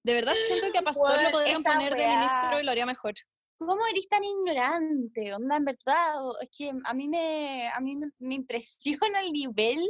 De 0.04 0.14
verdad 0.14 0.34
siento 0.46 0.70
que 0.70 0.78
a 0.78 0.82
Pastor 0.82 1.22
lo 1.22 1.30
podrían 1.30 1.62
poner 1.62 1.94
de 1.94 2.06
ministro 2.06 2.60
y 2.60 2.64
lo 2.64 2.70
haría 2.70 2.86
mejor. 2.86 3.14
¿Cómo 3.58 3.86
eres 3.86 4.06
tan 4.08 4.22
ignorante? 4.22 5.32
Onda, 5.34 5.56
en 5.56 5.64
verdad, 5.64 6.14
es 6.42 6.50
que 6.56 6.72
a 6.84 6.94
mí 6.94 7.08
me, 7.08 7.68
a 7.68 7.80
mí 7.80 7.96
me, 7.96 8.08
me 8.18 8.34
impresiona 8.34 9.20
el 9.20 9.32
nivel 9.32 9.80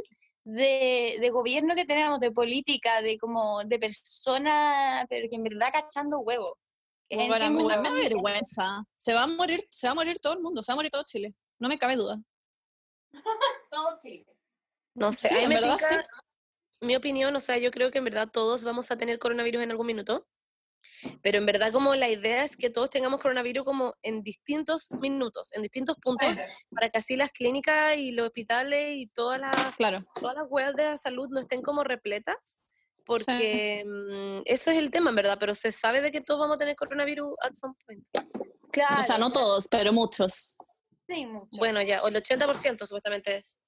de, 0.45 1.17
de 1.19 1.29
gobierno 1.31 1.75
que 1.75 1.85
tenemos, 1.85 2.19
de 2.19 2.31
política, 2.31 3.01
de 3.01 3.17
como, 3.17 3.63
de 3.65 3.79
persona, 3.79 5.05
pero 5.09 5.27
que 5.29 5.35
en 5.35 5.43
verdad 5.43 5.69
cachando 5.73 6.19
huevo. 6.19 6.57
Bueno, 7.09 7.45
a 7.45 7.49
mí 7.49 7.63
me 7.63 7.73
da 7.73 7.91
vergüenza. 7.91 8.83
Se 8.95 9.13
va 9.13 9.23
a 9.23 9.27
morir, 9.27 9.61
se 9.69 9.87
va 9.87 9.91
a 9.91 9.95
morir 9.95 10.19
todo 10.19 10.33
el 10.33 10.39
mundo, 10.39 10.61
se 10.61 10.71
va 10.71 10.73
a 10.73 10.77
morir 10.77 10.91
todo 10.91 11.03
Chile. 11.03 11.35
No 11.59 11.67
me 11.67 11.77
cabe 11.77 11.95
duda. 11.95 12.21
Todo 13.71 13.97
Chile. 13.99 14.25
No 14.93 15.13
sé, 15.13 15.29
Sí, 15.29 15.35
en 15.37 15.49
verdad 15.49 15.77
mi 16.81 16.95
opinión, 16.95 17.35
o 17.35 17.39
sea, 17.39 17.57
yo 17.57 17.71
creo 17.71 17.91
que 17.91 17.99
en 17.99 18.03
verdad 18.03 18.29
todos 18.31 18.63
vamos 18.63 18.91
a 18.91 18.97
tener 18.97 19.19
coronavirus 19.19 19.63
en 19.63 19.71
algún 19.71 19.87
minuto, 19.87 20.27
pero 21.21 21.37
en 21.37 21.45
verdad 21.45 21.71
como 21.71 21.95
la 21.95 22.09
idea 22.09 22.43
es 22.43 22.57
que 22.57 22.69
todos 22.69 22.89
tengamos 22.89 23.19
coronavirus 23.19 23.63
como 23.63 23.93
en 24.01 24.23
distintos 24.23 24.91
minutos, 24.91 25.51
en 25.53 25.61
distintos 25.61 25.97
puntos, 26.01 26.37
para 26.71 26.89
que 26.89 26.99
así 26.99 27.15
las 27.15 27.31
clínicas 27.31 27.97
y 27.97 28.11
los 28.11 28.27
hospitales 28.27 28.95
y 28.95 29.07
todas 29.07 29.39
las, 29.39 29.75
Claro. 29.75 30.05
todas 30.19 30.35
las 30.35 30.45
webs 30.49 30.75
de 30.75 30.83
la 30.83 30.97
salud 30.97 31.27
no 31.29 31.39
estén 31.39 31.61
como 31.61 31.83
repletas, 31.83 32.61
porque 33.05 33.83
mm, 33.85 34.41
eso 34.45 34.71
es 34.71 34.77
el 34.77 34.89
tema, 34.91 35.09
en 35.11 35.15
verdad, 35.15 35.37
pero 35.39 35.53
se 35.55 35.71
sabe 35.71 36.01
de 36.01 36.11
que 36.11 36.21
todos 36.21 36.39
vamos 36.39 36.55
a 36.55 36.59
tener 36.59 36.75
coronavirus 36.75 37.35
at 37.41 37.53
some 37.53 37.75
point. 37.85 38.07
Claro. 38.71 38.99
O 38.99 39.03
sea, 39.03 39.17
no 39.17 39.31
todos, 39.31 39.67
pero 39.67 39.93
muchos. 39.93 40.55
Sí, 41.07 41.25
mucho. 41.25 41.57
Bueno, 41.59 41.81
ya, 41.81 42.01
o 42.03 42.07
el 42.07 42.15
80% 42.15 42.85
supuestamente 42.87 43.37
es. 43.37 43.59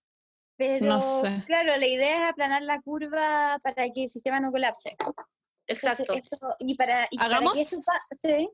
pero 0.57 0.99
sé. 0.99 1.43
claro, 1.45 1.77
la 1.77 1.85
idea 1.87 2.23
es 2.23 2.29
aplanar 2.29 2.63
la 2.63 2.81
curva 2.81 3.59
para 3.61 3.87
que 3.93 4.03
el 4.03 4.09
sistema 4.09 4.39
no 4.39 4.51
colapse. 4.51 4.97
Entonces, 5.67 5.99
Exacto. 5.99 6.55
y 6.59 6.75
para, 6.75 7.07
y 7.11 7.17
para 7.17 7.37
Hagamos- 7.37 7.53
que 7.53 7.61
eso 7.61 7.77
pase, 7.81 8.49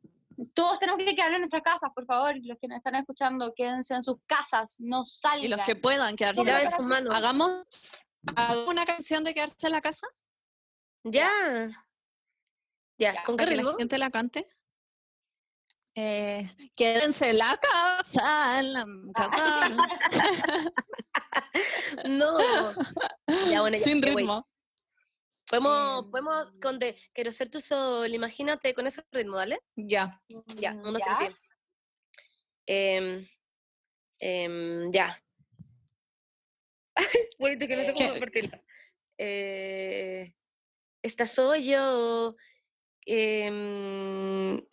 todos 0.55 0.79
tenemos 0.79 0.97
que 0.97 1.15
quedarnos 1.15 1.35
en 1.35 1.41
nuestras 1.41 1.61
casas, 1.61 1.89
por 1.93 2.05
favor. 2.07 2.35
Los 2.41 2.57
que 2.59 2.67
nos 2.67 2.77
están 2.77 2.95
escuchando, 2.95 3.53
quédense 3.55 3.93
en 3.93 4.01
sus 4.03 4.17
casas, 4.25 4.77
no 4.79 5.05
salgan. 5.05 5.43
Y 5.43 5.47
los 5.47 5.61
que 5.61 5.75
puedan 5.75 6.15
quedarse 6.15 6.41
en 6.41 6.71
sus 6.71 6.85
manos. 6.85 7.13
Hagamos, 7.13 7.51
hagamos 8.35 8.67
una 8.67 8.85
canción 8.85 9.23
de 9.23 9.33
quedarse 9.33 9.67
en 9.67 9.73
la 9.73 9.81
casa 9.81 10.07
Ya. 11.03 11.29
Ya, 12.97 13.13
Ya, 13.13 13.23
¿con 13.23 13.37
qué 13.37 13.43
para 13.45 13.55
que 13.57 13.63
la 13.63 13.75
gente 13.77 13.97
la 13.97 14.09
cante. 14.09 14.47
Eh, 15.95 16.49
quédense 16.75 17.29
en 17.29 17.37
la 17.37 17.55
casa, 17.57 18.59
en 18.59 18.73
la 18.73 18.85
casa, 19.13 19.69
No. 22.09 22.37
Ya, 23.49 23.61
bueno, 23.61 23.77
ya, 23.77 23.83
sin 23.83 24.01
ritmo. 24.01 24.47
Podemos, 25.53 26.05
Em, 26.05 26.09
podemos 26.09 26.51
con 26.59 26.79
de 26.79 26.95
quiero 27.13 27.29
ser 27.31 27.47
tu 27.47 27.61
sol, 27.61 28.11
imagínate 28.11 28.73
con 28.73 28.87
ese 28.87 29.03
ritmo, 29.11 29.37
¿dale? 29.37 29.59
Ya. 29.75 30.09
Ya, 30.55 30.73
Mm, 30.73 30.79
uno, 30.87 30.97
¿ya? 30.97 31.13
tres. 31.15 31.29
Em, 32.65 33.27
em, 34.19 34.91
ya. 34.91 35.23
Wait, 37.37 37.61
es 37.61 37.67
que 37.67 37.75
no 37.75 37.83
sé 37.83 37.93
cómo. 37.93 38.13
Eh, 39.19 40.33
esta 41.03 41.27
soy 41.27 41.67
yo. 41.69 42.35
Eh, 43.05 43.45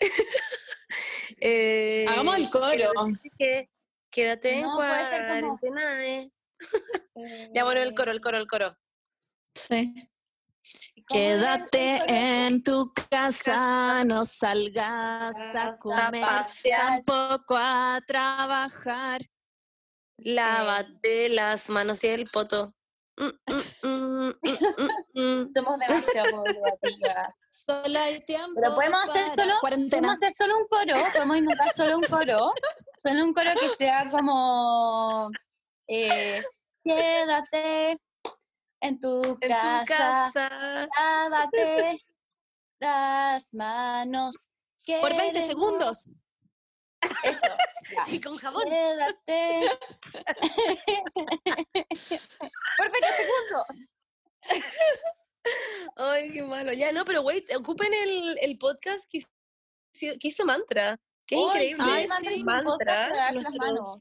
Hagamos 2.08 2.38
el 2.38 2.48
quiero 2.48 2.92
coro. 2.94 3.06
que 3.38 3.70
quédate 4.10 4.54
en 4.54 4.62
No, 4.62 4.76
puede 4.76 5.06
ser 5.06 5.28
como- 5.28 5.58
cuarentena, 5.58 6.06
eh. 6.06 6.32
Ya, 7.54 7.64
bueno, 7.64 7.82
el 7.82 7.94
coro, 7.94 8.12
el 8.12 8.20
coro, 8.22 8.38
el 8.38 8.46
coro. 8.46 8.78
Sí. 9.54 9.92
¿Cómo 11.08 11.20
era 11.20 11.54
el- 11.54 11.60
el 11.62 11.68
Quédate 11.70 12.02
en 12.46 12.62
tu 12.62 12.92
casa, 13.10 14.04
no 14.04 14.24
salgas 14.24 15.36
a 15.56 15.74
comer, 15.76 16.24
tampoco 16.76 17.56
a 17.56 18.00
trabajar. 18.06 19.20
Lávate 20.18 21.30
las 21.30 21.68
manos 21.70 22.04
y 22.04 22.08
el 22.08 22.24
poto. 22.30 22.74
Mm, 23.16 23.86
mm, 23.86 24.32
mm. 25.14 25.52
Somos 25.54 25.78
demasiado. 25.78 26.44
Solo 27.40 27.98
hay 28.00 28.24
tiempo. 28.24 28.52
Pero 28.60 28.74
podemos 28.74 29.04
hacer 29.04 29.28
solo, 29.28 29.54
podemos 29.60 30.12
hacer 30.12 30.32
solo 30.32 30.56
un 30.56 30.66
coro, 30.68 30.94
podemos 31.12 31.36
inventar 31.36 31.72
solo 31.74 31.96
un 31.98 32.04
coro, 32.04 32.52
solo 32.98 33.24
un 33.24 33.32
coro 33.34 33.50
que 33.60 33.68
sea 33.70 34.10
como 34.10 35.30
eh, 35.86 36.42
quédate 36.84 37.98
en 38.80 38.98
tu 39.00 39.22
En 39.40 39.50
casa, 39.50 39.80
tu 39.80 39.86
casa. 39.86 40.88
lávate 40.98 42.04
las 42.80 43.54
manos. 43.54 44.50
Por 45.00 45.10
20 45.16 45.32
queremos- 45.32 45.46
segundos. 45.46 46.08
Eso. 47.24 47.46
ya. 47.90 48.04
Y 48.14 48.20
con 48.20 48.36
jabón. 48.36 48.64
Quédate. 48.68 49.60
Por 52.76 52.90
20 52.90 53.08
segundos. 53.16 53.66
Ay, 55.96 56.30
qué 56.30 56.42
malo. 56.42 56.72
Ya, 56.72 56.92
no, 56.92 57.04
pero 57.04 57.22
wait, 57.22 57.44
ocupen 57.56 57.92
el, 57.94 58.38
el 58.42 58.58
podcast 58.58 59.08
que 59.10 59.18
hizo, 59.18 59.28
que 60.18 60.28
hizo 60.28 60.44
Mantra. 60.44 60.98
Qué 61.26 61.36
increíble. 61.36 61.84
Ay, 61.86 62.06
sí, 62.22 62.42
Mantra. 62.44 63.08
las 63.14 63.34
nuestros-. 63.34 64.00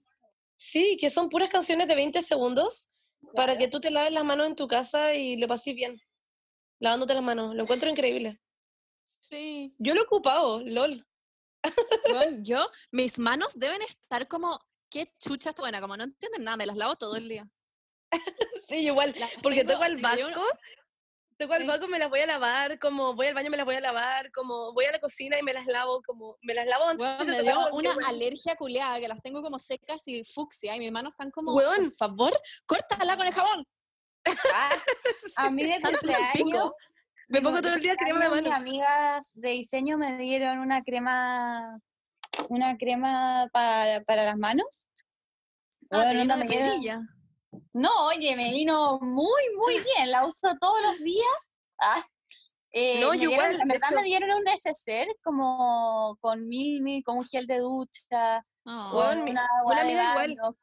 Sí, 0.55 0.97
que 0.99 1.09
son 1.09 1.29
puras 1.29 1.49
canciones 1.49 1.87
de 1.87 1.95
20 1.95 2.21
segundos 2.21 2.89
para 3.35 3.57
que 3.57 3.67
tú 3.67 3.79
te 3.79 3.91
laves 3.91 4.11
las 4.13 4.23
manos 4.25 4.47
en 4.47 4.55
tu 4.55 4.67
casa 4.67 5.13
y 5.15 5.37
lo 5.37 5.47
pases 5.47 5.75
bien. 5.75 6.01
Lavándote 6.79 7.13
las 7.13 7.23
manos. 7.23 7.55
Lo 7.55 7.63
encuentro 7.63 7.89
increíble. 7.89 8.39
Sí. 9.21 9.73
Yo 9.79 9.93
lo 9.93 10.01
he 10.01 10.05
ocupado, 10.05 10.61
lol. 10.63 11.05
Bueno, 12.11 12.37
yo, 12.41 12.65
mis 12.91 13.19
manos 13.19 13.53
deben 13.55 13.81
estar 13.81 14.27
como, 14.27 14.59
qué 14.89 15.13
chucha 15.19 15.49
esto 15.49 15.61
buena, 15.61 15.81
como 15.81 15.97
no 15.97 16.05
entienden 16.05 16.43
nada, 16.45 16.57
me 16.57 16.65
las 16.65 16.77
lavo 16.77 16.95
todo 16.95 17.15
el 17.17 17.27
día. 17.27 17.49
Sí, 18.67 18.85
igual. 18.87 19.13
Las 19.19 19.31
Porque 19.43 19.59
tengo- 19.59 19.73
toco 19.73 19.83
al 19.83 19.97
vasco. 19.97 20.41
Toco 21.39 21.53
al 21.53 21.61
Sí. 21.61 21.67
vasco, 21.67 21.87
me 21.87 21.97
las 21.99 22.09
voy 22.09 22.19
a 22.19 22.25
lavar, 22.27 22.77
como 22.79 23.15
voy 23.15 23.27
al 23.27 23.33
baño 23.33 23.49
me 23.49 23.55
las 23.55 23.65
voy 23.65 23.75
a 23.75 23.79
lavar, 23.79 24.29
como 24.31 24.73
voy 24.73 24.83
a 24.85 24.91
la 24.91 24.99
cocina 24.99 25.39
y 25.39 25.41
me 25.41 25.53
las 25.53 25.65
lavo, 25.67 26.01
como 26.05 26.37
me 26.41 26.53
las 26.53 26.67
lavo 26.67 26.83
antes 26.89 27.07
Weón, 27.07 27.27
de 27.27 27.33
me 27.33 27.41
dio 27.43 27.69
una 27.71 27.91
alergia 28.09 28.55
culeada 28.57 28.99
que 28.99 29.07
las 29.07 29.21
tengo 29.21 29.41
como 29.41 29.57
secas 29.57 30.05
y 30.09 30.21
fucsia 30.25 30.75
y 30.75 30.79
mis 30.79 30.91
manos 30.91 31.13
están 31.13 31.31
como, 31.31 31.53
Weón. 31.53 31.85
por 31.85 31.95
favor, 31.95 32.33
córtala 32.65 33.15
con 33.15 33.25
el 33.25 33.33
jabón. 33.33 33.65
Ah, 34.25 34.69
a 35.37 35.49
mí 35.49 35.63
de 35.63 35.79
cumpleaños. 35.79 36.71
Me 37.29 37.41
pongo 37.41 37.61
todo 37.61 37.73
el 37.75 37.79
día 37.81 37.95
crema 37.95 38.19
de 38.19 38.25
cumpleaños, 38.25 38.51
mano. 38.51 38.63
Mis 38.65 38.71
amigas 38.73 39.31
de 39.35 39.49
diseño 39.51 39.97
me 39.97 40.17
dieron 40.17 40.59
una 40.59 40.83
crema, 40.83 41.79
una 42.49 42.77
crema 42.77 43.47
para, 43.53 44.01
para 44.03 44.25
las 44.25 44.35
manos. 44.37 44.89
Ah, 45.89 46.03
Bueno, 46.03 46.35
me 46.35 46.45
dieron- 46.47 46.69
perilla. 46.69 46.99
No, 47.73 47.89
oye, 48.07 48.35
me 48.35 48.51
vino 48.51 48.99
muy, 49.01 49.41
muy 49.57 49.75
bien. 49.97 50.11
La 50.11 50.25
uso 50.25 50.55
todos 50.59 50.81
los 50.81 50.99
días. 50.99 51.27
Ah, 51.79 52.05
eh, 52.71 52.99
No, 53.01 53.11
dieron- 53.11 53.31
igual, 53.31 53.61
En 53.61 53.67
verdad 53.67 53.89
me 53.95 54.03
dieron 54.03 54.31
un 54.31 54.43
neceser 54.43 55.07
como 55.23 56.17
con 56.21 56.47
mil, 56.47 56.81
mil, 56.81 57.03
con 57.03 57.17
un 57.17 57.25
gel 57.25 57.47
de 57.47 57.57
ducha, 57.59 58.43
Ah. 58.65 58.89
con 58.91 58.99
Weón, 58.99 59.23
mi- 59.23 59.31
una 59.31 59.41
una 59.41 59.59
agua 59.61 59.75
de 59.75 59.81
amiga 59.81 60.11
igual. 60.25 60.55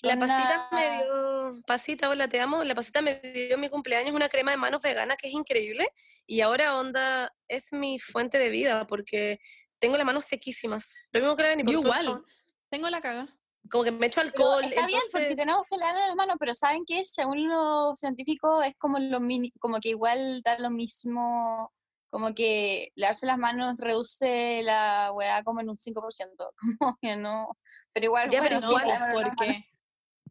La 0.00 0.16
pasita 0.16 0.68
me 0.70 1.02
dio, 1.02 1.60
pasita, 1.66 2.08
hola, 2.08 2.28
te 2.28 2.40
amo. 2.40 2.62
La 2.62 2.74
pasita 2.76 3.02
me 3.02 3.16
dio 3.18 3.54
en 3.56 3.60
mi 3.60 3.68
cumpleaños 3.68 4.14
una 4.14 4.28
crema 4.28 4.52
de 4.52 4.56
manos 4.56 4.80
vegana 4.80 5.16
que 5.16 5.26
es 5.26 5.34
increíble. 5.34 5.88
Y 6.24 6.40
ahora 6.40 6.76
onda 6.78 7.34
es 7.48 7.72
mi 7.72 7.98
fuente 7.98 8.38
de 8.38 8.48
vida 8.48 8.86
porque 8.86 9.40
tengo 9.80 9.96
las 9.96 10.06
manos 10.06 10.24
sequísimas. 10.24 11.08
Lo 11.10 11.18
mismo 11.20 11.34
que 11.36 11.42
la 11.42 11.54
Yo 11.56 11.64
todo 11.64 11.72
igual, 11.80 12.24
tengo 12.70 12.88
la 12.90 13.00
caga. 13.00 13.26
Como 13.70 13.84
que 13.84 13.92
me 13.92 14.06
echo 14.06 14.20
Pero 14.20 14.28
alcohol. 14.32 14.64
está 14.64 14.86
bien 14.86 15.00
porque 15.12 15.18
entonces- 15.26 15.36
tenemos 15.36 15.62
que 15.70 15.76
lavar 15.76 15.94
las 16.08 16.16
manos, 16.16 16.36
pero 16.40 16.54
saben 16.54 16.84
que 16.86 17.04
según 17.04 17.48
los 17.48 17.98
científicos 17.98 18.64
es 18.64 18.74
como 18.78 18.98
lo 18.98 19.20
mini- 19.20 19.52
como 19.60 19.78
que 19.80 19.90
igual 19.90 20.40
da 20.42 20.58
lo 20.58 20.70
mismo, 20.70 21.72
como 22.10 22.34
que 22.34 22.90
lavarse 22.94 23.26
las 23.26 23.36
manos 23.38 23.78
reduce 23.80 24.62
la 24.62 25.10
weá 25.12 25.42
como 25.42 25.60
en 25.60 25.68
un 25.68 25.76
5%, 25.76 26.50
como 26.80 26.98
que 27.02 27.16
no, 27.16 27.48
pero 27.92 28.06
igual 28.06 28.30
Ya, 28.30 28.40
pero 28.40 28.56
bueno, 28.56 28.60
sí, 28.62 28.68
igual, 28.68 28.88
lavarnos 28.88 29.14
las 29.14 29.28
manos. 29.28 29.36
porque 29.38 29.64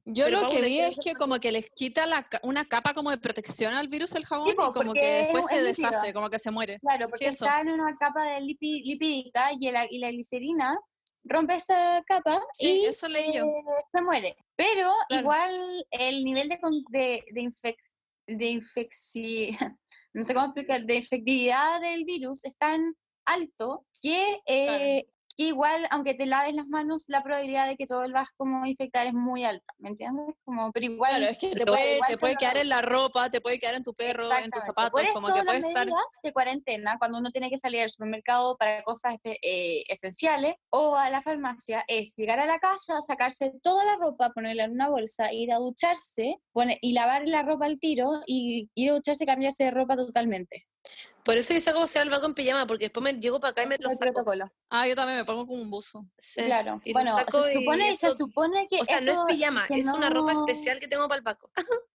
yo 0.10 0.24
Pero 0.26 0.42
lo 0.42 0.48
que 0.48 0.62
¿de 0.62 0.68
vi 0.68 0.80
es 0.80 0.98
que 1.04 1.14
como 1.16 1.38
que 1.40 1.52
les 1.52 1.70
quita 1.70 2.06
la, 2.08 2.26
una 2.44 2.66
capa 2.66 2.94
como 2.94 3.12
de 3.12 3.18
protección 3.18 3.74
al 3.74 3.90
virus 3.90 4.16
el 4.16 4.26
jabón 4.26 4.48
Sí, 4.48 4.54
y 4.54 4.56
como 4.56 4.72
porque 4.72 4.94
que 4.94 5.18
es- 5.20 5.24
después 5.26 5.46
se 5.50 5.62
deshace, 5.62 6.14
como 6.14 6.30
que 6.30 6.40
se 6.40 6.50
muere. 6.50 6.80
Claro, 6.80 7.10
porque 7.10 7.28
eso. 7.28 7.46
está 7.46 7.60
en 7.62 7.72
una 7.72 7.96
capa 7.98 8.24
de 8.24 8.40
lipídica 8.42 9.52
y 9.60 9.70
la, 9.70 9.86
y 9.90 10.00
la 10.00 10.10
glicerina 10.12 10.80
rompe 11.28 11.56
esa 11.56 12.04
capa 12.06 12.42
Sí, 12.54 12.82
y 12.84 12.86
eso 12.86 13.08
leí 13.08 13.34
yo. 13.34 13.44
eh, 13.46 13.64
se 13.92 14.02
muere. 14.02 14.36
Pero 14.56 14.92
Claro. 15.10 15.22
igual 15.22 15.86
el 15.92 16.24
nivel 16.24 16.50
de, 16.50 16.58
de, 16.90 17.24
de, 17.32 17.42
infec- 17.42 17.96
de 18.28 18.46
infecci- 18.52 19.58
no 20.14 20.24
sé 20.24 20.34
cómo 20.34 20.48
explicar, 20.48 20.84
de 20.86 20.96
infectividad 20.96 21.82
del 21.82 22.06
virus 22.06 22.44
es 22.46 22.58
tan 22.58 22.96
alto 23.26 23.86
que, 24.02 24.40
eh, 24.46 25.08
que 25.38 25.44
igual, 25.44 25.88
aunque 25.92 26.16
te 26.16 26.26
laves 26.26 26.54
las 26.56 26.68
manos, 26.68 27.06
la 27.10 27.22
probabilidad 27.22 27.68
de 27.68 27.76
que 27.76 27.86
todo 27.86 28.04
el 28.04 28.12
vas 28.12 28.28
como 28.36 28.66
infectar 28.66 29.06
es 29.08 29.14
muy 29.14 29.46
alta, 29.46 29.74
¿me 29.78 29.90
entiendes? 29.90 30.36
Como, 30.44 30.72
pero 30.72 30.86
igual... 30.88 31.12
Claro, 31.12 31.28
es 31.28 31.38
que 31.38 31.52
te 31.56 31.66
puede, 31.66 32.00
te 32.08 32.18
puede 32.18 32.36
quedar 32.36 32.58
en 32.58 32.70
la 32.70 32.82
ropa, 32.82 33.30
te 33.30 33.40
puede 33.40 33.60
quedar 33.60 33.76
en 33.76 33.84
tu 33.84 33.94
perro, 33.94 34.28
en 34.34 34.50
tus 34.50 34.64
zapatos, 34.64 35.00
como 35.14 35.28
que 35.28 35.44
puede 35.44 35.60
estar... 35.60 35.88
de 36.24 36.34
cuarentena, 36.34 36.98
cuando 36.98 37.20
uno 37.20 37.32
tiene 37.32 37.50
que 37.52 37.58
salir 37.58 37.82
al 37.82 37.90
supermercado 37.92 38.58
para 38.58 38.82
cosas 38.84 39.14
espe- 39.16 39.38
eh, 39.44 39.84
esenciales 39.88 40.56
o 40.72 40.96
a 40.96 41.10
la 41.12 41.22
farmacia, 41.22 41.84
es 41.88 42.16
llegar 42.16 42.40
a 42.40 42.46
la 42.48 42.58
casa, 42.58 43.00
sacarse 43.02 43.54
toda 43.62 43.86
la 43.86 43.96
ropa, 43.98 44.32
ponerla 44.32 44.64
en 44.64 44.72
una 44.72 44.90
bolsa, 44.90 45.32
ir 45.32 45.54
a 45.54 45.58
ducharse 45.58 46.38
pone- 46.52 46.80
y 46.82 46.94
lavar 46.94 47.28
la 47.28 47.44
ropa 47.44 47.68
al 47.68 47.78
tiro 47.80 48.10
y 48.26 48.70
ir 48.74 48.90
a 48.90 48.94
ducharse 48.96 49.24
y 49.24 49.28
cambiarse 49.28 49.66
de 49.66 49.72
ropa 49.72 49.96
totalmente. 49.96 50.66
Por 51.24 51.36
eso 51.36 51.54
yo 51.54 51.60
saco 51.60 51.86
sea 51.88 52.04
el 52.04 52.10
vago 52.10 52.26
en 52.26 52.34
pijama, 52.34 52.66
porque 52.66 52.86
después 52.86 53.04
me 53.04 53.20
llego 53.20 53.38
para 53.40 53.52
acá 53.52 53.64
y 53.64 53.68
me 53.68 53.78
lo 53.78 53.90
saco. 53.90 54.00
protocolo. 54.14 54.50
Ah, 54.70 54.88
yo 54.88 54.96
también 54.96 55.18
me 55.18 55.26
pongo 55.26 55.46
como 55.46 55.62
un 55.62 55.70
buzo. 55.70 56.06
Sí, 56.18 56.42
Claro. 56.46 56.80
y 56.86 56.94
Bueno, 56.94 57.14
saco 57.18 57.44
se 57.44 57.52
y 57.52 57.54
supone, 57.56 57.98
se 57.98 58.08
eso- 58.08 58.16
supone 58.18 58.66
que 58.70 58.78
O 58.80 58.86
sea, 58.86 59.02
no 59.02 59.12
es 59.12 59.20
pijama, 59.28 59.66
es 59.70 59.86
una 59.88 60.10
ropa 60.10 60.32
especial 60.32 60.80
que 60.80 60.88
tengo 60.88 61.06
para 61.10 61.18
el 61.18 61.24
Paco. 61.24 61.52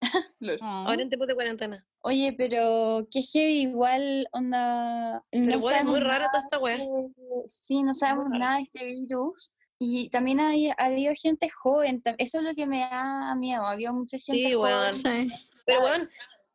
Ah. 0.63 0.85
Ahora 0.89 1.03
en 1.03 1.09
tiempos 1.11 1.29
de 1.29 1.35
cuarentena. 1.35 1.87
Oye, 2.01 2.33
pero 2.37 3.07
qué 3.11 3.21
heavy, 3.23 3.61
igual, 3.61 4.27
onda... 4.33 5.23
Pero 5.31 5.45
no 5.45 5.59
bueno, 5.61 5.79
es 5.79 5.85
muy 5.85 6.01
rara 6.01 6.29
toda 6.31 6.43
esta 6.43 6.59
weá. 6.59 6.79
Sí, 7.47 7.83
no 7.83 7.93
sabemos 7.95 8.27
nada 8.31 8.57
de 8.57 8.63
este 8.63 8.85
virus. 8.87 9.53
Y 9.79 10.09
también 10.09 10.41
hay, 10.41 10.71
ha 10.71 10.75
habido 10.79 11.13
gente 11.15 11.49
joven, 11.51 12.03
eso 12.19 12.39
es 12.39 12.45
lo 12.45 12.55
que 12.55 12.67
me 12.67 12.81
da 12.81 13.35
miedo, 13.37 13.63
ha 13.65 13.73
habido 13.73 13.93
mucha 13.93 14.19
gente 14.19 14.41
Sí, 14.49 14.53
joven. 14.55 14.73
weón. 14.75 14.93
Sí. 14.95 15.29
Pero 15.67 15.81
bueno, 15.83 16.09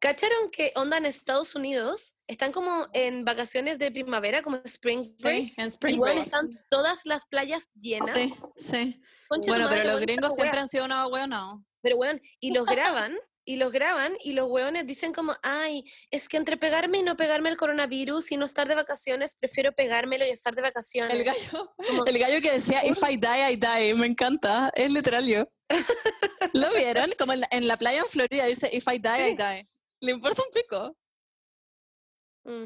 ¿cacharon 0.06 0.52
que 0.52 0.72
onda 0.76 0.98
en 0.98 1.06
Estados 1.06 1.56
Unidos? 1.56 2.15
Están 2.27 2.52
como 2.52 2.88
en 2.94 3.26
vacaciones 3.26 3.80
de 3.80 3.91
primavera, 3.91 4.41
como 4.44 4.57
spring 4.64 4.99
break. 5.19 5.44
Sí, 5.44 5.53
en 5.57 5.65
Y 5.65 5.68
Spring 5.68 5.99
Break. 5.99 6.18
están 6.19 6.49
todas 6.69 7.02
las 7.06 7.26
playas 7.26 7.69
llenas. 7.73 8.11
Sí, 8.14 8.32
sí. 8.52 9.02
Concha 9.27 9.49
Bueno, 9.52 9.65
madre, 9.65 9.82
pero 9.82 9.91
los 9.91 9.99
gringos 10.02 10.36
siempre 10.36 10.60
han 10.60 10.68
sido 10.68 10.86
una 10.86 11.07
no. 11.27 11.65
Pero 11.82 11.98
weón, 11.98 12.22
y 12.40 12.52
los 12.52 12.65
graban, 12.65 13.18
y 13.45 13.57
los 13.57 13.72
graban, 13.72 14.15
y 14.23 14.34
los 14.34 14.48
weones 14.49 14.86
dicen 14.86 15.11
como, 15.11 15.34
ay, 15.41 15.84
es 16.11 16.27
que 16.30 16.38
entre 16.38 16.57
pegarme 16.57 16.99
y 16.99 17.03
no 17.03 17.18
pegarme 17.18 17.49
el 17.49 17.57
coronavirus 17.57 18.32
y 18.32 18.38
no 18.38 18.45
estar 18.45 18.68
de 18.68 18.76
vacaciones, 18.76 19.36
prefiero 19.36 19.73
pegármelo 19.73 20.26
y 20.26 20.30
estar 20.30 20.56
de 20.56 20.61
vacaciones. 20.61 21.14
El 21.15 21.23
gallo, 21.23 21.69
Como- 21.88 22.06
el 22.06 22.18
gallo 22.19 22.41
que 22.41 22.52
decía, 22.52 22.86
if 22.86 22.99
I 23.07 23.18
die, 23.18 23.52
I 23.52 23.56
die, 23.56 23.94
me 23.95 24.07
encanta, 24.07 24.72
es 24.76 24.91
literal 24.91 25.26
yo. 25.26 25.48
¿Lo 26.53 26.72
vieron? 26.73 27.11
Como 27.18 27.34
en 27.34 27.41
la, 27.41 27.48
en 27.52 27.68
la 27.68 27.77
playa 27.77 28.02
en 28.02 28.07
Florida 28.07 28.45
dice, 28.45 28.69
if 28.72 28.88
I 28.88 28.99
die, 28.99 29.30
I 29.30 29.36
die. 29.36 29.74
Le 30.01 30.11
importa 30.11 30.41
un 30.43 30.49
pico. 30.53 30.97
Mm. 32.43 32.65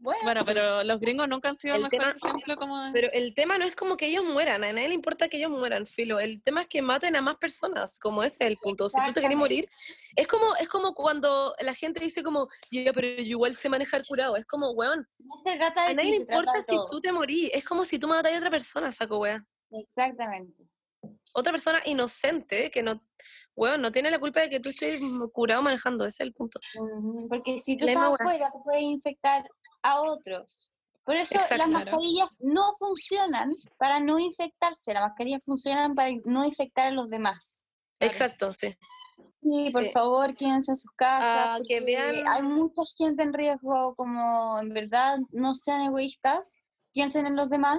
bueno. 0.00 0.20
Bueno, 0.24 0.42
pero 0.44 0.82
los 0.82 0.98
gringos 0.98 1.28
nunca 1.28 1.48
han 1.48 1.56
sido 1.56 1.76
el 1.76 1.82
mejor 1.82 1.90
tema- 1.90 2.10
ejemplo 2.16 2.56
como 2.56 2.80
de... 2.82 2.92
Pero 2.92 3.08
el 3.12 3.34
tema 3.34 3.56
no 3.58 3.64
es 3.64 3.76
como 3.76 3.96
que 3.96 4.06
ellos 4.06 4.24
mueran, 4.24 4.64
a 4.64 4.72
nadie 4.72 4.88
le 4.88 4.94
importa 4.94 5.28
que 5.28 5.36
ellos 5.36 5.50
mueran, 5.50 5.86
filo. 5.86 6.18
El 6.18 6.42
tema 6.42 6.62
es 6.62 6.68
que 6.68 6.82
maten 6.82 7.14
a 7.14 7.22
más 7.22 7.36
personas, 7.36 7.98
como 8.00 8.22
ese 8.24 8.44
es 8.44 8.50
el 8.50 8.56
punto. 8.56 8.88
Si 8.88 8.98
tú 9.06 9.12
te 9.12 9.20
querés 9.20 9.36
morir, 9.36 9.68
es 10.16 10.26
como, 10.26 10.46
es 10.56 10.68
como 10.68 10.92
cuando 10.94 11.54
la 11.60 11.74
gente 11.74 12.00
dice 12.00 12.22
como, 12.24 12.48
ya, 12.70 12.92
pero 12.92 13.06
yo 13.08 13.22
igual 13.22 13.54
sé 13.54 13.68
manejar 13.68 14.04
curado. 14.06 14.36
Es 14.36 14.44
como, 14.46 14.70
weón, 14.72 15.06
No 15.18 15.34
se 15.44 15.56
trata 15.56 15.84
de 15.84 15.90
a 15.92 15.94
nadie 15.94 16.10
ti, 16.10 16.16
le 16.18 16.22
importa 16.24 16.52
si 16.66 16.74
todos. 16.76 16.90
tú 16.90 17.00
te 17.00 17.12
morís. 17.12 17.50
Es 17.52 17.64
como 17.64 17.84
si 17.84 17.98
tú 17.98 18.08
matas 18.08 18.32
a 18.32 18.36
otra 18.38 18.50
persona, 18.50 18.90
saco 18.90 19.18
weón. 19.18 19.46
Exactamente. 19.70 20.64
Otra 21.32 21.52
persona 21.52 21.80
inocente 21.86 22.70
que 22.70 22.82
no, 22.82 23.00
weón, 23.56 23.80
no 23.80 23.90
tiene 23.92 24.10
la 24.10 24.18
culpa 24.18 24.40
de 24.40 24.50
que 24.50 24.60
tú 24.60 24.68
estés 24.70 25.00
curado 25.32 25.62
manejando. 25.62 26.04
Ese 26.04 26.22
es 26.22 26.26
el 26.28 26.32
punto. 26.34 26.60
Porque 27.28 27.58
si 27.58 27.76
tú 27.76 27.86
La 27.86 27.92
estás 27.92 28.12
afuera, 28.20 28.50
te 28.50 28.58
puedes 28.64 28.82
infectar 28.82 29.48
a 29.82 30.00
otros. 30.00 30.70
Por 31.04 31.16
eso 31.16 31.34
Exacto. 31.34 31.56
las 31.56 31.68
Claro. 31.68 31.84
mascarillas 31.86 32.36
no 32.40 32.72
funcionan 32.78 33.52
para 33.78 33.98
no 33.98 34.18
infectarse, 34.20 34.92
las 34.94 35.02
mascarillas 35.02 35.44
funcionan 35.44 35.94
para 35.94 36.10
no 36.24 36.44
infectar 36.44 36.88
a 36.88 36.90
los 36.92 37.08
demás. 37.10 37.64
Claro. 37.98 38.12
Exacto, 38.12 38.52
sí. 38.52 38.68
Sí, 39.18 39.70
por 39.72 39.82
Sí. 39.82 39.90
favor, 39.90 40.34
quédense 40.34 40.72
en 40.72 40.76
sus 40.76 40.90
casas. 40.96 41.46
Ah, 41.48 41.60
que 41.66 41.80
vean- 41.80 42.26
Hay 42.28 42.42
mucha 42.42 42.82
gente 42.96 43.22
en 43.22 43.32
riesgo, 43.32 43.94
como 43.96 44.58
en 44.60 44.68
verdad 44.70 45.18
no 45.30 45.54
sean 45.54 45.82
egoístas, 45.82 46.54
piensen 46.92 47.26
en 47.26 47.36
los 47.36 47.48
demás. 47.50 47.78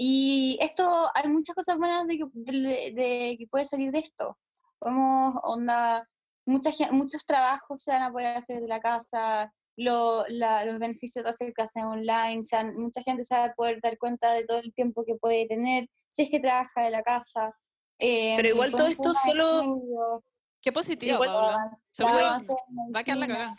Y 0.00 0.56
esto, 0.60 1.10
hay 1.14 1.28
muchas 1.28 1.56
cosas 1.56 1.76
buenas 1.76 2.06
de 2.06 2.18
que, 2.18 2.24
de, 2.32 2.92
de 2.94 3.36
que 3.36 3.46
puede 3.50 3.64
salir 3.64 3.90
de 3.90 3.98
esto. 3.98 4.38
Como 4.78 5.30
onda, 5.42 6.08
mucha, 6.46 6.70
gen- 6.70 6.94
muchos 6.96 7.26
trabajos 7.26 7.82
se 7.82 7.90
van 7.90 8.02
a 8.02 8.12
poder 8.12 8.36
hacer 8.36 8.60
de 8.60 8.68
la 8.68 8.78
casa, 8.78 9.52
lo- 9.76 10.24
la- 10.28 10.64
los 10.64 10.78
beneficios 10.78 11.24
de 11.24 11.30
hacer 11.30 11.52
clases 11.52 11.82
online, 11.82 12.44
se 12.44 12.72
mucha 12.74 13.02
gente 13.02 13.24
se 13.24 13.34
va 13.36 13.44
a 13.46 13.54
poder 13.54 13.80
dar 13.82 13.98
cuenta 13.98 14.32
de 14.34 14.44
todo 14.44 14.58
el 14.58 14.72
tiempo 14.72 15.04
que 15.04 15.16
puede 15.16 15.46
tener, 15.48 15.88
si 16.08 16.22
es 16.22 16.30
que 16.30 16.38
trabaja 16.40 16.82
de 16.82 16.90
la 16.90 17.02
casa. 17.02 17.52
eh, 18.00 18.34
Pero 18.36 18.50
igual 18.50 18.70
todo 18.70 18.86
podemos 18.96 19.16
esto 19.16 19.28
solo- 19.28 20.22
Qué 20.62 20.70
positivo, 20.70 21.14
Igual- 21.14 21.28
Paula. 21.30 21.50
la 21.52 21.78
Seguro 21.90 22.18
en 22.20 22.94
va 22.94 23.00
a 23.00 23.04
quedar 23.04 23.18
la 23.18 23.26
cagada. 23.26 23.56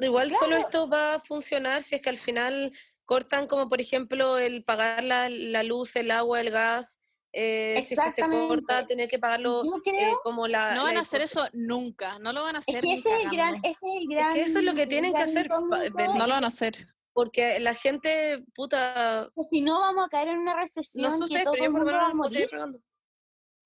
Igual 0.00 0.30
solo 0.30 0.46
Claro. 0.56 0.60
esto 0.62 0.88
va 0.88 1.14
a 1.14 1.20
funcionar 1.20 1.82
si 1.82 1.96
es 1.96 2.02
que 2.02 2.10
al 2.10 2.18
final 2.18 2.70
cortan 3.10 3.48
como 3.48 3.68
por 3.68 3.80
ejemplo 3.80 4.38
el 4.38 4.62
pagar 4.62 5.02
la, 5.02 5.28
la 5.28 5.64
luz, 5.64 5.96
el 5.96 6.12
agua, 6.12 6.40
el 6.40 6.50
gas, 6.52 7.00
eh, 7.32 7.82
si 7.84 7.94
es 7.94 8.00
que 8.00 8.10
se 8.12 8.22
corta 8.22 8.86
tener 8.86 9.08
que 9.08 9.18
pagarlo 9.18 9.64
Yo 9.64 9.78
eh, 9.78 9.80
creo 9.82 10.20
como 10.22 10.46
la... 10.46 10.76
No 10.76 10.84
van 10.84 10.94
la 10.94 11.00
a 11.00 11.02
hacer 11.02 11.20
eso 11.20 11.44
nunca, 11.52 12.20
no 12.20 12.32
lo 12.32 12.44
van 12.44 12.54
a 12.54 12.60
es 12.60 12.68
hacer 12.68 12.82
que 12.82 12.86
ni 12.86 12.94
ese 13.00 13.08
es 13.08 13.24
el 13.24 13.30
gran, 13.32 13.54
ese 13.56 13.70
es 13.70 14.02
el 14.02 14.06
gran. 14.08 14.32
que 14.32 14.42
eso 14.42 14.60
es 14.60 14.64
lo 14.64 14.74
que 14.74 14.86
tienen 14.86 15.12
que 15.12 15.22
hacer. 15.22 15.48
No 15.50 16.26
lo 16.28 16.34
van 16.34 16.44
a 16.44 16.46
hacer. 16.46 16.74
Porque 17.12 17.58
la 17.58 17.74
gente, 17.74 18.44
puta, 18.54 19.28
que 19.34 19.42
si 19.50 19.60
no 19.60 19.80
vamos 19.80 20.06
a 20.06 20.08
caer 20.08 20.28
en 20.28 20.38
una 20.38 20.54
no 20.54 20.60
recesión 20.60 21.28
sé 21.28 21.34
que 21.34 21.42
todo 21.42 21.54
pero 21.54 21.64
el 21.64 21.72
yo 21.72 21.72
por 21.72 21.80
lo 21.80 21.86
mundo 21.86 21.98
va 21.98 22.06
a 22.06 22.08
no 22.10 22.14
morir, 22.14 22.48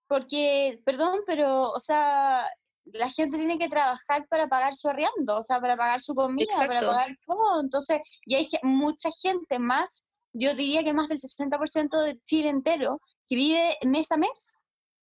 porque, 0.07 0.81
perdón, 0.87 1.21
pero, 1.27 1.71
o 1.71 1.81
sea, 1.81 2.47
la 2.87 3.11
gente 3.11 3.39
tiene 3.39 3.59
que 3.59 3.69
trabajar 3.69 4.27
para 4.29 4.49
pagar 4.49 4.75
su 4.75 4.89
arriendo, 4.89 5.39
o 5.39 5.43
sea, 5.43 5.61
para 5.61 5.77
pagar 5.77 6.01
su 6.01 6.15
comida, 6.15 6.47
para 6.57 6.81
pagar 6.81 7.19
todo, 7.27 7.61
entonces, 7.61 8.01
y 8.27 8.35
hay 8.35 8.47
mucha 8.63 9.11
gente 9.23 9.59
más, 9.59 10.07
yo 10.33 10.55
diría 10.55 10.85
que 10.85 10.93
más 10.93 11.09
del 11.09 11.19
60% 11.19 12.03
de 12.03 12.21
Chile 12.23 12.51
entero, 12.51 13.01
que 13.29 13.37
vive 13.37 13.77
mes 13.83 14.13
a 14.13 14.17
mes, 14.17 14.55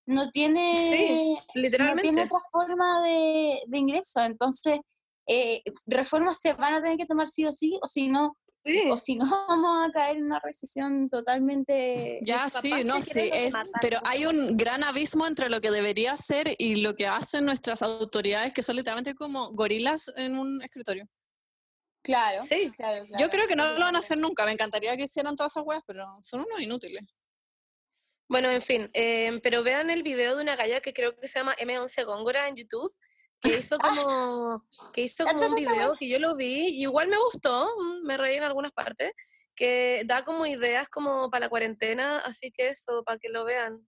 no 0.05 0.29
tiene, 0.31 0.73
no 0.73 0.91
tiene 0.91 1.43
Literalmente. 1.55 2.23
otra 2.23 2.39
forma 2.51 3.01
de, 3.03 3.61
de 3.67 3.77
ingreso. 3.77 4.21
Entonces, 4.21 4.79
eh, 5.27 5.61
reformas 5.85 6.39
se 6.39 6.53
van 6.53 6.73
a 6.73 6.81
tener 6.81 6.97
que 6.97 7.05
tomar 7.05 7.27
sí 7.27 7.45
o 7.45 7.51
sí, 7.51 7.79
o 7.81 7.87
si 7.87 8.09
no, 8.09 8.35
Sí. 8.63 8.89
o 8.91 8.97
si 8.97 9.15
no 9.15 9.25
vamos 9.47 9.89
a 9.89 9.91
caer 9.91 10.17
en 10.17 10.25
una 10.25 10.39
recesión 10.39 11.09
totalmente... 11.09 12.19
Ya, 12.23 12.47
sí, 12.47 12.83
no, 12.83 13.01
sí, 13.01 13.29
es, 13.33 13.53
pero 13.81 13.99
hay 14.05 14.25
un 14.25 14.55
gran 14.55 14.83
abismo 14.83 15.25
entre 15.25 15.49
lo 15.49 15.61
que 15.61 15.71
debería 15.71 16.15
ser 16.17 16.55
y 16.57 16.75
lo 16.75 16.95
que 16.95 17.07
hacen 17.07 17.45
nuestras 17.45 17.81
autoridades, 17.81 18.53
que 18.53 18.61
son 18.63 18.75
literalmente 18.75 19.15
como 19.15 19.51
gorilas 19.53 20.11
en 20.15 20.37
un 20.37 20.61
escritorio. 20.61 21.07
Claro, 22.03 22.41
Sí. 22.41 22.71
claro, 22.75 23.05
Yo 23.19 23.29
creo 23.29 23.47
que 23.47 23.55
no 23.55 23.65
lo 23.73 23.79
van 23.79 23.95
a 23.95 23.99
hacer 23.99 24.17
nunca, 24.17 24.45
me 24.45 24.51
encantaría 24.51 24.97
que 24.97 25.03
hicieran 25.03 25.35
todas 25.35 25.51
esas 25.53 25.63
weas, 25.65 25.83
pero 25.85 26.05
son 26.21 26.41
unos 26.41 26.61
inútiles. 26.61 27.03
Bueno, 28.27 28.49
en 28.49 28.61
fin, 28.61 28.89
eh, 28.93 29.39
pero 29.43 29.61
vean 29.61 29.89
el 29.89 30.03
video 30.03 30.35
de 30.35 30.41
una 30.41 30.55
galla 30.55 30.79
que 30.81 30.93
creo 30.93 31.15
que 31.15 31.27
se 31.27 31.39
llama 31.39 31.53
M11 31.55 32.05
Góngora 32.05 32.47
en 32.47 32.55
YouTube, 32.55 32.95
que 33.41 33.57
hizo 33.57 33.77
como, 33.79 34.63
que 34.93 35.01
hizo 35.01 35.25
como 35.25 35.47
un 35.47 35.55
video 35.55 35.95
que 35.99 36.07
yo 36.07 36.19
lo 36.19 36.35
vi, 36.35 36.67
y 36.67 36.81
igual 36.83 37.07
me 37.07 37.17
gustó, 37.17 37.67
mm, 37.77 38.05
me 38.05 38.17
reí 38.17 38.35
en 38.37 38.43
algunas 38.43 38.71
partes, 38.71 39.11
que 39.55 40.03
da 40.05 40.23
como 40.23 40.45
ideas 40.45 40.87
como 40.89 41.29
para 41.29 41.45
la 41.45 41.49
cuarentena, 41.49 42.17
así 42.19 42.51
que 42.51 42.69
eso, 42.69 43.03
para 43.03 43.17
que 43.17 43.29
lo 43.29 43.43
vean, 43.43 43.87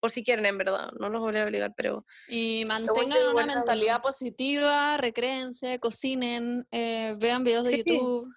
por 0.00 0.10
si 0.10 0.24
quieren, 0.24 0.44
en 0.46 0.58
verdad, 0.58 0.90
no 0.98 1.08
los 1.10 1.20
voy 1.20 1.36
a 1.36 1.44
obligar, 1.44 1.72
pero 1.76 2.04
Y 2.26 2.64
mantengan 2.64 3.24
una 3.28 3.46
mentalidad 3.46 4.02
positiva, 4.02 4.96
recréense, 4.96 5.78
cocinen, 5.78 6.66
eh, 6.72 7.14
vean 7.20 7.44
videos 7.44 7.64
de 7.64 7.70
Sí. 7.70 7.76
YouTube. 7.86 8.28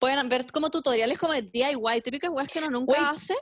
Pueden 0.00 0.28
ver 0.28 0.46
como 0.52 0.68
tutoriales 0.68 1.18
como 1.20 1.32
de 1.32 1.42
DIY, 1.42 2.00
típicas 2.02 2.28
weas 2.30 2.48
que 2.48 2.58
uno 2.58 2.70
nunca 2.70 2.94
Wait. 2.94 3.06
hace. 3.06 3.36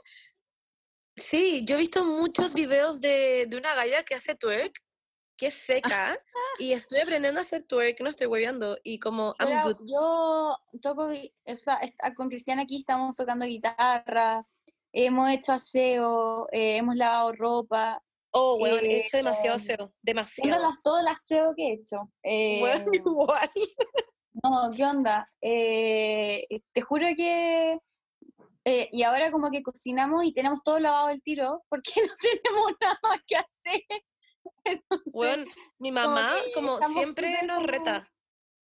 sí, 1.15 1.63
yo 1.65 1.75
he 1.75 1.79
visto 1.79 2.05
muchos 2.05 2.53
videos 2.53 3.01
de, 3.01 3.45
de 3.47 3.57
una 3.57 3.73
galla 3.75 4.03
que 4.03 4.13
hace 4.15 4.35
twerk, 4.35 4.73
es 5.47 5.53
seca, 5.55 6.17
y 6.59 6.73
estoy 6.73 6.99
aprendiendo 6.99 7.39
a 7.39 7.41
hacer 7.41 7.63
twerk, 7.63 7.99
no 8.01 8.09
estoy 8.09 8.27
hueveando, 8.27 8.77
y 8.83 8.99
como, 8.99 9.35
Yo, 9.39 9.47
I'm 9.47 9.63
good. 9.63 9.77
yo 9.87 10.57
toco, 10.81 11.09
gui- 11.09 11.33
o 11.45 11.55
sea, 11.55 11.75
est- 11.77 11.97
con 12.15 12.29
Cristiana 12.29 12.63
aquí 12.63 12.77
estamos 12.79 13.15
tocando 13.15 13.45
guitarra, 13.45 14.45
hemos 14.93 15.29
hecho 15.31 15.53
aseo, 15.53 16.47
eh, 16.51 16.77
hemos 16.77 16.95
lavado 16.95 17.31
ropa, 17.33 18.03
Oh, 18.33 18.55
weón, 18.61 18.85
he 18.85 18.99
eh, 18.99 19.05
hecho 19.05 19.17
demasiado 19.17 19.57
em, 19.57 19.59
SEO, 19.61 19.77
Siendo 19.77 19.93
demasiado. 20.01 20.61
las, 20.61 20.81
todo 20.83 20.99
el 21.01 21.07
aseo 21.09 21.53
que 21.53 21.67
he 21.67 21.73
hecho. 21.73 22.09
Eh, 22.23 22.61
Weón, 22.63 22.81
igual. 22.93 23.51
no, 24.41 24.71
¿qué 24.73 24.85
onda? 24.85 25.27
Eh, 25.41 26.45
te 26.71 26.81
juro 26.81 27.07
que... 27.17 27.77
eh, 28.63 28.87
y 28.93 29.03
ahora 29.03 29.31
como 29.31 29.51
que 29.51 29.61
cocinamos 29.63 30.23
y 30.23 30.31
tenemos 30.33 30.61
todo 30.63 30.79
lavado 30.79 31.07
al 31.07 31.21
tiro 31.21 31.63
porque 31.67 31.91
no 32.07 32.13
tenemos 32.21 32.71
nada 32.79 32.99
más 33.03 33.17
que 33.27 33.35
hacer. 33.35 33.81
Entonces, 34.65 35.13
Weón, 35.15 35.45
mi 35.79 35.91
mamá 35.91 36.31
como 36.53 36.77
siempre 36.89 37.31
nos 37.45 37.57
como- 37.57 37.67
reta. 37.67 38.07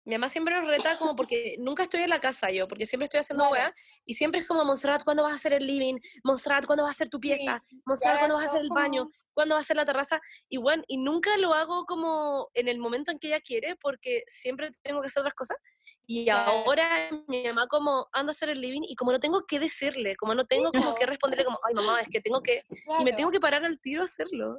Mi 0.05 0.15
mamá 0.15 0.27
siempre 0.27 0.53
nos 0.53 0.67
reta 0.67 0.97
como 0.97 1.15
porque 1.15 1.55
nunca 1.59 1.83
estoy 1.83 2.01
en 2.01 2.09
la 2.09 2.19
casa 2.19 2.51
yo, 2.51 2.67
porque 2.67 2.85
siempre 2.85 3.05
estoy 3.05 3.21
haciendo 3.21 3.47
weá, 3.49 3.73
y 4.03 4.15
siempre 4.15 4.41
es 4.41 4.47
como, 4.47 4.65
Montserrat, 4.65 5.01
¿cuándo 5.05 5.23
vas 5.23 5.31
a 5.31 5.35
hacer 5.35 5.53
el 5.53 5.65
living? 5.65 5.95
Montserrat, 6.25 6.65
¿cuándo 6.65 6.83
vas 6.83 6.89
a 6.89 6.95
hacer 6.97 7.07
tu 7.09 7.21
pieza? 7.21 7.63
Montserrat, 7.85 8.15
ahora 8.15 8.19
¿cuándo 8.19 8.35
vas 8.35 8.45
a 8.47 8.49
hacer 8.49 8.61
el 8.63 8.69
baño? 8.69 9.09
¿Cuándo 9.33 9.55
vas 9.55 9.61
a 9.61 9.65
hacer 9.65 9.75
la 9.77 9.85
terraza? 9.85 10.19
Y 10.49 10.57
bueno, 10.57 10.83
y 10.87 10.97
nunca 10.97 11.35
lo 11.37 11.53
hago 11.53 11.85
como 11.85 12.49
en 12.53 12.67
el 12.67 12.79
momento 12.79 13.11
en 13.11 13.19
que 13.19 13.27
ella 13.27 13.39
quiere, 13.41 13.75
porque 13.75 14.23
siempre 14.27 14.71
tengo 14.81 15.01
que 15.01 15.07
hacer 15.07 15.21
otras 15.21 15.33
cosas. 15.35 15.57
Y 16.05 16.25
Claro. 16.25 16.51
ahora 16.65 17.09
mi 17.27 17.43
mamá 17.43 17.67
como 17.67 18.07
anda 18.13 18.31
a 18.31 18.33
hacer 18.35 18.49
el 18.49 18.61
living 18.61 18.81
y 18.87 18.95
como 18.95 19.11
no 19.11 19.19
tengo 19.19 19.45
que 19.45 19.59
decirle, 19.59 20.15
como 20.15 20.35
no 20.35 20.45
tengo 20.45 20.71
como 20.71 20.95
que 20.95 21.05
responderle 21.05 21.45
como, 21.45 21.59
ay 21.67 21.73
mamá, 21.73 22.01
es 22.01 22.07
que 22.09 22.21
tengo 22.21 22.41
que, 22.41 22.63
y 22.69 23.03
me 23.03 23.11
claro. 23.11 23.15
tengo 23.17 23.31
que 23.31 23.39
parar 23.39 23.63
al 23.65 23.79
tiro 23.79 24.01
a 24.01 24.05
hacerlo. 24.05 24.57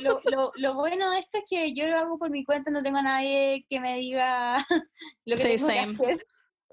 Lo, 0.00 0.20
lo, 0.24 0.52
lo 0.54 0.74
bueno 0.74 1.10
de 1.10 1.18
esto 1.18 1.38
es 1.38 1.44
que 1.48 1.72
yo 1.72 1.88
lo 1.88 1.98
hago 1.98 2.18
por 2.18 2.30
mi 2.30 2.44
cuenta, 2.44 2.70
no 2.70 2.82
tengo 2.82 2.98
a 2.98 3.02
nadie 3.02 3.66
que 3.68 3.80
me 3.80 3.96
diga 3.98 4.64
lo 5.24 5.36
que 5.36 5.42
Sí, 5.42 5.48
tengo 5.56 5.66
same. 5.68 5.86
que 5.96 6.02
hacer. 6.04 6.26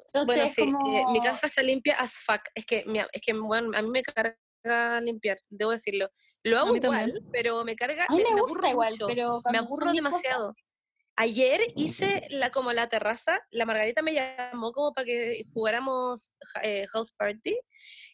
Entonces, 0.07 0.35
Bueno, 0.35 0.47
sí, 0.49 0.61
eh, 0.61 1.05
mi 1.07 1.19
como- 1.19 1.23
casa 1.23 1.47
está 1.47 1.63
limpia 1.63 1.95
as 1.95 2.13
fuck. 2.19 2.41
Es 2.53 2.65
que, 2.65 2.83
mi- 2.85 2.99
es 2.99 3.21
que 3.25 3.33
bueno, 3.33 3.71
a 3.75 3.81
mí 3.81 3.89
me 3.89 4.03
carga 4.03 4.37
limpiar, 5.01 5.37
debo 5.49 5.71
decirlo. 5.71 6.09
Lo 6.43 6.57
hago 6.57 6.75
igual, 6.75 6.81
también. 7.11 7.29
pero 7.31 7.63
me 7.65 7.75
carga, 7.75 8.05
A 8.09 8.13
mí 8.15 8.23
me, 8.23 8.35
me 8.35 8.39
aburro 8.41 8.67
igual, 8.67 8.91
mucho. 8.91 9.07
pero 9.07 9.41
Me 9.51 9.57
aburro 9.57 9.91
mis 9.91 10.01
cosas- 10.01 10.21
demasiado. 10.21 10.55
Ayer 11.15 11.61
hice 11.75 12.25
la, 12.31 12.49
como 12.49 12.73
la 12.73 12.89
terraza, 12.89 13.39
la 13.51 13.67
Margarita 13.67 14.01
me 14.01 14.15
llamó 14.15 14.71
como 14.71 14.93
para 14.93 15.05
que 15.05 15.45
jugáramos 15.53 16.31
eh, 16.63 16.87
House 16.89 17.11
Party 17.11 17.55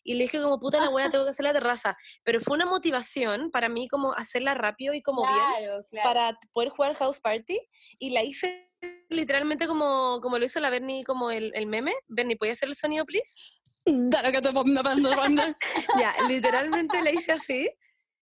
y 0.04 0.16
le 0.16 0.24
dije 0.26 0.42
como 0.42 0.60
puta 0.60 0.82
la 0.82 0.90
wea 0.90 1.10
tengo 1.10 1.24
que 1.24 1.30
hacer 1.30 1.46
la 1.46 1.54
terraza, 1.54 1.96
pero 2.26 2.42
fue 2.42 2.56
una 2.58 2.66
motivación 2.66 3.52
para 3.52 3.70
mí 3.70 3.88
como 3.88 4.12
hacerla 4.12 4.54
rápido 4.54 4.94
y 4.94 5.02
como 5.02 5.22
bien 5.22 5.34
Claro, 5.66 5.86
claro. 5.90 6.10
para 6.10 6.40
poder 6.52 6.70
jugar 6.72 6.94
House 6.96 7.22
Party 7.22 7.58
y 8.00 8.10
la 8.10 8.22
hice 8.24 8.60
literalmente 9.08 9.66
como, 9.66 10.20
como 10.22 10.38
lo 10.38 10.44
hizo 10.44 10.60
la 10.60 10.70
Bernie 10.70 11.06
como 11.06 11.32
el, 11.32 11.54
el 11.56 11.68
meme. 11.68 11.94
Bernie, 12.10 12.36
¿puedes 12.36 12.58
hacer 12.58 12.68
el 12.68 12.76
sonido, 12.76 13.06
please? 13.06 13.44
Ya, 16.00 16.14
literalmente 16.28 17.02
la 17.02 17.12
hice 17.12 17.32
así. 17.32 17.70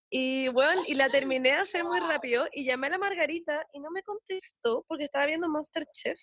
Y 0.09 0.47
bueno, 0.49 0.81
y 0.87 0.93
la 0.93 1.09
terminé 1.09 1.49
de 1.49 1.55
hacer 1.57 1.83
muy 1.83 1.99
rápido 1.99 2.47
y 2.53 2.63
llamé 2.63 2.87
a 2.87 2.91
la 2.91 2.97
Margarita 2.97 3.65
y 3.73 3.81
no 3.81 3.89
me 3.91 4.03
contestó 4.03 4.85
porque 4.87 5.03
estaba 5.03 5.25
viendo 5.25 5.49
Masterchef. 5.49 6.17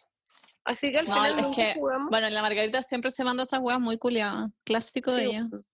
Así 0.65 0.91
que 0.91 1.01
al 1.01 1.07
No, 1.09 1.15
final 1.15 1.39
es 1.39 1.43
nunca 1.45 1.57
que, 1.57 1.75
jugamos. 1.79 2.09
bueno, 2.11 2.31
la 2.31 2.41
Margarita 2.41 2.81
siempre 2.81 3.11
se 3.11 3.25
manda 3.25 3.43
esas 3.43 3.61
weas 3.61 3.79
muy 3.81 3.99
culiadas. 3.99 4.51
Clásico 4.65 5.13
de 5.13 5.25
Sí, 5.25 5.31
ella. 5.31 5.47
bueno. 5.51 5.65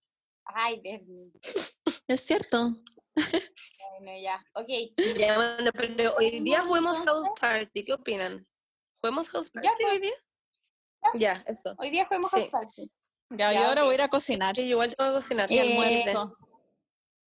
Ay. 0.43 0.81
Es 2.07 2.25
cierto. 2.25 2.75
Bueno, 3.15 4.19
ya. 4.21 4.43
Ok. 4.55 4.67
Ya, 5.17 5.35
bueno, 5.35 5.71
pero 5.73 6.13
hoy 6.17 6.41
día 6.41 6.61
juguemos 6.63 6.97
House 7.05 7.29
Party. 7.39 7.85
¿Qué 7.85 7.93
opinan? 7.93 8.45
¿Juguemos 9.01 9.29
House 9.31 9.49
Party 9.51 9.67
Ya, 9.69 9.73
pues. 9.79 9.93
hoy 9.93 9.99
día? 9.99 10.13
Ya, 11.13 11.43
eso. 11.47 11.73
Hoy 11.77 11.89
día 11.89 12.05
juguemos 12.05 12.29
Sí. 12.31 12.37
House 12.41 12.49
Party. 12.49 12.91
Ya, 13.31 13.53
yo 13.53 13.59
ahora 13.67 13.83
voy 13.83 13.91
a 13.91 13.95
ir 13.95 14.01
a 14.01 14.07
cocinar. 14.09 14.55
Yo 14.55 14.63
igual 14.63 14.93
tengo 14.95 15.09
que 15.09 15.15
cocinar. 15.15 15.49
Y 15.51 15.57
Eh, 15.57 15.61
almuerzo. 15.61 16.29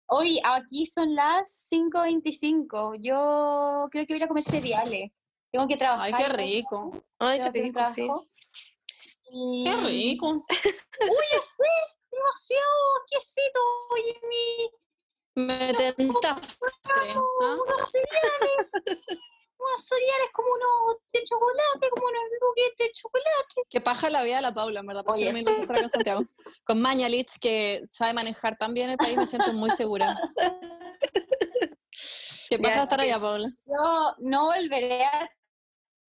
Hoy 0.08 0.40
aquí 0.44 0.86
son 0.86 1.16
las 1.16 1.68
5.25. 1.72 2.96
Yo 3.00 3.88
creo 3.90 4.06
que 4.06 4.14
voy 4.14 4.24
a 4.24 4.28
comer 4.28 4.44
cereales. 4.44 5.12
Tengo 5.52 5.68
que 5.68 5.78
trabajar. 5.78 6.06
Ay, 6.14 6.14
qué 6.14 6.30
rico. 6.30 6.92
Ay, 7.20 7.40
qué 7.40 7.62
rico, 7.62 7.80
sí. 7.94 8.08
Y- 9.32 9.64
Qué 9.64 9.76
rico. 9.78 10.28
Uy, 10.28 11.26
ya 11.32 11.42
sé, 11.42 11.70
demasiado 12.12 13.06
quesito. 13.08 13.60
Oye, 13.92 14.20
mi, 14.30 15.46
Me 15.46 15.74
tentaste. 15.74 17.14
¿ah? 17.42 17.58
Unos 19.66 19.84
cereales. 19.84 19.84
unos 19.84 19.84
cereales 19.88 20.30
como 20.34 20.50
unos 20.50 20.98
de 21.14 21.24
chocolate, 21.24 21.90
como 21.90 22.08
unos 22.08 22.24
nuggets 22.42 22.78
de 22.78 22.92
chocolate. 22.92 23.62
Que 23.70 23.82
paja 23.82 24.10
la 24.10 24.24
vida 24.24 24.38
de 24.38 24.42
la 24.42 24.54
Paula, 24.54 24.80
en 24.80 24.88
verdad. 24.88 25.04
Por 25.04 25.16
Oye, 25.16 25.30
acá 25.30 25.80
en 25.80 25.90
Santiago. 25.90 26.24
Con 26.66 26.82
Mañalich, 26.82 27.40
que 27.40 27.82
sabe 27.90 28.14
manejar 28.14 28.58
tan 28.58 28.74
bien 28.74 28.90
el 28.90 28.98
país, 28.98 29.18
me 29.18 29.28
siento 29.28 29.54
muy 29.54 29.72
segura. 29.72 30.18
Que 32.50 32.60
paja 32.60 32.76
Ya, 32.76 32.84
estar 32.84 33.02
allá, 33.02 33.20
Paula. 33.20 33.50
Yo 33.66 34.16
no 34.20 34.46
volveré 34.46 35.06
a 35.06 35.30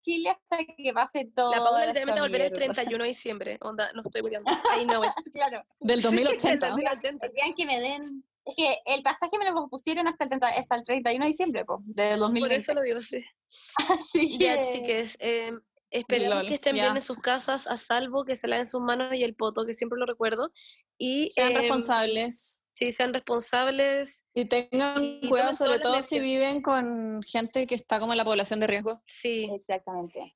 Chile 0.01 0.29
hasta 0.29 0.63
que 0.63 0.93
pase 0.93 1.31
todo. 1.33 1.49
La 1.49 1.57
Paula 1.57 1.87
literalmente 1.87 2.19
va 2.19 2.25
a 2.25 2.29
volver 2.29 2.41
el 2.41 2.53
31 2.53 3.03
de 3.03 3.07
diciembre. 3.07 3.57
Onda, 3.61 3.91
no 3.93 4.01
estoy 4.01 4.21
muriendo. 4.21 4.51
I 4.79 4.85
know 4.85 5.03
it. 5.03 5.11
Claro. 5.33 5.63
Del 5.79 5.97
El 5.97 6.03
2080. 6.03 6.67
2080. 6.67 7.25
El 7.25 7.33
día 7.33 7.45
en 7.45 7.55
que 7.55 7.65
me 7.65 7.79
den. 7.79 8.23
Es 8.45 8.55
que 8.55 8.77
el 8.85 9.01
pasaje 9.01 9.37
me 9.39 9.49
lo 9.49 9.67
pusieron 9.69 10.07
hasta 10.07 10.23
el, 10.25 10.29
30 10.29 10.47
hasta 10.47 10.75
el 10.75 10.83
31 10.83 11.25
de 11.25 11.27
diciembre, 11.27 11.65
po, 11.65 11.81
de 11.85 12.09
Por 12.11 12.19
2020. 12.19 12.55
eso 12.57 12.73
lo 12.73 12.81
digo, 12.83 13.01
sí. 13.01 13.23
Así 13.89 14.37
Ya, 14.37 14.61
que- 14.61 14.61
chiques, 14.71 15.17
eh, 15.19 15.51
esperemos 15.89 16.37
Lol, 16.39 16.47
que 16.47 16.53
estén 16.55 16.73
bien 16.73 16.85
ya. 16.87 16.91
en 16.95 17.01
sus 17.01 17.17
casas, 17.19 17.67
a 17.67 17.77
salvo, 17.77 18.23
que 18.25 18.35
se 18.35 18.47
laven 18.47 18.65
sus 18.65 18.81
manos 18.81 19.13
y 19.15 19.23
el 19.23 19.35
poto, 19.35 19.65
que 19.65 19.73
siempre 19.73 19.97
lo 19.99 20.05
recuerdo. 20.05 20.49
Y 20.97 21.29
Sean 21.31 21.51
em, 21.53 21.57
responsables. 21.57 22.61
Sí, 22.73 22.91
sean 22.91 23.13
responsables. 23.13 24.25
Y 24.33 24.45
tengan 24.45 25.01
y 25.03 25.29
cuidado, 25.29 25.53
sobre 25.53 25.79
todo 25.79 26.01
si 26.01 26.19
viven 26.19 26.61
con 26.61 27.21
gente 27.23 27.65
que 27.67 27.75
está 27.75 27.99
como 27.99 28.11
en 28.13 28.17
la 28.17 28.25
población 28.25 28.59
de 28.59 28.67
riesgo. 28.67 28.99
Sí. 29.05 29.49
Exactamente. 29.53 30.35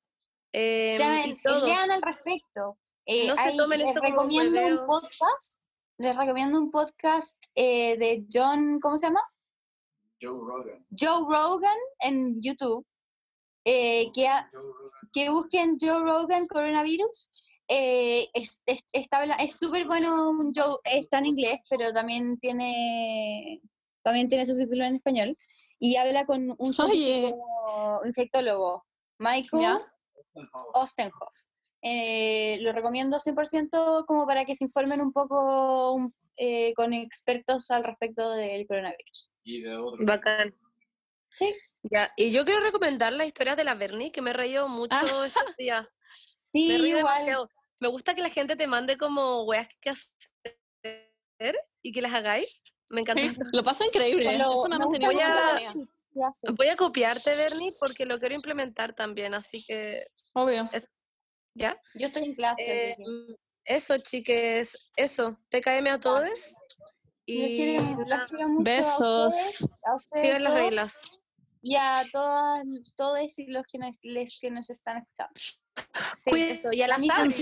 em, 0.54 0.98
Sean- 0.98 1.30
y 1.30 1.42
todos. 1.42 1.68
lean 1.68 1.92
al 1.92 2.02
respecto. 2.02 2.80
Eh, 3.06 3.28
No 3.28 3.36
se 3.36 3.56
tomen 3.58 3.82
esto 3.82 4.00
como 4.02 4.22
un 4.22 4.30
recomiendo 4.30 4.82
un 4.82 4.88
podcast. 4.88 5.64
Les 6.00 6.16
recomiendo 6.16 6.58
un 6.58 6.72
podcast 6.72 7.44
eh, 7.56 7.98
de 7.98 8.26
John, 8.32 8.80
¿cómo 8.80 8.98
se 8.98 9.08
llama? 9.08 9.22
Joe 10.22 10.32
Rogan. 10.40 10.86
Joe 10.98 11.26
Rogan 11.28 11.78
en 12.00 12.42
YouTube. 12.42 12.86
eh, 13.66 14.10
que, 14.14 14.28
ha- 14.28 14.48
busquen 15.30 15.78
Joe 15.80 16.00
Rogan 16.02 16.48
coronavirus. 16.48 17.30
Eh, 17.68 18.28
es 18.34 18.62
es- 18.66 18.84
está 18.94 19.18
habla- 19.20 19.36
es 19.36 19.58
súper 19.58 19.86
bueno, 19.86 20.30
un 20.30 20.54
Joe, 20.56 20.78
está 20.86 21.20
en 21.20 21.26
inglés, 21.28 21.60
pero 21.70 21.92
también 21.94 22.40
tiene 22.40 23.62
también 24.02 24.30
tiene 24.30 24.46
subtítulos 24.46 24.88
en 24.88 24.96
español. 24.96 25.38
Y 25.78 25.98
habla 25.98 26.26
con 26.26 26.56
un 26.58 26.74
infectólogo, 28.06 28.86
Michael. 29.20 29.62
Ostenhoff. 30.74 31.49
Eh, 31.82 32.58
lo 32.62 32.72
recomiendo 32.74 33.20
100% 33.20 34.06
como 34.06 34.26
para 34.28 34.46
que 34.46 34.56
se 34.56 34.66
informen 34.66 35.02
un 35.02 35.14
poco 35.14 35.94
un- 35.94 36.14
eh, 36.38 36.74
con 36.76 36.94
expertos 36.94 37.70
al 37.72 37.84
respecto 37.84 38.34
del 38.34 38.66
coronavirus. 38.68 39.34
Y 39.44 39.62
de 39.62 39.76
otro. 39.78 40.06
Bacán. 40.06 40.56
Sí, 41.30 41.54
Ya, 41.84 42.12
y 42.18 42.32
yo 42.32 42.44
quiero 42.44 42.60
recomendar 42.60 43.14
las 43.14 43.28
historias 43.28 43.56
de 43.56 43.64
la 43.64 43.74
Bernie, 43.76 44.12
que 44.12 44.22
me 44.22 44.32
he 44.32 44.34
reído 44.34 44.68
mucho 44.68 44.98
Ah. 45.00 45.26
estos 45.26 45.32
días. 45.58 45.88
sí, 46.54 46.68
Me 46.68 46.78
río 46.78 46.98
igual. 47.00 47.16
demasiado. 47.16 47.50
Me 47.80 47.88
gusta 47.88 48.14
que 48.16 48.22
la 48.22 48.30
gente 48.30 48.58
te 48.58 48.68
mande 48.68 48.98
como 48.98 49.44
weas 49.46 49.70
que 49.80 49.90
hacer 49.92 51.56
y 51.82 51.92
que 51.94 52.02
las 52.02 52.14
hagáis. 52.14 52.62
Me 52.90 53.02
encanta. 53.02 53.22
Lo 53.54 53.64
paso 53.64 53.86
increíble. 53.86 54.36
Eso 54.36 54.68
mucho- 54.68 54.74
entretenida. 54.84 55.72
Sí, 55.72 56.22
hace. 56.22 56.52
Voy 56.52 56.68
a 56.68 56.76
copiarte, 56.76 57.34
Bernie, 57.36 57.72
porque 57.80 58.06
lo 58.06 58.20
quiero 58.20 58.36
implementar 58.36 58.94
también, 58.94 59.34
así 59.34 59.64
que, 59.66 60.08
Obvio. 60.34 60.68
¿Ya? 61.56 61.80
Yo 61.96 62.08
estoy 62.08 62.24
en 62.26 62.36
clase. 62.36 62.90
Eh, 62.92 62.96
que- 62.98 63.36
eso, 63.66 63.98
chiques, 63.98 64.90
eso. 64.96 65.38
TKM 65.50 65.88
a 65.92 66.00
todos. 66.00 66.24
Los 66.30 66.54
Y 67.26 67.58
quiero- 67.58 67.84
los 68.00 68.08
nada, 68.08 68.28
quiero 68.28 68.50
mucho 68.50 68.72
a 68.72 68.76
Besos. 68.76 69.34
ustedes, 69.34 69.68
a 69.84 69.96
ustedes 69.96 70.22
sigan 70.26 70.44
las 70.44 70.54
reglas. 70.54 71.22
Y 71.62 71.76
a 71.76 72.06
todas, 72.12 72.64
todos 72.96 73.38
y 73.40 73.48
los 73.48 73.64
que 73.72 73.78
nos, 73.78 73.96
les 74.02 74.40
que 74.40 74.50
nos 74.50 74.70
están 74.70 74.98
escuchando. 75.04 75.34
Sí, 76.18 76.32
eso. 76.42 76.72
Y 76.72 76.82
a 76.82 76.88
la 76.88 76.96
saludo. 76.96 77.34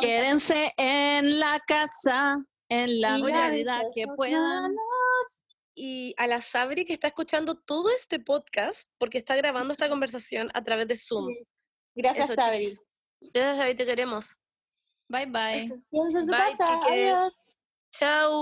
Quédense 0.00 0.72
en 0.76 1.38
la 1.38 1.60
casa 1.66 2.36
en 2.68 3.00
la 3.00 3.18
medida 3.18 3.82
que 3.94 4.06
puedan. 4.16 4.62
manos. 4.62 4.76
Y 5.74 6.14
a 6.18 6.26
la 6.26 6.40
Sabri 6.40 6.84
que 6.84 6.92
está 6.92 7.08
escuchando 7.08 7.54
todo 7.56 7.90
este 7.90 8.18
podcast 8.20 8.90
porque 8.98 9.18
está 9.18 9.34
grabando 9.36 9.72
esta 9.72 9.88
conversación 9.88 10.50
a 10.54 10.62
través 10.62 10.86
de 10.88 10.96
Zoom. 10.96 11.28
Sí. 11.28 11.46
Gracias, 11.96 12.26
Eso, 12.30 12.34
Sabri. 12.34 12.78
Te 13.32 13.84
queremos. 13.86 14.36
Bye, 15.08 15.26
bye. 15.26 15.68
Su 15.90 16.30
bye, 16.30 16.56
casa. 16.56 16.80
Adiós. 16.86 17.54
Chao. 17.92 18.40